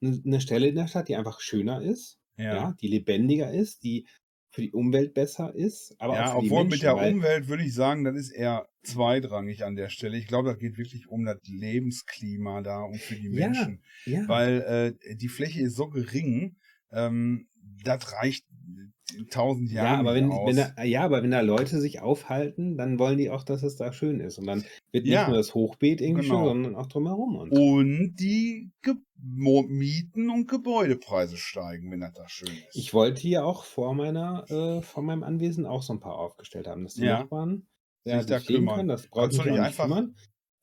eine 0.04 0.40
Stelle 0.42 0.68
in 0.68 0.76
der 0.76 0.88
Stadt, 0.88 1.08
die 1.10 1.16
einfach 1.16 1.40
schöner 1.40 1.82
ist, 1.82 2.20
ja. 2.38 2.56
Ja. 2.56 2.76
die 2.82 2.88
lebendiger 2.88 3.52
ist, 3.52 3.84
die 3.84 4.08
für 4.52 4.62
die 4.62 4.72
Umwelt 4.72 5.14
besser 5.14 5.54
ist, 5.54 5.96
aber 6.00 6.14
ja, 6.16 6.34
auch 6.34 6.36
für 6.38 6.42
die 6.44 6.48
obwohl 6.50 6.64
Menschen, 6.64 6.70
mit 6.76 6.82
der 6.84 6.96
Umwelt 6.96 7.48
würde 7.50 7.64
ich 7.64 7.74
sagen, 7.74 8.06
das 8.06 8.16
ist 8.16 8.32
eher 8.32 8.68
zweitrangig 8.84 9.66
an 9.66 9.76
der 9.76 9.90
Stelle. 9.90 10.18
Ich 10.18 10.28
glaube, 10.28 10.50
das 10.50 10.60
geht 10.60 10.78
wirklich 10.78 11.10
um 11.10 11.26
das 11.26 11.40
Lebensklima 11.46 12.62
da 12.62 12.84
und 12.84 12.98
für 12.98 13.16
die 13.16 13.28
Ja, 13.28 13.48
Menschen. 13.48 13.84
ja, 14.06 14.28
Weil 14.28 14.96
äh, 15.04 15.16
die 15.16 15.28
Fläche 15.28 15.62
ist 15.62 15.76
so 15.76 15.90
gering, 15.90 16.56
ähm, 16.92 17.48
das 17.84 18.14
reicht 18.14 18.46
in 19.18 19.28
tausend 19.30 19.72
ja, 19.72 19.84
Jahren 19.84 20.00
aber 20.00 20.16
wenn, 20.16 20.30
wenn 20.30 20.56
da, 20.56 20.84
ja, 20.84 21.02
aber 21.04 21.22
wenn 21.22 21.32
da 21.32 21.42
Leute 21.42 21.80
sich 21.80 22.00
aufhalten, 22.02 22.78
dann 22.78 22.98
wollen 22.98 23.18
die 23.18 23.30
auch, 23.30 23.44
dass 23.44 23.62
es 23.62 23.76
da 23.76 23.92
schön 23.94 24.20
ist. 24.20 24.40
Und 24.40 24.48
dann 24.48 24.64
wird 24.92 25.04
nicht 25.06 25.14
Ja, 25.14 25.28
nur 25.28 25.38
das 25.38 25.54
Hochbeet 25.54 26.02
irgendwie 26.02 26.24
schön, 26.26 26.36
genau. 26.38 26.48
sondern 26.48 26.76
auch 26.76 26.88
drumherum. 26.88 27.36
Und. 27.36 27.52
Und 27.52 28.16
die 28.16 28.72
Ge 28.82 28.96
Mieten 29.28 30.30
und 30.30 30.48
Gebäudepreise 30.48 31.38
steigen, 31.38 31.92
wenn 31.92 32.00
das 32.02 32.14
da 32.14 32.28
schön 32.30 32.50
ist. 32.50 32.76
Ich 32.76 32.94
wollte 32.94 33.20
hier 33.22 33.46
auch 33.46 33.64
vor 33.66 33.94
meiner, 33.96 34.46
äh, 34.50 34.82
vor 34.82 35.04
meinem 35.04 35.24
Anwesen 35.24 35.66
auch 35.66 35.82
so 35.82 35.94
ein 35.94 36.00
paar 36.00 36.16
aufgestellt 36.18 36.68
haben, 36.68 36.84
dass 36.84 36.94
die 36.96 37.06
Ja. 37.06 37.20
Nachbarn 37.22 37.68
Ja, 38.04 38.20
sich 38.20 38.30
da 38.30 38.40
kümmern. 38.40 38.76
können. 38.78 38.90
Das 38.90 39.08
braucht 39.08 39.32
nicht 39.32 39.42
einfach- 39.60 39.86
kümmern. 39.86 40.16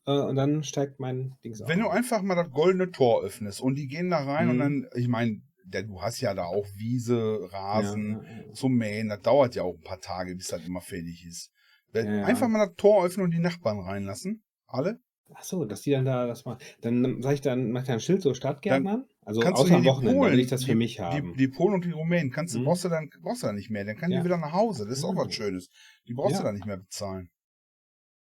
Äh, 0.07 0.19
und 0.19 0.37
dann 0.37 0.65
steigt 0.65 0.99
mein 1.01 1.37
Dings 1.45 1.63
Wenn 1.67 1.81
du 1.81 1.87
auf. 1.87 1.93
einfach 1.93 2.23
mal 2.23 2.35
das 2.35 2.51
goldene 2.51 2.91
Tor 2.91 3.23
öffnest 3.23 3.61
und 3.61 3.77
die 3.77 3.87
gehen 3.87 4.11
da 4.11 4.19
rein 4.25 4.49
und 4.49 4.57
Mhm. 4.57 4.61
dann, 4.61 4.87
ich 4.97 5.09
meine, 5.09 5.43
du 5.65 6.03
hast 6.03 6.21
ja 6.21 6.35
da 6.35 6.45
auch 6.45 6.67
Wiese, 6.77 7.39
Rasen 7.53 8.21
ja, 8.25 8.53
zum 8.53 8.75
Mähen, 8.75 9.09
das 9.09 9.23
dauert 9.23 9.55
ja 9.55 9.63
auch 9.63 9.75
ein 9.75 9.83
paar 9.83 10.01
Tage, 10.01 10.35
bis 10.35 10.49
das 10.49 10.65
immer 10.65 10.81
fertig 10.81 11.25
ist. 11.27 11.51
Einfach 11.95 12.49
mal 12.49 12.67
das 12.67 12.75
Tor 12.77 13.05
öffnen 13.05 13.25
und 13.25 13.31
die 13.33 13.39
Nachbarn 13.39 13.79
reinlassen. 13.81 14.43
Alle? 14.67 15.01
Ach 15.35 15.43
so, 15.45 15.65
dass 15.65 15.83
die 15.83 15.91
dann 15.93 16.05
da 16.05 16.27
das 16.27 16.45
machen. 16.45 16.59
Dann 16.81 17.23
sag 17.23 17.35
ich 17.35 17.41
dann, 17.41 17.71
mach 17.73 17.83
ich 17.83 17.87
da 17.87 17.95
ein 17.95 18.01
Schild 18.01 18.23
so 18.23 18.35
Stadtgärtnern. 18.35 19.05
Also 19.25 19.41
kannst 19.41 19.61
du 19.61 19.65
außer 19.67 19.75
am 19.77 19.85
Wochenende, 19.85 20.19
Polen, 20.19 20.33
will 20.33 20.41
ich 20.41 20.49
das 20.49 20.65
für 20.65 20.73
die, 20.73 20.77
mich 20.77 21.01
haben. 21.01 21.33
Die, 21.35 21.39
die 21.39 21.49
Polen 21.49 21.75
und 21.75 21.85
die 21.85 21.91
Rumänen, 21.93 22.31
kannst 22.31 22.55
du, 22.55 22.59
Mhm. 22.61 22.65
brauchst 22.65 22.85
du 22.85 22.89
dann, 22.89 23.09
brauchst 23.23 23.43
du 23.43 23.47
dann 23.47 23.57
nicht 23.57 23.71
mehr, 23.71 23.85
dann 23.85 23.97
kann 23.97 24.11
Ja. 24.11 24.19
die 24.19 24.25
wieder 24.25 24.37
nach 24.37 24.53
Hause. 24.53 24.87
Das 24.87 24.99
ist 24.99 25.05
auch 25.05 25.15
Ja. 25.15 25.25
was 25.25 25.35
Schönes. 25.35 25.69
Die 26.09 26.15
brauchst 26.15 26.35
du 26.35 26.39
Ja. 26.41 26.45
dann 26.45 26.55
nicht 26.55 26.67
mehr 26.67 26.77
bezahlen. 26.79 27.31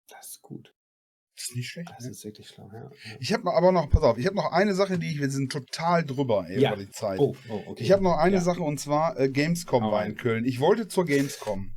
Das 0.09 0.27
ist 0.31 0.41
gut. 0.41 0.73
Das 1.35 1.45
ist 1.49 1.55
nicht 1.55 1.69
schlecht. 1.69 1.89
Das 1.95 2.03
Ne? 2.05 2.11
ist 2.11 2.25
wirklich 2.25 2.47
schlau, 2.49 2.69
ja. 2.73 2.91
Ich 3.19 3.33
habe 3.33 3.51
aber 3.53 3.71
noch, 3.71 3.89
pass 3.89 4.03
auf, 4.03 4.17
ich 4.17 4.25
habe 4.25 4.35
noch 4.35 4.51
eine 4.51 4.75
Sache, 4.75 4.99
die 4.99 5.09
ich, 5.11 5.19
wir 5.19 5.29
sind 5.29 5.51
total 5.51 6.05
drüber 6.05 6.45
ey, 6.49 6.57
über 6.67 6.75
die 6.75 6.89
Zeit. 6.89 7.19
Oh, 7.19 7.35
oh, 7.49 7.61
okay. 7.67 7.83
Ich 7.83 7.91
habe 7.91 8.03
noch 8.03 8.17
eine. 8.17 8.41
Sache 8.41 8.61
und 8.61 8.79
zwar 8.79 9.17
äh, 9.19 9.29
Gamescom 9.29 9.83
Hau 9.85 9.91
war 9.91 10.05
in. 10.05 10.15
Köln. 10.15 10.45
Ich 10.45 10.59
wollte 10.59 10.87
zur 10.87 11.05
Gamescom. 11.05 11.71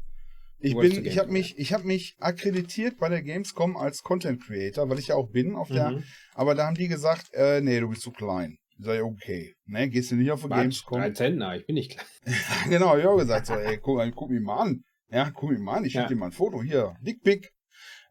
Ich 0.65 0.75
bin, 0.75 1.05
ich 1.05 1.19
habe 1.19 1.31
mich, 1.31 1.59
ich 1.59 1.75
habe 1.75 1.85
mich 1.85 2.17
akkreditiert 2.21 2.97
bei 2.99 3.11
der 3.11 3.23
Gamescom 3.23 3.77
als 3.77 4.03
Content 4.03 4.43
Creator, 4.43 4.89
weil 4.89 4.99
ich 4.99 5.09
ja 5.09 5.15
auch 5.15 5.29
bin 5.29 5.57
auf 5.57 5.69
der. 5.69 5.91
Mhm. 5.91 6.05
Aber 6.33 6.55
da 6.55 6.67
haben 6.67 6.75
die 6.75 6.89
gesagt, 6.89 7.35
äh, 7.35 7.61
nee, 7.61 7.79
du 7.81 7.89
bist 7.91 8.01
zu 8.01 8.11
klein. 8.13 8.57
Ich 8.79 8.87
sag, 8.87 9.03
okay, 9.03 9.55
ne, 9.67 9.91
gehst 9.91 10.11
du 10.11 10.17
nicht 10.17 10.31
auf 10.31 10.41
die 10.41 10.49
Quatsch, 10.49 10.61
Gamescom? 10.63 10.99
drei 11.01 11.11
Zentner, 11.11 11.55
ich 11.55 11.67
bin 11.67 11.75
nicht 11.75 11.91
klar. 11.93 12.07
genau, 12.71 12.97
ich 12.97 13.05
auch 13.05 13.19
gesagt, 13.19 13.47
so, 13.47 13.55
ey, 13.55 13.77
guck, 13.77 14.01
guck 14.15 14.31
mich 14.31 14.41
mal 14.41 14.57
an. 14.63 14.85
Ja, 15.11 15.31
guck 15.31 15.51
mich 15.51 15.61
mal 15.61 15.75
an, 15.77 15.85
ich 15.85 15.93
schicke 15.93 16.05
Ja. 16.05 16.09
dir 16.09 16.17
mal 16.17 16.27
ein 16.27 16.33
Foto 16.33 16.63
hier, 16.63 16.97
Dickpick. 17.03 17.53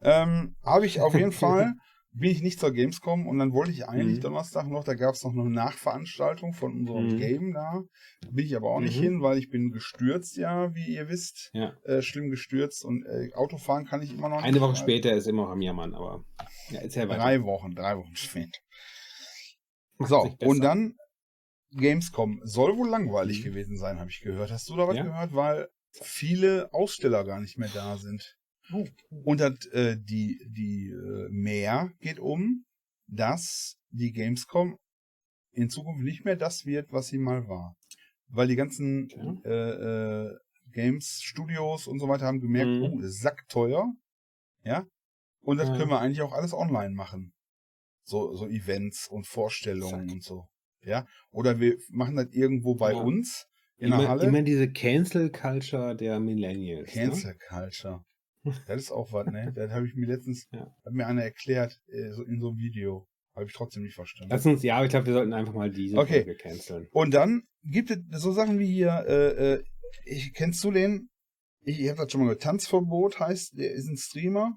Ähm, 0.00 0.54
habe 0.64 0.86
ich 0.86 1.00
auf 1.00 1.14
jeden 1.14 1.32
Fall, 1.44 1.74
bin 2.16 2.30
ich 2.30 2.42
nicht 2.42 2.60
zur 2.60 2.72
Gamescom 2.72 3.26
und 3.26 3.38
dann 3.38 3.52
wollte 3.52 3.72
ich 3.72 3.86
eigentlich 3.88 4.18
Mhm. 4.18 4.22
Donnerstag 4.22 4.68
noch, 4.68 4.84
da 4.84 4.94
gab 4.94 5.14
es 5.14 5.24
noch 5.24 5.32
eine 5.32 5.50
Nachveranstaltung 5.50 6.52
von 6.52 6.72
unserem 6.72 7.08
Mhm. 7.14 7.18
Game 7.18 7.52
da. 7.52 7.82
Bin 8.30 8.46
ich 8.46 8.54
aber 8.56 8.70
auch 8.70 8.80
nicht 8.80 8.96
Mhm. 8.98 9.02
hin, 9.02 9.22
weil 9.22 9.36
ich 9.38 9.50
bin 9.50 9.70
gestürzt, 9.72 10.36
ja, 10.36 10.72
wie 10.74 10.94
ihr 10.94 11.08
wisst. 11.08 11.50
Ja. 11.54 11.74
Äh, 11.84 12.02
schlimm 12.02 12.30
gestürzt 12.30 12.84
und 12.84 13.04
äh, 13.04 13.32
Autofahren 13.34 13.84
kann 13.84 14.00
ich 14.00 14.12
immer 14.14 14.28
noch 14.28 14.36
nicht. 14.36 14.44
Eine 14.46 14.60
Woche 14.60 14.74
Weil- 14.74 14.80
später 14.82 15.12
ist 15.12 15.26
immer 15.26 15.42
noch 15.46 15.50
am 15.50 15.60
Jammern, 15.60 15.92
aber 15.94 16.24
ja, 16.70 16.80
erzähl 16.80 17.08
weiter. 17.08 17.20
Drei 17.20 17.42
Wochen, 17.42 17.74
drei 17.74 17.96
Wochen 17.96 18.14
spät. 18.14 18.60
So, 19.98 20.24
nicht 20.24 20.42
und 20.42 20.60
dann 20.62 20.94
Gamescom. 21.72 22.40
Soll 22.44 22.76
wohl 22.76 22.88
langweilig 22.88 23.40
Mhm. 23.40 23.44
gewesen 23.44 23.76
sein, 23.76 23.98
habe 23.98 24.10
ich 24.10 24.20
gehört. 24.20 24.50
Hast 24.52 24.68
du 24.68 24.76
da 24.76 24.86
was 24.86 24.96
Ja. 24.96 25.02
gehört? 25.02 25.34
Weil 25.34 25.68
viele 26.02 26.72
Aussteller 26.72 27.24
gar 27.24 27.40
nicht 27.40 27.58
mehr 27.58 27.70
da 27.74 27.96
sind. 27.96 28.36
Oh. 28.72 28.86
Und 29.24 29.40
das, 29.40 29.66
äh, 29.72 29.96
die, 29.98 30.38
die 30.48 30.88
äh, 30.90 31.13
mehr 31.30 31.90
geht 32.00 32.18
um, 32.18 32.64
dass 33.06 33.76
die 33.90 34.12
Gamescom 34.12 34.76
in 35.52 35.70
Zukunft 35.70 36.02
nicht 36.02 36.24
mehr 36.24 36.36
das 36.36 36.64
wird, 36.66 36.90
was 36.92 37.08
sie 37.08 37.18
mal 37.18 37.46
war. 37.48 37.76
Weil 38.28 38.48
die 38.48 38.56
ganzen 38.56 39.04
Okay. 39.12 39.48
äh, 39.48 40.24
äh, 40.30 40.38
Games-Studios 40.72 41.86
und 41.86 41.98
so 42.00 42.08
weiter 42.08 42.26
haben 42.26 42.40
gemerkt, 42.40 42.70
Mhm. 42.70 42.82
oh, 42.82 43.00
ist 43.00 43.20
sackteuer. 43.20 43.92
Ja. 44.62 44.86
Und 45.42 45.58
das 45.58 45.68
Ja. 45.68 45.76
können 45.76 45.90
wir 45.90 46.00
eigentlich 46.00 46.22
auch 46.22 46.32
alles 46.32 46.52
online 46.54 46.94
machen. 46.94 47.32
So, 48.06 48.34
so 48.34 48.46
Events 48.48 49.06
und 49.08 49.26
Vorstellungen 49.26 50.08
Zack. 50.08 50.12
und 50.12 50.22
so. 50.24 50.46
Ja. 50.82 51.06
Oder 51.30 51.60
wir 51.60 51.76
machen 51.90 52.16
das 52.16 52.28
irgendwo 52.32 52.74
bei 52.74 52.92
Ja. 52.92 52.98
uns 53.00 53.46
in 53.76 53.90
der 53.90 53.98
Immer, 54.00 54.08
Halle. 54.08 54.26
immer 54.26 54.42
diese 54.42 54.70
Cancel 54.70 55.30
Culture 55.30 55.94
der 55.96 56.18
Millennials. 56.20 56.90
Cancel 56.90 57.36
Culture. 57.48 58.04
Das 58.66 58.82
ist 58.82 58.90
auch 58.92 59.12
was, 59.12 59.26
ne? 59.28 59.52
Das 59.56 59.70
habe 59.72 59.86
ich 59.86 59.94
mir 59.94 60.06
letztens, 60.06 60.46
Ja. 60.52 60.74
hat 60.84 60.92
mir 60.92 61.06
einer 61.06 61.22
erklärt, 61.22 61.80
äh, 61.88 62.10
so 62.10 62.22
in 62.22 62.40
so 62.40 62.48
einem 62.50 62.58
Video. 62.58 63.06
Habe 63.34 63.46
ich 63.46 63.52
trotzdem 63.52 63.82
nicht 63.82 63.94
verstanden. 63.96 64.30
Lass 64.30 64.46
uns, 64.46 64.62
ja, 64.62 64.84
ich 64.84 64.90
glaube, 64.90 65.06
wir 65.06 65.14
sollten 65.14 65.32
einfach 65.32 65.54
mal 65.54 65.68
diese 65.70 65.96
Okay. 65.98 66.22
Folge 66.22 66.36
canceln. 66.36 66.86
Und 66.92 67.12
dann 67.14 67.42
gibt 67.64 67.90
es 67.90 67.98
so 68.22 68.30
Sachen 68.30 68.60
wie 68.60 68.66
hier, 68.72 69.04
äh, 69.08 69.54
äh, 69.54 69.64
ich, 70.04 70.32
kennst 70.34 70.62
du 70.62 70.70
den? 70.70 71.10
Ich, 71.62 71.80
ich 71.80 71.88
habe 71.88 71.98
das 72.02 72.12
schon 72.12 72.20
mal 72.20 72.26
gehört. 72.26 72.42
Tanzverbot 72.42 73.18
heißt, 73.18 73.58
der 73.58 73.72
ist 73.72 73.88
ein 73.88 73.96
Streamer, 73.96 74.56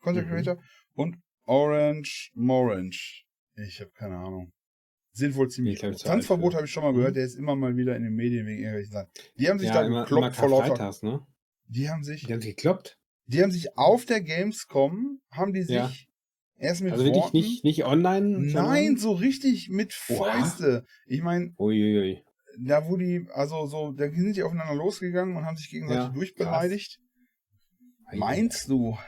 Content 0.00 0.26
Mhm. 0.26 0.30
Creator. 0.30 0.62
Und 0.94 1.16
Orange 1.44 2.30
Morange. 2.34 3.24
Ich 3.56 3.80
habe 3.80 3.90
keine 3.90 4.16
Ahnung. 4.16 4.52
Sind 5.12 5.34
wohl 5.34 5.48
ziemlich 5.48 5.74
Ich 5.74 5.80
glaub, 5.80 5.96
Tanzverbot 5.96 6.54
habe 6.54 6.64
ich 6.66 6.70
schon 6.70 6.84
mal 6.84 6.92
Mhm. 6.92 6.96
gehört, 6.96 7.16
der 7.16 7.24
ist 7.24 7.34
immer 7.34 7.56
mal 7.56 7.76
wieder 7.76 7.96
in 7.96 8.04
den 8.04 8.14
Medien 8.14 8.46
wegen 8.46 8.60
irgendwelchen 8.60 8.92
Sachen. 8.92 9.10
Die 9.38 9.48
haben 9.48 9.58
sich 9.58 9.68
Ja, 9.68 9.74
da 9.74 9.86
immer, 9.86 10.08
immer 10.10 10.30
gekloppt 10.30 10.36
vor 10.36 10.48
lauter. 10.48 10.94
Ne? 11.02 11.26
Die 11.66 11.90
haben 11.90 12.04
sich, 12.04 12.24
Die 12.26 12.32
haben 12.32 12.40
sich 12.40 12.56
gekloppt. 12.56 12.97
Die 13.28 13.42
haben 13.42 13.50
sich 13.52 13.76
auf 13.78 14.04
der 14.04 14.20
Gamescom, 14.20 15.20
haben 15.30 15.52
die 15.52 15.62
sich 15.62 15.74
Ja. 15.76 15.90
erst 16.58 16.82
mit 16.82 16.92
Also 16.92 17.04
wirklich 17.04 17.22
Worten, 17.24 17.36
nicht, 17.36 17.64
nicht 17.64 17.84
online? 17.84 18.38
Nein, 18.40 18.96
so 18.96 19.12
richtig 19.12 19.68
mit. 19.70 19.92
Fäuste. 19.92 20.84
Ich 21.06 21.22
meine, 21.22 21.54
da 22.60 22.88
wo 22.88 22.96
die, 22.96 23.26
also 23.32 23.66
so, 23.66 23.92
da 23.92 24.10
sind 24.10 24.34
die 24.36 24.42
aufeinander 24.42 24.74
losgegangen 24.74 25.36
und 25.36 25.44
haben 25.44 25.56
sich 25.56 25.70
gegenseitig 25.70 26.04
Ja, 26.06 26.12
durchbeleidigt. 26.12 26.98
Meinst 28.12 28.68
du? 28.68 28.98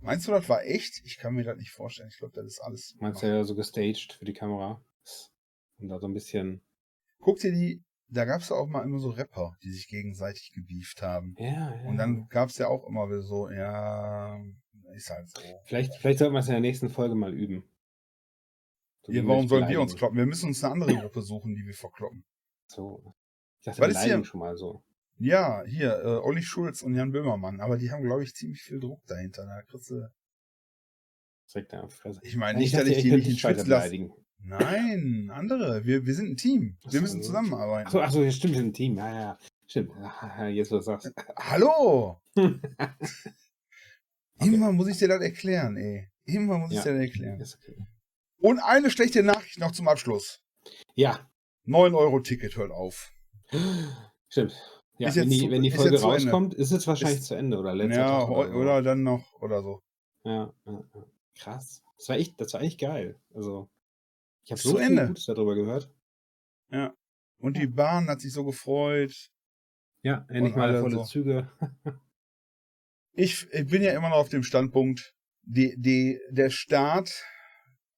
Meinst 0.00 0.28
du, 0.28 0.30
das 0.32 0.48
war 0.48 0.64
echt? 0.64 1.02
Ich 1.04 1.18
kann 1.18 1.34
mir 1.34 1.42
das 1.44 1.56
nicht 1.56 1.72
vorstellen. 1.72 2.08
Ich 2.12 2.18
glaube, 2.18 2.34
das 2.34 2.46
ist 2.46 2.60
alles. 2.60 2.94
Meinst 3.00 3.22
du 3.22 3.26
ja 3.26 3.42
so 3.44 3.56
gestaged 3.56 4.12
für 4.12 4.24
die 4.24 4.32
Kamera? 4.32 4.80
Und 5.78 5.88
da 5.88 5.98
so 5.98 6.06
ein 6.06 6.14
bisschen. 6.14 6.62
Guck 7.18 7.40
dir 7.40 7.50
die, 7.50 7.82
da 8.08 8.24
gab 8.24 8.40
es 8.40 8.52
auch 8.52 8.66
mal 8.66 8.82
immer 8.82 8.98
so 8.98 9.10
Rapper, 9.10 9.56
die 9.62 9.72
sich 9.72 9.88
gegenseitig 9.88 10.52
gebieft 10.52 11.02
haben. 11.02 11.34
Ja, 11.38 11.74
ja. 11.74 11.88
Und 11.88 11.96
dann 11.98 12.28
gab 12.28 12.48
es 12.50 12.58
ja 12.58 12.68
auch 12.68 12.86
immer 12.86 13.08
wieder 13.08 13.22
so, 13.22 13.50
ja, 13.50 14.38
ist 14.94 15.10
halt 15.10 15.28
so. 15.28 15.40
Vielleicht, 15.64 15.94
vielleicht 15.96 16.18
sollten 16.20 16.34
wir 16.34 16.40
es 16.40 16.46
in 16.46 16.52
der 16.52 16.60
nächsten 16.60 16.88
Folge 16.88 17.14
mal 17.14 17.34
üben. 17.34 17.64
So 19.02 19.12
Ja, 19.12 19.26
warum 19.26 19.48
sollen 19.48 19.68
wir 19.68 19.80
uns 19.80 19.94
kloppen? 19.96 20.16
Wir 20.18 20.26
müssen 20.26 20.48
uns 20.48 20.62
eine 20.64 20.72
andere 20.72 20.94
Gruppe 20.96 21.22
suchen, 21.22 21.54
die 21.54 21.64
wir 21.64 21.74
verkloppen. 21.74 22.24
So. 22.66 23.14
Ich 23.60 23.64
dachte, 23.66 23.80
Was 23.80 23.88
wir 23.88 23.88
ist 23.88 23.96
hier? 23.98 24.04
beleidigen 24.04 24.24
schon 24.24 24.40
mal 24.40 24.56
so. 24.56 24.82
Ja, 25.18 25.62
hier, 25.64 25.98
äh, 26.04 26.16
Olli 26.18 26.42
Schulz 26.42 26.82
und 26.82 26.94
Jan 26.94 27.10
Böhmermann, 27.12 27.60
aber 27.60 27.78
die 27.78 27.90
haben, 27.90 28.02
glaube 28.02 28.22
ich, 28.22 28.34
ziemlich 28.34 28.60
viel 28.60 28.78
Druck 28.80 29.00
dahinter. 29.06 29.46
Da 29.46 29.62
kriegst 29.62 29.90
du, 29.90 30.08
Direkt 31.54 31.92
Fresse. 31.92 32.20
ich 32.22 32.36
meine, 32.36 32.58
Ich 32.58 32.72
nicht, 32.72 32.74
dass 32.80 32.88
ich 32.88 33.02
die 33.02 33.12
nicht 33.12 33.28
in 33.28 33.36
Schutz 33.38 33.66
lasse. 33.66 34.10
Nein, 34.38 35.30
andere. 35.34 35.84
Wir, 35.84 36.06
wir 36.06 36.14
sind 36.14 36.30
ein 36.30 36.36
Team. 36.36 36.76
Wir 36.88 37.00
müssen 37.00 37.22
zusammenarbeiten. 37.22 37.86
Achso, 37.88 38.00
achso, 38.00 38.22
ja, 38.22 38.30
stimmt, 38.30 38.54
wir 38.54 38.60
sind 38.60 38.68
ein 38.70 38.74
Team. 38.74 38.96
Ja, 38.96 39.12
ja. 39.14 39.38
Stimmt. 39.66 39.90
Jetzt, 40.52 40.70
du 40.70 40.80
sagst. 40.80 41.12
Hallo! 41.36 42.20
Immer 44.40 44.72
muss 44.72 44.88
ich 44.88 44.98
dir 44.98 45.08
das 45.08 45.20
erklären, 45.22 45.76
ey. 45.76 46.08
Immer 46.24 46.58
muss 46.58 46.70
ich 46.70 46.76
Ja. 46.76 46.82
dir 46.84 46.92
das 46.92 47.00
erklären. 47.00 47.40
Ist 47.40 47.56
okay. 47.56 47.76
Und 48.38 48.58
eine 48.60 48.90
schlechte 48.90 49.22
Nachricht 49.22 49.58
noch 49.58 49.72
zum 49.72 49.88
Abschluss. 49.88 50.40
Ja, 50.94 51.28
9-Euro-Ticket 51.66 52.56
hört 52.56 52.70
auf. 52.70 53.10
stimmt. 54.28 54.54
Ja, 54.98 55.08
Ist 55.08 55.16
wenn, 55.16 55.30
die, 55.30 55.40
zu- 55.40 55.50
wenn 55.50 55.62
die 55.62 55.68
ist 55.68 55.76
Folge 55.76 55.96
Ende. 55.96 56.02
rauskommt, 56.08 56.54
ist 56.54 56.70
es 56.72 56.86
wahrscheinlich 56.86 57.18
Ist- 57.20 57.26
zu 57.26 57.34
Ende 57.34 57.58
oder 57.58 57.74
letzter 57.74 58.00
Ja, 58.00 58.18
Tag 58.20 58.28
so. 58.28 58.34
oder 58.34 58.82
dann 58.82 59.02
noch, 59.02 59.32
oder 59.40 59.62
so. 59.62 59.82
Ja, 60.24 60.52
ja, 60.66 60.72
ja. 60.94 61.04
krass. 61.38 61.82
Das 61.98 62.08
war 62.08 62.16
echt, 62.16 62.40
das 62.40 62.52
war 62.54 62.62
echt 62.62 62.80
geil. 62.80 63.18
Also, 63.34 63.68
ich 64.46 64.52
habe 64.52 64.60
so 64.60 64.70
zu 64.70 64.76
viel 64.78 64.86
Ende. 64.86 65.08
Gutes 65.08 65.26
darüber 65.26 65.54
gehört. 65.54 65.90
Und 67.38 67.56
Ja. 67.56 67.60
die 67.60 67.66
Bahn 67.66 68.08
hat 68.08 68.20
sich 68.20 68.32
so 68.32 68.44
gefreut. 68.44 69.30
Ja, 70.02 70.24
endlich 70.28 70.54
Und 70.54 70.56
mal 70.56 70.80
volle 70.80 70.96
so. 70.96 71.04
Züge. 71.04 71.50
Ich, 73.12 73.46
ich 73.50 73.66
bin 73.66 73.82
ja 73.82 73.92
immer 73.92 74.10
noch 74.10 74.16
auf 74.18 74.28
dem 74.28 74.42
Standpunkt, 74.42 75.14
die, 75.42 75.74
die, 75.78 76.20
der 76.30 76.50
Staat 76.50 77.24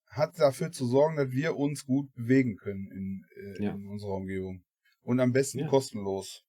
hat 0.07 0.39
dafür 0.39 0.71
zu 0.71 0.87
sorgen, 0.87 1.17
dass 1.17 1.31
wir 1.31 1.55
uns 1.55 1.85
gut 1.85 2.11
bewegen 2.13 2.55
können 2.57 2.89
in, 2.91 3.25
äh, 3.35 3.63
Ja. 3.63 3.71
in 3.73 3.87
unserer 3.87 4.13
Umgebung. 4.13 4.63
Und 5.03 5.19
am 5.19 5.33
besten 5.33 5.59
Ja. 5.59 5.67
kostenlos. 5.67 6.43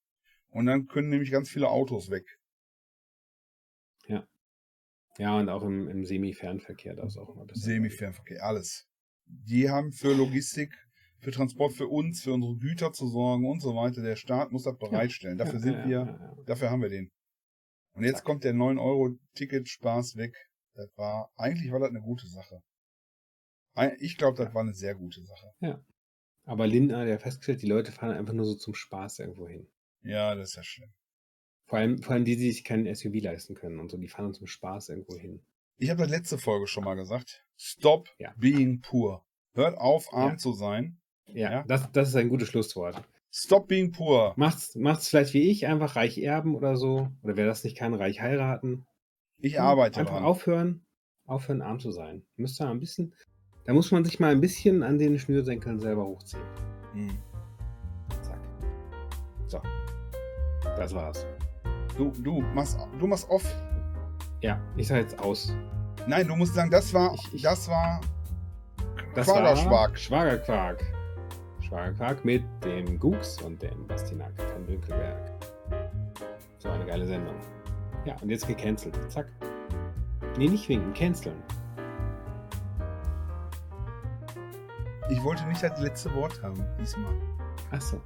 Und 0.48 0.66
dann 0.66 0.86
können 0.86 1.10
nämlich 1.10 1.30
ganz 1.30 1.50
viele 1.50 1.68
Autos 1.68 2.10
weg. 2.10 2.26
Ja, 5.18 5.38
und 5.38 5.48
auch 5.50 5.62
im, 5.64 5.88
im 5.88 6.04
Semi-Fernverkehr, 6.04 6.94
da 6.94 7.04
ist 7.04 7.18
auch 7.18 7.34
immer 7.34 7.44
besser. 7.44 7.60
Semi-Fernverkehr, 7.60 8.42
alles. 8.42 8.88
Die 9.46 9.70
haben 9.70 9.92
für 9.92 10.14
Logistik, 10.14 10.74
für 11.18 11.30
Transport 11.30 11.72
für 11.72 11.86
uns, 11.88 12.22
für 12.22 12.32
unsere 12.32 12.56
Güter 12.56 12.92
zu 12.92 13.06
sorgen 13.08 13.46
und 13.48 13.60
so 13.60 13.74
weiter. 13.74 14.02
Der 14.02 14.16
Staat 14.16 14.52
muss 14.52 14.64
das 14.64 14.76
bereitstellen. 14.78 15.38
Dafür 15.38 15.54
Ja, 15.54 15.60
sind 15.60 15.72
ja, 15.74 15.84
wir, 15.84 15.90
ja, 15.90 16.06
ja. 16.06 16.36
dafür 16.46 16.70
haben 16.70 16.82
wir 16.82 16.88
den. 16.88 17.10
Und 17.94 18.04
jetzt 18.04 18.24
kommt 18.24 18.44
der 18.44 18.54
9-Euro-Ticket-Spaß 18.54 20.16
weg. 20.16 20.34
Das 20.74 20.88
war, 20.96 21.30
eigentlich 21.36 21.70
war 21.72 21.80
das 21.80 21.90
eine 21.90 22.00
gute 22.00 22.26
Sache. 22.26 22.62
Ich 23.98 24.16
glaube, 24.16 24.36
das 24.36 24.48
Ja. 24.48 24.54
war 24.54 24.62
eine 24.62 24.74
sehr 24.74 24.94
gute 24.94 25.22
Sache. 25.24 25.52
Aber 26.44 26.66
Lindner, 26.66 27.04
der 27.04 27.14
hat 27.14 27.22
festgestellt, 27.22 27.62
die 27.62 27.66
Leute 27.68 27.92
fahren 27.92 28.16
einfach 28.16 28.32
nur 28.32 28.44
so 28.46 28.54
zum 28.56 28.74
Spaß 28.74 29.18
irgendwo 29.20 29.48
hin. 29.48 29.68
Ja, 30.02 30.34
das 30.34 30.50
ist 30.50 30.56
ja 30.56 30.62
schlimm. 30.62 30.92
Vor 31.66 31.78
allem, 31.78 32.02
vor 32.02 32.14
allem 32.14 32.24
die, 32.24 32.36
die 32.36 32.50
sich 32.50 32.64
keinen 32.64 32.92
SUV 32.92 33.14
leisten 33.22 33.54
können 33.54 33.78
und 33.78 33.90
so, 33.90 33.96
die 33.98 34.08
fahren 34.08 34.32
zum 34.34 34.46
Spaß 34.46 34.88
irgendwo 34.88 35.16
hin. 35.16 35.44
Ich 35.82 35.88
habe 35.88 36.02
das 36.02 36.10
letzte 36.10 36.36
Folge 36.36 36.66
schon 36.66 36.84
mal 36.84 36.94
gesagt. 36.94 37.42
Stop 37.56 38.08
Ja. 38.18 38.34
being 38.36 38.82
poor. 38.82 39.24
Hört 39.54 39.78
auf, 39.78 40.12
arm 40.12 40.32
Ja. 40.32 40.36
zu 40.36 40.52
sein. 40.52 40.98
Ja, 41.26 41.50
Ja. 41.50 41.62
Das, 41.66 41.90
das 41.92 42.08
ist 42.10 42.16
ein 42.16 42.28
gutes 42.28 42.48
Schlusswort. 42.48 43.02
Stop 43.32 43.68
being 43.68 43.90
poor. 43.90 44.34
Macht's, 44.36 44.74
macht's 44.76 45.08
vielleicht 45.08 45.32
wie 45.32 45.50
ich, 45.50 45.66
einfach 45.66 45.96
reich 45.96 46.18
erben 46.18 46.54
oder 46.54 46.76
so. 46.76 47.08
Oder 47.22 47.36
wer 47.36 47.46
das 47.46 47.64
nicht 47.64 47.78
kann, 47.78 47.94
reich 47.94 48.20
heiraten. 48.20 48.86
Ich 49.38 49.58
arbeite 49.58 50.00
Einfach 50.00 50.16
dran. 50.16 50.24
aufhören, 50.24 50.86
aufhören 51.24 51.62
arm 51.62 51.80
zu 51.80 51.92
sein. 51.92 52.26
Müsst 52.36 52.60
ihr 52.60 52.68
ein 52.68 52.78
bisschen, 52.80 53.14
da 53.64 53.72
muss 53.72 53.90
man 53.90 54.04
sich 54.04 54.20
mal 54.20 54.32
ein 54.32 54.40
bisschen 54.42 54.82
an 54.82 54.98
den 54.98 55.18
Schnürsenkeln 55.18 55.78
selber 55.80 56.04
hochziehen. 56.04 56.42
Hm. 56.92 57.18
Zack. 58.20 58.40
So. 59.46 59.62
Das 60.76 60.94
war's. 60.94 61.24
Du, 61.96 62.10
du 62.10 62.40
machst, 62.54 62.78
du 62.98 63.06
machst 63.06 63.30
off. 63.30 63.44
Ja, 64.40 64.58
ich 64.76 64.88
sag 64.88 64.96
jetzt 64.98 65.18
aus. 65.20 65.52
Nein, 66.06 66.26
du 66.26 66.34
musst 66.36 66.54
sagen, 66.54 66.70
das 66.70 66.92
war, 66.94 67.14
Ich- 67.14 67.34
ich- 67.34 67.42
das 67.42 67.68
war 67.68 68.00
Das 69.14 69.26
Quaderschwag. 69.26 69.70
war 69.70 69.96
Schwagerquark. 69.96 70.84
Schwagerquark 71.60 72.24
mit 72.24 72.42
dem 72.64 72.98
Gux 72.98 73.40
und 73.42 73.60
dem 73.62 73.86
Bastinak 73.86 74.32
von 74.52 74.66
Dünkelberg. 74.66 75.30
So 76.58 76.68
eine 76.68 76.84
geile 76.86 77.06
Sendung. 77.06 77.34
Ja, 78.04 78.14
und 78.22 78.30
jetzt 78.30 78.46
gecancelt. 78.46 78.98
Zack. 79.10 79.26
Nee, 80.38 80.48
nicht 80.48 80.68
winken, 80.68 80.94
canceln. 80.94 81.42
Ich 85.10 85.22
wollte 85.22 85.44
nicht 85.46 85.62
das 85.62 85.78
letzte 85.80 86.14
Wort 86.14 86.40
haben, 86.42 86.64
diesmal. 86.80 87.12
Achso. 87.72 88.00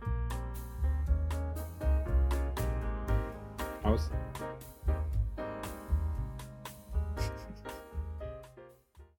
Aus. 3.83 4.11